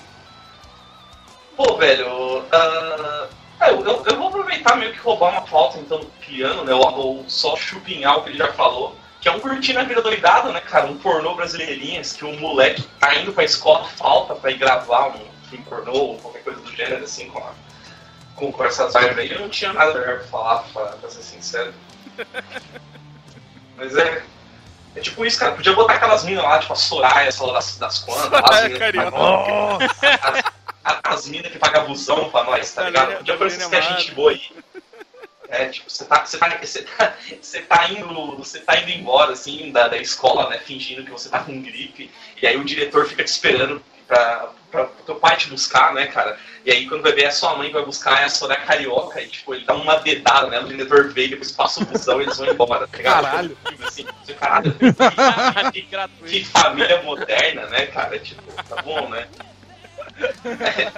Pô, 1.58 1.76
velho, 1.78 2.46
ah, 2.52 3.28
eu, 3.68 3.84
eu, 3.84 4.04
eu 4.06 4.18
vou 4.18 4.28
aproveitar 4.28 4.78
meio 4.78 4.94
que 4.94 5.00
roubar 5.00 5.32
uma 5.32 5.42
pauta 5.42 5.80
então 5.80 6.00
do 6.00 6.06
piano, 6.26 6.64
né? 6.64 6.74
Ou, 6.74 6.94
ou 6.94 7.26
só 7.28 7.58
chupinhar 7.58 8.18
o 8.18 8.24
que 8.24 8.30
ele 8.30 8.38
já 8.38 8.54
falou. 8.54 8.96
Que 9.20 9.28
é 9.28 9.32
um 9.32 9.40
curtindo 9.40 9.80
a 9.80 9.84
vida 9.84 10.02
doidado, 10.02 10.54
né, 10.54 10.62
cara? 10.62 10.86
Um 10.86 10.98
pornô 10.98 11.36
brasileirinhas 11.36 12.14
que 12.14 12.24
um 12.24 12.40
moleque 12.40 12.84
tá 13.00 13.16
indo 13.16 13.34
pra 13.34 13.44
escola, 13.44 13.84
falta 13.86 14.36
pra 14.36 14.52
ir 14.52 14.58
gravar 14.58 15.08
um 15.08 15.39
filme 15.50 15.66
pornô 15.66 15.94
ou 15.94 16.20
qualquer 16.20 16.44
coisa 16.44 16.60
do 16.62 16.76
gênero, 16.76 17.04
assim, 17.04 17.28
com, 17.30 17.40
a, 17.40 17.52
com, 18.36 18.52
com 18.52 18.64
essas 18.66 18.94
vibes 18.94 19.18
aí. 19.18 19.32
Eu 19.32 19.40
não 19.40 19.50
tinha 19.50 19.74
nada 19.74 19.94
melhor 19.94 20.20
pra 20.20 20.28
falar, 20.28 20.60
pra, 20.74 20.86
pra 20.86 21.10
ser 21.10 21.24
sincero. 21.24 21.74
Mas 23.76 23.96
é. 23.98 24.24
É 24.96 25.02
tipo 25.02 25.26
isso, 25.26 25.40
cara. 25.40 25.54
Podia 25.54 25.74
botar 25.74 25.94
aquelas 25.94 26.24
minas 26.24 26.44
lá, 26.44 26.60
tipo 26.60 26.74
a 26.74 26.76
Soraya, 26.76 27.32
sei 27.32 27.46
lá 27.46 27.54
das, 27.54 27.78
das 27.78 28.00
quantas. 28.00 28.32
lá, 28.32 28.40
as 28.50 28.64
minas 28.64 28.80
que 28.92 28.98
pagam- 28.98 29.78
as, 30.84 31.00
as 31.04 31.28
minas 31.28 31.52
que 31.52 31.60
pagam 31.60 31.86
busão 31.88 32.30
pra 32.30 32.44
nós, 32.44 32.72
tá 32.74 32.84
ligado? 32.86 33.18
Podia 33.18 33.38
parecer 33.38 33.64
que 33.66 33.72
Marina 33.76 33.96
a 33.96 34.00
gente 34.00 34.12
boa 34.14 34.32
aí. 34.32 34.42
É, 35.52 35.66
tipo, 35.68 35.90
você 35.90 36.06
tá, 36.06 36.24
você 36.26 36.38
tá, 36.38 36.58
você 36.62 36.84
tá, 36.84 37.16
você 37.42 37.62
tá 37.62 37.90
indo, 37.90 38.38
você 38.38 38.60
tá 38.60 38.80
indo 38.80 38.92
embora, 38.92 39.34
assim, 39.34 39.72
da, 39.72 39.88
da 39.88 39.98
escola, 39.98 40.48
né, 40.48 40.60
fingindo 40.60 41.04
que 41.04 41.10
você 41.10 41.28
tá 41.28 41.40
com 41.40 41.60
gripe, 41.60 42.12
e 42.40 42.46
aí 42.46 42.56
o 42.56 42.64
diretor 42.64 43.08
fica 43.08 43.24
te 43.24 43.30
esperando 43.32 43.82
pra, 44.10 44.50
pra, 44.70 44.86
teu 45.06 45.16
pai 45.16 45.38
te 45.38 45.50
buscar, 45.50 45.94
né, 45.94 46.08
cara? 46.08 46.38
E 46.66 46.72
aí 46.72 46.88
quando 46.90 47.04
vai 47.04 47.14
ver 47.14 47.26
a 47.28 47.32
sua 47.32 47.56
mãe 47.56 47.68
que 47.68 47.74
vai 47.74 47.86
buscar 47.86 48.22
é 48.22 48.26
a 48.26 48.30
Soraya 48.30 48.60
Carioca, 48.66 49.22
e 49.22 49.28
tipo, 49.28 49.56
ele 49.56 49.64
dá 49.66 49.74
uma 49.76 49.96
dedada, 50.00 50.48
né, 50.48 50.60
o 50.60 50.68
diretor 50.68 51.08
vê, 51.14 51.30
depois 51.30 51.52
passa 51.54 51.82
o 51.82 51.86
busão 51.86 52.20
e 52.20 52.24
eles 52.26 52.38
vão 52.38 52.48
embora, 52.48 52.86
tá 52.88 52.98
ligado? 52.98 53.24
Caralho. 53.24 53.58
Assim, 53.88 54.06
caralho, 54.38 54.76
que, 55.72 55.88
que 56.28 56.44
família 56.46 57.02
moderna, 57.04 57.66
né, 57.68 57.86
cara? 57.88 58.20
Tipo, 58.20 58.42
tá 58.64 58.82
bom, 58.82 59.08
né? 59.10 59.26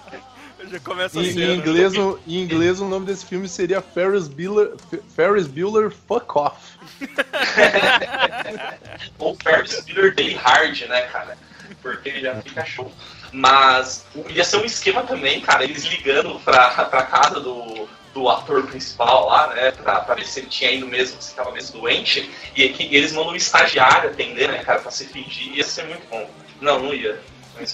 Já 0.70 0.80
começa 0.80 1.20
a 1.20 1.24
Em, 1.24 1.34
cena. 1.34 1.54
em 1.54 1.58
inglês, 1.58 1.94
o- 1.98 2.20
em 2.28 2.36
inglês, 2.44 2.80
o 2.80 2.86
nome 2.88 3.06
desse 3.06 3.26
filme 3.26 3.50
seria 3.50 3.82
Ferris 3.82 4.28
Bueller, 4.28 4.74
Ferris 5.16 5.48
Bueller 5.48 5.92
Fuck 6.08 6.38
Off. 6.38 6.56
Ou 9.20 9.36
Ferris 9.42 9.84
Bueller 9.86 10.14
Day 10.14 10.34
Hard, 10.36 10.82
né, 10.84 11.02
cara? 11.04 11.38
Porque 11.82 12.20
já 12.20 12.42
fica 12.42 12.66
show. 12.66 12.92
Mas 13.32 14.06
ia 14.30 14.44
ser 14.44 14.58
um 14.58 14.66
esquema 14.66 15.04
também, 15.04 15.42
cara, 15.42 15.64
eles 15.64 15.84
ligando 15.86 16.40
pra, 16.42 16.70
pra 16.86 17.04
casa 17.04 17.40
do, 17.40 17.88
do 18.14 18.30
ator 18.30 18.68
principal 18.68 19.28
lá, 19.28 19.48
né, 19.54 19.72
pra, 19.72 20.02
pra 20.02 20.16
ver 20.16 20.26
se 20.26 20.42
ele 20.42 20.48
tinha 20.48 20.72
ido 20.72 20.88
mesmo, 20.88 21.22
se 21.22 21.34
tava 21.34 21.52
mesmo 21.52 21.80
doente, 21.80 22.30
e, 22.56 22.70
que, 22.70 22.84
e 22.84 22.96
eles 22.96 23.14
mandam 23.14 23.32
um 23.32 23.36
estagiário 23.36 24.10
atender, 24.10 24.50
né, 24.50 24.64
cara, 24.64 24.80
pra 24.80 24.92
se 24.92 25.06
fingir, 25.06 25.56
ia 25.56 25.64
ser 25.64 25.86
muito 25.86 26.08
bom. 26.10 26.30
Não, 26.60 26.80
não 26.80 26.94
ia. 26.94 27.20
Mas. 27.62 27.74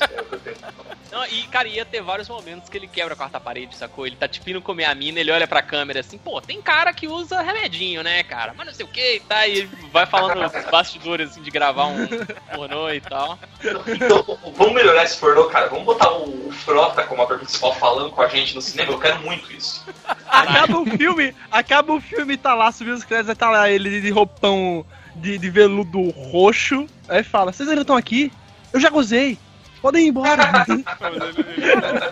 Não, 1.12 1.26
e, 1.26 1.44
cara, 1.48 1.68
ia 1.68 1.86
ter 1.86 2.02
vários 2.02 2.28
momentos 2.28 2.70
que 2.70 2.78
ele 2.78 2.88
quebra 2.88 3.14
a 3.14 3.18
quarta 3.18 3.40
parede, 3.40 3.76
sacou? 3.76 4.06
Ele 4.06 4.16
tá 4.16 4.28
tipo 4.28 4.50
indo 4.50 4.62
comer 4.62 4.86
a 4.86 4.94
mina, 4.94 5.20
ele 5.20 5.32
olha 5.32 5.48
pra 5.48 5.62
câmera 5.62 6.02
assim, 6.02 6.18
pô, 6.18 6.42
tem 6.42 6.62
cara 6.62 6.94
que 6.94 7.08
usa 7.08 7.42
remedinho, 7.42 8.04
né, 8.04 8.24
cara? 8.24 8.54
Mas 8.56 8.68
não 8.68 8.74
sei 8.74 8.86
o 8.86 8.90
que, 8.90 9.22
tá? 9.28 9.48
E 9.48 9.60
ele 9.60 9.70
vai 9.92 10.06
falando 10.06 10.46
os 10.46 10.66
bastidores, 10.70 11.32
assim, 11.32 11.42
de 11.42 11.50
gravar 11.50 11.88
um 11.88 12.08
pornô 12.54 12.90
e 12.92 13.00
tal. 13.00 13.40
Então, 13.88 14.38
vamos 14.56 14.74
melhorar 14.74 15.06
esse 15.06 15.18
pornô, 15.18 15.46
cara. 15.46 15.70
Vamos 15.70 15.86
botar 15.86 16.12
o, 16.12 16.50
o 16.50 16.52
Frota 16.52 17.04
como 17.04 17.22
ator 17.22 17.40
principal 17.40 17.74
falando 17.76 18.12
com 18.12 18.22
a 18.22 18.28
gente 18.28 18.54
no 18.54 18.62
cinema. 18.62 18.92
Eu 18.92 19.00
quero 19.00 19.20
muito 19.22 19.52
isso. 19.52 19.86
Acaba 20.28 20.78
o 20.78 20.86
filme, 20.86 21.34
acaba 21.50 21.94
o 21.94 22.02
filme, 22.02 22.36
tá 22.36 22.54
lá, 22.54 22.72
subindo 22.72 22.96
os 22.96 23.06
créditos, 23.06 23.30
aí 23.30 23.36
tá 23.36 23.50
lá 23.50 23.70
ele 23.70 24.02
de 24.02 24.10
roupão 24.12 24.86
de, 25.16 25.38
de 25.38 25.50
veludo 25.50 26.10
roxo. 26.10 26.88
Aí 27.08 27.24
fala, 27.24 27.52
vocês 27.54 27.68
ainda 27.70 27.82
estão 27.82 27.96
aqui? 27.96 28.32
Eu 28.74 28.80
já 28.80 28.90
gozei. 28.90 29.38
Podem 29.82 30.06
ir 30.06 30.10
embora. 30.10 30.44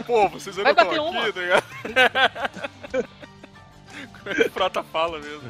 Pô, 0.05 0.30
vocês 0.30 0.57
ainda 0.57 0.72
estão 0.72 0.91
aqui, 1.24 1.34
tá 1.34 1.41
ligado? 1.41 1.63
Como 4.13 4.30
é 4.30 4.36
que 4.36 4.41
o 4.43 4.51
Prata 4.51 4.84
fala 4.84 5.20
mesmo? 5.20 5.41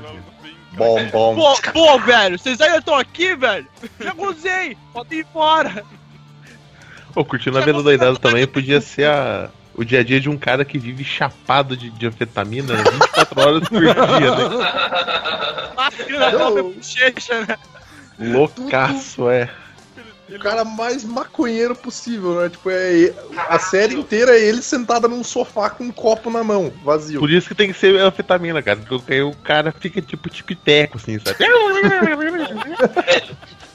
Bem- 0.41 0.55
Bom, 0.73 1.05
bom. 1.07 1.35
pô, 1.35 1.55
pô, 1.71 1.99
velho, 1.99 2.37
vocês 2.37 2.59
ainda 2.59 2.79
estão 2.79 2.95
aqui, 2.95 3.33
velho? 3.35 3.65
Já 3.99 4.11
gozei. 4.11 4.77
Podem 4.91 5.19
ir 5.19 5.25
embora. 5.29 5.85
Pô, 7.13 7.23
curtindo 7.23 7.57
a 7.57 7.61
vida 7.61 7.81
doidado 7.81 8.17
também 8.19 8.45
podia 8.45 8.81
ser 8.81 9.07
a, 9.07 9.49
o 9.73 9.85
dia 9.85 10.01
a 10.01 10.03
dia 10.03 10.19
de 10.19 10.29
um 10.29 10.37
cara 10.37 10.65
que 10.65 10.77
vive 10.77 11.01
chapado 11.05 11.77
de, 11.77 11.89
de 11.91 12.05
anfetamina 12.07 12.75
24 12.75 13.41
horas 13.41 13.69
por 13.69 13.79
dia, 13.79 13.93
né? 13.93 15.73
Mascando 15.77 16.23
a 16.25 16.29
própria 16.31 16.63
bochecha, 16.63 17.45
né? 17.45 17.57
Loucaço, 18.19 19.29
é. 19.29 19.49
O 20.27 20.39
cara 20.39 20.65
mais 20.65 21.03
maconheiro 21.03 21.75
possível, 21.75 22.41
né? 22.41 22.49
Tipo, 22.49 22.71
é, 22.71 23.13
a 23.47 23.59
série 23.59 23.93
inteira 23.93 24.35
é 24.35 24.41
ele 24.43 24.61
sentado 24.61 25.07
num 25.07 25.23
sofá 25.23 25.69
com 25.69 25.83
um 25.83 25.91
copo 25.91 26.31
na 26.31 26.43
mão, 26.43 26.73
vazio. 26.83 27.19
Por 27.19 27.29
isso 27.29 27.47
que 27.47 27.53
tem 27.53 27.71
que 27.71 27.77
ser 27.77 27.99
anfetamina, 27.99 28.61
cara. 28.63 28.79
Porque 28.79 29.13
aí 29.13 29.21
o 29.21 29.35
cara 29.35 29.71
fica 29.71 30.01
tipo 30.01 30.27
tipiteco, 30.27 30.97
assim, 30.97 31.19
sabe? 31.19 31.37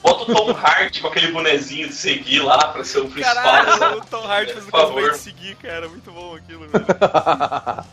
Bota 0.02 0.32
o 0.32 0.34
Tom 0.34 0.50
Hart 0.50 1.00
com 1.00 1.08
aquele 1.08 1.30
bonezinho 1.30 1.88
de 1.88 1.94
seguir 1.94 2.40
lá 2.40 2.68
pra 2.68 2.82
ser 2.82 3.00
o 3.00 3.08
principal. 3.08 3.34
Caralho, 3.34 3.98
o 3.98 4.04
Tom 4.06 4.26
Hardy 4.26 4.52
fazendo 4.54 4.70
cosplay 4.72 5.10
de 5.10 5.18
seguir, 5.18 5.54
cara. 5.56 5.88
Muito 5.88 6.10
bom 6.10 6.34
aquilo, 6.34 6.66
velho. 6.68 6.84
tá 6.98 7.84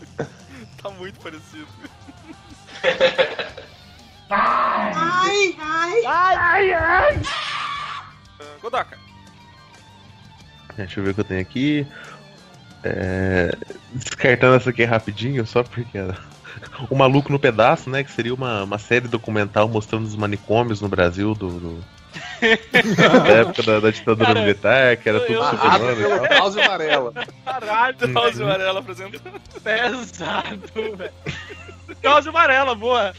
muito 0.98 1.20
parecido. 1.20 1.68
Ah, 4.30 4.92
Godoka. 8.70 8.98
Deixa 10.76 11.00
eu 11.00 11.04
ver 11.04 11.12
o 11.12 11.14
que 11.14 11.20
eu 11.22 11.26
tenho 11.26 11.42
aqui. 11.42 11.88
É, 12.84 13.56
Descartando 13.94 14.56
essa 14.56 14.70
aqui 14.70 14.84
rapidinho, 14.84 15.46
só 15.46 15.64
porque. 15.64 15.98
O 16.90 16.96
Maluco 16.96 17.32
no 17.32 17.38
Pedaço, 17.38 17.88
né? 17.88 18.04
Que 18.04 18.12
seria 18.12 18.34
uma, 18.34 18.64
uma 18.64 18.80
série 18.80 19.08
documental 19.08 19.68
mostrando 19.68 20.06
os 20.06 20.16
manicômios 20.16 20.82
no 20.82 20.90
Brasil 20.90 21.36
do. 21.36 21.50
do- 21.52 21.84
da 22.96 23.30
época 23.42 23.62
da, 23.62 23.80
da 23.80 23.92
ditadura 23.92 24.26
Cara, 24.26 24.42
militar, 24.42 24.98
que 24.98 25.08
era 25.08 25.20
tudo 25.20 25.44
super 25.50 25.60
Ah, 25.70 26.34
e. 26.34 26.34
House 26.40 26.58
amarela. 26.58 27.14
Caralho, 27.46 27.96
Drauzio 27.98 28.46
Varela 28.48 28.80
apresentando. 28.80 29.40
pesado, 29.64 30.62
velho. 30.98 31.12
Causa 32.02 32.30
amarela, 32.32 32.74
boa. 32.74 33.14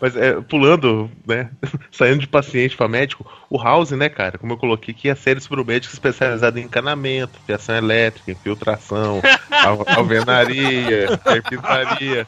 Mas 0.00 0.14
é, 0.16 0.40
pulando, 0.40 1.10
né? 1.26 1.50
Saindo 1.90 2.20
de 2.20 2.28
paciente 2.28 2.76
pra 2.76 2.86
médico, 2.88 3.26
o 3.50 3.60
House, 3.60 3.90
né, 3.90 4.08
cara? 4.08 4.38
Como 4.38 4.52
eu 4.52 4.56
coloquei 4.56 4.94
aqui, 4.94 5.08
é 5.08 5.12
a 5.12 5.16
série 5.16 5.40
sobre 5.40 5.60
o 5.60 5.64
médico 5.64 5.92
especializada 5.92 6.60
em 6.60 6.64
encanamento, 6.64 7.38
fiação 7.44 7.74
elétrica, 7.76 8.30
infiltração, 8.30 9.20
al- 9.50 9.84
alvenaria, 9.96 11.18
carpintaria. 11.24 12.26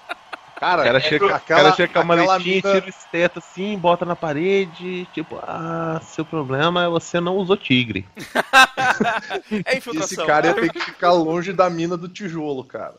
Cara, 0.58 0.82
O 0.82 0.84
cara 0.84 0.98
é 0.98 1.00
chega, 1.00 1.24
aquela- 1.26 1.40
cara 1.40 1.72
chega 1.74 1.92
com 1.94 2.00
a 2.00 2.04
maletinha, 2.04 2.56
mina- 2.56 2.74
tira 2.74 2.86
o 2.86 2.88
esteto 2.90 3.38
assim, 3.38 3.78
bota 3.78 4.04
na 4.04 4.14
parede, 4.14 5.06
tipo, 5.14 5.38
ah, 5.42 5.98
seu 6.02 6.22
problema 6.22 6.84
é 6.84 6.88
você 6.88 7.18
não 7.18 7.36
usou 7.36 7.56
tigre. 7.56 8.06
É 9.64 9.76
infiltração. 9.78 10.04
esse 10.04 10.26
cara 10.26 10.48
ia 10.48 10.54
ter 10.54 10.70
que 10.72 10.80
ficar 10.80 11.12
longe 11.12 11.52
da 11.52 11.68
mina 11.70 11.96
do 11.96 12.08
tijolo, 12.08 12.64
cara. 12.64 12.94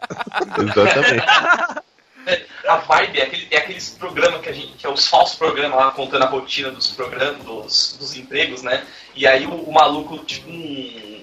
Exatamente. 0.57 1.25
A 2.67 2.75
vibe 2.77 3.19
é, 3.19 3.23
aquele, 3.23 3.47
é 3.51 3.57
aqueles 3.57 3.89
programas 3.89 4.41
que 4.41 4.49
a 4.49 4.53
gente. 4.53 4.73
que 4.77 4.85
é 4.85 4.89
os 4.89 5.07
falsos 5.07 5.35
programas 5.37 5.77
lá 5.79 5.91
contando 5.91 6.23
a 6.23 6.27
rotina 6.27 6.71
dos 6.71 6.89
programas, 6.91 7.43
dos, 7.43 7.97
dos 7.99 8.15
empregos, 8.15 8.61
né? 8.61 8.85
E 9.15 9.25
aí 9.27 9.45
o, 9.45 9.53
o 9.53 9.73
maluco, 9.73 10.17
tipo 10.19 10.49
um. 10.49 11.19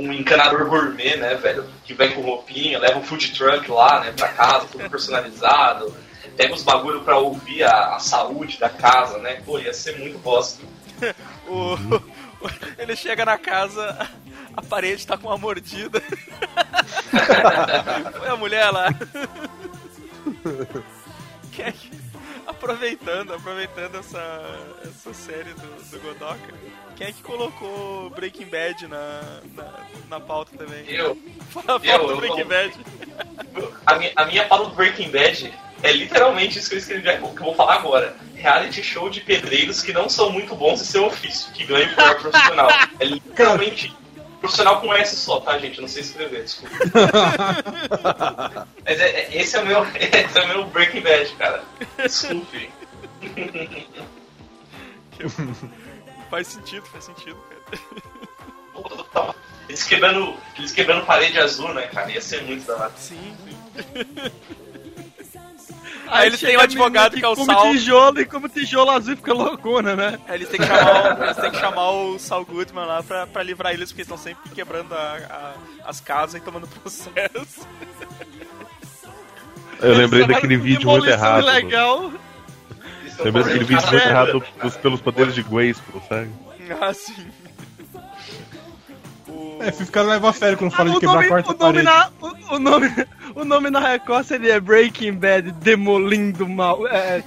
Um 0.00 0.12
encanador 0.12 0.64
gourmet, 0.68 1.16
né, 1.16 1.34
velho? 1.34 1.68
Que 1.84 1.92
vem 1.92 2.12
com 2.12 2.20
roupinha, 2.20 2.78
leva 2.78 3.00
um 3.00 3.02
food 3.02 3.32
truck 3.32 3.68
lá, 3.68 3.98
né, 3.98 4.12
pra 4.16 4.28
casa, 4.28 4.68
tudo 4.70 4.88
personalizado. 4.88 5.92
Pega 6.36 6.54
os 6.54 6.62
bagulho 6.62 7.00
pra 7.02 7.18
ouvir 7.18 7.64
a, 7.64 7.96
a 7.96 7.98
saúde 7.98 8.60
da 8.60 8.68
casa, 8.68 9.18
né? 9.18 9.42
Pô, 9.44 9.58
ia 9.58 9.74
ser 9.74 9.98
muito 9.98 10.16
bosta. 10.18 10.62
O- 11.48 11.76
Ele 12.78 12.94
chega 12.94 13.24
na 13.24 13.36
casa, 13.36 14.08
a 14.56 14.62
parede 14.62 15.04
tá 15.04 15.18
com 15.18 15.26
uma 15.26 15.36
mordida. 15.38 16.00
Foi 18.18 18.28
a 18.28 18.36
mulher 18.36 18.70
lá. 18.70 18.88
É 21.58 21.72
Aproveitando, 22.46 23.34
aproveitando 23.34 23.96
essa, 23.96 24.78
essa 24.84 25.12
série 25.12 25.52
do, 25.54 25.90
do 25.90 26.00
Godoka, 26.00 26.54
quem 26.96 27.08
é 27.08 27.12
que 27.12 27.20
colocou 27.22 28.08
Breaking 28.10 28.46
Bad 28.46 28.86
na, 28.86 29.40
na, 29.54 29.74
na 30.08 30.20
pauta 30.20 30.56
também? 30.56 30.84
Eu, 30.88 31.18
Fala 31.50 31.80
a 31.82 31.86
eu, 31.86 32.06
do 32.06 32.12
eu 32.12 32.16
Breaking 32.16 32.44
colo- 32.44 32.48
Bad. 32.48 32.74
A 33.84 33.94
minha, 33.96 34.12
a 34.16 34.24
minha 34.24 34.44
pauta 34.46 34.70
do 34.70 34.76
Breaking 34.76 35.10
Bad 35.10 35.52
é 35.82 35.92
literalmente 35.92 36.58
isso 36.58 36.68
que 36.70 36.76
eu 36.76 36.78
escrevi, 36.78 37.02
que 37.02 37.22
eu 37.22 37.32
vou 37.44 37.54
falar 37.54 37.74
agora. 37.74 38.16
Reality 38.34 38.82
show 38.82 39.10
de 39.10 39.20
pedreiros 39.20 39.82
que 39.82 39.92
não 39.92 40.08
são 40.08 40.30
muito 40.30 40.54
bons 40.54 40.80
em 40.80 40.84
seu 40.84 41.06
ofício, 41.06 41.52
que 41.52 41.64
ganham 41.64 41.92
por 41.94 42.20
profissional. 42.20 42.68
É 42.98 43.04
literalmente 43.04 43.94
profissional 44.40 44.80
com 44.80 44.92
S 44.94 45.16
só, 45.16 45.40
tá, 45.40 45.58
gente? 45.58 45.78
Eu 45.78 45.82
não 45.82 45.88
sei 45.88 46.02
escrever, 46.02 46.44
desculpa. 46.44 46.74
Mas 48.84 49.00
é- 49.00 49.20
é- 49.20 49.36
esse, 49.36 49.56
é 49.56 49.60
o 49.60 49.66
meu, 49.66 49.84
esse 49.96 50.38
é 50.38 50.42
o 50.44 50.48
meu 50.48 50.66
Breaking 50.66 51.00
Bad, 51.02 51.32
cara. 51.36 51.64
Desculpe. 51.96 52.70
Faz 56.30 56.46
sentido, 56.46 56.84
faz 56.86 57.04
sentido, 57.04 57.36
cara. 57.48 59.34
Eles 59.68 59.82
quebrando, 59.82 60.36
eles 60.56 60.72
quebrando 60.72 61.04
parede 61.06 61.38
azul, 61.38 61.72
né, 61.74 61.86
cara? 61.88 62.10
Ia 62.10 62.20
ser 62.20 62.42
muito 62.44 62.66
da 62.66 62.76
hora. 62.76 62.92
Sim. 62.96 63.36
Aí 66.10 66.26
eles 66.28 66.40
têm 66.40 66.56
um 66.56 66.60
advogado 66.60 67.12
menina 67.14 67.20
que 67.20 67.24
é 67.24 67.28
o 67.28 67.36
come 67.46 67.54
Sal. 67.54 67.70
tijolo 67.72 68.20
e 68.20 68.24
como 68.24 68.48
tijolo 68.48 68.90
azul 68.90 69.16
fica 69.16 69.32
loucona, 69.34 69.94
né? 69.96 70.18
Aí 70.28 70.34
eles 70.36 70.48
têm 70.48 70.60
que 70.60 70.66
chamar, 70.66 71.18
o- 71.18 71.24
eles 71.24 71.36
têm 71.36 71.50
que 71.50 71.58
chamar 71.58 71.90
o 71.90 72.18
Saul 72.18 72.44
Goodman 72.44 72.84
lá 72.86 73.02
pra, 73.02 73.26
pra 73.26 73.42
livrar 73.42 73.72
eles, 73.72 73.90
porque 73.90 74.02
estão 74.02 74.18
sempre 74.18 74.50
quebrando 74.50 74.92
a- 74.94 75.18
a- 75.30 75.88
as 75.88 76.00
casas 76.00 76.40
e 76.40 76.44
tomando 76.44 76.66
processo. 76.68 77.66
Eu 79.80 79.94
lembrei 79.96 80.26
daquele 80.26 80.56
vídeo 80.56 80.88
muito 80.90 81.06
errado. 81.08 81.44
Legal. 81.44 82.04
Eles 83.00 83.12
estão 83.12 83.24
Lembrei 83.26 83.44
daquele 83.44 83.64
vídeo 83.64 83.82
muito 83.88 83.94
errado 84.04 84.44
dos, 84.62 84.76
pelos 84.76 85.00
poderes 85.00 85.34
de 85.34 85.42
Grayskull, 85.42 86.02
sabe? 86.08 86.30
Ah, 86.80 86.92
sim. 86.92 87.26
O... 89.26 89.58
É, 89.62 89.70
caras 89.86 90.08
levam 90.10 90.28
a 90.28 90.32
sério 90.34 90.58
quando 90.58 90.70
falam 90.70 90.92
de 90.92 90.96
o, 90.98 91.00
quebrar 91.00 91.14
nome, 91.14 91.26
a 91.26 91.28
quarta 91.30 91.50
o, 91.52 91.56
nome 91.58 91.82
parede. 91.82 91.84
na, 91.84 92.10
o, 92.20 92.54
o 92.56 92.58
nome, 92.58 92.88
o 93.40 93.44
nome 93.44 93.70
na 93.70 93.80
Record 93.80 94.24
seria 94.26 94.60
Breaking 94.60 95.12
Bad 95.14 95.50
Demolindo 95.52 96.48
Mal. 96.48 96.86
É, 96.88 97.22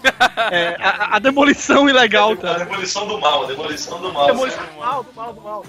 é, 0.51 0.75
a, 0.79 1.15
a 1.15 1.19
demolição 1.19 1.89
ilegal, 1.89 2.33
A 2.33 2.37
tá? 2.37 2.53
demolição 2.59 3.07
do 3.07 3.19
mal, 3.19 3.43
a 3.43 3.47
demolição 3.47 4.01
do 4.01 4.11
mal. 4.13 4.27
Demolição 4.27 4.65
do 4.65 4.79
mal, 4.79 5.03
do 5.03 5.13
mal, 5.13 5.33
do 5.33 5.41
mal. 5.41 5.65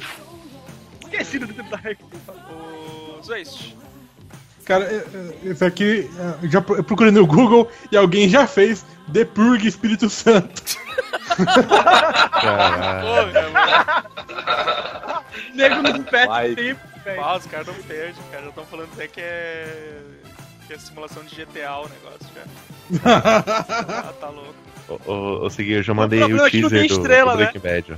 Esquecido 1.03 1.47
do 1.47 1.55
tempo 1.55 1.71
da 1.71 1.77
Record. 1.77 2.13
O 3.19 3.21
Zwist. 3.23 3.75
Cara, 4.65 4.85
é, 4.85 4.97
é, 4.97 5.51
esse 5.51 5.65
aqui, 5.65 6.09
é, 6.45 6.49
já 6.49 6.61
pro- 6.61 6.77
eu 6.77 6.85
procurei 6.85 7.11
no 7.13 7.27
Google 7.27 7.69
e 7.91 7.97
alguém 7.97 8.29
já 8.29 8.47
fez 8.47 8.85
The 9.13 9.25
Purge 9.25 9.67
Espírito 9.67 10.09
Santo. 10.09 10.63
Caralho. 12.41 13.33
Nego 15.55 15.83
não 15.83 16.03
Vai. 16.03 16.55
perde 16.55 16.55
tempo, 16.57 16.81
velho. 17.05 17.37
Os 17.37 17.47
caras 17.47 17.67
não 17.67 17.75
perdem, 17.75 18.15
cara. 18.31 18.43
Já 18.45 18.49
estão 18.51 18.65
falando 18.67 18.89
até 18.93 19.09
que 19.09 19.21
é. 19.21 19.99
Que 20.73 20.77
é 20.77 20.79
simulação 20.79 21.23
de 21.25 21.35
GTA 21.35 21.77
o 21.79 21.89
negócio, 21.89 22.27
cara. 22.35 22.49
Ah, 24.09 24.13
tá 24.21 24.29
louco. 24.29 24.55
Ô, 24.89 24.99
ô, 25.13 25.45
ô, 25.47 25.51
Segui, 25.51 25.73
eu 25.75 25.83
já 25.83 25.93
mandei 25.95 26.21
o 26.23 26.25
é 26.25 26.29
não 26.29 26.51
teaser 26.51 26.87
do, 26.87 26.93
estrela, 26.95 27.33
do 27.33 27.39
Breaking 27.39 27.61
Bad. 27.61 27.93
ó. 27.93 27.97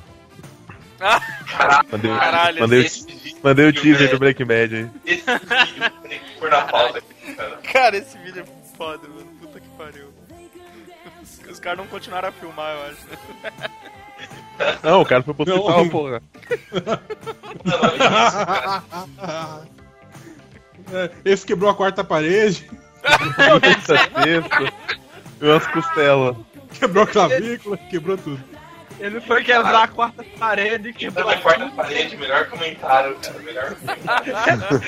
Ah, 1.01 1.85
Mandei, 1.91 2.11
Caralho, 2.17 2.61
mandei, 2.61 2.81
Esse 2.85 3.03
o- 3.03 3.07
vídeo- 3.07 3.39
mandei 3.43 3.69
o 3.69 3.73
teaser 3.73 4.11
do 4.11 4.19
Breaking 4.19 4.45
Bad 4.47 4.75
aí. 4.77 4.91
Esse 5.07 5.25
vídeo 5.25 5.91
tem 6.09 6.19
que 6.21 6.39
pôr 6.39 6.51
na 6.51 6.63
pauta 6.63 6.99
aqui, 6.99 7.35
cara. 7.35 7.57
cara, 7.73 7.97
esse 7.97 8.17
vídeo 8.19 8.43
é 8.47 8.77
foda, 8.77 9.07
mano. 9.09 9.27
Puta 9.41 9.61
que 9.61 9.69
pariu. 9.77 10.09
Os, 11.23 11.41
os 11.51 11.61
caras 11.61 11.79
não 11.79 11.87
continuaram 11.87 12.29
a 12.29 12.33
filmar, 12.33 12.75
eu 12.75 12.83
acho. 12.87 13.07
né? 13.09 13.71
Não, 14.83 15.01
o 15.01 15.07
cara 15.07 15.23
foi 15.23 15.35
pro 15.35 15.43
hospital, 15.43 15.89
porra. 15.91 16.23
Não, 17.65 17.79
não, 17.79 17.89
é 17.89 17.95
isso, 17.97 19.17
cara. 19.17 19.63
É, 20.95 21.11
Esse 21.25 21.45
quebrou 21.45 21.71
a 21.71 21.75
quarta 21.75 22.05
parede, 22.05 22.71
sexta. 23.85 24.73
E 25.41 25.45
umas 25.45 25.67
costelas. 25.67 26.37
quebrou 26.73 27.05
a 27.05 27.07
clavícula, 27.07 27.77
quebrou 27.77 28.17
tudo. 28.17 28.43
Ele 29.01 29.21
foi 29.21 29.43
quebrar 29.43 29.83
a 29.83 29.89
quarta 29.89 30.25
parede 30.39 30.91
e 30.91 30.93
quebrou 30.93 31.27
Na 31.27 31.37
quarta 31.37 31.69
parede, 31.71 32.17
melhor 32.17 32.49
comentário, 32.49 33.17
cara. 33.17 33.39
Melhor 33.41 33.75
comentário. 33.75 34.81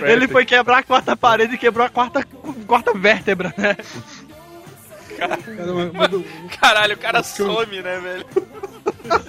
Ele 0.06 0.28
foi 0.28 0.44
quebrar 0.44 0.78
a 0.78 0.82
quarta 0.84 1.16
parede 1.16 1.56
e 1.56 1.58
quebrou 1.58 1.84
a 1.84 1.90
quarta, 1.90 2.24
quarta 2.66 2.96
vértebra, 2.96 3.52
né? 3.58 3.76
Cara, 5.28 6.16
o- 6.16 6.24
Caralho, 6.60 6.94
o 6.94 6.98
cara 6.98 7.22
some, 7.22 7.82
né, 7.82 7.98
velho? 7.98 8.26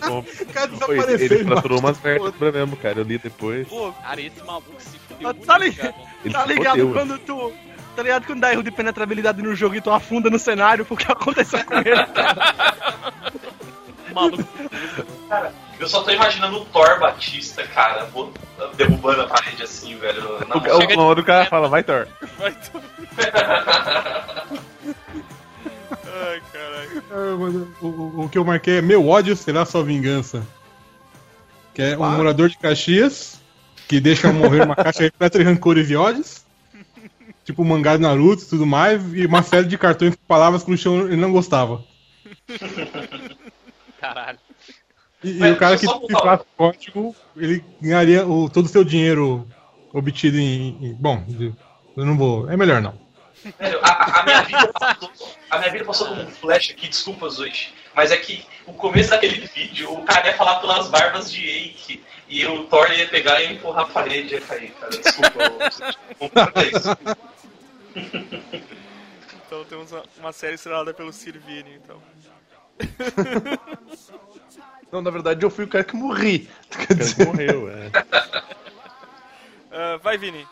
Bom, 0.07 0.19
o 0.19 0.45
cara 0.53 0.67
Foi, 0.69 0.97
ele, 0.97 1.05
desapareceu. 1.05 1.37
ele 1.37 1.45
fraturou 1.45 1.79
umas 1.79 1.97
vértebras 1.97 2.53
mesmo, 2.53 2.77
cara. 2.77 2.99
Eu 2.99 3.03
li 3.03 3.17
depois. 3.17 3.67
Pô, 3.67 3.91
Cara, 3.93 4.21
esse 4.21 4.43
maluco 4.43 4.71
se 4.79 4.97
fudeu 5.07 5.33
Tá 5.33 5.59
cara. 5.59 5.93
Ele 6.23 6.33
Tá 6.33 6.45
ligado 6.45 6.69
fodeu, 6.79 6.93
quando 6.93 7.17
tu. 7.19 7.53
Tá 7.95 8.01
ligado 8.01 8.25
quando 8.25 8.39
dá 8.41 8.51
erro 8.51 8.63
de 8.63 8.71
penetrabilidade 8.71 9.41
no 9.43 9.55
jogo 9.55 9.75
e 9.75 9.81
tu 9.81 9.91
afunda 9.91 10.29
no 10.29 10.39
cenário 10.39 10.83
porque 10.85 11.05
aconteceu 11.11 11.63
com 11.65 11.75
ele? 11.75 11.91
O 14.09 14.13
maluco 14.15 14.43
Eu 15.79 15.87
só 15.87 16.01
tô 16.01 16.11
imaginando 16.11 16.57
o 16.61 16.65
Thor 16.65 16.99
Batista, 16.99 17.63
cara, 17.67 18.07
derrubando 18.75 19.21
a 19.21 19.27
parede 19.27 19.63
assim, 19.63 19.95
velho. 19.97 20.21
Não, 20.47 20.57
O, 20.57 20.63
chega 20.79 20.95
de- 20.95 20.99
o, 20.99 21.11
o 21.11 21.23
cara 21.23 21.45
fala, 21.45 21.67
vai, 21.67 21.83
Thor. 21.83 22.07
vai 22.37 22.51
tu. 22.53 22.81
Ai, 26.15 26.41
caralho. 26.51 27.03
Mas 27.39 27.55
O, 27.81 27.87
o- 27.87 28.25
o 28.25 28.29
que 28.29 28.37
eu 28.37 28.45
marquei 28.45 28.77
é 28.77 28.81
Meu 28.81 29.07
ódio 29.07 29.35
será 29.35 29.65
sua 29.65 29.83
vingança. 29.83 30.45
Que 31.73 31.81
é 31.81 31.97
um 31.97 32.17
morador 32.17 32.49
de 32.49 32.57
Caxias 32.57 33.41
que 33.87 33.99
deixa 33.99 34.31
morrer 34.31 34.61
uma 34.63 34.75
caixa 34.75 35.03
repleta 35.03 35.37
de 35.39 35.43
rancores 35.43 35.89
e 35.89 35.95
ódios. 35.95 36.43
Tipo 37.43 37.61
o 37.63 37.65
mangá 37.65 37.95
de 37.97 38.01
Naruto 38.03 38.43
e 38.43 38.47
tudo 38.47 38.65
mais. 38.65 39.01
E 39.13 39.25
uma 39.25 39.41
série 39.43 39.67
de 39.67 39.77
cartões 39.77 40.15
com 40.15 40.21
palavras 40.27 40.63
que 40.63 40.71
o 40.71 40.77
chão 40.77 41.07
ele 41.07 41.15
não 41.17 41.31
gostava. 41.31 41.83
Caralho. 43.99 44.39
E, 45.23 45.29
e 45.39 45.51
o 45.51 45.57
cara 45.57 45.77
que 45.77 45.85
deixa 45.85 45.95
eu 45.95 46.01
só 46.01 46.07
cifrasse 46.07 46.43
o 46.43 46.57
código, 46.57 47.15
ele 47.37 47.63
ganharia 47.81 48.27
o, 48.27 48.49
todo 48.49 48.65
o 48.65 48.69
seu 48.69 48.83
dinheiro 48.83 49.47
obtido 49.93 50.37
em. 50.37 50.77
em- 50.89 50.93
bom, 50.93 51.23
eu 51.97 52.05
não 52.05 52.17
vou. 52.17 52.49
É 52.49 52.57
melhor 52.57 52.81
não. 52.81 52.93
Velho, 53.59 53.79
a, 53.83 54.19
a- 54.19 54.23
minha 54.23 54.41
vida 54.43 54.73
passou, 54.73 55.11
a 55.49 55.57
minha 55.59 55.71
vida 55.71 55.85
passou 55.85 56.07
como 56.07 56.21
um 56.21 56.31
flash 56.31 56.69
aqui, 56.71 56.87
desculpa, 56.87 57.29
Zoichi. 57.29 57.73
Mas 57.95 58.11
é 58.11 58.17
que 58.17 58.45
o 58.65 58.73
começo 58.73 59.09
daquele 59.11 59.45
vídeo, 59.47 59.91
o 59.93 60.03
cara 60.03 60.27
ia 60.27 60.35
falar 60.37 60.59
pelas 60.61 60.87
barbas 60.89 61.31
de 61.31 61.45
Eike. 61.47 62.03
E 62.27 62.45
o 62.47 62.63
Thor 62.65 62.89
ia 62.91 63.07
pegar 63.07 63.41
e 63.41 63.53
empurrar 63.53 63.83
a 63.83 63.87
parede 63.87 64.29
e 64.29 64.37
ia 64.37 64.41
cair, 64.41 64.71
cara. 64.71 64.89
Desculpa, 64.91 65.39
isso. 66.65 66.97
Então 69.45 69.63
temos 69.65 69.91
uma, 69.91 70.03
uma 70.17 70.31
série 70.33 70.55
estrelada 70.55 70.93
pelo 70.93 71.13
Sirvini, 71.13 71.75
então. 71.75 72.01
Não, 74.91 75.01
na 75.01 75.11
verdade 75.11 75.45
eu 75.45 75.49
fui 75.49 75.65
o 75.65 75.67
cara 75.67 75.83
que 75.83 75.95
morri. 75.95 76.49
Quer 76.71 76.83
O 76.83 76.87
cara 76.87 76.95
dizer, 76.95 77.25
morreu, 77.25 77.69
é. 77.69 77.91
Ah, 79.71 79.97
vai, 80.01 80.17
Vini. 80.17 80.47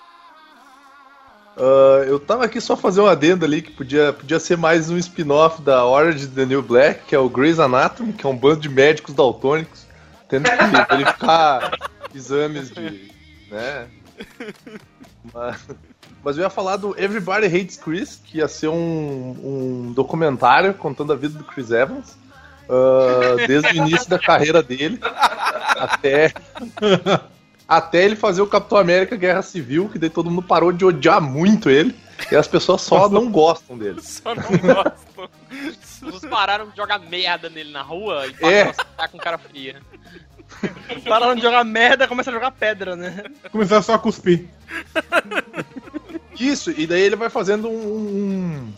Ah, 1.57 2.03
eu 2.07 2.19
tava 2.19 2.45
aqui 2.45 2.59
só 2.59 2.75
fazer 2.75 3.01
um 3.01 3.07
adendo 3.07 3.45
ali 3.45 3.61
que 3.61 3.71
podia, 3.71 4.13
podia 4.13 4.39
ser 4.39 4.57
mais 4.57 4.89
um 4.89 4.97
spin-off 4.97 5.61
da 5.61 5.85
Orange 5.85 6.27
the 6.27 6.45
New 6.45 6.61
Black, 6.61 7.05
que 7.05 7.15
é 7.15 7.19
o 7.19 7.29
Grey's 7.29 7.59
Anatomy, 7.59 8.13
que 8.13 8.25
é 8.25 8.29
um 8.29 8.37
bando 8.37 8.61
de 8.61 8.69
médicos 8.69 9.13
daltônicos 9.13 9.91
tendo 10.31 10.49
que 10.49 10.55
verificar 10.95 11.77
exames 12.15 12.71
de. 12.71 13.11
né? 13.51 13.87
Mas, 15.33 15.67
mas 16.23 16.37
eu 16.37 16.43
ia 16.43 16.49
falar 16.49 16.77
do 16.77 16.97
Everybody 16.97 17.45
Hates 17.45 17.77
Chris, 17.77 18.21
que 18.23 18.37
ia 18.37 18.47
ser 18.47 18.69
um, 18.69 19.35
um 19.43 19.93
documentário 19.93 20.73
contando 20.73 21.11
a 21.11 21.15
vida 21.15 21.37
do 21.37 21.43
Chris 21.43 21.69
Evans. 21.69 22.17
ah, 22.69 23.45
desde 23.45 23.67
o 23.73 23.75
início 23.75 24.09
da 24.09 24.17
carreira 24.17 24.63
dele 24.63 24.99
até 25.01 26.33
até 27.71 28.03
ele 28.03 28.17
fazer 28.17 28.41
o 28.41 28.47
Capitão 28.47 28.77
América 28.77 29.15
Guerra 29.15 29.41
Civil, 29.41 29.87
que 29.87 29.97
daí 29.97 30.09
todo 30.09 30.29
mundo 30.29 30.41
parou 30.41 30.73
de 30.73 30.83
odiar 30.83 31.21
muito 31.21 31.69
ele, 31.69 31.95
e 32.29 32.35
as 32.35 32.45
pessoas 32.45 32.81
só 32.81 33.07
não 33.07 33.31
gostam 33.31 33.77
dele. 33.77 33.99
Só 34.03 34.35
não 34.35 34.43
gosto. 34.43 35.29
Os 36.03 36.19
pararam 36.25 36.69
de 36.69 36.75
jogar 36.75 36.99
merda 36.99 37.49
nele 37.49 37.71
na 37.71 37.81
rua 37.81 38.25
e 38.27 38.45
É. 38.45 38.63
a 38.63 38.69
estar 38.71 39.07
com 39.07 39.17
cara 39.17 39.37
fria. 39.37 39.81
Pararam 41.07 41.33
de 41.33 41.41
jogar 41.41 41.63
merda 41.63 42.09
começa 42.09 42.29
a 42.29 42.33
jogar 42.33 42.51
pedra, 42.51 42.97
né? 42.97 43.23
Começar 43.53 43.81
só 43.81 43.93
a 43.93 43.99
cuspir. 43.99 44.49
Isso, 46.37 46.71
e 46.71 46.85
daí 46.85 47.01
ele 47.01 47.15
vai 47.15 47.29
fazendo 47.29 47.69
um, 47.69 47.73
um, 47.77 48.73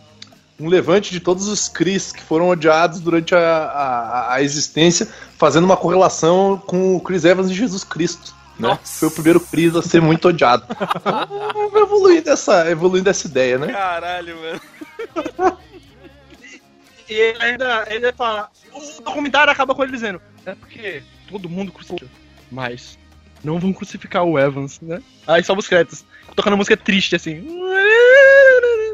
um 0.60 0.68
levante 0.68 1.10
de 1.10 1.18
todos 1.18 1.48
os 1.48 1.68
Cris 1.68 2.12
que 2.12 2.22
foram 2.22 2.48
odiados 2.48 3.00
durante 3.00 3.34
a, 3.34 3.40
a, 3.40 4.34
a 4.34 4.42
existência, 4.42 5.08
fazendo 5.36 5.64
uma 5.64 5.76
correlação 5.76 6.62
com 6.64 6.94
o 6.94 7.00
Chris 7.00 7.24
Evans 7.24 7.50
e 7.50 7.54
Jesus 7.54 7.82
Cristo. 7.82 8.43
Né? 8.58 8.68
Nossa. 8.68 9.00
Foi 9.00 9.08
o 9.08 9.10
primeiro 9.10 9.40
Chris 9.40 9.74
a 9.74 9.82
ser 9.82 10.00
muito 10.00 10.28
odiado. 10.28 10.64
Evoluindo 11.74 12.30
essa, 12.30 12.70
evoluindo 12.70 13.10
essa 13.10 13.26
ideia, 13.26 13.58
né? 13.58 13.72
Caralho, 13.72 14.36
mano. 14.36 15.58
E 17.08 17.14
ele 17.14 17.42
ainda, 17.42 17.84
ele 17.88 18.12
fala. 18.12 18.48
O 18.72 19.02
documentário 19.02 19.52
acaba 19.52 19.74
com 19.74 19.82
ele 19.82 19.92
dizendo: 19.92 20.20
É 20.46 20.54
porque 20.54 21.02
todo 21.28 21.48
mundo 21.48 21.72
crucifica, 21.72 22.10
mas 22.50 22.98
não 23.42 23.58
vão 23.58 23.72
crucificar 23.72 24.24
o 24.24 24.38
Evans, 24.38 24.80
né? 24.80 25.02
Aí 25.26 25.44
sobe 25.44 25.60
os 25.60 25.68
créditos, 25.68 26.04
tocando 26.34 26.56
música 26.56 26.76
triste 26.76 27.14
assim. 27.14 27.46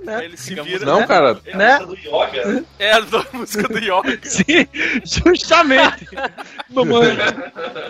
Né? 0.04 0.24
ele 0.24 0.36
se 0.36 0.54
vira. 0.60 0.84
Não, 0.86 1.06
cara, 1.06 1.40
É 1.44 1.52
a 1.52 1.56
Né? 1.56 1.78
música 1.80 1.86
do 2.10 2.16
Yoga. 2.16 2.64
É 2.78 2.92
a 2.92 3.00
da 3.00 3.26
música 3.32 3.68
do 3.68 3.78
Yoga. 3.78 4.18
Sim, 4.22 4.68
justamente. 5.04 6.06
Mamãe. 6.70 7.16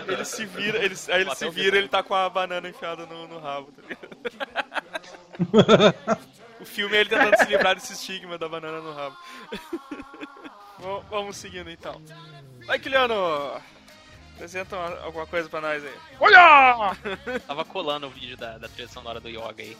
Ele 0.07 0.25
se 0.25 0.45
vira, 0.45 0.77
ele, 0.77 0.95
aí 1.09 1.21
ele 1.21 1.35
se 1.35 1.49
vira 1.49 1.77
ele 1.77 1.87
tá 1.87 2.01
com 2.03 2.13
a 2.15 2.29
banana 2.29 2.67
enfiada 2.69 3.05
no, 3.05 3.27
no 3.27 3.39
rabo, 3.39 3.71
tá 3.71 3.81
ligado? 3.87 4.11
O 6.61 6.65
filme 6.65 6.95
é 6.95 6.99
ele 6.99 7.09
tentando 7.09 7.35
se 7.37 7.45
livrar 7.45 7.73
desse 7.73 7.93
estigma 7.93 8.37
da 8.37 8.47
banana 8.47 8.79
no 8.81 8.93
rabo. 8.93 9.17
Bom, 10.77 11.03
Vamos 11.09 11.35
seguindo 11.37 11.71
então. 11.71 11.99
Vai, 12.67 12.77
Kiliano! 12.77 13.59
Apresenta 14.35 14.75
uma- 14.75 14.99
alguma 15.01 15.25
coisa 15.25 15.49
pra 15.49 15.59
nós 15.59 15.83
aí. 15.83 15.93
Olha! 16.19 16.95
Tava 17.47 17.65
colando 17.65 18.05
o 18.05 18.09
vídeo 18.11 18.37
da, 18.37 18.59
da 18.59 18.67
trilha 18.69 18.87
sonora 18.87 19.19
do 19.19 19.27
Yoga 19.27 19.55
aí. 19.63 19.75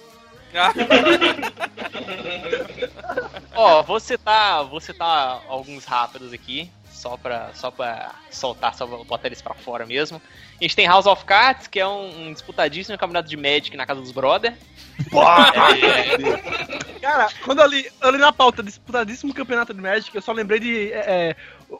Ó, 3.53 3.83
vou 3.83 3.99
citar, 3.99 4.63
vou 4.65 4.79
citar 4.79 5.43
alguns 5.47 5.85
rápidos 5.85 6.33
aqui, 6.33 6.71
só 6.89 7.17
pra, 7.17 7.51
só 7.53 7.69
pra 7.71 8.11
soltar, 8.29 8.73
só 8.75 8.87
pra 8.87 8.97
botar 9.03 9.27
eles 9.27 9.41
pra 9.41 9.53
fora 9.53 9.85
mesmo. 9.85 10.21
A 10.59 10.63
gente 10.63 10.75
tem 10.75 10.87
House 10.87 11.05
of 11.05 11.25
Cards, 11.25 11.67
que 11.67 11.79
é 11.79 11.87
um, 11.87 12.27
um 12.27 12.33
disputadíssimo 12.33 12.97
campeonato 12.97 13.29
de 13.29 13.37
Magic 13.37 13.75
na 13.75 13.85
casa 13.85 14.01
dos 14.01 14.11
brother. 14.11 14.55
Cara, 17.01 17.29
quando 17.43 17.61
eu 17.61 17.67
li, 17.67 17.91
eu 18.01 18.11
li 18.11 18.17
na 18.19 18.31
pauta 18.31 18.61
disputadíssimo 18.61 19.33
campeonato 19.33 19.73
de 19.73 19.81
Magic, 19.81 20.15
eu 20.15 20.21
só 20.21 20.31
lembrei 20.31 20.59
de 20.59 20.93
é, 20.93 20.99
é, 20.99 21.35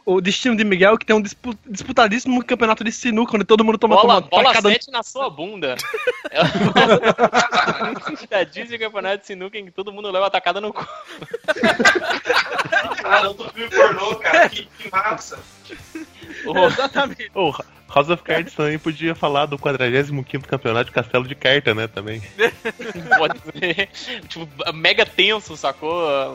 o 0.06 0.20
destino 0.20 0.56
de 0.56 0.64
Miguel, 0.64 0.96
que 0.98 1.04
tem 1.06 1.14
um 1.14 1.20
dispu- 1.22 1.56
disputadíssimo 1.66 2.42
campeonato 2.44 2.82
de 2.82 2.90
sinuca, 2.92 3.36
onde 3.36 3.44
todo 3.44 3.64
mundo 3.64 3.78
toma 3.78 3.96
Bola, 3.96 4.14
uma 4.14 4.20
bola 4.22 4.44
tacada- 4.44 4.70
7 4.70 4.90
na 4.90 5.02
sua 5.02 5.28
bunda. 5.30 5.76
É 6.30 6.40
disputadíssimo 8.10 8.78
campeonato 8.78 9.18
de 9.18 9.26
sinuca 9.26 9.58
em 9.58 9.64
que 9.66 9.70
todo 9.70 9.92
mundo 9.92 10.10
leva 10.10 10.26
a 10.26 10.30
tacada 10.30 10.60
no 10.60 10.72
cu. 10.72 10.86
Ah, 13.04 13.22
não 13.24 13.34
tô 13.34 13.48
filme 13.50 13.68
pornô, 13.70 14.16
cara. 14.16 14.48
Que, 14.48 14.64
que 14.66 14.90
massa. 14.90 15.38
Exatamente. 16.72 17.30
Ô, 17.34 17.52
House 17.94 18.08
of 18.08 18.22
Cards 18.22 18.54
também 18.54 18.78
podia 18.78 19.14
falar 19.14 19.46
do 19.46 19.58
45º 19.58 20.46
campeonato 20.46 20.86
de 20.86 20.92
castelo 20.92 21.26
de 21.28 21.34
carta, 21.34 21.74
né, 21.74 21.86
também. 21.86 22.22
Pode 23.18 23.38
ser. 23.58 23.88
Tipo, 24.28 24.48
mega 24.72 25.04
tenso, 25.04 25.56
sacou? 25.56 26.08
A, 26.08 26.34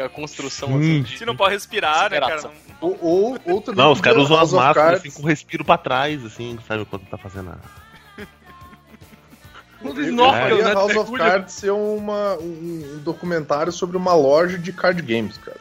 a- 0.00 0.04
a 0.06 0.08
construção 0.08 0.70
Hum. 0.72 0.78
assim, 0.78 1.02
de- 1.02 1.26
não 1.26 1.36
pode 1.36 1.52
respirar, 1.54 2.10
né, 2.10 2.20
cara? 2.20 2.50
Ou, 2.80 2.96
ou, 3.00 3.38
ou 3.44 3.60
também 3.60 3.84
Não, 3.84 3.92
os 3.92 4.00
caras 4.00 4.22
usam 4.24 4.38
as 4.40 4.52
máscaras 4.52 4.74
Cards- 5.00 5.00
assim 5.12 5.20
com 5.20 5.26
o 5.26 5.28
respiro 5.28 5.64
pra 5.64 5.76
trás, 5.76 6.24
assim, 6.24 6.58
sabe, 6.66 6.84
quando 6.86 7.02
tá 7.06 7.18
fazendo 7.18 7.50
a... 7.50 7.58
Um 9.80 9.92
snorkel, 10.00 10.58
né? 10.58 10.72
House 10.74 10.96
of. 10.96 11.12
Cards 11.16 11.52
ser 11.54 11.70
uma, 11.70 12.34
um, 12.38 12.94
um 12.96 12.98
documentário 13.04 13.70
sobre 13.70 13.96
uma 13.96 14.12
loja 14.14 14.58
de 14.58 14.72
card 14.72 15.00
games, 15.02 15.38
cara. 15.38 15.56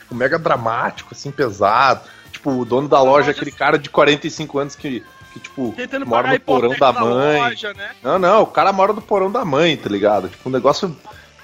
Tipo, 0.00 0.14
mega 0.14 0.38
dramático, 0.38 1.08
assim, 1.12 1.30
pesado. 1.30 2.02
Tipo, 2.42 2.50
o 2.58 2.64
dono 2.64 2.88
da 2.88 3.00
loja 3.00 3.28
é 3.28 3.30
aquele 3.30 3.52
cara 3.52 3.78
de 3.78 3.88
45 3.88 4.58
anos 4.58 4.74
que, 4.74 5.04
que 5.32 5.38
tipo, 5.38 5.72
Tentando 5.76 6.04
mora 6.04 6.32
no 6.32 6.40
porão 6.40 6.70
da 6.76 6.92
mãe. 6.92 7.40
loja, 7.40 7.72
né? 7.72 7.92
Não, 8.02 8.18
não, 8.18 8.42
o 8.42 8.46
cara 8.48 8.72
mora 8.72 8.92
no 8.92 9.00
porão 9.00 9.30
da 9.30 9.44
mãe, 9.44 9.76
tá 9.76 9.88
ligado? 9.88 10.28
Tipo, 10.28 10.48
um 10.48 10.52
negócio 10.52 10.96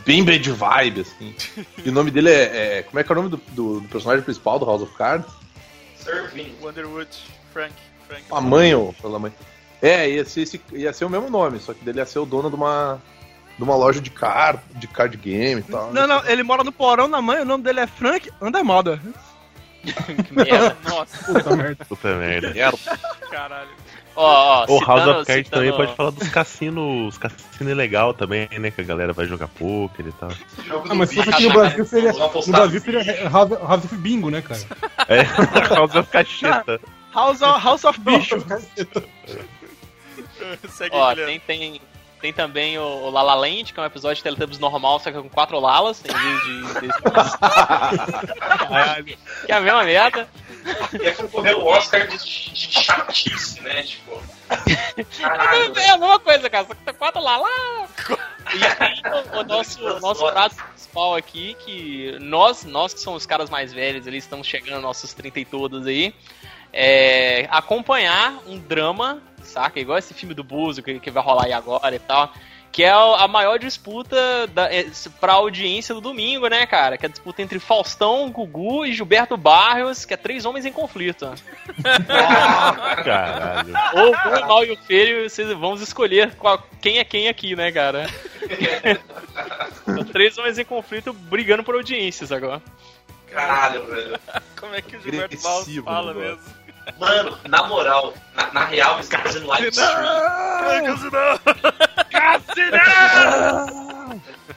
bem 0.05 0.25
bad 0.25 0.51
vibe, 0.51 1.03
assim. 1.03 1.35
E 1.85 1.89
o 1.89 1.93
nome 1.93 2.11
dele 2.11 2.31
é. 2.31 2.79
é- 2.79 2.83
como 2.83 2.99
é 2.99 3.05
que 3.05 3.13
é 3.13 3.15
o 3.15 3.17
nome 3.17 3.29
do, 3.29 3.37
do- 3.53 3.81
do 3.81 3.89
personagem 3.89 4.25
principal 4.25 4.59
do 4.59 4.65
House 4.67 4.83
of 4.83 4.93
Cards? 4.97 5.31
Servindo. 5.97 6.53
Wonderwood, 6.65 7.09
Frank. 7.53 7.73
Frank. 8.09 8.25
A 8.31 8.41
mãe 8.41 8.75
ou 8.75 8.93
pela 8.95 9.21
mãe. 9.21 9.33
É, 9.81 10.11
ia 10.11 10.25
ser, 10.25 10.41
esse- 10.43 10.61
ia 10.73 10.93
ser 10.93 11.05
o 11.05 11.11
mesmo 11.11 11.31
nome, 11.31 11.61
só 11.61 11.73
que 11.73 11.85
dele 11.85 11.99
ia 12.01 12.07
ser 12.07 12.19
o 12.19 12.27
dono 12.27 12.49
de 12.51 12.57
uma. 12.57 13.01
De 13.57 13.63
uma 13.65 13.75
loja 13.75 14.01
de 14.01 14.11
card, 14.11 14.61
de 14.77 14.87
card 14.87 15.17
game 15.17 15.61
e 15.61 15.65
tal. 15.65 15.93
Não, 15.93 16.07
não, 16.07 16.25
ele 16.27 16.45
mora 16.45 16.63
no 16.63 16.71
porão 16.73 17.11
da 17.11 17.21
mãe, 17.21 17.41
o 17.43 17.45
nome 17.45 17.63
dele 17.65 17.81
é 17.81 17.87
Frank 17.89 18.31
Undermoda. 18.41 19.01
Que 20.27 20.35
merda. 20.35 20.77
Nossa, 20.89 21.33
Puta 21.33 21.57
merda. 21.57 21.85
Puta 21.85 22.15
merda. 22.17 22.55
caralho. 23.31 23.69
Ó, 24.17 24.65
ó, 24.65 24.67
O 24.69 24.79
House 24.85 25.07
of 25.07 25.27
Cards 25.27 25.47
citando- 25.47 25.51
também 25.51 25.73
pode 25.77 25.95
falar 25.95 26.11
dos 26.11 26.29
cassinos, 26.29 27.17
cassino 27.19 27.73
legal 27.75 28.13
também, 28.13 28.49
né, 28.59 28.71
que 28.73 28.81
a 28.81 28.85
galera 28.85 29.13
vai 29.13 29.27
jogar 29.27 29.47
poker 29.47 30.07
e 30.07 30.13
tal. 30.13 30.31
Ah, 30.91 30.95
mas 30.95 31.11
se 31.11 31.15
fosse 31.17 31.31
aqui 31.31 31.47
no? 31.47 31.53
Brasil 31.53 31.85
seria. 31.85 32.13
No. 32.13 32.47
Brasil 32.49 32.81
seria 32.81 33.29
House, 33.31 33.51
House 33.53 33.85
of 33.85 33.97
Bingo, 33.97 34.29
né, 34.31 34.43
cara? 34.43 34.61
É, 35.07 35.23
House 35.73 35.95
of 35.95 36.11
Cacheta. 36.11 36.81
House 37.15 37.41
of, 37.43 37.61
House 37.65 37.85
of 37.85 38.01
Bicho. 38.01 38.45
Segue 40.69 40.97
Ó, 40.97 41.15
tem, 41.15 41.41
tem, 41.41 41.81
tem 42.21 42.33
também 42.33 42.79
o, 42.79 42.83
o 42.83 43.11
Lala 43.11 43.35
Land, 43.35 43.73
que 43.73 43.79
é 43.79 43.83
um 43.83 43.87
episódio 43.87 44.17
de 44.17 44.23
Teletubbies 44.23 44.59
normal, 44.59 44.99
só 45.01 45.11
que 45.11 45.21
com 45.21 45.29
quatro 45.29 45.59
Lalas, 45.61 46.03
em 46.05 46.13
vez 46.13 46.43
de. 46.45 46.63
de- 46.81 46.89
que 49.47 49.53
é 49.53 49.55
a 49.55 49.61
mesma 49.61 49.85
merda. 49.85 50.29
E 51.01 51.07
é 51.07 51.13
concorreu 51.13 51.61
o 51.61 51.67
Oscar 51.67 52.07
de, 52.07 52.19
de, 52.19 52.53
de 52.53 52.85
chatice, 52.85 53.61
né? 53.63 53.83
Tipo. 53.83 54.21
Caralho, 55.21 55.79
É 55.79 55.91
a 55.91 55.99
mesma 55.99 56.19
coisa, 56.19 56.49
cara, 56.51 56.67
só 56.67 56.75
que 56.75 56.83
tá 56.83 56.93
quatro 56.93 57.23
Lala. 57.23 57.49
E 58.55 58.65
aí, 58.65 59.03
o, 59.35 59.41
o 59.41 59.45
nosso, 59.45 59.85
o 59.85 60.01
nosso 60.01 60.27
prato 60.31 60.57
principal 60.57 61.15
aqui, 61.15 61.55
que 61.65 62.17
nós, 62.21 62.65
nós 62.65 62.95
que 62.95 63.01
somos 63.01 63.23
os 63.23 63.27
caras 63.27 63.51
mais 63.51 63.73
velhos 63.73 64.07
ali, 64.07 64.19
estamos 64.19 64.47
chegando 64.47 64.75
aos 64.77 64.83
nossos 64.83 65.13
30 65.15 65.41
e 65.41 65.45
todos 65.45 65.87
aí, 65.87 66.15
é 66.73 67.47
acompanhar 67.51 68.39
um 68.47 68.59
drama, 68.59 69.23
saca? 69.49 69.81
Igual 69.81 69.99
esse 69.99 70.15
filme 70.15 70.35
do 70.35 70.45
Buzo 70.45 70.83
que, 70.83 71.01
que 71.01 71.11
vai 71.11 71.23
rolar 71.23 71.45
aí 71.47 71.53
agora 71.53 71.95
e 71.95 71.99
tal. 71.99 72.33
Que 72.71 72.85
é 72.85 72.91
a 72.91 73.27
maior 73.27 73.59
disputa 73.59 74.47
da, 74.49 74.71
é, 74.73 74.87
pra 75.19 75.33
audiência 75.33 75.95
do 75.95 76.03
domingo, 76.03 76.49
né, 76.49 76.67
cara? 76.67 76.99
Que 76.99 77.07
é 77.07 77.09
a 77.09 77.11
disputa 77.11 77.41
entre 77.41 77.59
Faustão, 77.59 78.31
Gugu 78.31 78.85
e 78.85 78.93
Gilberto 78.93 79.39
Barrios, 79.39 80.05
que 80.05 80.13
é 80.13 80.17
três 80.19 80.45
homens 80.45 80.67
em 80.67 80.71
conflito. 80.73 81.33
Caralho. 83.05 83.75
Ou 83.95 84.13
o 84.13 84.47
mal 84.47 84.65
e 84.65 84.73
o 84.73 84.77
feio, 84.77 85.29
vocês 85.29 85.49
vamos 85.49 85.81
escolher 85.81 86.35
qual- 86.37 86.63
quem 86.81 86.99
é 86.99 87.05
quem 87.05 87.29
aqui, 87.29 87.57
né, 87.57 87.73
cara? 87.73 88.07
São 89.85 90.05
três 90.05 90.37
homens 90.39 90.59
em 90.59 90.65
conflito 90.65 91.13
brigando 91.13 91.65
por 91.65 91.75
audiências 91.75 92.31
agora. 92.31 92.63
caralho, 93.31 93.87
velho. 93.87 94.19
Como 94.61 94.75
é 94.75 94.83
que 94.83 94.97
o 94.97 95.01
Gilberto 95.01 95.41
Barros 95.43 95.75
fala 95.85 96.15
mesmo? 96.15 96.58
Mano, 96.99 97.39
na 97.49 97.65
moral, 97.67 98.15
na, 98.35 98.53
na 98.53 98.65
real, 98.65 98.95
eles 98.95 99.07
estão 99.07 99.21
fazendo 99.21 99.47
live 99.47 99.69
stream. 99.69 99.93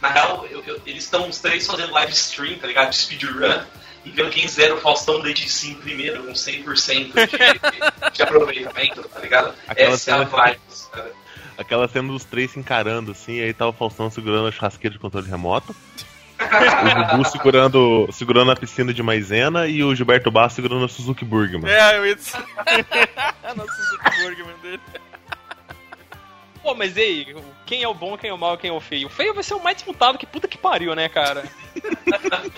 Na 0.02 0.10
real, 0.10 0.46
eu- 0.50 0.64
eu- 0.66 0.82
eles 0.86 1.04
estão 1.04 1.28
os 1.28 1.40
três 1.40 1.66
fazendo 1.68 1.92
live 1.94 2.12
stream, 2.14 2.58
tá 2.60 2.68
ligado? 2.68 2.90
De 2.90 2.96
speedrun. 2.98 3.62
E 4.04 4.10
vendo 4.10 4.32
quem 4.32 4.48
zera 4.48 4.74
o 4.74 4.78
Faustão 4.82 5.20
desde 5.22 5.48
sim 5.48 5.76
primeiro, 5.76 6.24
com 6.24 6.32
100% 6.34 7.12
de, 7.14 8.12
de 8.14 8.24
aproveitamento, 8.24 9.04
tá 9.08 9.20
ligado? 9.20 9.54
Aquela 9.68 9.94
Essa 9.94 10.12
é 10.12 10.14
a 10.16 10.24
vibe, 10.24 10.60
cara. 10.92 11.12
Aquela 11.58 11.88
cena 11.88 12.08
dos 12.12 12.24
três 12.24 12.50
se 12.52 12.58
encarando, 12.60 13.12
assim, 13.12 13.40
aí 13.40 13.54
tá 13.54 13.68
o 13.68 13.74
Faustão 13.74 14.10
segurando 14.10 14.48
a 14.48 14.52
churrasqueira 14.52 14.94
de 14.94 15.00
controle 15.00 15.30
remoto. 15.30 15.76
O 16.42 17.12
Gugu 17.18 17.30
segurando, 17.30 18.10
segurando 18.12 18.52
a 18.52 18.56
piscina 18.56 18.94
de 18.94 19.04
maisena 19.04 19.68
e 19.68 19.84
o 19.84 19.94
Gilberto 19.96 20.32
Barros 20.32 20.54
segurando 20.54 20.86
a 20.86 20.90
Suzuki 20.90 21.24
Burgman. 21.24 21.70
É, 21.72 21.98
eu 21.98 22.06
ia 22.08 22.16
dizer. 22.16 22.38
Nossa, 23.56 23.84
Zuckerberg 23.84 24.44
dele. 24.62 24.80
Pô, 26.64 26.76
mas 26.76 26.96
e 26.96 27.02
aí? 27.02 27.36
Quem 27.66 27.82
é 27.84 27.88
o 27.88 27.94
bom, 27.94 28.16
quem 28.18 28.30
é 28.30 28.34
o 28.34 28.38
mal, 28.38 28.56
quem 28.58 28.70
é 28.70 28.74
o 28.74 28.80
feio? 28.80 29.08
O 29.08 29.10
feio 29.10 29.34
vai 29.34 29.44
ser 29.44 29.56
o 29.56 29.64
mais 29.64 29.76
disputado, 29.78 30.18
que 30.18 30.26
puta 30.28 30.48
que 30.48 30.58
pariu, 30.60 30.94
né, 30.94 31.10
cara? 31.10 31.44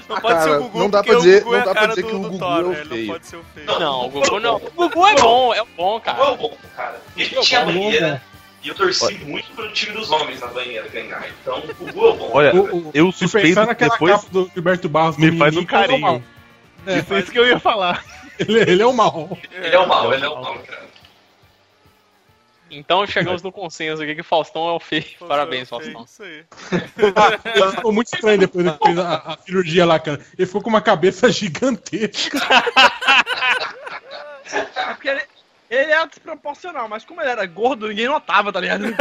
Não 0.10 0.20
pode 0.20 0.42
ser 0.44 0.50
cara, 0.50 0.60
o 0.60 0.64
Gugu, 0.64 0.80
não 0.80 0.90
dá 0.90 0.98
porque 1.04 1.12
pra 1.14 1.20
dizer- 1.22 1.42
o 1.42 1.46
Gugu 1.46 1.52
não 1.52 1.58
é 1.58 1.62
a 1.62 1.66
dá 1.66 1.72
pra 1.72 1.82
cara 1.82 1.88
dizer 1.90 2.02
do, 2.02 2.08
que 2.10 2.16
o 2.16 2.20
do 2.20 2.24
Gugu 2.30 2.40
Thor, 2.40 2.58
é 2.60 2.64
o 2.64 2.70
né? 2.70 2.86
Feio. 2.86 3.06
Não 3.08 3.14
pode 3.14 3.28
ser 3.28 3.36
o 3.38 3.44
feio. 3.54 3.80
Não, 3.80 4.06
o 4.06 4.10
Gugu 4.10 4.40
não. 4.42 4.56
O 4.58 4.72
Gugu 4.72 5.08
é 5.08 5.16
bom, 5.16 5.54
é 5.54 5.64
bom, 5.78 5.96
O 5.96 5.98
Gugu 5.98 5.98
é 5.98 6.00
cara. 6.02 6.36
bom, 6.36 6.58
cara. 6.76 7.02
Ele 7.16 7.36
é 7.38 7.42
tinha 7.42 7.60
bom, 7.62 7.66
banheira. 7.74 8.22
E 8.64 8.70
eu 8.70 8.76
torci 8.76 9.14
muito 9.26 9.52
pro 9.52 9.72
time 9.74 9.94
dos 9.94 10.10
homens 10.10 10.40
na 10.40 10.48
banheira 10.48 10.88
ganhar. 10.88 11.28
Então, 11.42 11.60
o 11.60 11.74
Gugu 11.74 12.08
é 12.08 12.14
bom. 12.18 12.30
Olha, 12.34 12.56
O- 12.56 12.78
o- 12.88 12.92
eu 12.94 13.12
Se 13.12 13.20
suspeito 13.20 13.48
pensar 13.50 13.62
que 13.64 13.68
naquela 13.68 13.92
depois 13.94 14.14
capa 14.14 14.28
do 14.32 14.52
Gilberto 14.54 14.88
Barros 14.90 15.18
me 15.18 15.38
faz 15.38 15.56
um 15.58 15.60
é 15.60 15.64
o 15.64 15.66
mal. 15.66 15.70
carinho. 15.70 16.24
Isso 16.88 17.14
é 17.14 17.20
isso 17.20 17.32
que 17.32 17.40
eu 17.40 17.46
ia 17.48 17.60
falar. 17.60 18.04
Ele, 18.40 18.60
ele 18.62 18.82
é 18.82 18.86
o 18.86 18.94
mal. 18.94 19.38
Ele 19.52 19.76
é 19.76 19.80
o 19.80 19.88
mal, 19.88 20.14
ele 20.14 20.26
é 20.26 20.30
o 20.30 20.42
mal, 20.42 20.58
cara. 20.60 20.84
Então 22.72 23.06
chegamos 23.06 23.44
no 23.44 23.52
consenso 23.52 24.02
aqui 24.02 24.16
que 24.16 24.22
o 24.22 24.24
Faustão 24.24 24.68
é 24.68 24.72
o 24.72 24.80
feio. 24.80 25.06
Parabéns, 25.28 25.70
foi 25.70 25.82
feio, 25.84 25.94
Faustão. 25.94 26.06
Isso 26.06 26.24
aí. 26.24 26.46
Ele 27.56 27.72
ficou 27.72 27.92
muito 27.94 28.08
estranho 28.14 28.40
depois 28.40 28.66
que 28.72 28.78
fez 28.86 28.98
a, 28.98 29.16
a 29.18 29.38
cirurgia 29.46 29.86
lá, 29.86 30.00
cara. 30.00 30.20
Ele 30.38 30.48
ficou 30.48 30.62
com 30.62 30.70
uma 30.70 30.82
cabeça 30.82 31.30
gigantesca. 31.32 32.40
Porque 34.88 35.08
ele, 35.10 35.22
ele 35.74 35.92
era 35.92 36.06
desproporcional, 36.06 36.88
mas 36.88 37.06
como 37.06 37.22
ele 37.22 37.30
era 37.32 37.46
gordo, 37.46 37.88
ninguém 37.88 38.08
notava, 38.08 38.52
tá 38.52 38.60
ligado? 38.60 38.84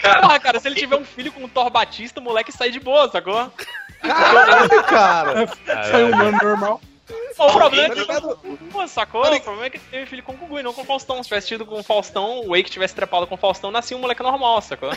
Cara, 0.00 0.22
Porra, 0.22 0.40
cara, 0.40 0.58
se 0.58 0.66
ele 0.66 0.80
tiver 0.80 0.96
um 0.96 1.04
filho 1.04 1.30
com 1.30 1.44
o 1.44 1.48
Thor 1.48 1.68
Batista, 1.68 2.20
o 2.20 2.22
moleque 2.22 2.50
sai 2.50 2.70
de 2.70 2.80
boa, 2.80 3.10
sacou? 3.10 3.52
Caralho, 4.00 4.82
cara! 4.84 5.46
Saiu 5.66 6.06
um 6.06 6.12
humano 6.12 6.38
normal. 6.42 6.80
Pô, 7.36 7.46
o 7.46 7.52
problema 7.52 7.92
é 7.92 7.96
que 7.96 8.12
o 8.12 8.36
Gugu, 8.36 8.88
sacou? 8.88 9.22
O 9.22 9.40
problema 9.40 9.66
é 9.66 9.70
que 9.70 9.76
ele 9.76 9.84
teve 9.90 10.06
filho 10.06 10.22
com 10.22 10.32
o 10.32 10.36
Gugu 10.36 10.60
e 10.60 10.62
não 10.62 10.72
com 10.72 10.82
o 10.82 10.84
Faustão. 10.84 11.22
Se 11.22 11.28
tivesse 11.28 11.48
tido 11.48 11.66
com 11.66 11.80
o 11.80 11.82
Faustão, 11.82 12.40
o 12.40 12.50
Wake 12.50 12.70
tivesse 12.70 12.94
trepado 12.94 13.26
com 13.26 13.34
o 13.34 13.38
Faustão, 13.38 13.70
nascia 13.70 13.96
um 13.96 14.00
moleque 14.00 14.22
normal, 14.22 14.62
sacou? 14.62 14.90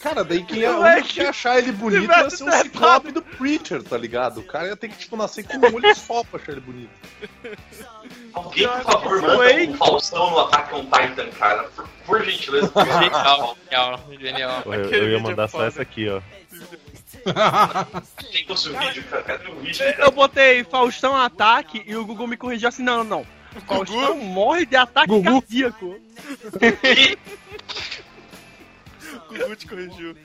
Cara, 0.00 0.22
daí 0.22 0.44
quem 0.44 0.68
um 0.68 1.02
que 1.02 1.20
ia 1.20 1.30
achar 1.30 1.58
ele 1.58 1.72
bonito 1.72 2.10
ia 2.10 2.30
ser 2.30 2.44
o 2.44 2.52
ciclope 2.52 3.10
do 3.10 3.20
Preacher, 3.20 3.82
tá 3.82 3.98
ligado? 3.98 4.40
O 4.40 4.44
cara 4.44 4.68
ia 4.68 4.76
ter 4.76 4.88
que, 4.88 4.96
tipo, 4.96 5.16
nascer 5.16 5.44
com 5.44 5.56
um 5.56 5.74
olho 5.74 5.94
só 5.94 6.22
pra 6.22 6.40
achar 6.40 6.52
ele 6.52 6.60
bonito. 6.60 6.90
alguém, 8.38 8.68
por 8.68 8.82
favor, 8.82 9.22
manda 9.22 9.70
o 9.70 9.76
Faustão 9.76 10.30
no 10.30 10.40
Attack 10.40 10.74
on 10.74 10.84
Titan, 10.84 11.30
cara. 11.38 11.64
Por, 11.64 11.88
por 12.06 12.24
gentileza. 12.24 12.72
Genial, 12.74 13.56
genial, 13.64 14.00
genial. 14.18 14.62
Eu, 14.66 14.72
eu 14.72 15.08
ia 15.10 15.18
vídeo 15.18 15.20
mandar 15.20 15.44
é 15.44 15.48
só 15.48 15.64
essa 15.64 15.82
aqui, 15.82 16.08
ó. 16.08 16.20
Quem 18.30 18.44
trouxe 18.44 18.70
o 18.70 18.78
vídeo, 18.78 19.04
cara? 19.04 19.22
Cadê 19.22 19.50
o 19.50 19.56
vídeo? 19.56 19.84
Eu 19.98 20.10
botei 20.10 20.64
Faustão 20.64 21.16
ataque 21.16 21.82
e 21.86 21.96
o 21.96 22.04
Google 22.04 22.26
me 22.26 22.36
corrigiu 22.36 22.68
assim: 22.68 22.82
não, 22.82 22.98
não, 22.98 23.04
não. 23.04 23.26
Faustão 23.66 24.16
morre 24.16 24.66
de 24.66 24.76
ataque 24.76 25.08
Gugu. 25.08 25.40
cardíaco. 25.40 25.96
Gugu 29.28 29.56
te 29.56 29.66
corrigiu. 29.66 30.16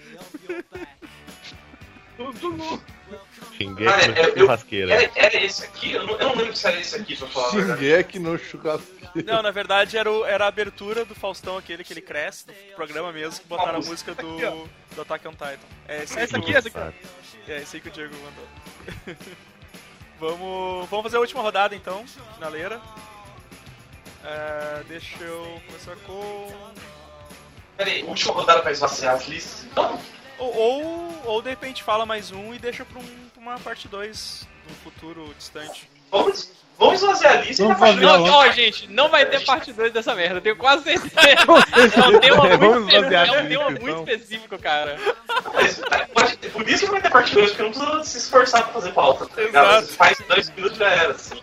Xinguei 2.40 2.80
Ah, 3.16 4.08
no 4.08 4.18
é, 4.18 4.30
eu- 4.30 4.38
churrasqueira. 4.40 4.94
Era, 4.94 5.12
era 5.16 5.44
esse 5.44 5.64
aqui? 5.66 5.94
Eu 5.94 6.06
não, 6.08 6.14
eu 6.18 6.28
não 6.30 6.36
lembro 6.36 6.56
se 6.56 6.68
era 6.68 6.80
esse 6.80 6.96
aqui, 6.96 7.16
pra 7.16 7.28
falar. 7.28 7.52
Shingeki 7.52 8.20
no 8.20 8.38
churrasqueiro. 8.38 9.04
Não, 9.26 9.42
na 9.44 9.52
verdade 9.52 9.98
era, 9.98 10.12
o- 10.12 10.26
era 10.26 10.46
a 10.46 10.48
abertura 10.48 11.06
do 11.06 11.14
Faustão, 11.14 11.58
aquele 11.58 11.84
que 11.84 11.94
ele 11.94 12.02
cresce, 12.02 12.48
do 12.48 12.54
programa 12.76 13.12
mesmo, 13.12 13.40
que 13.42 13.48
botaram 13.48 13.78
a 13.80 13.82
música 13.82 14.16
do, 14.16 14.38
do 14.96 15.02
Attack 15.02 15.28
on 15.28 15.32
Titan. 15.32 15.58
É 15.88 16.04
esse 16.04 16.16
que 16.16 16.36
aqui, 16.36 16.52
o- 16.52 16.58
essa 16.58 16.68
aqui. 16.68 16.98
É 17.48 17.58
esse 17.62 17.76
aí 17.78 17.82
que 17.82 17.90
o 17.90 17.92
Diego 17.92 18.14
mandou. 18.16 19.16
vamos, 20.20 20.90
vamos 20.90 21.04
fazer 21.04 21.18
a 21.18 21.20
última 21.20 21.42
rodada 21.42 21.76
então, 21.76 22.06
finaleira. 22.36 22.82
É, 24.24 24.84
deixa 24.88 25.22
eu 25.24 25.62
começar 25.68 25.96
com. 26.08 26.52
Pera 27.78 27.90
aí, 27.90 28.04
última 28.04 28.34
rodada 28.34 28.62
pra 28.62 28.72
esvaziar 28.72 29.16
as 29.16 29.28
listas, 29.28 29.66
então? 29.66 30.00
Ou, 30.40 30.56
ou, 30.56 31.22
ou 31.26 31.42
de 31.42 31.50
repente 31.50 31.84
fala 31.84 32.06
mais 32.06 32.32
um 32.32 32.54
e 32.54 32.60
deixa 32.60 32.84
pra, 32.86 33.00
um, 33.00 33.04
pra 33.34 33.42
uma 33.42 33.60
parte 33.60 33.88
2 33.88 34.48
no 34.70 34.76
futuro 34.76 35.34
distante. 35.38 35.90
Vamos, 36.12 36.52
vamos 36.78 36.96
esvaziar 37.02 37.34
a 37.34 37.42
lista 37.42 37.64
Vamos 37.64 37.78
e 37.78 37.80
parte 37.80 37.94
fazer 37.96 38.06
uma- 38.06 38.18
Não, 38.18 38.36
ó, 38.36 38.50
gente, 38.52 38.88
não 38.90 39.10
vai 39.10 39.26
ter 39.26 39.44
parte 39.46 39.72
2 39.74 39.92
dessa 39.94 40.14
merda, 40.16 40.38
eu 40.38 40.42
tenho 40.42 40.56
quase 40.58 40.84
certeza. 40.84 41.14
É 42.04 42.08
um 42.08 42.20
tema 42.20 42.48
É, 42.48 42.58
vamos 42.58 42.84
muito, 42.84 42.92
fazer 43.02 43.16
a 43.16 43.26
é 43.28 43.32
um 43.42 43.44
muito 43.72 43.82
então. 43.90 44.00
específico, 44.04 44.58
cara. 44.60 44.98
Mas, 45.54 45.78
tá, 45.78 46.08
pode- 46.14 46.38
por 46.38 46.68
isso 46.70 46.86
que 46.86 46.92
vai 46.92 47.02
ter 47.02 47.10
parte 47.10 47.34
2, 47.34 47.50
porque 47.52 47.64
não 47.64 47.72
precisa 47.72 48.04
se 48.04 48.18
esforçar 48.18 48.64
pra 48.64 48.74
fazer 48.74 48.92
pauta. 48.94 49.26
Tá? 49.28 49.42
Exato. 49.42 49.88
Faz 49.94 50.18
dois 50.28 50.50
minutos 50.52 50.78
já 50.78 50.90
era, 50.90 51.12
assim. 51.14 51.42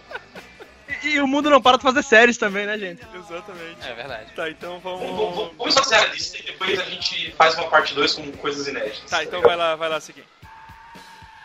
E, 1.02 1.20
o 1.20 1.26
mundo 1.26 1.48
não 1.50 1.60
para 1.60 1.76
de 1.76 1.82
fazer 1.82 2.02
séries 2.02 2.36
também, 2.36 2.66
né, 2.66 2.78
gente? 2.78 3.00
Exatamente. 3.14 3.88
É 3.88 3.94
verdade. 3.94 4.32
Tá, 4.32 4.50
então 4.50 4.78
Vamos, 4.80 5.52
vamos. 5.56 5.74
fazer 5.74 5.94
a 5.96 6.06
lista 6.06 6.38
e 6.38 6.42
depois 6.42 6.78
a 6.78 6.84
gente 6.84 7.32
faz 7.32 7.54
uma 7.54 7.68
parte 7.68 7.94
2 7.94 8.14
com 8.14 8.32
coisas 8.32 8.66
inéditas. 8.66 9.08
Tá, 9.08 9.22
então 9.22 9.40
ligado? 9.40 9.48
vai 9.48 9.56
lá, 9.56 9.76
vai 9.76 9.88
lá 9.88 10.00
seguir. 10.00 10.24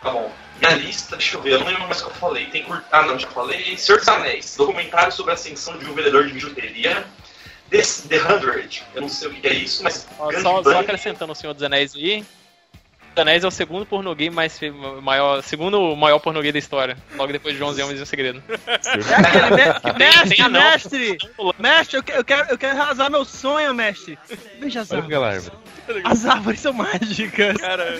Tá 0.02 0.12
bom. 0.12 0.32
Minha 0.60 0.76
lista, 0.76 1.16
deixa 1.16 1.38
eu 1.38 1.42
ver, 1.42 1.54
eu 1.54 1.60
não 1.60 1.68
lembro 1.68 1.84
mais 1.84 2.02
o 2.02 2.06
que 2.06 2.12
eu 2.12 2.16
falei. 2.16 2.46
Tem 2.48 2.64
cur... 2.64 2.84
Ah, 2.92 3.02
não, 3.04 3.18
já 3.18 3.28
falei. 3.28 3.78
Senhor 3.78 3.98
dos 3.98 4.08
Anéis, 4.08 4.56
documentário 4.56 5.12
sobre 5.12 5.32
a 5.32 5.34
ascensão 5.36 5.78
de 5.78 5.86
um 5.86 5.94
vendedor 5.94 6.28
de 6.28 6.34
bijuteria. 6.34 7.06
The, 7.70 7.82
The 7.82 8.22
Hundred, 8.22 8.84
eu 8.94 9.02
não 9.02 9.10
sei 9.10 9.28
o 9.30 9.34
que 9.34 9.48
é 9.48 9.54
isso, 9.54 9.84
mas. 9.84 10.08
Ó, 10.20 10.32
só, 10.34 10.64
só 10.64 10.80
acrescentando 10.80 11.32
o 11.32 11.36
Senhor 11.36 11.54
dos 11.54 11.64
Anéis 11.64 11.96
aí. 11.96 12.24
Anéis 13.22 13.44
é 13.44 13.48
o 13.48 13.52
segundo 13.52 13.86
pornô 13.86 14.14
gay 14.16 14.30
mais 14.30 14.60
maior, 15.02 15.42
segundo 15.44 15.96
maior 15.96 16.20
pornô 16.20 16.42
gay 16.42 16.52
da 16.52 16.60
história. 16.60 16.98
Logo 17.16 17.32
depois 17.32 17.56
de 17.56 17.64
11 17.64 17.82
Homens 17.82 18.00
e 18.00 18.04
um 18.04 18.06
Segredo. 18.06 18.44
É 18.68 18.74
aquele 18.76 19.50
me- 19.56 19.80
tem 19.94 20.50
mestre, 20.50 20.50
mestre! 20.50 21.18
Mestre, 21.60 21.98
eu, 21.98 22.04
que- 22.04 22.12
eu 22.12 22.24
quero, 22.26 22.50
eu 22.52 22.58
quero 22.58 22.76
realizar 22.76 23.10
meu 23.10 23.26
sonho, 23.26 23.74
mestre. 23.74 24.18
Veja 24.60 24.82
as 24.82 24.92
árvores. 24.92 25.52
As 26.04 26.26
árvores 26.26 26.60
são 26.60 26.74
mágicas. 26.74 27.58
Cara, 27.58 28.00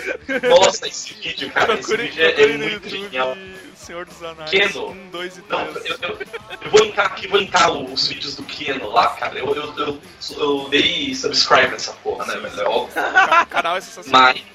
Nossa, 0.50 0.88
esse 0.88 1.14
vídeo, 1.14 1.50
cara, 1.52 1.74
esse 1.74 1.84
procure, 1.88 2.08
vídeo 2.08 2.24
é, 2.26 2.42
é 2.42 2.48
muito 2.58 2.74
YouTube 2.74 2.90
genial. 2.90 3.38
Senhor 3.76 4.06
dos 4.06 4.22
Anéis 4.24 4.50
Keno. 4.50 4.90
1, 4.90 5.10
2 5.12 5.38
e 5.38 5.44
Não, 5.48 5.66
3. 5.74 5.86
eu, 5.86 5.98
eu, 6.10 6.20
eu 6.64 6.72
vou 6.72 6.82
linkar 6.84 7.06
aqui, 7.06 7.28
vou 7.28 7.40
linkar 7.40 7.72
os 7.72 8.08
vídeos 8.08 8.36
do 8.36 8.42
Keno 8.44 8.90
lá, 8.90 9.10
cara. 9.10 9.38
Eu, 9.38 9.54
eu, 9.56 9.74
eu, 9.78 10.02
eu 10.38 10.70
dei 10.70 11.14
subscribe 11.14 11.70
nessa 11.70 11.92
porra, 11.94 12.26
né, 12.26 12.38
velho? 12.38 12.62
É 12.62 12.64
óbvio. 12.68 13.00
O 13.44 13.46
canal 13.46 13.78
é 13.78 13.82
sensacional. 13.82 14.22
Mas. 14.34 14.55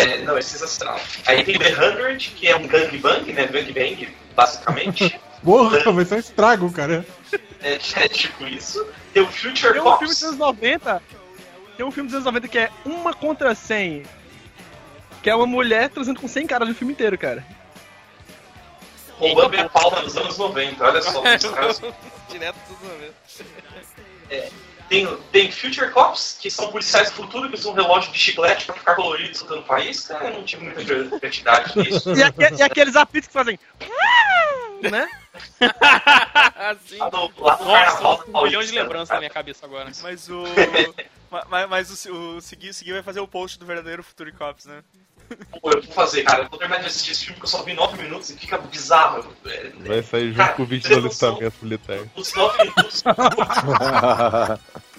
É, 0.00 0.18
não, 0.22 0.36
é 0.36 0.42
sensacional. 0.42 0.98
Aí 1.26 1.44
tem 1.44 1.58
The 1.58 1.72
Hundred, 1.74 2.30
que 2.30 2.48
é 2.48 2.56
um 2.56 2.66
gangbang, 2.66 3.32
né? 3.32 3.46
Gangbang, 3.46 4.08
basicamente. 4.34 5.20
Porra, 5.44 5.92
vai 5.92 6.04
ser 6.04 6.14
um 6.16 6.18
estrago, 6.18 6.70
cara. 6.72 7.04
é, 7.62 7.74
é 7.74 8.08
tipo 8.08 8.46
isso. 8.46 8.86
Tem 9.12 9.22
o 9.22 9.26
Future 9.26 9.72
Tem 9.72 9.80
um 9.80 9.84
filme 9.84 9.98
Cops. 9.98 10.08
dos 10.08 10.22
anos 10.22 10.38
90. 10.38 11.02
Tem 11.76 11.86
um 11.86 11.90
filme 11.90 12.08
dos 12.08 12.14
anos 12.14 12.26
90 12.26 12.48
que 12.48 12.58
é 12.58 12.70
uma 12.84 13.14
contra 13.14 13.54
100. 13.54 14.02
Que 15.22 15.30
é 15.30 15.34
uma 15.34 15.46
mulher 15.46 15.88
transando 15.88 16.20
com 16.20 16.28
100 16.28 16.46
caras 16.46 16.68
no 16.68 16.74
filme 16.74 16.92
inteiro, 16.92 17.16
cara. 17.18 17.44
roubando 19.18 19.50
minha 19.50 19.68
pauta 19.68 20.02
nos 20.02 20.16
anos 20.16 20.36
90. 20.38 20.82
Olha 20.84 21.02
só. 21.02 21.22
caras- 21.22 21.80
Direto 22.30 22.56
dos 22.68 22.88
90. 22.88 24.50
Tem, 24.90 25.16
tem 25.32 25.50
Future 25.52 25.88
Cops, 25.92 26.36
que 26.40 26.50
são 26.50 26.68
policiais 26.70 27.08
do 27.10 27.16
futuro 27.16 27.48
que 27.48 27.54
usam 27.54 27.70
um 27.72 27.74
relógio 27.76 28.12
de 28.12 28.18
chiclete 28.18 28.66
pra 28.66 28.74
ficar 28.74 28.96
colorido 28.96 29.34
soltando 29.38 29.60
o 29.60 29.64
país. 29.64 30.06
Cara, 30.06 30.26
eu 30.26 30.34
não 30.34 30.44
tive 30.44 30.64
muita 30.64 30.84
criatividade 30.84 31.78
nisso. 31.78 32.12
E, 32.12 32.22
aque- 32.22 32.54
e 32.58 32.62
aqueles 32.62 32.96
apitos 32.96 33.28
que 33.28 33.32
fazem. 33.32 33.58
né? 34.82 35.08
Assim. 36.56 36.98
Lá 36.98 37.10
no, 37.10 37.32
Nossa, 37.38 37.64
Carnaval 37.64 38.24
um 38.26 38.42
milhão 38.42 38.62
de 38.62 38.72
lembranças 38.72 39.08
na 39.10 39.18
minha 39.18 39.30
cabeça 39.30 39.64
agora. 39.64 39.90
Mas 40.02 40.28
o. 40.28 40.42
ma- 41.30 41.44
ma- 41.48 41.66
mas, 41.68 42.06
o, 42.06 42.12
o 42.12 42.36
o 42.38 42.40
Segui 42.40 42.92
vai 42.92 43.02
fazer 43.02 43.20
o 43.20 43.28
post 43.28 43.58
do 43.58 43.66
verdadeiro 43.66 44.02
Future 44.02 44.32
Cops, 44.32 44.66
né? 44.66 44.82
Pô, 45.60 45.70
eu 45.70 45.82
vou 45.82 45.92
fazer, 45.92 46.22
cara. 46.24 46.44
Eu 46.44 46.48
vou 46.48 46.58
terminar 46.58 46.80
de 46.80 46.86
assistir 46.86 47.12
esse 47.12 47.24
filme 47.26 47.38
que 47.38 47.44
eu 47.44 47.50
só 47.50 47.62
vi 47.62 47.72
9 47.74 48.02
minutos 48.02 48.30
e 48.30 48.36
fica 48.36 48.58
bizarro. 48.58 49.24
É, 49.46 49.70
Vai 49.86 50.02
sair 50.02 50.28
junto 50.28 50.36
Cara, 50.38 50.52
com 50.54 50.62
o 50.62 50.66
vídeo 50.66 50.90
do 50.90 50.96
alistamento 51.06 51.54
militar. 51.62 51.98
Os 52.16 52.34
9 52.34 52.58
minutos. 52.64 53.02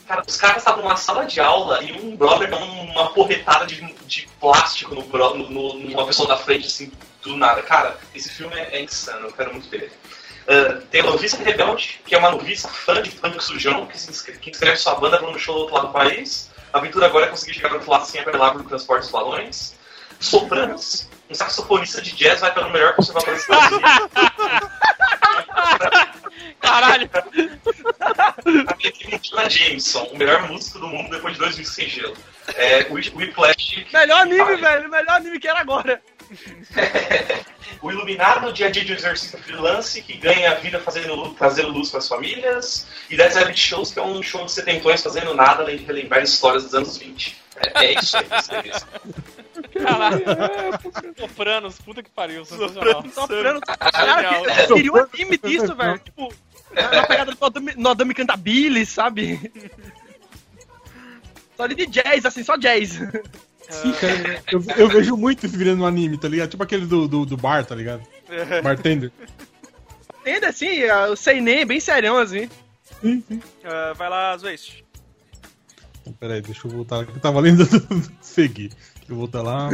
Cara, 0.07 0.23
os 0.27 0.35
caras 0.37 0.57
estavam 0.57 0.83
numa 0.83 0.97
sala 0.97 1.25
de 1.25 1.39
aula 1.39 1.81
e 1.83 1.93
um 1.93 2.15
brother 2.17 2.49
dá 2.49 2.57
uma 2.57 3.13
porretada 3.13 3.65
de, 3.65 3.81
de 4.05 4.27
plástico 4.39 4.93
no, 4.93 5.03
no, 5.07 5.49
no- 5.49 5.73
numa 5.79 6.05
pessoa 6.05 6.27
da 6.27 6.37
frente, 6.37 6.67
assim, 6.67 6.91
do 7.23 7.37
nada. 7.37 7.61
Cara, 7.61 7.97
esse 8.13 8.29
filme 8.29 8.53
é, 8.55 8.77
é 8.77 8.81
insano, 8.83 9.27
eu 9.27 9.31
quero 9.33 9.53
muito 9.53 9.69
ver. 9.69 9.91
Ah, 10.47 10.81
tem 10.89 10.99
a 11.01 11.05
Noviça 11.05 11.37
Rebelde, 11.41 12.01
que 12.05 12.13
é 12.13 12.17
uma 12.17 12.31
noviça 12.31 12.67
fã 12.67 13.01
de 13.01 13.11
punk 13.11 13.41
sujão, 13.41 13.85
que, 13.85 13.97
se 13.97 14.09
inscreve, 14.09 14.39
que 14.39 14.49
inscreve 14.49 14.75
sua 14.77 14.95
banda 14.95 15.17
para 15.17 15.29
um 15.29 15.37
show 15.37 15.53
do 15.55 15.61
outro 15.61 15.75
lado 15.75 15.87
do 15.87 15.93
país. 15.93 16.49
A 16.73 16.79
aventura 16.79 17.05
agora 17.05 17.27
é 17.27 17.29
conseguir 17.29 17.53
chegar 17.53 17.69
do 17.69 17.75
outro 17.75 17.91
lado 17.91 18.05
sem 18.05 18.19
apelar 18.19 18.51
pro 18.53 18.63
transporte 18.63 19.03
dos 19.03 19.11
balões. 19.11 19.75
Sopranos, 20.21 21.09
um 21.29 21.35
saxofonista 21.35 22.01
de 22.01 22.11
jazz 22.15 22.39
vai 22.39 22.53
para 22.53 22.67
o 22.67 22.71
melhor 22.71 22.95
conservatório 22.95 23.41
Unidos. 23.49 23.81
Caralho! 26.61 27.09
Tem 28.79 29.19
Jonah 29.21 29.49
Jameson, 29.49 30.03
o 30.03 30.17
melhor 30.17 30.47
músico 30.47 30.79
do 30.79 30.87
mundo 30.87 31.09
depois 31.09 31.33
de 31.33 31.39
dois 31.39 31.57
meses 31.57 31.73
sem 31.73 31.89
gelo. 31.89 32.15
É, 32.55 32.83
o 32.89 32.93
Whip- 32.93 33.15
Whiplash. 33.15 33.85
Melhor 33.91 34.21
anime, 34.21 34.55
velho. 34.57 34.89
Melhor 34.89 35.15
anime 35.15 35.39
que 35.39 35.47
era 35.47 35.59
agora. 35.59 36.01
o 37.81 37.91
Iluminado 37.91 38.45
no 38.45 38.53
dia 38.53 38.67
a 38.67 38.71
dia 38.71 38.85
de 38.85 38.93
um 38.93 38.95
exercício 38.95 39.37
freelance 39.39 40.01
que 40.01 40.13
ganha 40.17 40.51
a 40.51 40.55
vida 40.55 40.79
fazendo 40.79 41.15
luz, 41.15 41.35
trazendo 41.37 41.69
luz 41.69 41.89
para 41.89 41.99
as 41.99 42.07
famílias. 42.07 42.87
E 43.09 43.17
Dead 43.17 43.33
Rabbit 43.33 43.59
Shows, 43.59 43.91
que 43.91 43.99
é 43.99 44.03
um 44.03 44.21
show 44.21 44.45
de 44.45 44.51
setentões 44.51 45.01
fazendo 45.01 45.33
nada 45.33 45.63
além 45.63 45.77
de 45.77 45.83
relembrar 45.83 46.21
histórias 46.21 46.63
dos 46.63 46.75
anos 46.75 46.97
20. 46.97 47.40
É, 47.75 47.85
é 47.85 47.93
isso 47.99 48.17
aí, 48.17 48.25
isso 48.39 48.53
aí. 48.55 48.69
isso. 48.69 48.87
Caralho! 49.83 50.21
Sopranos, 51.19 51.79
puta 51.79 52.01
que 52.01 52.09
pariu, 52.09 52.45
sensacional. 52.45 53.03
Soprando. 53.13 53.61
Cara, 53.61 54.39
eu 54.39 54.45
eu 54.69 54.75
queria 54.75 54.93
um 54.93 54.97
anime 54.97 55.37
disso, 55.37 55.75
velho. 55.75 55.99
Tipo, 55.99 56.33
na 56.73 57.05
pegada 57.05 57.31
do 57.31 57.37
Nodame- 57.39 57.75
Nodame 57.75 58.13
Cantabile, 58.13 58.85
sabe? 58.85 59.51
Só 61.57 61.63
ali 61.63 61.75
de 61.75 61.85
jazz, 61.87 62.25
assim, 62.25 62.43
só 62.43 62.55
jazz. 62.57 62.99
Sim, 63.69 63.93
cara, 63.93 64.43
eu, 64.51 64.63
eu 64.77 64.87
vejo 64.89 65.15
muito 65.15 65.45
isso 65.45 65.57
virando 65.57 65.83
um 65.83 65.85
anime, 65.85 66.17
tá 66.17 66.27
ligado? 66.27 66.49
Tipo 66.49 66.63
aquele 66.63 66.85
do, 66.85 67.07
do, 67.07 67.25
do 67.25 67.37
bar, 67.37 67.65
tá 67.65 67.75
ligado? 67.75 68.01
Bartender. 68.63 69.11
Entende 70.21 70.45
assim, 70.45 70.83
o 71.09 71.15
Seinen 71.15 71.65
bem 71.65 71.79
serião, 71.79 72.17
assim. 72.17 72.49
Sim, 73.01 73.23
sim. 73.27 73.41
Ah, 73.63 73.93
vai 73.95 74.09
lá, 74.09 74.35
Zwist. 74.37 74.83
Peraí, 76.21 76.39
deixa 76.39 76.67
eu 76.67 76.71
voltar 76.71 77.01
aqui. 77.01 77.13
Eu 77.15 77.19
tava 77.19 77.39
lendo 77.39 77.67
seguir. 78.21 78.69
Deixa 78.69 79.09
eu 79.11 79.15
voltar 79.15 79.41
lá. 79.41 79.71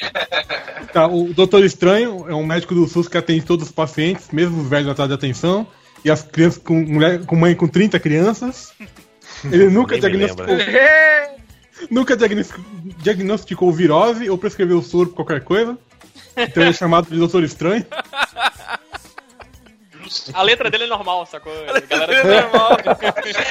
tá, 0.94 1.06
o 1.06 1.34
Doutor 1.34 1.62
Estranho 1.62 2.24
é 2.26 2.34
um 2.34 2.46
médico 2.46 2.74
do 2.74 2.88
SUS 2.88 3.06
que 3.06 3.18
atende 3.18 3.44
todos 3.44 3.66
os 3.66 3.72
pacientes, 3.72 4.30
mesmo 4.32 4.62
os 4.62 4.66
velhos 4.66 4.88
atrás 4.88 5.10
de 5.10 5.14
atenção. 5.14 5.66
E 6.02 6.10
as 6.10 6.22
crianças 6.22 6.62
com, 6.62 6.72
mulher, 6.72 7.22
com 7.26 7.36
mãe 7.36 7.54
com 7.54 7.68
30 7.68 8.00
crianças. 8.00 8.72
Ele 9.44 9.68
nunca 9.68 9.98
diagnosticou, 9.98 10.46
nunca 11.90 12.16
diagnosticou, 12.16 12.64
diagnosticou 13.02 13.70
virose 13.70 14.30
ou 14.30 14.38
prescreveu 14.38 14.80
soro 14.80 15.10
pra 15.10 15.16
qualquer 15.16 15.44
coisa. 15.44 15.76
Então 16.34 16.62
ele 16.62 16.70
é 16.70 16.72
chamado 16.72 17.10
de 17.10 17.18
Doutor 17.18 17.44
Estranho. 17.44 17.84
A 20.34 20.42
letra 20.42 20.70
dele 20.70 20.84
é 20.84 20.86
normal, 20.86 21.26
sacou? 21.26 21.52
A 21.52 21.80
galera 21.80 22.14
É 22.14 22.42
normal. 22.42 22.78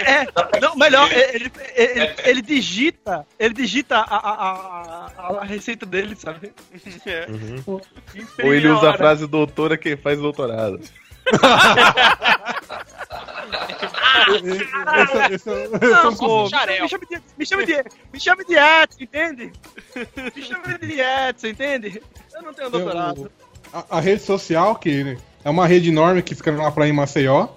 é, 0.05 0.59
não, 0.59 0.75
melhor, 0.75 1.09
ele, 1.11 1.51
ele, 1.75 2.13
ele 2.25 2.41
digita, 2.41 3.25
ele 3.39 3.53
digita 3.53 3.97
a, 3.97 4.17
a, 4.17 5.11
a, 5.17 5.37
a 5.41 5.43
receita 5.43 5.85
dele, 5.85 6.15
sabe? 6.15 6.53
É. 7.05 7.27
Uhum. 7.29 7.81
Ou 8.43 8.53
ele 8.53 8.67
usa 8.69 8.91
a 8.91 8.93
frase 8.97 9.27
doutora 9.27 9.77
quem 9.77 9.95
faz 9.97 10.19
doutorado. 10.19 10.79
É- 16.67 16.77
é 16.77 16.81
me 16.81 16.89
chame 16.89 17.05
de, 17.05 17.21
me 17.37 17.45
chame 17.45 17.65
de, 17.65 17.83
me 18.13 18.19
chame 18.19 18.45
de 18.45 18.55
Edson, 18.55 19.03
entende? 19.03 19.51
Me 20.35 20.41
chame 20.41 20.77
de 20.79 21.01
Edson, 21.01 21.47
entende? 21.47 22.01
Eu 22.33 22.41
não 22.41 22.53
tenho 22.53 22.69
doutorado. 22.69 23.31
A, 23.73 23.97
a 23.97 23.99
rede 23.99 24.21
social, 24.21 24.75
que 24.75 25.03
né, 25.03 25.17
é 25.47 25.49
uma 25.49 25.65
rede 25.65 25.89
enorme 25.89 26.21
que 26.21 26.35
fica 26.35 26.51
lá 26.51 26.69
pra 26.71 26.87
em 26.87 26.91
Maceió. 26.91 27.47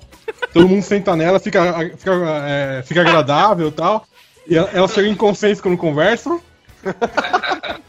todo 0.53 0.69
mundo 0.69 0.83
senta 0.83 1.17
nela, 1.17 1.41
fica, 1.41 1.91
fica, 1.99 2.13
é, 2.47 2.83
fica 2.83 3.01
agradável 3.01 3.67
e 3.69 3.73
tal. 3.73 4.07
E 4.47 4.57
ela- 4.57 4.71
elas 4.73 4.93
chegam 4.93 5.11
em 5.11 5.15
consenso 5.17 5.61
quando 5.61 5.77
conversam. 5.77 6.41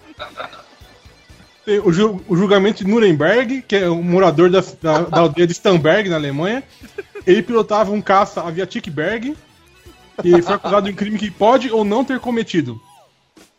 Tem 1.64 1.78
o, 1.80 1.92
ju- 1.94 2.20
o 2.28 2.36
julgamento 2.36 2.84
de 2.84 2.90
Nuremberg, 2.90 3.62
que 3.62 3.76
é 3.76 3.88
um 3.90 4.02
morador 4.02 4.50
da, 4.50 4.62
da, 4.82 5.02
da 5.04 5.20
aldeia 5.20 5.46
de 5.46 5.54
Stamberg, 5.54 6.10
na 6.10 6.16
Alemanha. 6.16 6.64
Ele 7.26 7.44
pilotava 7.44 7.92
um 7.92 8.02
caça 8.02 8.42
Aviatik 8.42 8.90
Berg 8.90 9.38
e 10.24 10.42
foi 10.42 10.56
acusado 10.56 10.88
de 10.88 10.92
um 10.94 10.96
crime 10.96 11.20
que 11.20 11.30
pode 11.30 11.72
ou 11.72 11.86
não 11.86 12.04
ter 12.04 12.20
cometido. 12.20 12.82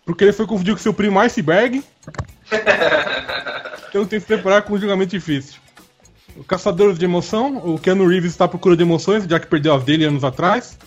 Porque 0.04 0.24
ele 0.24 0.32
foi 0.32 0.46
confundido 0.48 0.76
com 0.76 0.82
seu 0.82 0.92
primo 0.92 1.20
Iceberg. 1.20 1.82
Então 3.92 4.06
tem 4.06 4.18
que 4.18 4.20
se 4.20 4.26
preparar 4.26 4.62
com 4.62 4.72
um 4.72 4.78
julgamento 4.78 5.10
difícil. 5.10 5.60
O 6.36 6.44
Caçadores 6.44 6.98
de 6.98 7.04
Emoção, 7.04 7.58
o 7.58 7.78
Keanu 7.78 8.06
Reeves 8.06 8.32
está 8.32 8.46
à 8.46 8.48
procura 8.48 8.76
de 8.76 8.82
emoções, 8.82 9.24
já 9.24 9.38
que 9.38 9.46
perdeu 9.46 9.74
as 9.74 9.84
dele 9.84 10.04
anos 10.04 10.24
atrás. 10.24 10.78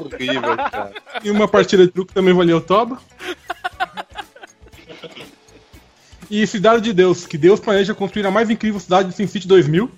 Horrível, 0.00 0.56
cara. 0.56 0.92
E 1.22 1.30
uma 1.30 1.46
partida 1.46 1.86
de 1.86 1.92
truque 1.92 2.12
também 2.12 2.34
valeu 2.34 2.58
o 2.58 2.60
Toba. 2.60 2.98
E 6.30 6.46
Cidade 6.46 6.82
de 6.82 6.92
Deus, 6.92 7.26
que 7.26 7.36
Deus 7.36 7.60
planeja 7.60 7.94
construir 7.94 8.26
a 8.26 8.30
mais 8.30 8.50
incrível 8.50 8.78
cidade 8.78 9.08
de 9.08 9.16
SimCity 9.16 9.48
2000, 9.48 9.90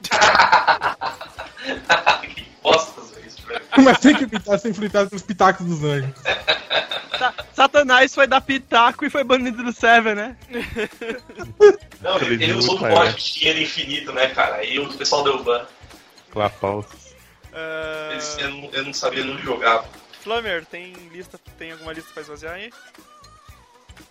que 2.34 2.46
bosta 2.62 3.00
isso, 3.26 3.44
velho. 3.46 3.59
mas 3.82 3.98
tem 3.98 4.14
que 4.14 4.24
evitar 4.24 4.58
ser 4.58 4.70
infiltrado 4.70 5.08
pelos 5.10 5.22
pitacos 5.22 5.66
dos 5.66 5.82
anjos. 5.84 6.10
Sa- 7.18 7.34
Satanás 7.52 8.14
foi 8.14 8.26
dar 8.26 8.40
pitaco 8.40 9.04
e 9.04 9.10
foi 9.10 9.22
banido 9.24 9.62
do 9.62 9.72
server, 9.72 10.14
né? 10.16 10.36
Não, 12.00 12.16
ele, 12.18 12.42
ele 12.42 12.52
usou 12.54 12.76
um 12.76 12.78
código 12.78 13.18
de 13.18 13.32
dinheiro 13.34 13.60
infinito, 13.60 14.12
né, 14.12 14.28
cara? 14.28 14.56
Aí 14.56 14.78
o 14.78 14.88
pessoal 14.94 15.22
deu 15.22 15.42
ban. 15.44 15.66
Clapaus. 16.30 16.86
Ah, 17.52 18.08
Eles- 18.12 18.38
Eu, 18.38 18.50
não- 18.50 18.70
eu 18.72 18.84
não 18.84 18.92
sabia, 18.94 19.24
não 19.24 19.36
jogava. 19.38 19.84
Flamer, 20.22 20.64
tem 20.66 20.92
lista, 21.12 21.38
tem 21.58 21.72
alguma 21.72 21.92
lista 21.92 22.10
pra 22.12 22.22
esvaziar 22.22 22.54
aí? 22.54 22.70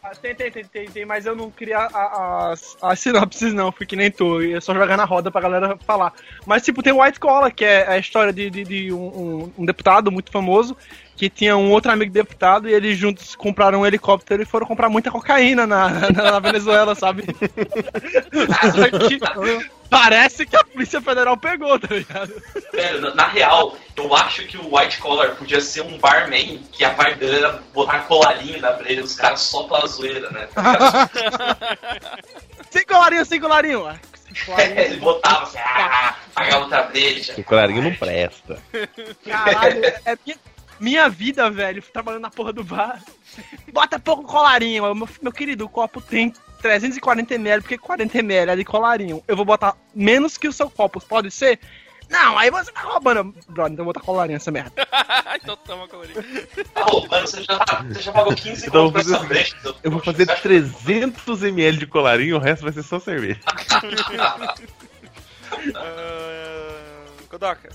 Ah, 0.04 0.12
tem, 0.16 0.34
tem, 0.36 0.52
tem, 0.52 0.64
tem, 0.66 0.90
tem, 0.90 1.06
mas 1.06 1.26
eu 1.26 1.36
não 1.36 1.52
queria 1.52 1.88
as, 1.94 2.78
as 2.82 3.00
sinopses, 3.00 3.54
não. 3.54 3.72
Fui 3.72 3.86
que 3.86 3.96
nem 3.96 4.10
tu. 4.10 4.42
Eu 4.42 4.62
só 4.62 4.74
jogar 4.74 4.98
na 4.98 5.06
roda 5.06 5.30
pra 5.32 5.42
galera 5.42 5.78
falar. 5.86 6.14
Mas, 6.46 6.64
tipo, 6.64 6.82
tem 6.84 6.94
o 6.94 7.02
White 7.04 7.20
Collar, 7.20 7.54
que 7.54 7.66
é 7.66 7.88
a 7.88 7.98
história 7.98 8.32
de, 8.34 8.50
de, 8.50 8.64
de 8.64 8.94
um, 8.94 9.08
um- 9.08 9.54
um 9.60 9.66
deputado 9.66 10.12
muito 10.12 10.32
famoso 10.32 10.76
que 11.16 11.30
tinha 11.30 11.58
um 11.58 11.70
outro 11.72 11.92
amigo 11.92 12.14
deputado 12.14 12.70
e 12.70 12.74
eles 12.74 12.98
juntos 12.98 13.36
compraram 13.36 13.82
um 13.82 13.86
helicóptero 13.86 14.42
e 14.42 14.46
foram 14.46 14.66
comprar 14.66 14.88
muita 14.88 15.12
cocaína 15.12 15.68
na, 15.68 15.90
na, 16.12 16.32
na 16.32 16.40
Venezuela, 16.40 16.96
sabe? 16.96 17.24
Parece 19.90 20.46
que 20.46 20.56
a 20.56 20.64
Polícia 20.64 21.02
Federal 21.02 21.36
pegou, 21.36 21.80
tá 21.80 21.88
ligado? 21.94 22.42
Velho, 22.72 23.02
na, 23.02 23.16
na 23.16 23.28
real, 23.28 23.76
eu 23.96 24.16
acho 24.16 24.46
que 24.46 24.58
o 24.58 24.76
White 24.76 25.00
Collar 25.00 25.36
podia 25.36 25.60
ser 25.60 25.82
um 25.82 25.98
barman 25.98 26.62
que 26.72 26.86
a 26.86 26.92
vibe 26.92 27.20
dele 27.20 27.38
era 27.38 27.54
botar 27.74 28.00
colarinho 28.02 28.62
na 28.62 28.74
breja 28.74 29.02
dos 29.02 29.16
caras 29.16 29.42
só 29.42 29.64
pela 29.64 29.88
zoeira, 29.88 30.30
né? 30.30 30.48
Sem 32.70 32.86
colarinho, 32.86 33.26
sem 33.26 33.40
colarinho. 33.40 34.00
Sem 34.14 34.46
colarinho. 34.46 34.80
Ele 34.80 34.98
botava 34.98 35.44
assim, 35.44 35.58
ah, 35.58 36.16
pagava 36.36 36.64
outra 36.64 36.84
breja. 36.84 37.34
O 37.36 37.44
colarinho 37.44 37.82
não 37.82 37.96
presta. 37.96 38.62
Caralho, 39.28 39.86
é 40.06 40.18
minha, 40.24 40.38
minha 40.80 41.10
vida, 41.10 41.50
velho, 41.50 41.82
trabalhando 41.82 42.22
na 42.22 42.30
porra 42.30 42.54
do 42.54 42.64
bar. 42.64 43.02
Bota 43.74 43.98
pouco 43.98 44.24
colarinho. 44.24 44.84
Meu, 44.94 45.10
meu 45.22 45.32
querido, 45.32 45.66
o 45.66 45.70
copo 45.70 46.00
tem 46.00 46.32
340ml, 46.62 47.62
porque 47.62 47.78
40ml 47.78 48.50
é 48.50 48.56
de 48.56 48.66
colarinho. 48.66 49.24
Eu 49.28 49.36
vou 49.36 49.46
botar 49.46 49.76
menos 49.94 50.38
que 50.38 50.48
o 50.48 50.54
seu 50.54 50.70
copo, 50.70 51.00
pode 51.02 51.32
ser? 51.32 51.60
Não, 52.10 52.38
aí 52.38 52.50
você 52.50 52.72
tá 52.72 52.82
roubando. 52.82 53.36
Brother, 53.48 53.74
então 53.74 53.84
eu 53.84 53.86
vou 53.86 53.94
botar 53.94 54.02
colarinho 54.02 54.38
essa 54.38 54.50
merda. 54.50 54.72
então 55.42 55.56
toma, 55.58 55.88
colorinho. 55.88 56.24
Tá 56.74 56.84
roubando, 56.84 57.28
você 57.28 57.44
já, 57.44 57.58
você 57.88 58.02
já 58.02 58.12
pagou 58.12 58.36
15 58.36 58.68
Então 58.68 58.86
eu 58.86 58.92
conto 58.92 59.06
vou 59.06 59.14
pra 59.14 59.20
fazer 59.20 59.40
essa 59.42 59.62
seu 59.62 59.76
Eu 59.84 59.92
vou 59.92 60.00
fazer 60.02 60.26
Você 60.26 60.32
acha- 60.32 60.50
300ml 60.50 61.78
de 61.78 61.86
colarinho, 61.86 62.38
o 62.38 62.40
resto 62.40 62.64
vai 62.64 62.74
ser 62.74 62.84
só 62.84 63.00
cerveja. 63.00 63.40
Ah, 65.76 67.06
Kodoka. 67.28 67.70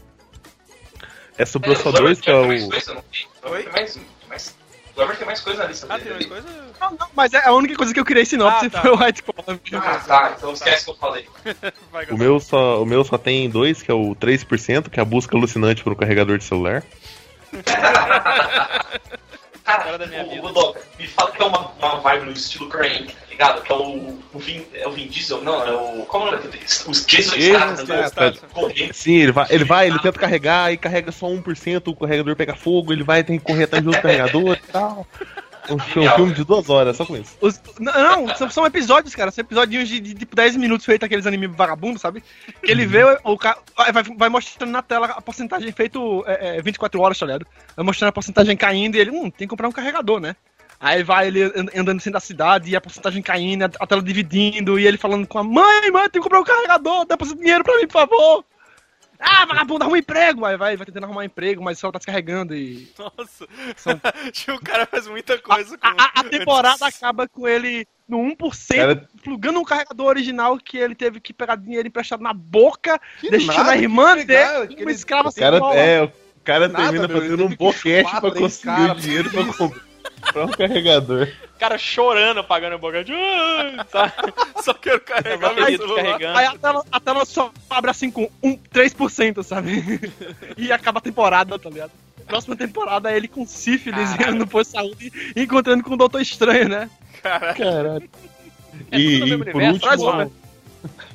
É 1.37 1.45
sobrou 1.45 1.75
só 1.77 1.91
dois, 1.91 2.21
que 2.21 2.31
é 2.31 2.35
o. 2.35 2.47
Oi? 2.47 3.69
mais, 3.73 3.95
tem 3.95 4.05
mais... 4.29 4.55
Glover 4.95 5.17
tem 5.17 5.27
mais 5.27 5.41
coisa 5.41 5.63
na 5.63 5.69
lista 5.69 5.87
Ah, 5.91 5.99
dele. 5.99 6.19
tem 6.21 6.29
mais 6.29 6.45
ali. 6.45 6.53
coisa? 6.55 6.65
Não, 6.81 6.91
não, 6.93 7.07
mas 7.15 7.33
é 7.35 7.45
a 7.45 7.53
única 7.53 7.75
coisa 7.77 7.93
que 7.93 7.99
eu 8.01 8.05
criei 8.05 8.25
sinopse 8.25 8.67
Ah, 8.67 8.71
tá. 8.71 8.81
foi 8.83 8.91
o 8.93 8.99
White 9.03 9.23
Collar. 9.25 9.59
Ah, 9.75 9.99
tá, 10.07 10.35
então 10.37 10.53
esquece 10.53 10.85
que 10.85 10.91
eu 10.91 10.95
falei. 10.97 11.27
Vai, 11.91 12.07
O 12.07 12.17
meu, 12.17 12.39
só, 12.39 12.81
o 12.83 12.87
meu 12.87 13.03
só 13.05 13.19
tem 13.19 13.51
dois, 13.51 13.83
que 13.83 13.91
é 13.91 13.95
o 13.95 14.15
3%, 14.15 14.89
que 14.91 15.01
é 15.01 15.03
a 15.03 15.07
busca 15.07 15.37
alucinante 15.37 15.83
por 15.83 15.93
um 15.93 15.97
carregador 15.97 16.39
de 16.39 16.45
celular. 16.45 16.83
Cara, 19.65 19.97
da 19.97 20.07
minha 20.07 20.25
o, 20.25 20.29
vida. 20.29 20.43
Godoka, 20.43 20.81
me 20.99 21.07
fala 21.07 21.33
que 21.33 21.43
é 21.43 21.47
uma, 21.47 21.71
uma 21.79 21.97
vibe 22.01 22.27
no 22.27 22.33
estilo 22.33 22.69
Crank, 22.69 23.07
tá 23.07 23.27
ligado? 23.31 23.63
Que 23.63 23.73
é 23.73 23.75
o, 23.75 24.19
o 24.35 24.39
Vin, 24.39 24.63
é 24.75 24.87
o 24.87 24.93
Vin 24.93 25.07
Diesel, 25.07 25.41
não, 25.41 25.67
é 25.67 25.73
o... 25.73 26.05
Como 26.05 26.29
é 26.29 26.37
o? 26.37 26.91
Os 26.91 27.07
Jason 27.07 27.37
Statham, 27.41 28.09
Statham. 28.09 28.49
correndo. 28.53 28.93
Sim, 28.93 29.15
ele 29.15 29.33
vai, 29.33 29.47
ele 29.49 29.65
vai, 29.65 29.87
ele 29.87 29.99
tenta 30.01 30.19
carregar 30.19 30.71
e 30.71 30.77
carrega 30.77 31.11
só 31.11 31.27
1%, 31.29 31.83
o 31.89 31.97
carregador 31.97 32.37
pega 32.37 32.55
fogo, 32.55 32.93
ele 32.93 33.03
vai 33.03 33.25
tem 33.25 33.39
que 33.39 33.45
correr 33.45 33.65
atrás 33.65 33.83
do 33.83 33.89
outro 33.89 34.03
carregador 34.03 34.59
e 34.63 34.71
tal. 34.71 35.07
Um, 35.71 35.75
um 35.77 35.79
filme 36.11 36.33
de 36.35 36.45
duas 36.45 36.69
horas, 36.69 36.97
só 36.97 37.07
com 37.07 37.17
isso. 37.17 37.37
Os- 37.41 37.61
não, 37.79 38.29
são, 38.37 38.51
são 38.51 38.67
episódios, 38.67 39.15
cara. 39.15 39.31
São 39.31 39.43
episódios 39.43 39.89
de, 39.89 40.01
de, 40.01 40.15
tipo 40.15 40.37
10 40.37 40.57
minutos 40.57 40.85
feito 40.85 41.05
aqueles 41.05 41.27
animes 41.27 41.51
vagabundos, 41.55 42.03
sabe? 42.03 42.23
Que 42.63 42.71
ele 42.71 42.85
vê 42.87 43.03
o, 43.25 43.39
cara. 43.39 43.59
Vai, 43.93 44.03
vai- 44.03 44.29
mostrando 44.29 44.71
na 44.71 44.83
tela 44.83 45.07
a 45.07 45.23
porcentagem 45.23 45.73
feito 45.73 46.23
é, 46.27 46.59
é, 46.59 46.63
24 46.63 47.01
horas, 47.01 47.19
tá 47.19 47.27
ligado? 47.27 47.47
Vai 47.77 47.85
mostrando 47.85 48.11
a 48.11 48.13
porcentagem 48.13 48.57
caindo 48.57 48.97
e 48.97 49.01
ele, 49.01 49.11
hum, 49.11 49.31
tem 49.31 49.47
que 49.47 49.49
comprar 49.49 49.69
um 49.69 49.73
carregador, 49.73 50.21
né? 50.21 50.37
Aí 50.81 51.03
vai 51.03 51.29
ele 51.29 51.45
and- 51.45 51.71
andando 51.81 51.99
assim 51.99 52.11
da 52.11 52.21
cidade 52.21 52.69
e 52.71 52.77
a 52.77 52.81
porcentagem 52.81 53.23
caindo, 53.23 53.65
a, 53.65 53.87
tela 53.87 54.03
dividindo, 54.03 54.79
e 54.79 54.87
ele 54.87 54.99
falando 54.99 55.27
com 55.27 55.39
a 55.39 55.45
mãe, 55.45 55.91
mãe, 55.91 56.03
tem 56.11 56.21
que 56.21 56.21
comprar 56.21 56.41
um 56.41 56.45
carregador, 56.45 57.07
dá 57.07 57.17
esse 57.23 57.35
dinheiro 57.37 57.65
pra 57.65 57.77
mim, 57.79 57.87
por 57.87 57.93
favor. 57.93 58.45
Ah, 59.27 59.47
vagabundo, 59.47 59.83
arruma 59.85 59.97
um 59.97 60.01
emprego! 60.01 60.45
Aí 60.45 60.57
vai, 60.57 60.77
vai 60.77 60.87
tentando 60.87 61.05
arrumar 61.05 61.21
um 61.23 61.25
emprego, 61.25 61.63
mas 61.63 61.79
só 61.79 61.91
tá 61.91 61.99
descarregando 61.99 62.55
e. 62.55 62.89
Nossa. 62.99 63.47
São- 63.77 64.01
Tipo, 64.33 64.53
o 64.55 64.61
cara 64.61 64.87
faz 64.87 65.07
muita 65.07 65.39
coisa 65.39 65.77
com... 65.79 65.87
A, 65.87 65.91
a- 65.91 66.21
a 66.21 66.25
temporada 66.25 66.87
acaba 66.87 67.27
com 67.29 67.49
ele 67.49 67.87
no 68.09 68.19
1%, 68.19 68.77
Cara- 68.77 69.09
plugando 69.23 69.59
um 69.61 69.65
carregador 69.65 70.07
original 70.09 70.59
que 70.59 70.77
ele 70.77 70.95
teve 70.95 71.21
que 71.21 71.33
pegar 71.33 71.57
dinheiro 71.57 71.89
emprestado 71.89 72.23
na 72.23 72.35
boca, 72.35 73.01
Que 73.21 73.31
deixando 73.31 73.57
nada, 73.57 73.71
a 73.73 73.77
irmã 73.79 74.15
dele, 74.17 74.35
aquele- 74.65 74.83
uma 74.83 74.93
escrava 74.93 75.31
sem 75.31 75.43
cara, 75.43 75.59
bola. 75.59 75.75
é, 75.77 76.03
o 76.05 76.13
cara 76.45 76.69
Nada, 76.69 76.83
termina 76.85 77.09
meu, 77.09 77.21
fazendo 77.21 77.47
um 77.47 77.57
boquete 77.57 78.11
pra 78.21 78.31
conseguir 78.31 78.91
o 78.91 78.95
dinheiro 78.97 79.31
pra 79.31 79.45
comprar 79.55 79.83
um 80.37 80.49
carregador. 80.49 81.29
O 81.55 81.59
cara 81.59 81.79
chorando, 81.79 82.43
pagando 82.45 82.77
o. 82.77 82.89
Ah, 82.89 83.87
sabe? 83.91 84.13
Só 84.63 84.75
quero 84.75 85.01
carregar 85.01 85.39
meu 85.39 85.49
Bateria 85.55 85.77
celular. 85.79 86.03
descarregando. 86.03 86.39
Aí 86.39 86.47
a 86.47 86.59
tela, 86.59 86.85
a 86.91 87.01
tela 87.01 87.25
só 87.25 87.53
abre 87.71 87.91
assim 87.91 88.11
com 88.11 88.31
um, 88.43 88.57
3%, 88.57 89.43
sabe? 89.43 90.13
e 90.57 90.73
acaba 90.73 90.99
a 90.99 91.03
temporada, 91.03 91.59
tá 91.59 91.71
ligado? 91.71 91.93
Próxima 92.27 92.57
temporada 92.57 93.13
é 93.13 93.17
ele 93.17 93.29
com 93.29 93.47
sífilis 93.47 94.11
no 94.35 94.47
posto 94.47 94.71
de 94.71 94.77
saúde 94.77 95.33
e 95.37 95.43
encontrando 95.43 95.83
com 95.85 95.95
o 95.95 95.97
Doutor 95.97 96.21
Estranho, 96.21 96.69
né? 96.69 96.91
Caralho. 97.23 98.09
É 98.91 98.99
E, 98.99 99.17
e 99.17 99.39
por 99.39 99.57
universo, 99.57 99.87
último, 99.89 100.11
uma. 100.11 100.31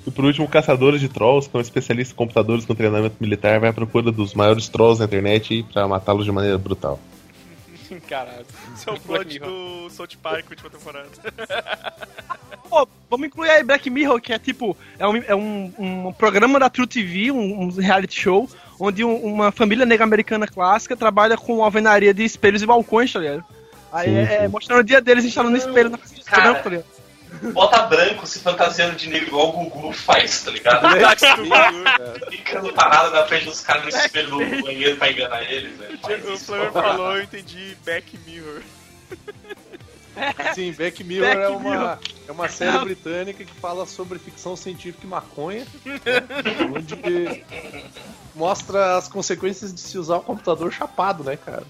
e 0.06 0.12
por 0.12 0.26
último, 0.26 0.48
Caçadores 0.48 1.02
de 1.02 1.10
Trolls, 1.10 1.50
que 1.50 1.56
é 1.56 1.60
um 1.60 1.62
especialista 1.62 2.14
em 2.14 2.18
computadores 2.18 2.66
com 2.66 2.76
treinamento 2.76 3.16
militar, 3.20 3.60
vai 3.60 3.70
à 3.70 3.74
procura 3.74 4.12
dos 4.12 4.34
maiores 4.34 4.70
trolls 4.70 5.00
na 5.00 5.06
internet 5.06 5.66
pra 5.74 5.88
matá-los 5.88 6.26
de 6.26 6.32
maneira 6.32 6.58
brutal. 6.58 7.00
Caralho. 8.08 8.46
Esse 8.76 8.88
é 8.90 8.92
o 8.92 9.00
plot 9.00 9.40
do 9.40 9.90
South 9.90 10.08
Park, 10.22 10.50
última 10.50 10.70
temporada. 10.70 11.08
Pô, 12.70 12.88
vamos 13.10 13.28
incluir 13.28 13.50
aí 13.50 13.64
Black 13.64 13.90
Mirror, 13.90 14.22
que 14.22 14.32
é 14.34 14.38
tipo, 14.40 14.78
é 14.98 15.08
um, 15.08 15.18
é 15.18 15.36
um, 15.36 15.74
um 15.78 16.14
programa 16.14 16.60
da 16.60 16.70
True 16.70 16.86
TV, 16.88 17.32
um, 17.32 17.64
um 17.64 17.70
reality 17.72 18.22
show, 18.22 18.48
onde 18.80 19.04
um- 19.04 19.16
uma 19.24 19.52
família 19.52 19.86
negra 19.86 20.04
americana 20.06 20.48
clássica 20.48 20.96
trabalha 20.96 21.36
com 21.38 21.64
alvenaria 21.64 22.14
de 22.14 22.24
espelhos 22.24 22.62
e 22.62 22.66
balcões, 22.68 23.12
tá 23.12 23.20
ligado? 23.20 23.44
Aí 23.92 24.06
Sim, 24.10 24.16
é, 24.18 24.22
é 24.36 24.42
sim. 24.42 24.48
mostrando 24.50 24.80
o 24.82 24.84
dia 24.84 25.02
deles 25.02 25.26
instalando 25.26 25.58
espelho 25.58 25.90
na 25.90 25.98
casa 25.98 26.14
Cara. 26.24 26.54
tá 26.56 26.70
ligado? 26.70 26.86
Bota 27.54 27.84
branco 27.84 28.28
se 28.28 28.40
fantasiando 28.40 28.96
de 28.96 29.10
negro 29.10 29.28
igual 29.28 29.50
o 29.50 29.70
Gugu 29.70 29.94
faz, 29.94 30.44
tá 30.44 30.52
ligado? 30.52 30.86
Ficando 32.30 32.74
parado 32.74 33.12
na 33.12 33.26
frente 33.26 33.46
dos 33.46 33.62
caras 33.62 33.84
no 33.84 33.90
espelho 33.90 34.30
do 34.30 34.64
banheiro 34.64 34.98
pra 34.98 35.12
enganar 35.12 35.44
eles, 35.44 35.78
velho. 35.78 36.00
O. 36.34 36.38
Flamer 36.38 36.72
falou, 36.72 37.18
eu 37.18 37.24
entendi 37.24 37.78
Back 37.86 38.18
Mirror. 38.26 38.62
Sim, 40.54 40.72
Back 40.74 41.04
Mirror 41.04 41.28
Back 41.28 41.42
é, 41.42 41.50
uma, 41.50 41.70
Mirror. 41.70 42.00
é 42.28 42.32
uma 42.32 42.50
série 42.50 42.78
britânica 42.80 43.44
que 43.44 43.54
fala 43.54 43.86
sobre 43.86 44.20
ficção 44.20 44.56
científica 44.56 45.06
e 45.06 45.10
maconha, 45.10 45.66
né? 45.86 46.00
onde 46.76 47.44
mostra 48.36 48.98
as 48.98 49.08
consequências 49.08 49.74
de 49.74 49.80
se 49.80 49.98
usar 49.98 50.18
o 50.18 50.22
computador 50.22 50.72
chapado, 50.72 51.24
né, 51.24 51.38
cara? 51.38 51.64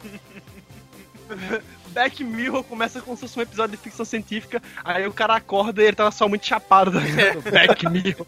Black 1.89 2.23
Mirror 2.23 2.63
começa 2.63 3.01
como 3.01 3.15
se 3.15 3.21
fosse 3.21 3.39
um 3.39 3.41
episódio 3.41 3.75
de 3.75 3.83
ficção 3.83 4.05
científica, 4.05 4.61
aí 4.83 5.07
o 5.07 5.13
cara 5.13 5.35
acorda 5.35 5.81
e 5.81 5.85
ele 5.85 5.95
tava 5.95 6.11
só 6.11 6.27
muito 6.27 6.45
chapado, 6.45 6.91
tá 6.91 6.99
ligado? 6.99 7.41
Black 7.49 7.89
Mirror. 7.89 8.25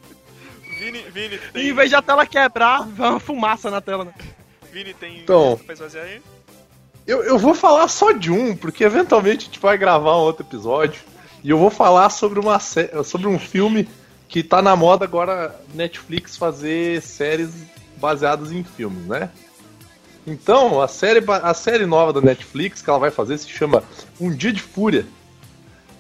Vini, 0.80 1.00
Vini, 1.12 1.36
E 1.36 1.52
tem, 1.52 1.70
em 1.70 1.74
vez 1.74 1.90
de 1.90 1.96
a 1.96 2.02
tela 2.02 2.26
quebrar, 2.26 2.88
vai 2.88 3.10
uma 3.10 3.20
fumaça 3.20 3.70
na 3.70 3.82
tela, 3.82 4.06
né? 4.06 4.14
Vini 4.72 4.94
tem 4.94 5.20
Então. 5.20 5.60
pra 5.66 5.76
fazer 5.76 6.00
aí? 6.00 6.22
Eu, 7.06 7.24
eu 7.24 7.38
vou 7.38 7.54
falar 7.54 7.88
só 7.88 8.12
de 8.12 8.32
um, 8.32 8.56
porque 8.56 8.84
eventualmente 8.84 9.44
a 9.44 9.46
gente 9.46 9.60
vai 9.60 9.78
gravar 9.78 10.18
um 10.18 10.22
outro 10.22 10.46
episódio. 10.46 11.02
E 11.44 11.50
eu 11.50 11.58
vou 11.58 11.70
falar 11.70 12.10
sobre, 12.10 12.40
uma 12.40 12.60
sobre 12.60 13.28
um 13.28 13.40
filme 13.40 13.88
que 14.28 14.44
tá 14.44 14.62
na 14.62 14.76
moda 14.76 15.04
agora 15.06 15.56
Netflix 15.74 16.38
fazer 16.38 17.02
séries 17.02 17.50
baseadas 17.98 18.52
em 18.52 18.64
filmes, 18.64 19.06
né? 19.08 19.30
Então, 20.26 20.82
a 20.82 20.88
série, 20.88 21.24
a 21.28 21.54
série 21.54 21.86
nova 21.86 22.14
da 22.14 22.22
Netflix 22.22 22.82
que 22.82 22.90
ela 22.90 23.00
vai 23.00 23.12
fazer 23.12 23.38
se 23.38 23.50
chama 23.50 23.84
Um 24.20 24.32
Dia 24.32 24.54
de 24.54 24.62
Fúria. 24.62 25.06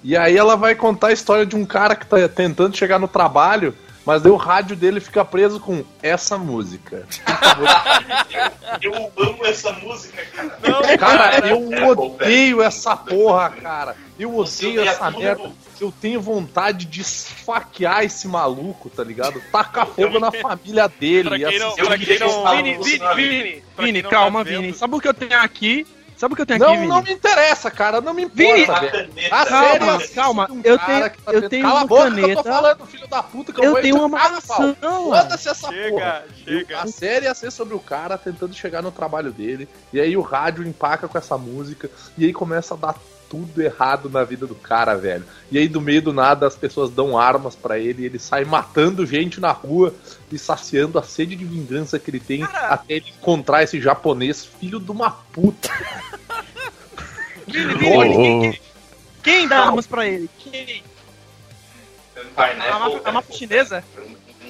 E 0.04 0.18
aí 0.18 0.38
ela 0.38 0.56
vai 0.56 0.76
contar 0.76 1.08
a 1.08 1.14
história 1.14 1.46
de 1.46 1.56
um 1.56 1.66
cara 1.66 1.96
que 1.96 2.06
tá 2.06 2.28
tentando 2.28 2.76
chegar 2.76 3.00
no 3.00 3.08
trabalho, 3.08 3.76
mas 4.06 4.22
daí 4.22 4.32
o 4.32 4.36
rádio 4.36 4.76
dele 4.76 5.00
fica 5.00 5.24
preso 5.24 5.60
com 5.60 5.84
essa 6.02 6.38
música. 6.38 7.06
Eu 8.82 8.94
amo 9.18 9.46
essa 9.46 9.72
música, 9.74 10.24
cara. 10.34 10.58
Não, 10.64 10.98
Cara, 10.98 11.48
eu 11.50 11.74
É, 11.74 11.92
odeio 11.92 12.62
essa 12.62 12.96
porra, 12.96 13.50
cara. 13.50 13.96
Eu 14.18 14.36
odeio 14.38 14.82
essa 14.82 15.12
tudo. 15.12 15.20
merda. 15.20 15.52
Eu 15.80 15.92
tenho 16.00 16.22
vontade 16.22 16.86
de 16.86 17.02
esfaquear 17.02 18.04
esse 18.04 18.28
maluco, 18.28 18.90
tá 18.90 19.04
ligado? 19.04 19.42
Tacar 19.52 19.88
fogo 19.88 20.20
na 20.20 20.32
família 20.32 20.88
dele. 20.88 21.30
Pra 21.30 21.38
quem 21.40 21.56
e 21.56 21.60
não- 21.60 21.76
pra 21.76 21.98
não- 22.20 22.56
Vini, 22.56 22.78
Vini. 22.84 23.16
Vini, 23.16 23.64
Vini, 23.78 24.04
calma, 24.04 24.44
tá 24.46 24.52
Vini. 24.52 24.74
Sabe 24.74 24.96
o 24.96 25.00
que 25.00 25.08
eu 25.08 25.14
tenho 25.14 25.38
aqui? 25.40 25.86
Sabe 26.22 26.34
o 26.34 26.36
que 26.36 26.44
eu 26.44 26.46
tenho 26.46 26.62
aqui, 26.64 26.72
Não, 26.72 26.78
Vini? 26.82 26.88
não 26.88 27.02
me 27.02 27.14
interessa, 27.14 27.72
cara. 27.72 28.00
Não 28.00 28.14
me 28.14 28.26
Vini, 28.28 28.62
importa, 28.62 28.86
A 29.32 29.44
caneta, 29.44 29.80
Calma, 29.80 30.00
série 30.00 30.04
é 30.04 30.08
calma. 30.14 30.48
um 30.52 30.62
Eu 30.64 30.78
cara 30.78 30.86
tenho- 31.00 31.10
que 31.10 31.22
tá 31.24 31.32
eu 31.34 31.50
tenho 31.50 31.64
Cala 31.64 31.74
uma 31.74 31.82
a 31.82 31.88
boca 31.88 32.04
que 32.04 32.08
eu 32.12 32.22
caneta. 32.22 32.44
tô 32.44 32.50
falando, 32.50 32.86
filho 32.86 33.08
da 33.08 33.24
puta, 33.24 33.52
que 33.52 33.60
eu, 33.60 33.64
Eu 33.64 33.72
vou 33.72 33.82
tenho 33.82 33.96
uma 33.98 34.08
maçã. 34.08 34.76
Foda-se 34.80 35.50
essa 35.50 35.68
porra. 35.68 35.82
Chega, 35.82 36.24
chega. 36.46 36.80
A 36.84 36.86
série 36.86 37.26
ia 37.26 37.34
ser 37.34 37.50
sobre 37.50 37.74
o 37.74 37.80
cara 37.80 38.20
tentando 38.20 38.54
chegar 38.54 38.84
no 38.84 38.92
trabalho 38.92 39.32
dele, 39.32 39.68
e 39.92 40.00
aí 40.00 40.16
o 40.16 40.22
rádio 40.22 40.64
empaca 40.64 41.08
com 41.08 41.18
essa 41.18 41.40
música, 41.40 41.90
e 42.16 42.26
aí 42.26 42.32
começa 42.34 42.76
a 42.76 42.78
dar 42.78 42.96
tudo 43.32 43.62
errado 43.62 44.10
na 44.10 44.26
vida 44.26 44.46
do 44.46 44.54
cara, 44.54 44.94
velho. 44.94 45.24
E 45.50 45.58
aí, 45.58 45.70
do 45.70 45.80
meio 45.80 46.02
do 46.02 46.12
nada, 46.12 46.46
as 46.46 46.56
pessoas 46.56 46.90
dão 46.90 47.18
armas 47.18 47.56
pra 47.56 47.80
ele, 47.80 48.04
e 48.04 48.06
ele 48.06 48.20
sai 48.20 48.44
matando 48.44 49.06
gente 49.06 49.40
na 49.40 49.54
rua 49.54 49.96
e 50.30 50.38
saciando 50.38 51.00
a 51.00 51.04
sede 51.04 51.38
de 51.38 51.46
vingança 51.46 51.98
que 51.98 52.12
ele 52.12 52.20
tem 52.20 52.44
até 52.44 52.96
ele 52.96 53.14
encontrar 53.18 53.64
esse 53.64 53.80
japonês, 53.80 54.46
filho 54.46 54.82
de 54.82 54.92
uma 54.92 55.10
puta. 55.10 55.70
Vini, 57.48 57.80
quem, 57.80 58.50
ô, 58.50 58.54
quem 59.24 59.48
dá 59.48 59.66
armas 59.66 59.88
pra 59.88 60.06
ele? 60.06 60.30
Quem? 60.38 60.84
Pineapple, 62.36 62.70
A 62.70 62.80
máfia, 62.80 63.02
a 63.06 63.12
máfia 63.12 63.36
chinesa? 63.36 63.84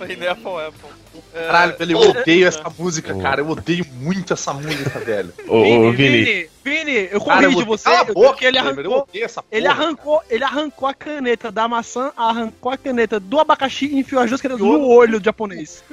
Foi 0.08 0.28
Apple, 0.28 0.68
Apple. 0.68 0.90
É, 1.34 1.46
Caralho, 1.46 1.78
velho, 1.78 1.92
eu 1.92 2.10
odeio 2.10 2.48
essa 2.48 2.64
música, 2.78 3.14
cara. 3.16 3.42
Eu 3.42 3.50
odeio 3.50 3.86
muito 3.94 4.34
essa 4.34 4.54
música, 4.54 5.00
velho. 5.00 5.34
ô, 5.48 5.58
ô, 5.88 5.92
Vini. 5.92 6.24
Vini, 6.24 6.50
Vini, 6.64 7.10
eu 7.12 7.22
Cara, 7.24 7.46
eu 7.46 7.52
corrijo 7.52 7.66
você, 7.66 7.84
Cala 7.84 8.02
a 8.02 8.04
boca, 8.06 8.46
ele 8.46 8.58
arrancou, 8.58 9.00
odeio 9.00 9.26
essa 9.26 9.44
ele 9.52 9.68
porra, 9.68 9.82
arrancou, 9.84 10.24
ele 10.30 10.44
arrancou 10.44 10.88
a 10.88 10.94
caneta 10.94 11.52
da 11.52 11.68
maçã, 11.68 12.12
arrancou 12.18 12.72
a 12.72 12.78
caneta 12.78 13.20
do 13.20 13.40
abacaxi 13.40 13.86
e 13.88 14.00
enfiou 14.00 14.22
as 14.22 14.30
duas 14.30 14.42
canetas 14.42 14.62
no 14.66 14.88
olho 14.88 15.20
do 15.20 15.26
japonês. 15.26 15.84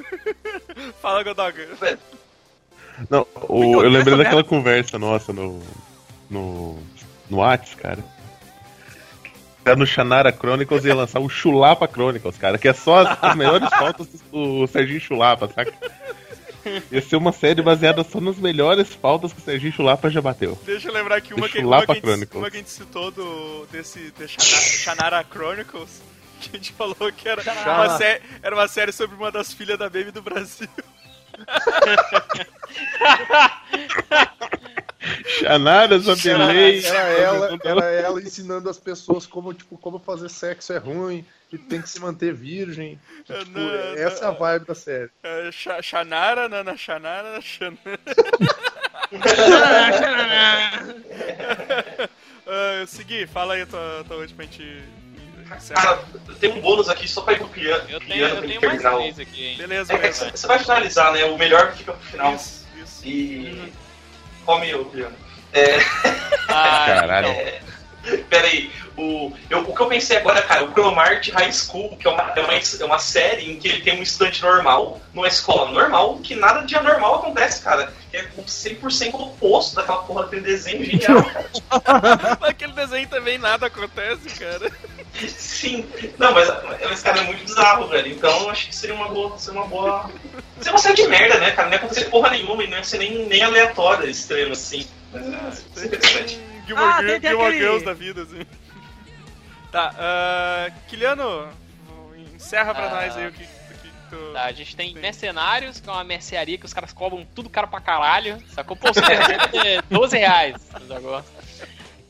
Fala, 1.01 1.23
Godog. 1.23 1.55
Não, 3.09 3.25
o- 3.47 3.83
eu 3.83 3.89
lembrei 3.89 4.17
daquela 4.17 4.43
conversa 4.43 4.97
nossa 4.97 5.31
no. 5.31 5.61
no. 6.29 6.77
no 7.29 7.37
Whats, 7.37 7.75
cara. 7.75 8.03
Tá 9.63 9.75
no 9.75 9.85
Shannara 9.85 10.31
Chronicles 10.31 10.85
ia 10.85 10.95
lançar 10.95 11.19
o 11.19 11.29
Chulapa 11.29 11.87
Chronicles, 11.87 12.37
cara, 12.37 12.57
que 12.57 12.67
é 12.67 12.73
só 12.73 12.99
as, 12.99 13.17
as 13.21 13.35
melhores 13.35 13.69
faltas 13.69 14.07
do 14.31 14.65
Serginho 14.67 15.01
Chulapa, 15.01 15.47
saca? 15.47 15.73
Ia 16.91 17.01
ser 17.01 17.15
uma 17.15 17.31
série 17.31 17.61
baseada 17.61 18.03
só 18.03 18.19
nas 18.19 18.37
melhores 18.37 18.93
faltas 18.93 19.31
que 19.33 19.39
o 19.39 19.43
Serginho 19.43 19.71
Chulapa 19.73 20.09
já 20.09 20.21
bateu. 20.21 20.57
Deixa 20.65 20.89
eu 20.89 20.93
lembrar 20.93 21.15
aqui 21.17 21.33
uma 21.33 21.47
que, 21.49 21.59
uma 21.59 21.85
que, 21.85 21.91
a 21.91 21.95
gente, 21.95 22.03
Chronicles. 22.03 22.41
uma 22.41 22.51
que 22.51 22.57
a 22.57 22.59
gente 22.59 22.69
citou 22.69 23.11
do, 23.11 23.65
desse 23.71 24.11
de 24.11 24.27
Shannara 24.27 25.23
Chronicles. 25.23 26.01
Que 26.41 26.51
a 26.53 26.57
gente 26.57 26.71
falou 26.71 26.95
que 27.15 27.27
era 27.27 27.41
uma, 27.41 27.97
sé- 27.97 28.21
era 28.41 28.55
uma 28.55 28.67
série 28.69 28.91
sobre 28.93 29.13
uma 29.15 29.29
das 29.31 29.51
filhas 29.53 29.77
da 29.77 29.89
Baby 29.89 30.11
do 30.11 30.21
Brasil. 30.21 30.67
Shannara, 35.25 35.97
Zabelei. 35.99 36.85
Era 36.85 36.99
ela, 36.99 37.59
era 37.63 37.85
ela 37.85 38.21
ensinando 38.21 38.69
as 38.69 38.77
pessoas 38.77 39.25
como, 39.25 39.53
tipo, 39.53 39.77
como 39.77 39.97
fazer 39.99 40.29
sexo 40.29 40.73
é 40.73 40.77
ruim 40.77 41.25
e 41.51 41.57
tem 41.57 41.81
que 41.81 41.89
se 41.89 41.99
manter 42.01 42.33
virgem. 42.33 42.99
E, 43.27 43.31
É, 43.33 43.37
tipo, 43.39 43.51
não, 43.57 43.75
essa 43.95 44.25
é 44.25 44.27
a 44.27 44.31
vibe 44.31 44.65
da 44.65 44.75
série. 44.75 45.09
É, 45.23 45.49
Shannara, 45.81 46.49
Nana 46.49 46.75
Shannara, 46.75 47.39
Shannara. 47.41 47.99
Ah, 52.51 52.83
Segui, 52.87 53.27
fala 53.27 53.53
aí 53.53 53.61
a 53.61 53.65
tua, 53.67 54.03
tua 54.07 54.17
última 54.17 54.37
pra 54.37 54.45
gente. 54.45 54.81
Cara, 55.73 55.99
tem 56.39 56.51
um 56.51 56.61
bônus 56.61 56.89
aqui 56.89 57.07
só 57.07 57.21
pra 57.21 57.33
ir 57.33 57.37
pro 57.37 57.47
piano, 57.49 57.83
Eu 57.89 57.99
tenho, 57.99 58.13
piano 58.13 58.35
eu 58.35 58.41
tenho 58.41 58.61
mais 58.61 58.81
terminar 58.81 58.95
o- 58.95 58.99
três 58.99 59.19
aqui, 59.19 59.45
hein? 59.45 59.57
Beleza, 59.57 59.93
É 59.93 59.95
que 59.95 60.01
beleza. 60.01 60.31
você 60.35 60.47
vai 60.47 60.59
finalizar, 60.59 61.13
né? 61.13 61.25
O 61.25 61.37
melhor 61.37 61.73
fica 61.75 61.93
pro 61.93 62.05
final. 62.07 62.35
Isso, 62.35 62.65
isso. 62.83 63.07
E. 63.07 63.73
Come 64.49 64.73
o 64.73 64.85
piano. 64.85 65.15
É, 65.53 65.77
Ah, 66.47 66.85
Caralho. 66.87 67.27
então, 67.29 68.23
pera 68.31 68.47
aí. 68.47 68.71
O, 68.97 69.31
eu, 69.47 69.59
o 69.59 69.75
que 69.75 69.79
eu 69.79 69.85
pensei 69.85 70.17
agora, 70.17 70.41
cara, 70.41 70.65
o 70.65 70.71
Chromart 70.73 71.29
High 71.29 71.53
School, 71.53 71.95
que 71.95 72.07
é 72.07 72.09
uma, 72.09 72.33
é, 72.35 72.41
uma, 72.41 72.53
é 72.53 72.85
uma 72.85 72.97
série 72.97 73.49
em 73.49 73.59
que 73.59 73.67
ele 73.67 73.81
tem 73.81 73.99
um 73.99 74.01
estudante 74.01 74.41
normal, 74.41 74.99
numa 75.13 75.27
escola 75.27 75.71
normal, 75.71 76.17
que 76.17 76.33
nada 76.35 76.65
de 76.65 76.75
anormal 76.75 77.15
acontece, 77.19 77.61
cara. 77.61 77.93
É 78.11 78.23
100% 78.23 79.13
oposto 79.13 79.75
daquela 79.75 80.01
porra 80.01 80.23
daquele 80.23 80.41
desenho 80.41 80.83
genial, 80.83 81.23
cara. 81.23 82.37
Naquele 82.41 82.73
desenho 82.73 83.07
também 83.07 83.37
nada 83.37 83.67
acontece, 83.67 84.29
cara. 84.39 84.71
Sim. 85.27 85.87
Não, 86.17 86.33
mas 86.33 86.49
esse 86.91 87.03
cara 87.03 87.19
é 87.19 87.23
muito 87.23 87.43
bizarro, 87.43 87.87
velho. 87.87 88.11
Então 88.11 88.35
eu 88.41 88.49
acho 88.49 88.67
que 88.67 88.75
seria 88.75 88.95
uma 88.95 89.09
boa. 89.09 89.37
Seria 89.37 89.61
uma 89.61 89.69
boa. 89.69 90.09
Seria 90.59 90.71
uma 90.73 90.77
série 90.79 90.95
de 90.95 91.07
merda, 91.07 91.39
né, 91.39 91.51
cara? 91.51 91.67
Não 91.67 91.73
ia 91.73 91.77
acontecer 91.79 92.05
porra 92.05 92.29
nenhuma 92.31 92.63
e 92.63 92.67
não 92.67 92.77
ia 92.77 92.83
ser 92.83 92.97
nem, 92.99 93.27
nem 93.27 93.41
aleatória 93.43 94.09
esse 94.09 94.27
treino 94.27 94.51
assim. 94.51 94.85
Mas 95.11 95.25
é, 95.25 95.49
isso 95.49 95.79
é 95.79 95.85
interessante. 95.85 96.39
Gilmore, 96.67 96.87
Ah, 96.91 96.97
tem- 96.99 97.19
tem 97.19 97.29
Gilmore 97.31 97.57
Girls 97.57 97.85
da 97.85 97.93
vida, 97.93 98.21
assim. 98.23 98.45
Tá, 99.71 99.93
uh, 99.93 100.73
Kiliano, 100.87 101.47
encerra 102.35 102.73
pra 102.73 102.85
Ah. 102.85 102.89
nós 102.89 103.17
aí 103.17 103.27
o 103.27 103.31
que, 103.31 103.43
o 103.43 103.47
que 103.47 103.89
tu... 104.09 104.33
Tá, 104.33 104.43
a 104.45 104.51
gente 104.51 104.75
tem 104.75 104.93
mercenários, 104.95 105.79
que 105.79 105.87
é 105.89 105.91
uma 105.91 106.03
mercearia 106.03 106.57
que 106.57 106.65
os 106.65 106.73
caras 106.73 106.91
cobram 106.91 107.25
tudo 107.35 107.49
caro 107.49 107.67
pra 107.67 107.79
caralho. 107.79 108.37
Sacou? 108.53 108.75
Pô, 108.75 108.87
é 109.65 109.81
12 109.89 110.17
reais 110.17 110.55
negócio. 110.87 111.31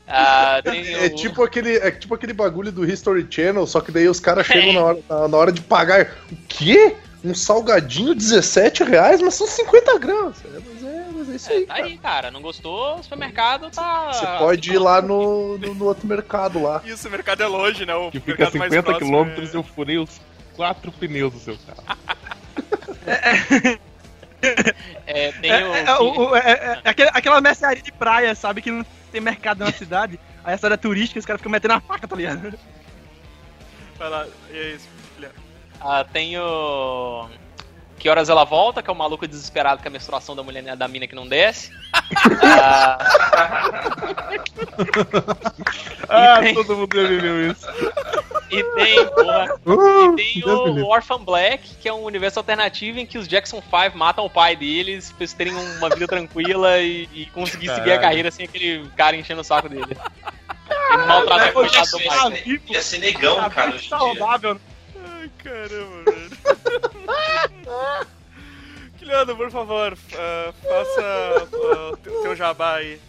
Ah, 0.08 0.60
tem 0.64 0.92
É 0.92 1.06
o- 1.06 1.14
tipo, 1.14 1.42
aquele, 1.44 1.76
é 1.76 1.90
tipo 1.90 2.14
aquele 2.14 2.32
bagulho 2.32 2.72
do 2.72 2.84
History 2.84 3.26
Channel, 3.30 3.66
só 3.66 3.80
que 3.80 3.92
daí 3.92 4.08
os 4.08 4.18
caras 4.18 4.46
chegam 4.46 4.72
na 4.72 4.80
hora, 4.82 4.98
na, 5.08 5.28
na 5.28 5.36
hora 5.36 5.52
de 5.52 5.60
pagar. 5.60 6.16
O 6.32 6.36
quê? 6.48 6.96
Um 7.22 7.34
salgadinho 7.34 8.14
17 8.14 8.82
reais, 8.84 9.20
mas 9.20 9.34
são 9.34 9.46
50 9.46 9.98
gramas. 9.98 10.36
É, 10.44 10.48
mas, 10.58 10.82
é, 10.84 11.06
mas 11.14 11.28
é 11.30 11.34
isso 11.36 11.50
É, 11.52 11.54
aí, 11.56 11.66
tá 11.66 11.74
cara. 11.74 11.86
aí, 11.86 11.98
cara. 11.98 12.30
Não 12.30 12.40
gostou? 12.40 12.96
O 12.98 13.02
supermercado 13.02 13.70
tá. 13.70 14.12
Você 14.12 14.26
pode 14.38 14.72
ir 14.72 14.78
lá 14.78 15.02
no, 15.02 15.58
no, 15.58 15.74
no 15.74 15.84
outro 15.84 16.06
mercado 16.06 16.62
lá. 16.62 16.80
Isso, 16.84 17.06
o 17.06 17.10
mercado 17.10 17.42
é 17.42 17.46
longe, 17.46 17.84
né? 17.84 17.94
O 17.94 18.10
Que 18.10 18.20
fica 18.20 18.32
a 18.32 18.50
mercado 18.50 18.58
mais 18.58 18.70
50 18.72 18.82
próximo 18.82 19.06
quilômetros 19.10 19.54
é- 19.54 19.56
eu 19.58 19.62
furei 19.62 19.98
os 19.98 20.18
quatro 20.56 20.90
pneus 20.92 21.32
do 21.34 21.38
seu 21.40 21.58
carro. 21.58 21.98
É, 25.06 25.32
tem 25.40 25.50
É, 25.50 25.64
o. 25.64 25.74
é, 25.74 25.98
o- 26.00 26.36
é, 26.36 26.40
é, 26.40 26.80
é 26.84 26.90
aquele- 26.90 27.10
aquela 27.12 27.40
mercearia 27.40 27.82
de 27.82 27.92
praia, 27.92 28.34
sabe? 28.34 28.62
Que 28.62 28.70
não 28.70 28.84
tem 29.12 29.20
mercado 29.20 29.58
na 29.64 29.72
cidade. 29.72 30.18
Aí 30.42 30.54
a 30.54 30.56
cidade 30.56 30.74
é 30.74 30.78
turística 30.78 31.18
os 31.20 31.26
caras 31.26 31.40
ficam 31.40 31.52
metendo 31.52 31.74
a 31.74 31.80
faca, 31.80 32.08
tá 32.08 32.16
ligado? 32.16 32.58
Vai 33.98 34.08
lá, 34.08 34.26
e 34.50 34.56
é 34.56 34.70
isso. 34.70 34.88
Ah, 35.80 36.04
tem 36.04 36.38
o. 36.38 37.28
Que 37.98 38.08
horas 38.08 38.30
ela 38.30 38.44
volta, 38.44 38.82
que 38.82 38.88
é 38.88 38.92
o 38.92 38.96
maluco 38.96 39.28
desesperado 39.28 39.82
com 39.82 39.88
a 39.88 39.90
menstruação 39.90 40.34
da 40.34 40.42
mulher 40.42 40.74
da 40.74 40.88
mina 40.88 41.06
que 41.06 41.14
não 41.14 41.28
desce. 41.28 41.70
Ah, 42.42 42.98
Ah, 46.08 46.38
tem- 46.40 46.54
todo 46.54 46.76
mundo 46.76 46.96
já 47.00 47.06
viveu 47.06 47.50
isso. 47.50 47.66
e 48.50 48.64
tem, 48.74 49.06
porra, 49.06 49.54
Uh, 49.64 50.18
e 50.18 50.42
tem 50.42 50.44
o. 50.44 50.84
Orphan 50.86 51.22
Black, 51.22 51.76
que 51.76 51.88
é 51.88 51.92
um 51.92 52.02
universo 52.02 52.38
alternativo 52.40 52.98
em 52.98 53.06
que 53.06 53.16
os 53.18 53.28
Jackson 53.28 53.62
5 53.62 53.96
matam 53.96 54.24
o 54.24 54.30
pai 54.30 54.56
deles 54.56 55.10
pra 55.10 55.18
eles 55.20 55.32
terem 55.34 55.54
uma 55.54 55.88
vida 55.90 56.08
tranquila 56.08 56.78
e, 56.80 57.08
e 57.14 57.26
conseguir 57.26 57.68
seguir 57.68 57.80
a 57.80 57.84
Caralho. 57.84 58.00
carreira 58.00 58.30
sem 58.30 58.46
aquele 58.46 58.88
cara 58.96 59.14
enchendo 59.14 59.42
o 59.42 59.44
saco 59.44 59.68
dele. 59.68 59.84
Ele 59.86 61.02
maltrata 61.06 61.50
o 61.50 61.52
Podia 61.52 61.70
coitado 61.84 61.90
do 61.90 62.00
pai. 62.04 62.30
né? 62.30 62.60
Ia 62.70 62.82
ser 62.82 62.98
negão, 62.98 63.38
Ah, 63.40 63.50
cara, 63.50 63.72
dia. 63.72 63.88
saudável. 63.88 64.60
Caramba, 65.42 66.10
velho. 66.10 66.30
Kiliano, 68.98 69.36
por 69.36 69.50
favor, 69.50 69.96
ah, 70.14 70.52
faça 70.62 71.02
ah, 71.02 71.90
o 71.92 71.96
teu, 71.96 72.22
teu 72.22 72.36
jabá 72.36 72.76
aí. 72.76 73.00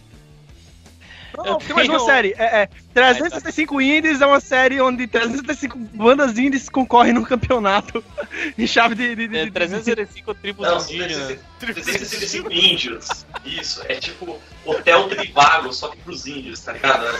Não, 1.36 1.56
tem 1.58 1.74
mais 1.74 1.88
uma 1.88 2.00
série. 2.00 2.34
É, 2.36 2.62
é 2.62 2.68
365 2.92 3.80
Indies 3.80 4.20
é 4.20 4.26
uma 4.26 4.38
série 4.40 4.80
onde 4.82 5.06
365 5.06 5.78
bandas 5.78 6.36
indies 6.36 6.68
concorrem 6.68 7.14
no 7.14 7.24
campeonato 7.24 8.04
em 8.58 8.66
chave 8.66 8.94
de. 8.94 9.14
de, 9.16 9.28
de, 9.28 9.38
É, 9.38 9.44
de- 9.46 9.50
365 9.50 10.34
tribos 10.34 10.66
Não, 10.66 10.76
indígenas. 10.78 11.38
365 11.58 12.52
índios. 12.52 13.24
Isso, 13.46 13.82
é 13.88 13.94
tipo 13.94 14.38
Hotel 14.64 15.08
Trivago, 15.08 15.72
só 15.72 15.88
que 15.88 15.96
pros 15.98 16.26
índios, 16.26 16.60
tá 16.60 16.72
ligado? 16.72 17.06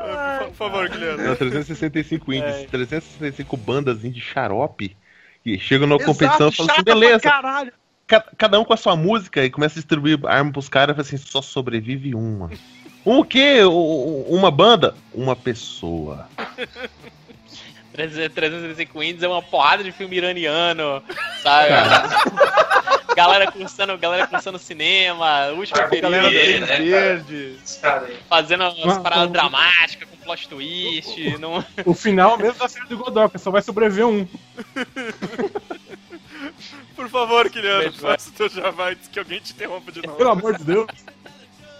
Ah, 0.00 0.38
Por, 0.38 0.46
por 0.48 0.54
favor, 0.70 0.88
Guilherme. 0.88 1.22
Não, 1.24 1.36
365 1.36 2.32
indies, 2.32 2.54
É. 2.56 2.64
365 2.66 3.56
bandas 3.56 4.04
indie 4.04 4.20
xarope 4.20 4.96
que 5.44 5.58
chegam 5.58 5.86
Exato, 5.96 6.12
competição 6.12 6.48
e 6.48 6.52
falam 6.52 6.72
assim, 6.72 6.82
beleza, 6.82 7.20
caralho. 7.20 7.72
ca- 8.06 8.24
cada 8.36 8.58
um 8.60 8.64
com 8.64 8.72
a 8.72 8.76
sua 8.76 8.96
música 8.96 9.44
e 9.44 9.50
começa 9.50 9.74
a 9.78 9.80
distribuir 9.80 10.18
arma 10.26 10.52
pros 10.52 10.68
caras 10.68 10.94
e 10.94 10.96
fala 10.96 11.06
assim, 11.06 11.16
só 11.16 11.40
sobrevive 11.42 12.14
uma. 12.14 12.50
Um 13.06 13.18
o 13.20 13.24
quê? 13.24 13.60
Uma 13.64 14.50
banda? 14.50 14.94
Uma 15.14 15.34
pessoa. 15.36 16.28
365 17.92 19.02
Indies 19.02 19.22
é 19.22 19.28
uma 19.28 19.42
porrada 19.42 19.82
de 19.82 19.90
filme 19.90 20.16
iraniano, 20.16 21.02
sabe? 21.42 21.68
galera 23.16 23.50
cursando, 23.50 23.98
galera 23.98 24.26
cursando 24.28 24.58
cinema, 24.58 25.46
última 25.48 25.88
Galera 25.88 26.28
período, 26.28 26.30
verde, 26.30 26.60
né, 26.60 26.66
cara? 26.66 26.82
Verde. 26.84 27.56
Cara 27.82 28.08
fazendo 28.28 28.64
umas 28.68 28.96
Ah, 28.98 29.00
paradas 29.00 29.24
ah, 29.28 29.32
dramáticas, 29.32 30.08
com 30.08 30.16
plot 30.28 30.48
twist. 30.48 31.38
Não... 31.38 31.64
O 31.86 31.94
final 31.94 32.36
mesmo 32.36 32.58
da 32.58 32.68
série 32.68 32.86
do 32.86 32.98
Godot, 32.98 33.38
só 33.38 33.50
vai 33.50 33.62
sobreviver 33.62 34.06
um. 34.06 34.26
Por 36.94 37.08
favor, 37.08 37.48
Guilherme, 37.48 37.92
faça 37.92 38.28
o 38.28 38.32
teu 38.32 38.48
jabá 38.48 38.90
antes 38.90 39.08
que 39.08 39.18
alguém 39.18 39.40
te 39.40 39.52
interrompa 39.52 39.90
de 39.90 40.02
novo. 40.02 40.18
Pelo 40.18 40.30
amor 40.30 40.58
de 40.58 40.64
Deus. 40.64 40.86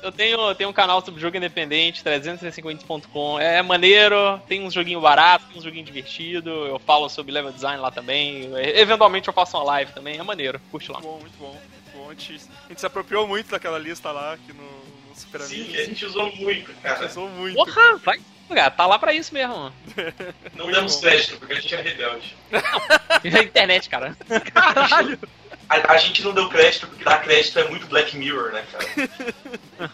Eu 0.01 0.13
tenho, 0.13 0.55
tenho 0.55 0.71
um 0.71 0.73
canal 0.73 1.05
sobre 1.05 1.21
jogo 1.21 1.37
independente, 1.37 2.05
365indies.com. 2.05 3.41
É 3.41 3.61
maneiro, 3.63 4.41
tem 4.47 4.65
uns 4.65 4.73
joguinhos 4.73 5.03
baratos, 5.03 5.49
tem 5.49 5.59
uns 5.59 5.65
joguinhos 5.65 5.87
divertidos. 5.87 6.69
Eu 6.69 6.79
falo 6.79 7.09
sobre 7.09 7.33
level 7.33 7.51
design 7.53 7.81
lá 7.81 7.91
também. 7.91 8.49
Eventualmente 8.55 9.27
eu 9.27 9.35
faço 9.35 9.57
uma 9.57 9.65
live 9.65 9.93
também, 9.93 10.19
é 10.19 10.23
maneiro, 10.23 10.61
curte 10.71 10.91
lá. 10.93 11.01
Muito 11.01 11.13
bom, 11.13 11.21
muito 11.21 11.39
bom. 11.39 11.51
Muito 11.51 11.97
bom. 11.97 12.11
A, 12.11 12.15
gente, 12.15 12.41
a 12.67 12.69
gente 12.69 12.81
se 12.81 12.87
apropriou 12.87 13.27
muito 13.27 13.51
daquela 13.51 13.79
lista 13.79 14.13
lá 14.13 14.35
aqui 14.35 14.53
no, 14.53 14.63
no 14.63 15.17
Super 15.17 15.41
Sim, 15.41 15.63
Amigos. 15.63 15.79
a 15.79 15.85
gente 15.85 16.07
usou 16.07 16.37
muito, 16.37 16.73
cara. 16.81 17.07
Usou 17.07 17.29
muito. 17.31 17.57
Porra, 17.57 17.97
vai. 17.97 18.21
Cara, 18.49 18.71
tá 18.71 18.87
lá 18.87 18.99
pra 18.99 19.13
isso 19.13 19.33
mesmo. 19.35 19.55
Não 20.57 20.65
Muito 20.65 20.75
demos 20.77 20.95
bom. 20.97 21.01
crédito, 21.03 21.37
porque 21.39 21.53
a 21.53 21.61
gente 21.61 21.75
é 21.75 21.81
rebelde. 21.83 22.37
Na 23.25 23.43
internet, 23.43 23.89
cara. 23.89 24.17
Caralho. 24.53 25.19
A, 25.69 25.93
a 25.93 25.99
gente 25.99 26.23
não 26.25 26.33
deu 26.33 26.49
crédito 26.49 26.87
porque 26.87 27.05
dar 27.05 27.21
crédito 27.21 27.59
é 27.59 27.69
muito 27.69 27.87
Black 27.89 28.17
Mirror, 28.17 28.53
né, 28.53 28.65
cara? 28.73 29.91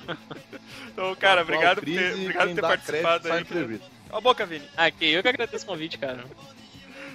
Então, 0.92 1.14
cara, 1.16 1.42
obrigado 1.42 1.76
por 1.80 1.84
ter, 1.86 2.14
obrigado 2.14 2.48
por 2.48 2.54
ter 2.54 2.60
participado 2.60 3.32
aí. 3.32 3.44
Cala 3.44 3.80
a 4.12 4.20
boca, 4.20 4.46
Vini. 4.46 4.64
Aqui, 4.76 5.06
eu 5.10 5.22
que 5.22 5.28
agradeço 5.28 5.64
o 5.64 5.66
convite, 5.68 5.98
cara. 5.98 6.24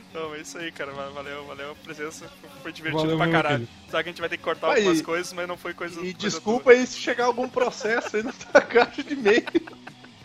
Então, 0.10 0.36
é 0.36 0.40
isso 0.40 0.58
aí, 0.58 0.72
cara. 0.72 0.92
Va- 0.92 1.10
Valeu, 1.10 1.46
valeu 1.46 1.72
a 1.72 1.76
presença. 1.76 2.30
Foi 2.62 2.74
divertido 2.74 3.04
Valeu 3.04 3.18
pra 3.18 3.30
caralho. 3.32 3.68
Sabe 3.90 4.04
que 4.04 4.10
a 4.10 4.12
gente 4.12 4.20
vai 4.20 4.30
ter 4.30 4.38
que 4.38 4.44
cortar 4.44 4.72
Aí, 4.72 4.80
algumas 4.80 5.02
coisas, 5.02 5.32
mas 5.32 5.48
não 5.48 5.56
foi 5.56 5.74
coisa. 5.74 5.96
E 6.02 6.14
coisa 6.14 6.18
desculpa 6.18 6.72
aí 6.72 6.86
se 6.86 7.00
chegar 7.00 7.26
algum 7.26 7.48
processo 7.48 8.18
aí 8.18 8.24
na 8.24 8.34
tua 8.34 8.60
caixa 8.62 9.04
de 9.04 9.14
e-mail. 9.14 9.46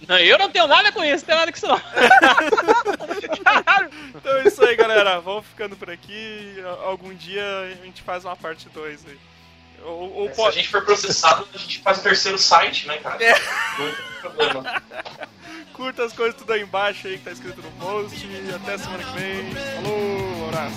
Não, 0.08 0.18
eu 0.18 0.38
não 0.38 0.50
tenho 0.50 0.66
nada 0.66 0.90
com 0.92 1.04
isso, 1.04 1.18
não 1.18 1.26
tenho 1.26 1.38
nada 1.38 1.52
com 1.52 1.56
isso 1.58 1.66
não. 1.66 1.80
Então 4.14 4.36
é 4.38 4.48
isso 4.48 4.64
aí, 4.64 4.74
galera. 4.76 5.20
Vamos 5.20 5.46
ficando 5.46 5.76
por 5.76 5.90
aqui. 5.90 6.56
A- 6.64 6.86
Algum 6.88 7.14
dia 7.14 7.44
a 7.80 7.84
gente 7.84 8.02
faz 8.02 8.24
uma 8.24 8.34
parte 8.36 8.68
2 8.70 9.04
aí. 9.06 9.18
Ou, 9.84 10.12
ou 10.14 10.26
Se 10.26 10.32
a 10.32 10.34
pode. 10.36 10.56
gente 10.56 10.68
for 10.68 10.82
processado, 10.82 11.46
a 11.54 11.58
gente 11.58 11.80
faz 11.80 11.98
o 11.98 12.02
terceiro 12.02 12.38
site, 12.38 12.86
né, 12.88 12.96
cara? 12.98 13.22
É. 13.22 13.34
Não 13.78 13.86
tem 13.86 13.94
problema. 14.20 14.82
Curta 15.74 16.04
as 16.04 16.12
coisas 16.12 16.34
tudo 16.36 16.52
aí 16.54 16.62
embaixo 16.62 17.06
aí 17.06 17.18
que 17.18 17.24
tá 17.24 17.32
escrito 17.32 17.60
no 17.60 17.70
post. 17.72 18.24
E 18.26 18.54
até 18.54 18.78
semana 18.78 19.04
que 19.04 19.12
vem. 19.18 19.54
Falou, 19.82 20.48
abraço. 20.48 20.74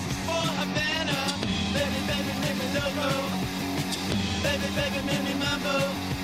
Baby, 4.43 4.67
baby, 4.75 4.99
make 5.05 5.21
me 5.23 5.33
mambo. 5.35 6.16